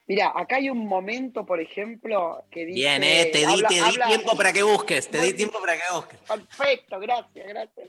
Mira, 0.07 0.33
acá 0.35 0.57
hay 0.57 0.69
un 0.69 0.87
momento, 0.87 1.47
por 1.47 1.61
ejemplo, 1.61 2.45
que 2.51 2.67
dice... 2.67 2.75
Bien, 2.81 3.03
eh, 3.03 3.31
te 3.33 3.39
di, 3.39 3.45
habla- 3.45 3.69
te 3.69 3.75
di 3.75 3.81
habla- 3.81 4.07
tiempo 4.07 4.37
para 4.37 4.53
que 4.53 4.63
busques, 4.63 5.09
te 5.09 5.19
di 5.23 5.33
tiempo 5.33 5.59
para 5.61 5.75
que 5.77 5.83
busques. 5.95 6.19
Perfecto, 6.21 7.01
gracias, 7.01 7.47
gracias. 7.49 7.89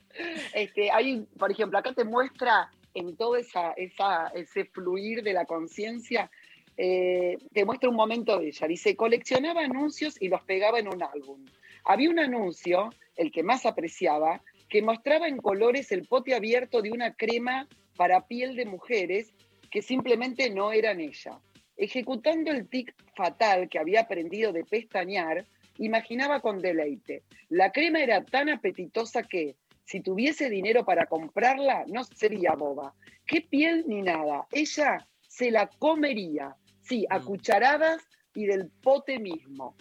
Este, 0.54 0.92
hay, 0.92 1.28
por 1.38 1.52
ejemplo, 1.52 1.78
acá 1.78 1.92
te 1.94 2.06
muestra 2.06 2.72
en 2.94 3.18
todo 3.18 3.36
esa, 3.36 3.74
esa- 3.74 4.28
ese 4.34 4.64
fluir 4.64 5.24
de 5.24 5.34
la 5.34 5.44
conciencia, 5.46 6.32
eh, 6.78 7.38
te 7.54 7.66
muestra 7.66 7.90
un 7.90 7.98
momento 7.98 8.40
de 8.40 8.48
ella. 8.48 8.66
Dice, 8.68 8.96
coleccionaba 8.96 9.62
anuncios 9.62 10.16
y 10.22 10.30
los 10.30 10.42
pegaba 10.44 10.80
en 10.80 10.88
un 10.88 11.04
álbum. 11.04 11.44
Había 11.84 12.10
un 12.10 12.20
anuncio, 12.20 12.92
el 13.18 13.30
que 13.32 13.44
más 13.44 13.66
apreciaba, 13.66 14.42
que 14.70 14.82
mostraba 14.82 15.28
en 15.28 15.38
colores 15.38 15.92
el 15.92 16.08
pote 16.08 16.34
abierto 16.34 16.82
de 16.82 16.92
una 16.92 17.14
crema 17.14 17.68
para 17.98 18.26
piel 18.28 18.56
de 18.56 18.66
mujeres 18.66 19.34
que 19.70 19.82
simplemente 19.82 20.50
no 20.50 20.72
eran 20.72 21.02
ella. 21.02 21.40
Ejecutando 21.78 22.52
el 22.52 22.68
tic 22.68 22.96
fatal 23.16 23.70
que 23.70 23.80
había 23.80 24.02
aprendido 24.02 24.54
de 24.54 24.64
pestañear, 24.64 25.46
imaginaba 25.78 26.40
con 26.40 26.62
deleite. 26.62 27.24
La 27.50 27.72
crema 27.72 28.00
era 28.00 28.24
tan 28.24 28.50
apetitosa 28.50 29.24
que, 29.24 29.56
si 29.84 30.02
tuviese 30.02 30.50
dinero 30.50 30.86
para 30.86 31.06
comprarla, 31.06 31.84
no 31.88 32.04
sería 32.04 32.54
boba. 32.54 32.94
¿Qué 33.26 33.42
piel 33.42 33.86
ni 33.88 34.02
nada? 34.02 34.48
Ella 34.52 35.06
se 35.28 35.52
la 35.52 35.68
comería, 35.68 36.56
sí, 36.82 37.06
a 37.10 37.20
cucharadas 37.20 38.02
y 38.34 38.46
del 38.46 38.70
pote 38.70 39.20
mismo. 39.20 39.76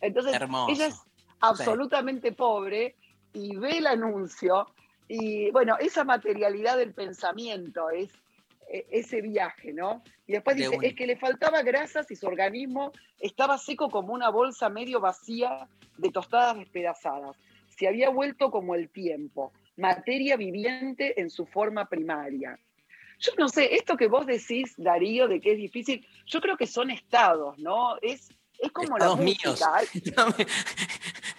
Entonces, 0.00 0.34
Hermoso. 0.34 0.72
ella 0.72 0.86
es 0.88 1.00
absolutamente 1.40 2.32
pobre 2.32 2.96
y 3.32 3.56
ve 3.56 3.78
el 3.78 3.86
anuncio 3.86 4.66
y, 5.08 5.50
bueno, 5.50 5.76
esa 5.78 6.04
materialidad 6.04 6.76
del 6.76 6.92
pensamiento 6.92 7.90
es 7.90 8.10
ese 8.68 9.20
viaje, 9.22 9.72
¿no? 9.72 10.02
Y 10.26 10.32
después 10.32 10.56
De 10.56 10.68
dice, 10.68 10.78
es 10.82 10.94
que 10.94 11.06
le 11.06 11.16
faltaba 11.16 11.62
grasas 11.62 12.10
y 12.10 12.16
su 12.16 12.26
organismo 12.26 12.92
estaba 13.20 13.58
seco 13.58 13.90
como 13.90 14.12
una 14.12 14.28
bolsa 14.30 14.68
medio 14.68 15.00
vacía 15.00 15.68
de 15.96 16.10
tostadas 16.10 16.56
despedazadas. 16.56 17.36
Se 17.78 17.86
había 17.86 18.10
vuelto 18.10 18.50
como 18.50 18.74
el 18.74 18.88
tiempo, 18.90 19.52
materia 19.76 20.36
viviente 20.36 21.20
en 21.20 21.30
su 21.30 21.46
forma 21.46 21.88
primaria. 21.88 22.58
Yo 23.18 23.32
no 23.38 23.48
sé, 23.48 23.74
esto 23.76 23.96
que 23.96 24.08
vos 24.08 24.26
decís, 24.26 24.74
Darío, 24.76 25.28
de 25.28 25.40
que 25.40 25.52
es 25.52 25.58
difícil, 25.58 26.06
yo 26.26 26.40
creo 26.40 26.56
que 26.56 26.66
son 26.66 26.90
estados, 26.90 27.58
¿no? 27.58 27.96
Es, 28.02 28.30
es 28.58 28.72
como 28.72 28.96
Estados 28.96 29.18
la 29.18 29.24
míos. 29.24 29.62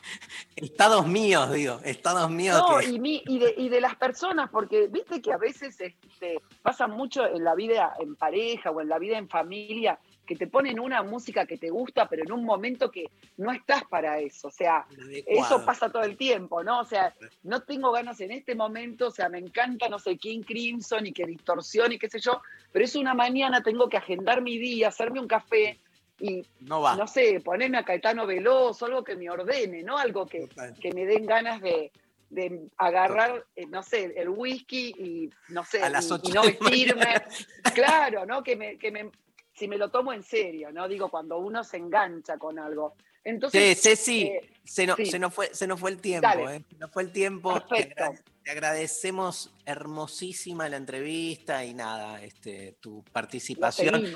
Estados 0.57 1.07
míos, 1.07 1.51
digo, 1.53 1.79
estados 1.85 2.29
míos. 2.31 2.57
No, 2.57 2.79
que- 2.79 2.87
y, 2.87 2.99
mi- 2.99 3.21
y 3.27 3.37
de, 3.39 3.53
y 3.57 3.69
de 3.69 3.79
las 3.79 3.95
personas, 3.95 4.49
porque 4.49 4.87
viste 4.87 5.21
que 5.21 5.31
a 5.31 5.37
veces 5.37 5.79
este, 5.79 6.41
pasa 6.63 6.87
mucho 6.87 7.25
en 7.27 7.43
la 7.43 7.53
vida 7.55 7.93
en 7.99 8.15
pareja 8.15 8.71
o 8.71 8.81
en 8.81 8.89
la 8.89 8.97
vida 8.97 9.17
en 9.19 9.29
familia, 9.29 9.99
que 10.25 10.35
te 10.35 10.47
ponen 10.47 10.79
una 10.79 11.03
música 11.03 11.45
que 11.45 11.57
te 11.57 11.69
gusta, 11.69 12.09
pero 12.09 12.23
en 12.23 12.31
un 12.33 12.43
momento 12.43 12.89
que 12.91 13.05
no 13.37 13.51
estás 13.51 13.83
para 13.85 14.19
eso. 14.19 14.47
O 14.49 14.51
sea, 14.51 14.85
eso 15.27 15.63
pasa 15.65 15.89
todo 15.91 16.01
el 16.03 16.17
tiempo, 16.17 16.63
¿no? 16.63 16.79
O 16.81 16.85
sea, 16.85 17.13
no 17.43 17.61
tengo 17.61 17.91
ganas 17.91 18.19
en 18.19 18.31
este 18.31 18.53
momento, 18.55 19.07
o 19.07 19.11
sea, 19.11 19.29
me 19.29 19.37
encanta, 19.37 19.87
no 19.87 19.99
sé, 19.99 20.17
King 20.17 20.41
Crimson 20.41 21.05
y 21.05 21.13
que 21.13 21.25
distorsión 21.25 21.93
y 21.93 21.99
qué 21.99 22.09
sé 22.09 22.19
yo, 22.19 22.41
pero 22.73 22.83
es 22.83 22.95
una 22.95 23.13
mañana, 23.13 23.61
tengo 23.63 23.87
que 23.87 23.97
agendar 23.97 24.41
mi 24.41 24.57
día, 24.57 24.87
hacerme 24.89 25.19
un 25.21 25.27
café 25.27 25.79
y, 26.19 26.43
No 26.61 26.81
va. 26.81 26.95
no 26.95 27.07
sé, 27.07 27.39
ponerme 27.41 27.77
a 27.77 27.83
Caetano 27.85 28.25
Veloso, 28.25 28.85
algo 28.85 29.03
que 29.03 29.15
me 29.15 29.29
ordene, 29.29 29.83
¿no? 29.83 29.97
Algo 29.97 30.25
que, 30.25 30.49
que 30.81 30.91
me 30.93 31.05
den 31.05 31.25
ganas 31.25 31.61
de, 31.61 31.91
de 32.29 32.67
agarrar, 32.77 33.45
eh, 33.55 33.65
no 33.67 33.83
sé, 33.83 34.13
el 34.17 34.29
whisky 34.29 34.93
y, 34.97 35.29
no 35.49 35.63
sé, 35.63 35.81
A 35.81 35.89
las 35.89 36.09
y- 36.09 36.29
y 36.29 36.31
no 36.31 36.41
vestirme. 36.43 37.05
mañana. 37.05 37.27
Claro, 37.73 38.25
¿no? 38.25 38.43
Que 38.43 38.55
me, 38.55 38.77
que 38.77 38.91
me, 38.91 39.11
si 39.53 39.67
me 39.67 39.77
lo 39.77 39.89
tomo 39.89 40.11
en 40.13 40.23
serio, 40.23 40.71
¿no? 40.71 40.87
Digo, 40.87 41.09
cuando 41.09 41.37
uno 41.37 41.63
se 41.63 41.77
engancha 41.77 42.37
con 42.37 42.57
algo. 42.59 42.95
Sí, 42.97 43.03
Entonces, 43.31 43.81
Ceci, 43.81 44.21
eh, 44.23 44.49
se, 44.63 44.87
nos, 44.87 44.95
sí. 44.95 45.05
se, 45.07 45.19
nos 45.19 45.33
fue, 45.33 45.53
se 45.53 45.67
nos 45.67 45.79
fue 45.79 45.91
el 45.91 45.99
tiempo. 45.99 46.27
¿eh? 46.49 46.63
Se 46.69 46.77
nos 46.77 46.91
fue 46.91 47.03
el 47.03 47.11
tiempo. 47.11 47.53
Te, 47.61 47.67
Perfecto. 47.67 48.03
agra- 48.05 48.21
te 48.43 48.51
agradecemos 48.51 49.53
hermosísima 49.65 50.69
la 50.69 50.77
entrevista 50.77 51.65
y 51.65 51.73
nada, 51.73 52.23
este, 52.23 52.77
tu 52.79 53.03
participación. 53.11 54.15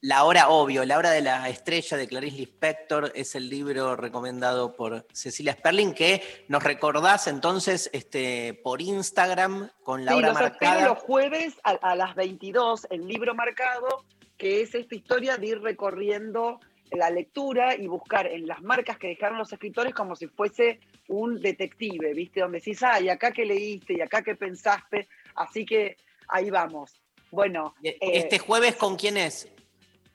La 0.00 0.24
hora, 0.24 0.48
obvio, 0.48 0.84
La 0.84 0.96
hora 0.96 1.10
de 1.10 1.22
la 1.22 1.48
estrella 1.48 1.96
de 1.96 2.06
Clarice 2.06 2.36
Lispector 2.36 3.10
es 3.16 3.34
el 3.34 3.48
libro 3.50 3.96
recomendado 3.96 4.76
por 4.76 5.06
Cecilia 5.12 5.54
Sperling, 5.54 5.92
que 5.92 6.22
nos 6.46 6.62
recordás 6.62 7.26
entonces 7.26 7.90
este, 7.92 8.54
por 8.62 8.80
Instagram 8.80 9.70
con 9.82 10.04
la 10.04 10.12
sí, 10.12 10.18
hora 10.18 10.28
los 10.28 10.40
marcada. 10.40 10.88
los 10.88 10.98
jueves 10.98 11.54
a, 11.64 11.70
a 11.70 11.96
las 11.96 12.14
22, 12.14 12.86
el 12.90 13.08
libro 13.08 13.34
marcado, 13.34 14.04
que 14.36 14.60
es 14.62 14.72
esta 14.76 14.94
historia 14.94 15.36
de 15.36 15.48
ir 15.48 15.60
recorriendo 15.60 16.60
la 16.92 17.10
lectura 17.10 17.74
y 17.74 17.88
buscar 17.88 18.28
en 18.28 18.46
las 18.46 18.62
marcas 18.62 18.98
que 18.98 19.08
dejaron 19.08 19.36
los 19.38 19.52
escritores 19.52 19.92
como 19.94 20.14
si 20.14 20.28
fuese 20.28 20.78
un 21.08 21.40
detective, 21.40 22.14
¿viste? 22.14 22.40
Donde 22.40 22.58
decís, 22.58 22.82
ay, 22.84 23.08
acá 23.08 23.32
que 23.32 23.44
leíste 23.44 23.94
y 23.94 24.00
acá 24.00 24.22
que 24.22 24.36
pensaste. 24.36 25.08
Así 25.34 25.66
que 25.66 25.96
ahí 26.28 26.50
vamos. 26.50 27.00
Bueno, 27.32 27.74
eh, 27.82 27.98
Este 28.00 28.38
jueves, 28.38 28.76
¿con 28.76 28.96
quién 28.96 29.16
es? 29.16 29.48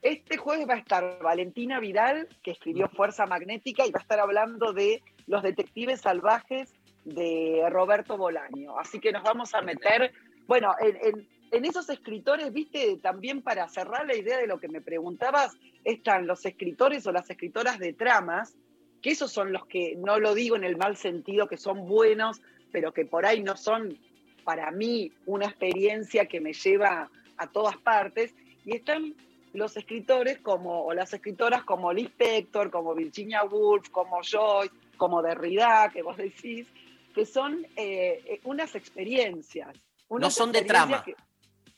Este 0.03 0.37
jueves 0.37 0.67
va 0.67 0.73
a 0.75 0.79
estar 0.79 1.19
Valentina 1.21 1.79
Vidal, 1.79 2.27
que 2.43 2.51
escribió 2.51 2.89
Fuerza 2.89 3.25
Magnética, 3.25 3.85
y 3.87 3.91
va 3.91 3.99
a 3.99 4.01
estar 4.01 4.19
hablando 4.19 4.73
de 4.73 5.01
los 5.27 5.41
detectives 5.41 6.01
salvajes 6.01 6.73
de 7.05 7.63
Roberto 7.69 8.17
Bolaño. 8.17 8.77
Así 8.77 8.99
que 8.99 9.11
nos 9.13 9.23
vamos 9.23 9.53
a 9.55 9.61
meter, 9.61 10.13
bueno, 10.45 10.75
en, 10.79 10.97
en- 11.01 11.27
en 11.51 11.65
esos 11.65 11.87
escritores, 11.89 12.51
viste, 12.51 12.97
también 12.97 13.43
para 13.43 13.69
cerrar 13.69 14.07
la 14.07 14.15
idea 14.15 14.39
de 14.39 14.47
lo 14.47 14.59
que 14.59 14.67
me 14.67 14.81
preguntabas, 14.81 15.55
están 15.83 16.25
los 16.25 16.43
escritores 16.47 17.05
o 17.05 17.11
las 17.11 17.29
escritoras 17.29 17.77
de 17.77 17.93
tramas, 17.93 18.55
que 19.03 19.11
esos 19.11 19.31
son 19.31 19.53
los 19.53 19.67
que, 19.67 19.95
no 19.97 20.17
lo 20.19 20.33
digo 20.33 20.55
en 20.55 20.63
el 20.63 20.77
mal 20.77 20.97
sentido, 20.97 21.47
que 21.47 21.57
son 21.57 21.87
buenos, 21.87 22.41
pero 22.71 22.91
que 22.91 23.05
por 23.05 23.27
ahí 23.27 23.43
no 23.43 23.55
son 23.55 23.99
para 24.43 24.71
mí 24.71 25.11
una 25.27 25.45
experiencia 25.45 26.25
que 26.25 26.41
me 26.41 26.53
lleva 26.53 27.09
a 27.37 27.47
todas 27.51 27.77
partes. 27.77 28.33
Y 28.65 28.75
están 28.77 29.13
los 29.53 29.77
escritores 29.77 30.39
como, 30.39 30.83
o 30.83 30.93
las 30.93 31.13
escritoras 31.13 31.63
como 31.63 31.93
Liz 31.93 32.07
Spector, 32.07 32.71
como 32.71 32.93
Virginia 32.95 33.43
Woolf, 33.43 33.89
como 33.89 34.19
Joyce, 34.23 34.73
como 34.97 35.21
Derrida, 35.21 35.89
que 35.93 36.01
vos 36.01 36.17
decís, 36.17 36.67
que 37.13 37.25
son 37.25 37.65
eh, 37.75 38.39
unas 38.43 38.75
experiencias. 38.75 39.75
no 40.09 40.29
son 40.31 40.51
de 40.51 40.63
trama. 40.63 41.05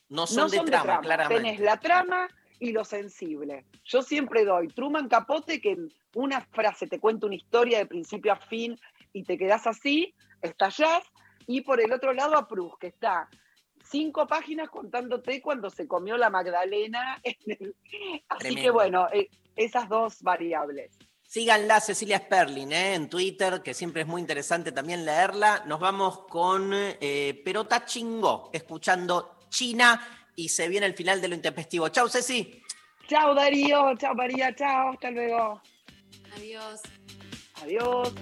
no 0.08 0.26
son, 0.26 0.50
de, 0.50 0.60
trama, 0.60 1.00
claramente. 1.00 1.44
Tenés 1.44 1.60
la 1.60 1.78
trama 1.78 2.28
y 2.58 2.72
lo 2.72 2.84
sensible. 2.84 3.66
Yo 3.84 4.02
siempre 4.02 4.44
doy 4.44 4.68
Truman 4.68 5.08
Capote, 5.08 5.60
que 5.60 5.72
en 5.72 5.92
una 6.14 6.40
frase 6.40 6.86
te 6.86 6.98
cuenta 6.98 7.26
una 7.26 7.36
historia 7.36 7.78
de 7.78 7.86
principio 7.86 8.32
a 8.32 8.36
fin 8.36 8.78
y 9.12 9.24
te 9.24 9.36
quedás 9.36 9.66
así, 9.66 10.14
estallás, 10.40 11.02
y 11.46 11.60
por 11.60 11.80
el 11.80 11.92
otro 11.92 12.12
lado 12.12 12.36
a 12.36 12.48
Proust, 12.48 12.78
que 12.80 12.88
está 12.88 13.28
cinco 13.88 14.26
páginas 14.26 14.68
contándote 14.68 15.40
cuando 15.40 15.70
se 15.70 15.86
comió 15.86 16.16
la 16.16 16.30
Magdalena. 16.30 17.20
Así 18.28 18.54
que 18.54 18.70
bueno, 18.70 19.08
eh, 19.12 19.30
esas 19.54 19.88
dos 19.88 20.22
variables. 20.22 20.98
Síganla 21.22 21.80
Cecilia 21.80 22.18
Sperling 22.18 22.72
¿eh? 22.72 22.94
en 22.94 23.08
Twitter, 23.08 23.62
que 23.62 23.74
siempre 23.74 24.02
es 24.02 24.08
muy 24.08 24.20
interesante 24.20 24.70
también 24.72 25.04
leerla. 25.04 25.64
Nos 25.66 25.80
vamos 25.80 26.20
con 26.28 26.70
eh, 26.72 27.42
Perota 27.44 27.84
Chingó, 27.84 28.50
escuchando 28.52 29.38
China 29.48 30.00
y 30.36 30.48
se 30.48 30.68
viene 30.68 30.86
el 30.86 30.94
final 30.94 31.20
de 31.20 31.28
lo 31.28 31.34
intempestivo. 31.34 31.88
Chau, 31.88 32.08
Ceci. 32.08 32.62
Chao, 33.08 33.34
Darío. 33.34 33.96
Chao, 33.96 34.14
María. 34.14 34.54
Chao, 34.54 34.90
hasta 34.90 35.10
luego. 35.10 35.60
Adiós. 36.36 36.80
Adiós. 37.62 38.14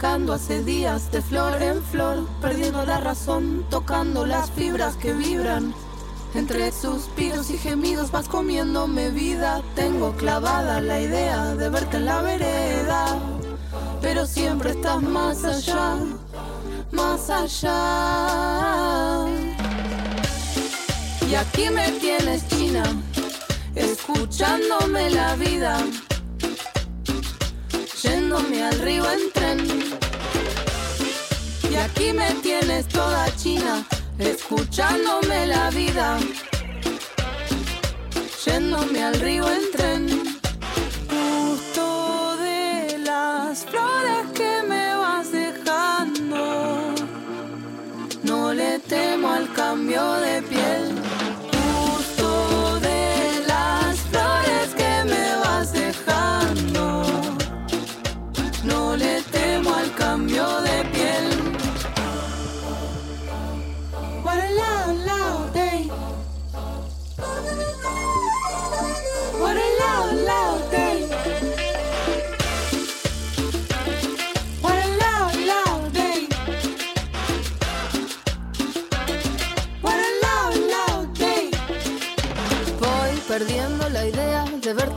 Picando 0.00 0.32
hace 0.32 0.64
días 0.64 1.12
de 1.12 1.20
flor 1.20 1.62
en 1.62 1.82
flor, 1.82 2.26
perdiendo 2.40 2.86
la 2.86 3.00
razón, 3.00 3.66
tocando 3.68 4.24
las 4.24 4.50
fibras 4.50 4.96
que 4.96 5.12
vibran. 5.12 5.74
Entre 6.34 6.72
suspiros 6.72 7.50
y 7.50 7.58
gemidos 7.58 8.10
vas 8.10 8.26
comiéndome 8.26 9.10
vida. 9.10 9.60
Tengo 9.74 10.12
clavada 10.12 10.80
la 10.80 11.02
idea 11.02 11.54
de 11.54 11.68
verte 11.68 11.98
en 11.98 12.06
la 12.06 12.22
vereda, 12.22 13.18
pero 14.00 14.24
siempre 14.24 14.70
estás 14.70 15.02
más 15.02 15.44
allá, 15.44 15.98
más 16.92 17.28
allá. 17.28 17.66
Y 21.30 21.34
aquí 21.34 21.68
me 21.68 21.90
tienes 22.00 22.48
china, 22.48 22.84
escuchándome 23.74 25.10
la 25.10 25.36
vida 25.36 25.84
yéndome 28.02 28.62
al 28.62 28.78
río 28.78 29.04
en 29.10 29.29
Y 31.68 31.74
aquí 31.74 32.12
me 32.12 32.30
tienes 32.42 32.86
toda 32.86 33.26
china, 33.36 33.84
escuchándome 34.18 35.46
la 35.48 35.70
vida, 35.70 36.18
yéndome 38.44 39.02
al 39.02 39.14
río 39.20 39.44
en 39.50 39.70
tren. 39.72 40.08
Justo 41.10 42.36
de 42.36 42.98
las 42.98 43.64
flores 43.64 44.30
que 44.34 44.62
me 44.68 44.94
vas 44.94 45.32
dejando, 45.32 46.94
no 48.22 48.52
le 48.52 48.78
temo 48.78 49.32
al 49.32 49.52
cambio 49.52 50.12
de 50.12 50.42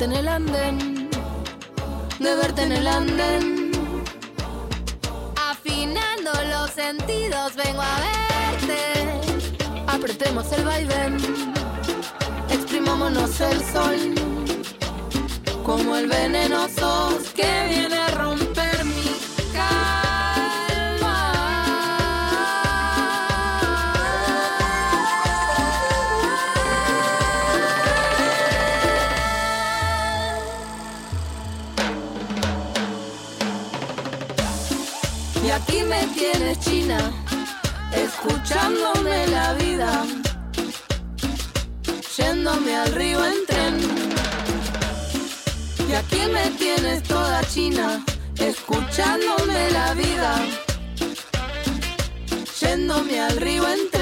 en 0.03 0.11
el 0.11 0.27
andén 0.27 1.09
de 2.19 2.35
verte 2.35 2.63
en 2.63 2.71
el 2.73 2.88
andén. 2.88 3.71
Afinando 5.35 6.31
los 6.51 6.71
sentidos, 6.71 7.55
vengo 7.55 7.81
a 7.81 7.99
verte. 8.05 8.81
Apretemos 9.88 10.51
el 10.51 10.65
vaivén, 10.65 11.17
exprimámonos 12.49 13.39
el 13.41 13.59
sol. 13.73 14.15
Como 15.63 15.95
el 15.95 16.07
venenoso 16.07 17.17
que 17.34 17.67
viene 17.69 17.97
a 17.97 18.07
aquí 35.53 35.84
me 35.84 36.05
tienes 36.07 36.59
china, 36.59 36.97
escuchándome 37.91 39.27
la 39.27 39.53
vida, 39.53 40.05
yéndome 42.17 42.75
al 42.75 42.91
río 42.93 43.23
en 43.25 43.45
tren. 43.45 43.77
Y 45.89 45.93
aquí 45.93 46.21
me 46.31 46.49
tienes 46.57 47.03
toda 47.03 47.43
china, 47.47 48.03
escuchándome 48.39 49.71
la 49.71 49.93
vida, 49.93 50.41
yéndome 52.59 53.21
al 53.21 53.38
río 53.38 53.67
en 53.67 53.89
tren. 53.91 53.93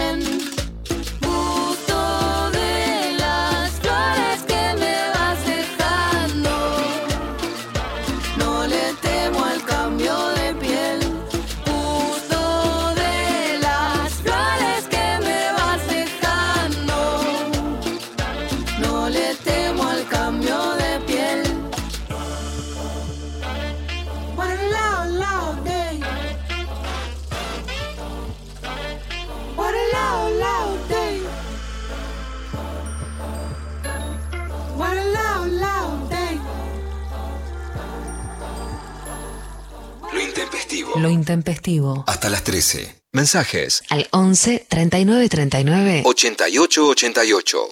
Intempestivo. 41.21 42.03
Hasta 42.07 42.29
las 42.29 42.43
13. 42.43 43.03
Mensajes. 43.13 43.83
Al 43.89 44.07
11 44.11 44.65
39 44.67 45.29
39 45.29 46.01
88 46.05 46.87
88. 46.87 47.67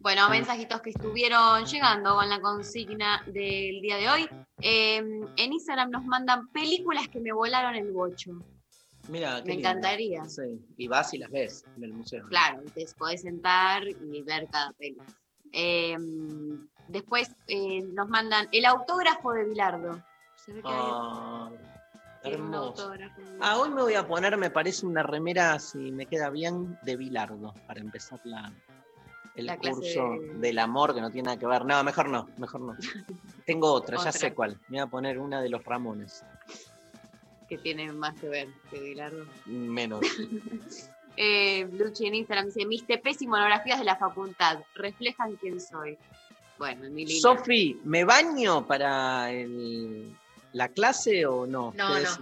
Bueno, 0.00 0.30
mensajitos 0.30 0.80
que 0.80 0.90
estuvieron 0.90 1.64
llegando 1.66 2.14
con 2.14 2.28
la 2.28 2.40
consigna 2.40 3.22
del 3.26 3.80
día 3.80 3.96
de 3.96 4.08
hoy. 4.08 4.28
Eh, 4.60 4.96
en 5.36 5.52
Instagram 5.52 5.90
nos 5.90 6.04
mandan 6.04 6.48
películas 6.48 7.08
que 7.08 7.20
me 7.20 7.32
volaron 7.32 7.74
el 7.74 7.92
bocho. 7.92 8.32
Mira, 9.08 9.36
qué 9.42 9.48
Me 9.48 9.54
lindo. 9.54 9.68
encantaría. 9.68 10.24
Sí. 10.28 10.60
Y 10.76 10.88
vas 10.88 11.12
y 11.14 11.18
las 11.18 11.30
ves 11.30 11.64
en 11.76 11.84
el 11.84 11.92
museo. 11.92 12.26
Claro, 12.28 12.62
te 12.74 12.86
podés 12.96 13.22
sentar 13.22 13.86
y 13.86 14.22
ver 14.22 14.48
cada 14.50 14.72
peli. 14.72 14.98
Eh, 15.52 15.96
después 16.88 17.30
eh, 17.46 17.82
nos 17.92 18.08
mandan 18.08 18.48
el 18.52 18.64
autógrafo 18.66 19.32
de 19.32 19.44
Bilardo. 19.44 20.02
Se 20.48 20.54
ve 20.54 20.62
que 20.62 20.68
Ah, 20.70 21.50
un 21.50 22.32
hermoso. 22.32 22.90
Ah, 23.40 23.58
hoy 23.58 23.68
me 23.68 23.82
voy 23.82 23.92
a 23.94 24.06
poner, 24.08 24.34
me 24.38 24.50
parece, 24.50 24.86
una 24.86 25.02
remera, 25.02 25.58
si 25.58 25.92
me 25.92 26.06
queda 26.06 26.30
bien, 26.30 26.78
de 26.82 26.96
Bilardo, 26.96 27.52
para 27.66 27.80
empezar 27.80 28.18
la, 28.24 28.50
el 29.34 29.44
La 29.44 29.58
curso 29.58 30.10
de- 30.18 30.38
del 30.38 30.58
amor, 30.58 30.94
que 30.94 31.02
no 31.02 31.10
tiene 31.10 31.26
nada 31.26 31.38
que 31.38 31.46
ver. 31.46 31.66
No, 31.66 31.84
mejor 31.84 32.08
no, 32.08 32.26
mejor 32.38 32.62
no. 32.62 32.76
Tengo 33.46 33.70
otra, 33.72 34.02
ya 34.02 34.10
sé 34.10 34.32
cuál. 34.32 34.56
Me 34.68 34.78
voy 34.78 34.86
a 34.86 34.86
poner 34.86 35.18
una 35.18 35.42
de 35.42 35.50
los 35.50 35.62
Ramones. 35.64 36.24
que 37.46 37.58
tiene 37.58 37.92
más 37.92 38.18
que 38.18 38.28
ver 38.28 38.48
que 38.70 38.80
Bilardo. 38.80 39.26
Menos. 39.44 40.00
Eh, 41.20 41.66
Luchi 41.72 42.06
en 42.06 42.14
Instagram 42.14 42.46
dice, 42.46 42.64
mis 42.64 42.86
TPs 42.86 43.22
y 43.22 43.26
monografías 43.26 43.80
de 43.80 43.84
la 43.84 43.96
facultad 43.96 44.60
reflejan 44.76 45.34
quién 45.34 45.60
soy. 45.60 45.98
Bueno, 46.60 46.84
en 46.86 46.94
mi. 46.94 47.08
Sofi, 47.10 47.76
¿me 47.82 48.04
baño 48.04 48.64
para 48.64 49.28
el- 49.32 50.16
la 50.58 50.68
clase 50.68 51.24
o 51.24 51.46
no? 51.46 51.72
No, 51.76 51.94
¿Qué 51.94 51.94
no. 51.94 51.94
decís? 52.00 52.18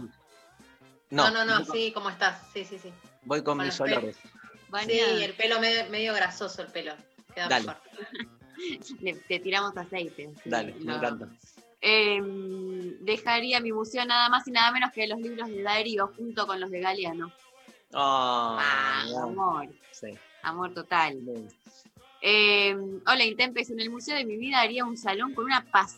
No, 1.10 1.30
no, 1.30 1.44
no, 1.44 1.64
sí, 1.64 1.90
¿cómo 1.92 2.10
estás? 2.10 2.42
Sí, 2.52 2.64
sí, 2.64 2.78
sí. 2.78 2.92
Voy 3.22 3.38
con 3.42 3.56
Con 3.56 3.66
mis 3.66 3.80
olores. 3.80 4.16
Sí, 4.86 4.98
el 5.00 5.32
pelo 5.34 5.58
medio, 5.60 5.88
medio 5.90 6.12
grasoso, 6.12 6.60
el 6.62 6.68
pelo. 6.68 6.92
Queda 7.34 7.48
Dale. 7.48 7.66
mejor. 7.66 7.82
Le- 9.00 9.14
te 9.14 9.38
tiramos 9.40 9.76
aceite. 9.76 10.30
sí, 10.42 10.50
Dale, 10.50 10.74
me 10.74 10.84
lo- 10.92 10.96
encanta. 10.98 11.28
Eh, 11.80 12.20
dejaría 13.00 13.60
mi 13.60 13.72
museo 13.72 14.04
nada 14.04 14.28
más 14.28 14.46
y 14.48 14.50
nada 14.50 14.70
menos 14.72 14.90
que 14.92 15.06
los 15.06 15.18
libros 15.20 15.48
de 15.48 15.62
Darío 15.62 16.12
junto 16.16 16.46
con 16.46 16.60
los 16.60 16.70
de 16.70 16.80
Galeano. 16.80 17.32
Ah, 17.94 19.04
amor. 19.22 19.68
Sí. 19.92 20.08
Amor 20.42 20.74
total. 20.74 21.18
Eh, 22.20 22.76
hola, 23.06 23.24
Intempes. 23.24 23.70
En 23.70 23.80
el 23.80 23.90
museo 23.90 24.16
de 24.16 24.24
mi 24.24 24.36
vida 24.36 24.60
haría 24.60 24.84
un 24.84 24.96
salón 24.96 25.32
con 25.34 25.44
una 25.44 25.64
pas, 25.70 25.96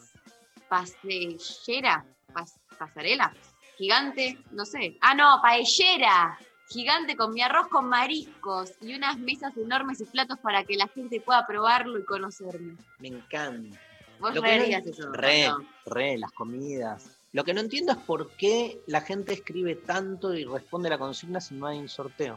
pasellera, 0.69 2.05
pas- 2.33 2.59
pasarela, 2.79 3.33
gigante, 3.77 4.39
no 4.53 4.65
sé. 4.65 4.97
Ah, 5.01 5.15
no, 5.15 5.41
paellera, 5.43 6.39
gigante 6.69 7.17
con 7.17 7.33
mi 7.33 7.43
arroz 7.43 7.69
con 7.69 7.89
mariscos 7.89 8.73
y 8.81 8.95
unas 8.95 9.19
mesas 9.19 9.57
enormes 9.57 10.01
y 10.01 10.05
platos 10.05 10.39
para 10.39 10.65
que 10.65 10.77
la 10.77 10.89
gente 10.89 11.21
pueda 11.21 11.47
probarlo 11.47 11.99
y 11.99 12.05
conocerme. 12.05 12.77
Me 12.99 13.09
encanta. 13.09 13.79
Vos 14.21 14.35
Lo 14.35 14.43
re 14.43 14.65
que 14.65 14.81
no- 14.81 14.91
eso, 14.91 15.13
Re, 15.13 15.47
¿no? 15.49 15.59
re, 15.87 16.19
las 16.19 16.33
comidas. 16.33 17.11
Lo 17.33 17.45
que 17.45 17.55
no 17.55 17.61
entiendo 17.61 17.93
es 17.93 17.99
por 17.99 18.31
qué 18.33 18.81
la 18.87 19.01
gente 19.01 19.33
escribe 19.35 19.77
tanto 19.77 20.35
y 20.35 20.45
responde 20.45 20.89
la 20.91 20.99
consigna 20.99 21.41
si 21.41 21.55
no 21.55 21.67
hay 21.67 21.79
un 21.79 21.89
sorteo. 21.89 22.37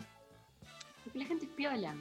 Porque 1.04 1.20
la 1.20 1.26
gente 1.26 1.46
es 1.46 1.52
piola. 1.52 1.96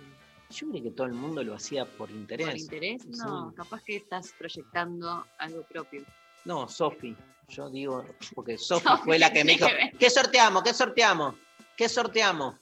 Yo 0.51 0.69
creí 0.69 0.83
que 0.83 0.91
todo 0.91 1.07
el 1.07 1.15
mundo 1.15 1.43
lo 1.45 1.55
hacía 1.55 1.85
por 1.87 2.11
interés. 2.11 2.49
¿Por 2.49 2.57
interés? 2.57 3.07
No, 3.07 3.51
Sí. 3.51 3.57
capaz 3.57 3.83
que 3.85 3.97
estás 3.97 4.33
proyectando 4.37 5.25
algo 5.39 5.63
propio. 5.63 6.05
No, 6.45 6.69
Sofi. 6.69 7.17
Yo 7.51 7.69
digo, 7.71 8.05
porque 8.35 8.57
Sofi 8.59 8.89
fue 9.05 9.19
la 9.19 9.33
que 9.33 9.45
me 9.45 9.53
dijo. 9.53 9.67
¿qué 9.99 10.09
sorteamos? 10.11 10.63
¿Qué 10.63 10.73
sorteamos? 10.75 11.35
¿Qué 11.77 11.89
sorteamos? 11.89 12.55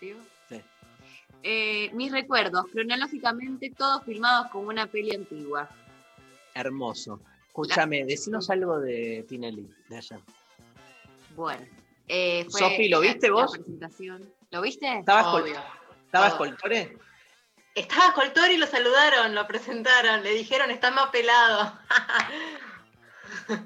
¿Sigo? 0.00 0.20
Sí. 0.48 0.60
Eh, 1.42 1.90
mis 1.92 2.10
recuerdos, 2.12 2.64
cronológicamente 2.72 3.70
todos 3.76 4.02
filmados 4.04 4.50
como 4.50 4.68
una 4.68 4.86
peli 4.86 5.14
antigua. 5.14 5.68
Hermoso. 6.54 7.20
Escúchame, 7.46 8.04
decinos 8.04 8.50
algo 8.50 8.80
de 8.80 9.24
Tinelli, 9.28 9.68
de 9.88 9.96
allá. 9.96 10.20
Bueno. 11.36 11.64
eh, 12.08 12.46
fue 12.50 12.60
Sofi, 12.60 12.88
¿lo 12.88 13.00
viste 13.00 13.28
la 13.28 13.34
vos? 13.34 13.52
presentación. 13.52 14.28
¿Lo 14.50 14.60
viste? 14.60 14.98
¿Estabas 14.98 15.26
col- 15.26 15.42
Obvio. 15.42 15.60
¿Estabas 16.06 16.32
Obvio. 16.34 16.38
Coltore? 16.50 16.98
Estaba 17.74 18.12
Coltori 18.14 18.54
y 18.54 18.56
lo 18.56 18.66
saludaron, 18.66 19.34
lo 19.34 19.46
presentaron, 19.46 20.22
le 20.22 20.30
dijeron, 20.34 20.70
está 20.70 20.90
más 20.90 21.10
pelado. 21.10 21.78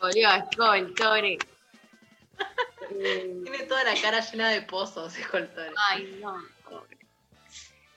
Volvió. 0.00 0.28
Eh, 0.34 2.88
Tiene 3.44 3.58
toda 3.68 3.84
la 3.84 3.94
cara 4.00 4.20
llena 4.20 4.48
de 4.50 4.62
pozos, 4.62 5.14
Coltori. 5.30 5.74
Ay, 5.90 6.18
no. 6.20 6.36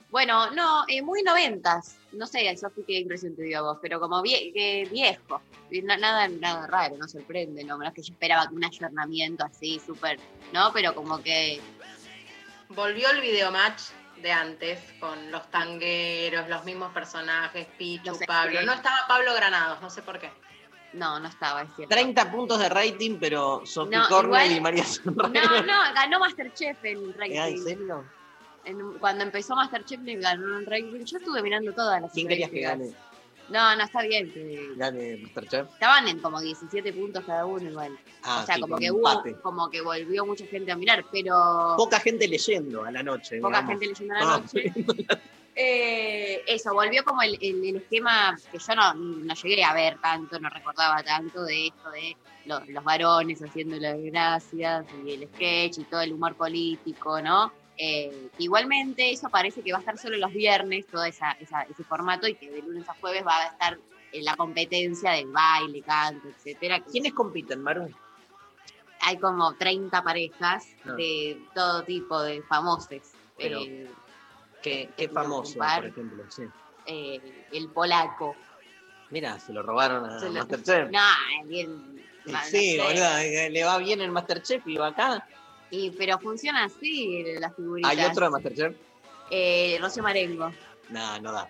Bueno, 0.10 0.52
no, 0.52 0.84
eh, 0.90 1.02
muy 1.02 1.24
noventas. 1.24 1.96
No 2.12 2.28
sé, 2.28 2.56
Sofi, 2.58 2.84
qué 2.86 3.00
impresión 3.00 3.36
te 3.36 3.44
dio 3.44 3.60
a 3.60 3.62
vos, 3.62 3.78
pero 3.82 4.00
como 4.00 4.22
vie- 4.22 4.90
viejo. 4.90 5.42
Nada, 5.84 6.28
nada 6.28 6.68
raro, 6.68 6.98
no 6.98 7.08
sorprende, 7.08 7.64
¿no? 7.64 7.78
No 7.78 7.88
es 7.88 7.94
que 7.94 8.02
yo 8.02 8.12
esperaba 8.14 8.48
que 8.50 8.56
un 8.56 8.66
ayornamiento 8.66 9.46
así, 9.46 9.80
súper, 9.80 10.20
¿no? 10.52 10.72
Pero 10.74 10.94
como 10.94 11.24
que 11.24 11.62
Volvió 12.68 13.10
el 13.12 13.22
videomatch 13.22 13.82
de 14.22 14.32
antes, 14.32 14.80
con 15.00 15.32
los 15.32 15.50
tangueros, 15.50 16.48
los 16.50 16.64
mismos 16.64 16.92
personajes, 16.94 17.68
Pichu, 17.78 18.18
Pablo. 18.28 18.62
No 18.64 18.74
estaba 18.74 18.98
Pablo 19.08 19.34
Granados, 19.34 19.82
no 19.82 19.90
sé 19.90 20.02
por 20.02 20.20
qué. 20.20 20.30
no, 20.94 21.20
no 21.20 21.28
estaba, 21.28 21.62
es 21.64 21.70
cierto. 21.76 21.94
30 21.96 22.32
puntos 22.32 22.60
de 22.60 22.68
rating, 22.70 23.18
pero 23.20 23.62
Sofi 23.66 23.96
No, 23.96 24.08
Cornell 24.10 24.46
igual- 24.48 24.58
y 24.58 24.62
María 24.62 24.84
Sonrey. 24.86 25.32
No, 25.34 25.62
no, 25.64 25.94
ganó 25.94 26.20
Masterchef 26.20 26.84
en 26.84 27.14
rating. 27.18 27.38
Ah, 27.40 27.48
¿En 27.50 27.64
serio? 27.64 28.06
En- 28.66 28.94
cuando 29.00 29.24
empezó 29.24 29.56
Masterchef 29.56 30.02
le 30.02 30.16
ganó 30.18 30.60
en 30.60 30.66
rating. 30.66 31.04
Yo 31.06 31.18
estuve 31.18 31.42
mirando 31.42 31.74
todas 31.74 32.02
las 32.02 32.12
¿Quién 32.12 32.28
querías 32.28 32.52
que 32.52 32.62
gane? 32.62 32.94
No, 33.52 33.76
no, 33.76 33.84
está 33.84 34.02
bien. 34.04 34.32
que- 34.32 34.74
Gane 34.76 35.18
Masterchef. 35.18 35.68
Estaban 35.74 36.08
en 36.08 36.20
como 36.20 36.40
17 36.40 36.94
puntos 36.94 37.24
cada 37.26 37.46
uno 37.46 37.70
igual. 37.70 37.98
Ah, 38.24 38.42
o 38.42 38.46
sea, 38.46 38.56
sí, 38.56 38.62
como 38.62 38.78
que 38.78 38.92
hubo, 38.92 39.24
como 39.42 39.70
que 39.70 39.82
volvió 39.82 40.26
mucha 40.26 40.46
gente 40.48 40.72
a 40.72 40.76
mirar, 40.78 41.06
pero 41.12 41.74
Poca 41.78 42.00
gente 42.00 42.28
leyendo 42.28 42.84
a 42.84 42.92
la 42.92 43.04
noche. 43.04 43.40
poca 43.42 43.62
digamos. 43.62 43.70
gente 43.72 43.88
leyendo 43.88 44.16
a 44.16 44.20
la 44.20 44.34
Ah, 44.36 44.40
noche. 44.40 44.74
Eh, 45.54 46.42
eso, 46.48 46.74
volvió 46.74 47.04
como 47.04 47.22
el, 47.22 47.38
el- 47.42 47.64
el 47.66 47.76
esquema 47.76 48.38
que 48.50 48.58
yo 48.58 48.74
no, 48.74 48.94
no 48.94 49.34
llegué 49.36 49.62
a 49.66 49.74
ver 49.74 49.98
tanto, 50.02 50.40
no 50.40 50.50
recordaba 50.50 51.04
tanto 51.04 51.44
de 51.44 51.68
esto 51.68 51.92
de 51.92 52.16
los, 52.46 52.68
los 52.70 52.84
varones 52.86 53.42
haciendo 53.44 53.76
las 53.76 53.98
gracias 54.02 54.86
y 55.06 55.12
el 55.14 55.28
sketch 55.28 55.80
y 55.80 55.84
todo 55.84 56.02
el 56.02 56.14
humor 56.14 56.36
político, 56.36 57.22
¿no? 57.22 57.52
Eh, 57.84 58.30
igualmente 58.38 59.10
eso 59.12 59.28
parece 59.30 59.64
que 59.64 59.72
va 59.72 59.80
a 59.80 59.82
estar 59.82 59.98
solo 59.98 60.16
los 60.18 60.32
viernes, 60.32 60.86
todo 60.86 61.04
esa, 61.04 61.32
esa- 61.40 61.64
ese 61.64 61.84
formato, 61.84 62.28
y 62.28 62.36
que 62.36 62.52
de 62.52 62.62
lunes 62.62 62.88
a 62.88 62.94
jueves 62.94 63.26
va 63.26 63.36
a 63.42 63.46
estar 63.48 63.80
en 64.12 64.24
la 64.24 64.36
competencia 64.36 65.14
del 65.14 65.28
baile, 65.32 65.82
canto, 65.82 66.28
etcétera. 66.28 66.82
¿Quiénes 66.84 67.14
compiten, 67.14 67.60
Maru? 67.64 67.90
Hay 69.00 69.18
como 69.18 69.56
30 69.56 70.04
parejas 70.04 70.68
Ah. 70.86 70.92
de 70.94 71.42
todo 71.56 71.84
tipo 71.84 72.22
de 72.22 72.44
famosos. 72.44 73.02
Pero, 73.36 73.60
Eh, 73.62 73.90
Qué, 74.62 74.92
qué 74.96 75.10
famoso, 75.10 75.58
por 75.58 75.86
ejemplo. 75.88 76.24
Sí. 76.30 76.44
eh, 76.86 77.48
el 77.52 77.68
polaco. 77.70 78.36
Mira, 79.10 79.40
se 79.40 79.54
lo 79.54 79.64
robaron 79.64 80.06
a 80.08 80.20
lo- 80.20 80.32
Masterchef. 80.32 80.92
No, 80.92 81.00
bien. 81.46 81.96
No 82.26 82.40
sí, 82.44 82.76
sé. 82.76 82.78
boludo, 82.80 83.18
eh, 83.18 83.50
le 83.50 83.64
va 83.64 83.80
bien 83.80 84.02
el 84.02 84.12
Masterchef 84.12 84.68
y 84.68 84.78
va 84.78 84.90
acá. 84.90 85.28
Y, 85.72 85.92
pero 85.92 86.20
funciona 86.20 86.66
así 86.66 87.24
las 87.40 87.56
figuritas. 87.56 87.92
¿Hay 87.92 88.04
otro 88.04 88.26
de 88.26 88.32
Masterchef? 88.32 88.76
Eh, 89.30 89.78
Rocío 89.82 90.04
Marengo. 90.04 90.52
No, 90.90 91.20
no 91.22 91.32
da. 91.32 91.50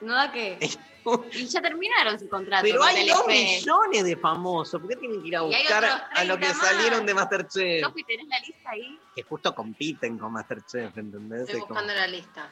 ¿No 0.00 0.14
da 0.14 0.30
qué? 0.30 0.58
y 1.32 1.46
ya 1.46 1.60
terminaron 1.60 2.18
su 2.18 2.28
contrato. 2.28 2.62
Pero 2.62 2.82
hay 2.82 3.08
dos 3.08 3.26
millones 3.26 4.04
de 4.04 4.16
famosos. 4.16 4.80
¿Por 4.80 4.90
qué 4.90 4.96
tienen 4.96 5.20
que 5.22 5.28
ir 5.28 5.36
a 5.36 5.40
buscar 5.42 5.84
a 5.84 6.24
los 6.24 6.36
que 6.38 6.44
30 6.46 6.64
salieron 6.64 7.06
de 7.06 7.14
Masterchef? 7.14 7.82
Sofi, 7.84 8.04
¿tenés 8.04 8.28
la 8.28 8.38
lista 8.40 8.70
ahí? 8.70 8.98
Que 9.14 9.22
justo 9.22 9.54
compiten 9.54 10.18
con 10.18 10.32
Masterchef, 10.32 10.96
¿entendés? 10.96 11.42
Estoy 11.42 11.60
como- 11.60 11.68
buscando 11.74 11.94
la 11.94 12.06
lista. 12.06 12.50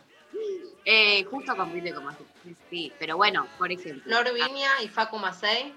Eh, 0.84 1.24
justo 1.24 1.56
compite 1.56 1.94
con 1.94 2.04
Masterchef, 2.06 2.58
sí. 2.70 2.92
Pero 2.98 3.16
bueno, 3.16 3.46
por 3.58 3.70
ejemplo. 3.70 4.02
Flor 4.04 4.34
Viña 4.34 4.82
y 4.82 4.88
Facu 4.88 5.18
Macei. 5.18 5.72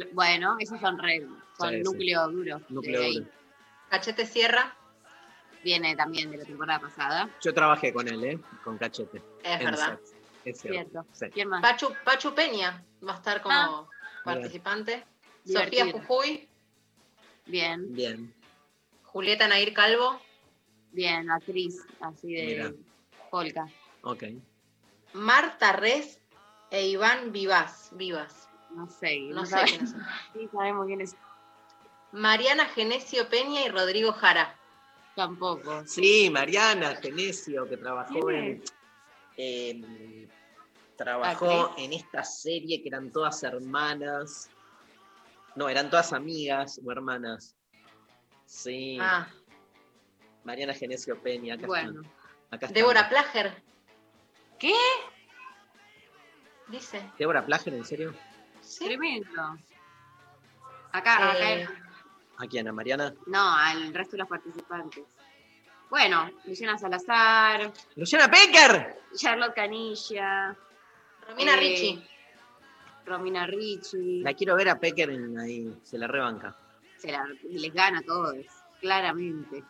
ah, 0.00 0.04
bueno, 0.12 0.56
esos 0.60 0.78
son 0.80 0.98
re, 0.98 1.26
son 1.58 1.70
Sí, 1.70 1.76
sí. 1.76 1.82
núcleo 1.82 2.28
duro. 2.28 2.60
Núcleo 2.68 3.00
de 3.00 3.06
ahí. 3.06 3.14
duro. 3.18 3.30
Cachete 3.90 4.24
Sierra. 4.26 4.74
Viene 5.62 5.94
también 5.94 6.30
de 6.30 6.38
la 6.38 6.44
temporada 6.44 6.80
pasada. 6.80 7.28
Yo 7.42 7.52
trabajé 7.52 7.92
con 7.92 8.08
él, 8.08 8.24
¿eh? 8.24 8.40
Con 8.64 8.78
Cachete. 8.78 9.18
Es 9.42 9.60
En 9.60 9.66
verdad. 9.66 10.00
Es 10.44 10.58
cierto. 10.60 10.90
Cierto. 10.90 11.06
Sí. 11.12 11.26
¿Quién 11.34 11.48
más? 11.48 11.60
Pachu, 11.60 11.92
Pachu 12.02 12.34
Peña 12.34 12.82
va 13.06 13.12
a 13.12 13.16
estar 13.16 13.42
como 13.42 13.54
Ah. 13.54 13.86
participante. 14.24 15.04
Sofía 15.44 15.90
Jujuy. 15.92 16.48
Bien, 17.46 17.92
Bien. 17.94 18.32
Julieta 19.04 19.48
Nair 19.48 19.74
Calvo. 19.74 20.20
bien, 20.92 21.30
actriz, 21.30 21.84
así 22.00 22.32
de 22.32 22.46
Mira. 22.46 22.72
polka. 23.30 23.66
Ok. 24.02 24.24
Marta 25.12 25.72
Res 25.72 26.20
e 26.70 26.86
Iván 26.88 27.32
Vivas. 27.32 27.90
Vivas. 27.92 28.48
No 28.74 28.86
sé. 28.88 29.18
No 29.30 29.44
sé 29.44 29.50
sabe- 29.52 29.64
quiénes 29.66 29.90
son. 29.90 30.02
Sí, 30.32 30.48
sabemos 30.52 30.86
quién 30.86 31.00
es. 31.00 31.16
Mariana 32.12 32.66
Genesio 32.66 33.28
Peña 33.28 33.64
y 33.64 33.68
Rodrigo 33.68 34.12
Jara. 34.12 34.56
Tampoco. 35.14 35.84
Sí, 35.86 36.30
Mariana 36.30 36.96
Genesio, 36.96 37.68
que 37.68 37.76
trabajó 37.76 38.26
¿Quién 38.26 38.62
en. 39.36 39.84
en- 39.84 40.30
trabajó 40.96 41.74
en 41.78 41.92
esta 41.94 42.22
serie 42.24 42.82
que 42.82 42.88
eran 42.88 43.10
todas 43.10 43.42
hermanas. 43.42 44.50
No, 45.56 45.68
eran 45.68 45.88
todas 45.90 46.12
amigas 46.12 46.80
o 46.84 46.92
hermanas. 46.92 47.56
Sí. 48.46 48.98
Ah, 49.00 49.28
Mariana 50.44 50.74
Genesio 50.74 51.20
Peña. 51.22 51.54
Acá 51.54 51.66
Bueno. 51.66 51.90
están. 52.02 52.12
Acá 52.50 52.66
están. 52.66 52.72
Débora 52.74 53.08
Plager. 53.08 53.62
¿Qué? 54.58 54.74
Dice. 56.68 57.10
¿Débora 57.18 57.44
Plager, 57.44 57.74
en 57.74 57.84
serio? 57.84 58.14
Tremendo. 58.78 59.58
Acá, 60.92 61.34
Eh, 61.38 61.64
acá. 61.64 61.89
¿A 62.40 62.46
quién? 62.46 62.66
¿A 62.68 62.72
Mariana? 62.72 63.14
No, 63.26 63.54
al 63.54 63.92
resto 63.92 64.12
de 64.12 64.18
los 64.18 64.28
participantes. 64.28 65.04
Bueno, 65.90 66.30
Luciana 66.44 66.78
Salazar, 66.78 67.72
¡Luciana 67.96 68.30
Pecker! 68.30 69.00
Charlotte 69.14 69.54
Canilla. 69.54 70.56
Romina 71.28 71.54
eh, 71.54 71.56
Ricci. 71.58 72.04
Romina 73.04 73.46
Ricci. 73.46 74.20
La 74.22 74.34
quiero 74.34 74.54
ver 74.56 74.68
a 74.68 74.78
Pecker 74.78 75.10
en 75.10 75.38
ahí. 75.38 75.74
Se 75.82 75.98
la 75.98 76.06
rebanca. 76.06 76.56
Se 76.96 77.10
la- 77.10 77.26
les 77.50 77.74
gana 77.74 77.98
a 77.98 78.02
todos, 78.02 78.36
claramente. 78.80 79.64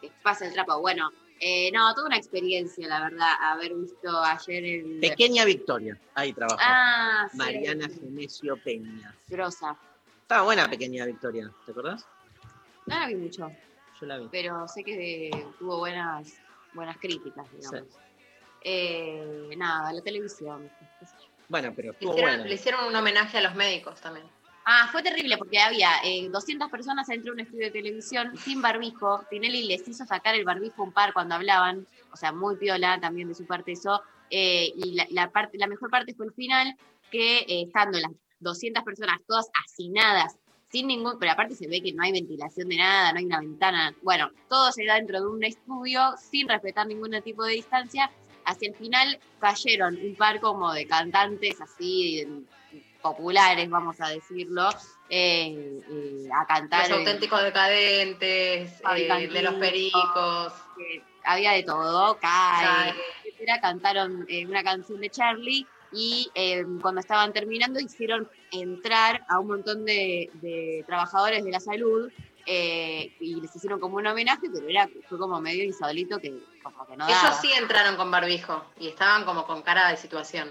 Les 0.00 0.12
pasa 0.22 0.46
el 0.46 0.52
trapo. 0.52 0.80
Bueno, 0.80 1.10
eh, 1.40 1.70
no, 1.72 1.92
toda 1.94 2.06
una 2.06 2.16
experiencia, 2.16 2.86
la 2.86 3.00
verdad, 3.02 3.28
haber 3.42 3.74
visto 3.74 4.22
ayer 4.22 4.64
el. 4.64 5.00
Pequeña 5.00 5.44
Victoria. 5.44 5.98
Ahí 6.14 6.32
trabajó. 6.32 6.60
Ah, 6.62 7.26
sí. 7.30 7.36
Mariana 7.36 7.88
Genesio 7.88 8.56
Peña. 8.62 9.14
Grosa. 9.26 9.76
Estaba 10.30 10.44
buena 10.44 10.70
Pequeña 10.70 11.04
Victoria. 11.06 11.50
¿Te 11.66 11.72
acordás? 11.72 12.06
No 12.86 12.96
la 13.00 13.08
vi 13.08 13.16
mucho, 13.16 13.50
Yo 14.00 14.06
la 14.06 14.16
vi. 14.16 14.28
pero 14.30 14.68
sé 14.68 14.84
que 14.84 15.28
tuvo 15.58 15.78
buenas, 15.78 16.34
buenas 16.72 16.96
críticas, 16.98 17.48
digamos. 17.50 17.98
Eh, 18.62 19.50
nada, 19.56 19.92
la 19.92 20.00
televisión. 20.02 20.70
Bueno, 21.48 21.72
pero 21.74 21.88
Le 21.88 21.92
estuvo 21.94 22.12
hicieron, 22.12 22.30
buena. 22.36 22.48
le 22.48 22.54
hicieron 22.54 22.84
un 22.84 22.94
homenaje 22.94 23.38
a 23.38 23.40
los 23.40 23.56
médicos 23.56 24.00
también. 24.00 24.24
Ah, 24.64 24.88
fue 24.92 25.02
terrible 25.02 25.36
porque 25.36 25.58
había 25.58 25.90
eh, 26.04 26.28
200 26.28 26.70
personas 26.70 27.08
dentro 27.08 27.32
de 27.32 27.32
un 27.32 27.40
estudio 27.40 27.64
de 27.64 27.72
televisión 27.72 28.36
sin 28.36 28.62
barbijo. 28.62 29.24
Tinelli 29.30 29.64
les 29.66 29.88
hizo 29.88 30.04
sacar 30.06 30.36
el 30.36 30.44
barbijo 30.44 30.84
un 30.84 30.92
par 30.92 31.12
cuando 31.12 31.34
hablaban, 31.34 31.88
o 32.12 32.16
sea, 32.16 32.30
muy 32.30 32.54
piola 32.54 33.00
también 33.00 33.26
de 33.26 33.34
su 33.34 33.46
parte 33.46 33.72
eso. 33.72 34.00
Eh, 34.30 34.70
y 34.76 34.94
la, 34.94 35.08
la 35.10 35.28
parte, 35.32 35.58
la 35.58 35.66
mejor 35.66 35.90
parte 35.90 36.14
fue 36.14 36.26
el 36.26 36.32
final, 36.34 36.76
que 37.10 37.38
eh, 37.38 37.62
estando 37.66 37.98
las 37.98 38.12
200 38.40 38.82
personas 38.84 39.20
todas 39.26 39.48
hacinadas, 39.64 40.36
sin 40.70 40.86
ningún, 40.86 41.18
pero 41.18 41.32
aparte 41.32 41.54
se 41.54 41.66
ve 41.66 41.82
que 41.82 41.92
no 41.92 42.02
hay 42.02 42.12
ventilación 42.12 42.68
de 42.68 42.76
nada, 42.76 43.12
no 43.12 43.18
hay 43.18 43.24
una 43.24 43.40
ventana. 43.40 43.94
Bueno, 44.02 44.30
todo 44.48 44.70
se 44.72 44.84
da 44.84 44.94
dentro 44.94 45.20
de 45.20 45.26
un 45.26 45.44
estudio 45.44 46.14
sin 46.30 46.48
respetar 46.48 46.86
ningún 46.86 47.20
tipo 47.22 47.44
de 47.44 47.54
distancia. 47.54 48.10
Hacia 48.44 48.68
el 48.68 48.74
final 48.74 49.18
cayeron 49.40 49.96
un 49.96 50.14
par 50.14 50.40
como 50.40 50.72
de 50.72 50.86
cantantes 50.86 51.60
así, 51.60 52.26
populares, 53.02 53.68
vamos 53.68 54.00
a 54.00 54.08
decirlo, 54.08 54.68
eh, 55.08 55.80
eh, 55.90 56.28
a 56.32 56.46
cantar. 56.46 56.88
Los 56.88 56.98
auténticos 56.98 57.42
decadentes, 57.42 58.80
eh, 58.96 59.28
de 59.32 59.42
los 59.42 59.54
pericos. 59.54 60.52
eh, 60.78 61.02
había 61.24 61.52
de 61.52 61.62
todo, 61.64 62.16
Cae, 62.18 62.94
etcétera, 63.24 63.60
cantaron 63.60 64.26
una 64.46 64.62
canción 64.62 65.00
de 65.00 65.10
Charlie 65.10 65.66
y 65.92 66.30
eh, 66.34 66.64
cuando 66.80 67.00
estaban 67.00 67.32
terminando 67.32 67.80
hicieron 67.80 68.28
entrar 68.52 69.24
a 69.28 69.38
un 69.40 69.48
montón 69.48 69.84
de, 69.84 70.30
de 70.34 70.84
trabajadores 70.86 71.44
de 71.44 71.50
la 71.50 71.60
salud 71.60 72.10
eh, 72.46 73.12
y 73.20 73.40
les 73.40 73.54
hicieron 73.54 73.78
como 73.80 73.96
un 73.96 74.06
homenaje, 74.06 74.48
pero 74.52 74.66
era, 74.68 74.88
fue 75.08 75.18
como 75.18 75.40
medio 75.40 75.64
insólito 75.64 76.18
que 76.18 76.32
como 76.62 76.86
que 76.86 76.96
no 76.96 77.06
daba. 77.06 77.20
Ellos 77.28 77.36
sí 77.40 77.52
entraron 77.52 77.96
con 77.96 78.10
barbijo 78.10 78.64
y 78.78 78.88
estaban 78.88 79.24
como 79.24 79.46
con 79.46 79.62
cara 79.62 79.88
de 79.90 79.96
situación. 79.96 80.48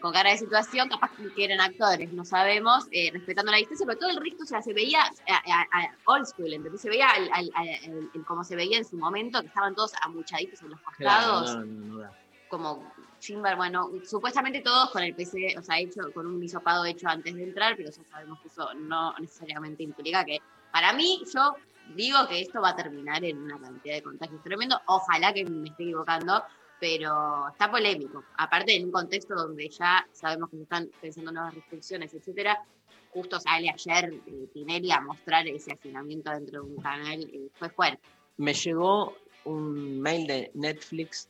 con 0.00 0.12
cara 0.12 0.30
de 0.30 0.38
situación, 0.38 0.88
capaz 0.88 1.10
que 1.34 1.44
eran 1.44 1.60
actores, 1.60 2.12
no 2.12 2.24
sabemos, 2.24 2.84
eh, 2.92 3.10
respetando 3.12 3.50
la 3.50 3.58
distancia, 3.58 3.84
pero 3.84 3.98
todo 3.98 4.10
el 4.10 4.16
resto, 4.22 4.44
o 4.44 4.46
sea, 4.46 4.62
se 4.62 4.72
veía 4.72 5.02
a, 5.02 5.08
a- 5.34 5.66
a 5.82 5.96
old 6.06 6.24
school, 6.24 6.52
¿entendés? 6.52 6.80
Se 6.80 6.88
veía 6.88 7.08
al, 7.10 7.28
al- 7.32 7.50
al- 7.54 7.68
el- 7.68 8.08
el- 8.14 8.24
como 8.24 8.44
se 8.44 8.54
veía 8.54 8.78
en 8.78 8.84
su 8.84 8.96
momento, 8.96 9.40
que 9.40 9.48
estaban 9.48 9.74
todos 9.74 9.92
amuchaditos 10.02 10.62
en 10.62 10.70
los 10.70 10.80
costados, 10.80 11.50
Claro, 11.50 11.66
no, 11.66 11.66
no, 11.66 11.94
no 11.94 11.98
da. 11.98 12.12
como 12.48 12.92
sin 13.18 13.42
bar- 13.42 13.56
bueno, 13.56 13.90
supuestamente 14.04 14.60
todos 14.60 14.90
con 14.90 15.02
el 15.02 15.14
PC, 15.14 15.56
o 15.58 15.62
sea, 15.62 15.78
hecho, 15.78 16.12
con 16.12 16.26
un 16.26 16.42
hisopado 16.42 16.84
hecho 16.84 17.08
antes 17.08 17.34
de 17.34 17.42
entrar, 17.42 17.76
pero 17.76 17.90
ya 17.90 18.04
sabemos 18.04 18.40
que 18.40 18.48
eso 18.48 18.72
no 18.74 19.14
necesariamente 19.18 19.82
implica 19.82 20.24
que, 20.24 20.38
para 20.72 20.92
mí, 20.92 21.22
yo 21.32 21.56
digo 21.94 22.18
que 22.28 22.40
esto 22.40 22.60
va 22.60 22.70
a 22.70 22.76
terminar 22.76 23.24
en 23.24 23.38
una 23.38 23.58
cantidad 23.58 23.94
de 23.94 24.02
contagios 24.02 24.42
tremendo, 24.42 24.80
ojalá 24.86 25.32
que 25.32 25.44
me 25.44 25.68
esté 25.68 25.84
equivocando, 25.84 26.42
pero 26.78 27.48
está 27.48 27.70
polémico. 27.70 28.22
Aparte, 28.36 28.76
en 28.76 28.84
un 28.84 28.92
contexto 28.92 29.34
donde 29.34 29.68
ya 29.68 30.06
sabemos 30.12 30.50
que 30.50 30.56
se 30.58 30.62
están 30.62 30.88
pensando 31.00 31.32
nuevas 31.32 31.54
restricciones, 31.54 32.14
etcétera, 32.14 32.62
justo 33.10 33.40
sale 33.40 33.70
ayer 33.70 34.12
eh, 34.26 34.92
a 34.92 35.00
mostrar 35.00 35.48
ese 35.48 35.72
hacinamiento 35.72 36.30
dentro 36.30 36.62
de 36.62 36.68
un 36.70 36.80
canal, 36.80 37.20
eh, 37.20 37.48
fue 37.58 37.70
fuerte. 37.70 38.02
Me 38.36 38.54
llegó 38.54 39.16
un 39.44 40.00
mail 40.00 40.26
de 40.26 40.50
Netflix 40.54 41.28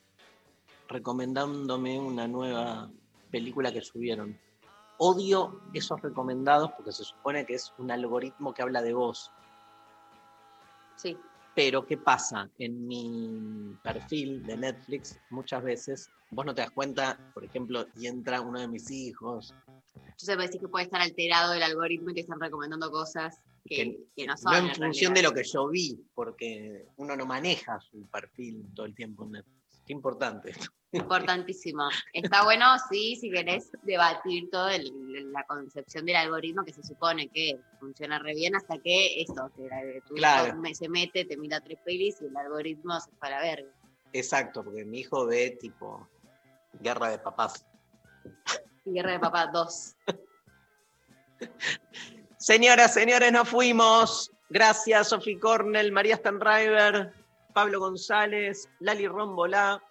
recomendándome 0.89 1.99
una 2.01 2.27
nueva 2.27 2.91
película 3.31 3.73
que 3.73 3.83
subieron. 3.83 4.39
Odio 4.99 5.61
esos 5.75 6.01
recomendados 6.03 6.73
porque 6.73 6.93
se 6.93 7.05
supone 7.05 7.47
que 7.47 7.55
es 7.55 7.73
un 7.79 7.91
algoritmo 7.91 8.53
que 8.53 8.63
habla 8.63 8.83
de 8.83 8.95
vos. 8.95 9.31
Sí. 10.97 11.17
Pero 11.55 11.85
¿qué 11.87 11.97
pasa? 11.97 12.49
En 12.59 12.87
mi 12.87 13.77
perfil 13.83 14.43
de 14.45 14.57
Netflix 14.57 15.19
muchas 15.31 15.63
veces 15.63 16.11
vos 16.31 16.47
no 16.47 16.55
te 16.55 16.61
das 16.63 16.71
cuenta, 16.71 17.19
por 17.35 17.45
ejemplo, 17.45 17.87
y 17.97 18.07
entra 18.07 18.41
uno 18.41 18.61
de 18.61 18.69
mis 18.69 18.91
hijos. 18.91 19.55
Entonces 19.97 20.37
me 20.37 20.45
decís 20.45 20.61
que 20.61 20.69
puede 20.69 20.85
estar 20.85 21.01
alterado 21.01 21.55
el 21.55 21.63
algoritmo 21.63 22.11
y 22.11 22.15
que 22.15 22.21
están 22.21 22.41
recomendando 22.41 22.91
cosas 22.91 23.41
que, 23.65 23.75
Que- 23.77 23.99
que 24.17 24.27
no 24.27 24.37
son. 24.37 24.53
No 24.53 24.59
en 24.59 24.67
en 24.69 24.75
función 24.75 25.15
de 25.15 25.23
lo 25.23 25.33
que 25.33 25.43
yo 25.45 25.69
vi, 25.69 26.01
porque 26.15 26.87
uno 26.97 27.15
no 27.17 27.27
maneja 27.27 27.79
su 27.81 28.07
perfil 28.09 28.65
todo 28.75 28.87
el 28.87 28.95
tiempo 28.95 29.25
en 29.25 29.33
Netflix. 29.33 29.58
Qué 29.89 29.95
importante 29.95 30.51
esto. 30.51 30.67
Importantísimo. 30.93 31.89
Está 32.13 32.45
bueno, 32.45 32.67
sí, 32.91 33.17
si 33.17 33.31
querés 33.31 33.71
debatir 33.83 34.51
toda 34.51 34.73
la 34.79 35.45
concepción 35.45 36.05
del 36.05 36.17
algoritmo 36.17 36.63
que 36.63 36.75
se 36.75 36.83
supone 36.83 37.29
que 37.29 37.59
funciona 37.81 38.19
re 38.19 38.35
bien 38.35 38.55
hasta 38.55 38.79
que 38.79 39.23
eso, 39.23 39.51
que 39.57 40.03
tu 40.07 40.15
Claro. 40.15 40.49
hijo 40.63 40.75
se 40.75 40.91
mete, 40.91 41.25
te 41.25 41.39
mira 41.39 41.61
tres 41.61 41.79
pelis 41.85 42.21
y 42.21 42.27
el 42.27 42.37
algoritmo 42.37 43.01
se 43.01 43.11
fue 43.13 43.29
a 43.29 43.31
la 43.31 43.41
verga. 43.41 43.71
Exacto, 44.13 44.63
porque 44.63 44.85
mi 44.85 45.01
hijo 45.01 45.25
ve 45.27 45.57
tipo 45.59 46.07
Guerra 46.75 47.09
de 47.09 47.19
Papás. 47.19 47.65
Guerra 48.85 49.13
de 49.13 49.21
Papá 49.21 49.47
2. 49.47 49.97
Señoras, 52.37 52.93
señores, 52.93 53.33
nos 53.33 53.49
fuimos. 53.49 54.31
Gracias, 54.51 55.09
Sophie 55.09 55.39
Cornell, 55.39 55.93
María 55.93 56.17
Stanriver, 56.17 57.13
Pablo 57.59 57.81
González, 57.81 58.69
Lali 58.79 59.09
Rombolá, 59.09 59.83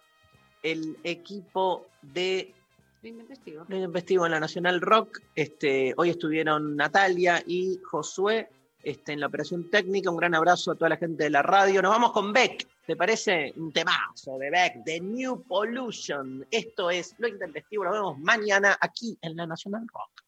el 0.62 0.96
equipo 1.04 1.86
de 2.00 2.54
Lo 3.02 3.76
Investigo 3.76 4.24
en 4.24 4.32
la 4.32 4.40
Nacional 4.40 4.80
Rock. 4.80 5.20
Este, 5.34 5.92
hoy 5.98 6.08
estuvieron 6.08 6.76
Natalia 6.76 7.42
y 7.46 7.78
Josué 7.84 8.48
este, 8.82 9.12
en 9.12 9.20
la 9.20 9.26
operación 9.26 9.68
técnica. 9.68 10.10
Un 10.10 10.16
gran 10.16 10.34
abrazo 10.34 10.70
a 10.70 10.76
toda 10.76 10.88
la 10.88 10.96
gente 10.96 11.24
de 11.24 11.28
la 11.28 11.42
radio. 11.42 11.82
Nos 11.82 11.90
vamos 11.90 12.12
con 12.12 12.32
Beck. 12.32 12.66
¿Te 12.86 12.96
parece? 12.96 13.52
Un 13.56 13.70
temazo 13.70 14.38
de 14.38 14.48
Beck, 14.48 14.76
de 14.86 15.00
New 15.00 15.42
Pollution. 15.42 16.46
Esto 16.50 16.90
es 16.90 17.16
Lo 17.18 17.28
Intempestivo. 17.28 17.84
Nos 17.84 17.92
vemos 17.92 18.18
mañana 18.18 18.78
aquí 18.80 19.18
en 19.20 19.36
la 19.36 19.46
Nacional 19.46 19.86
Rock. 19.92 20.24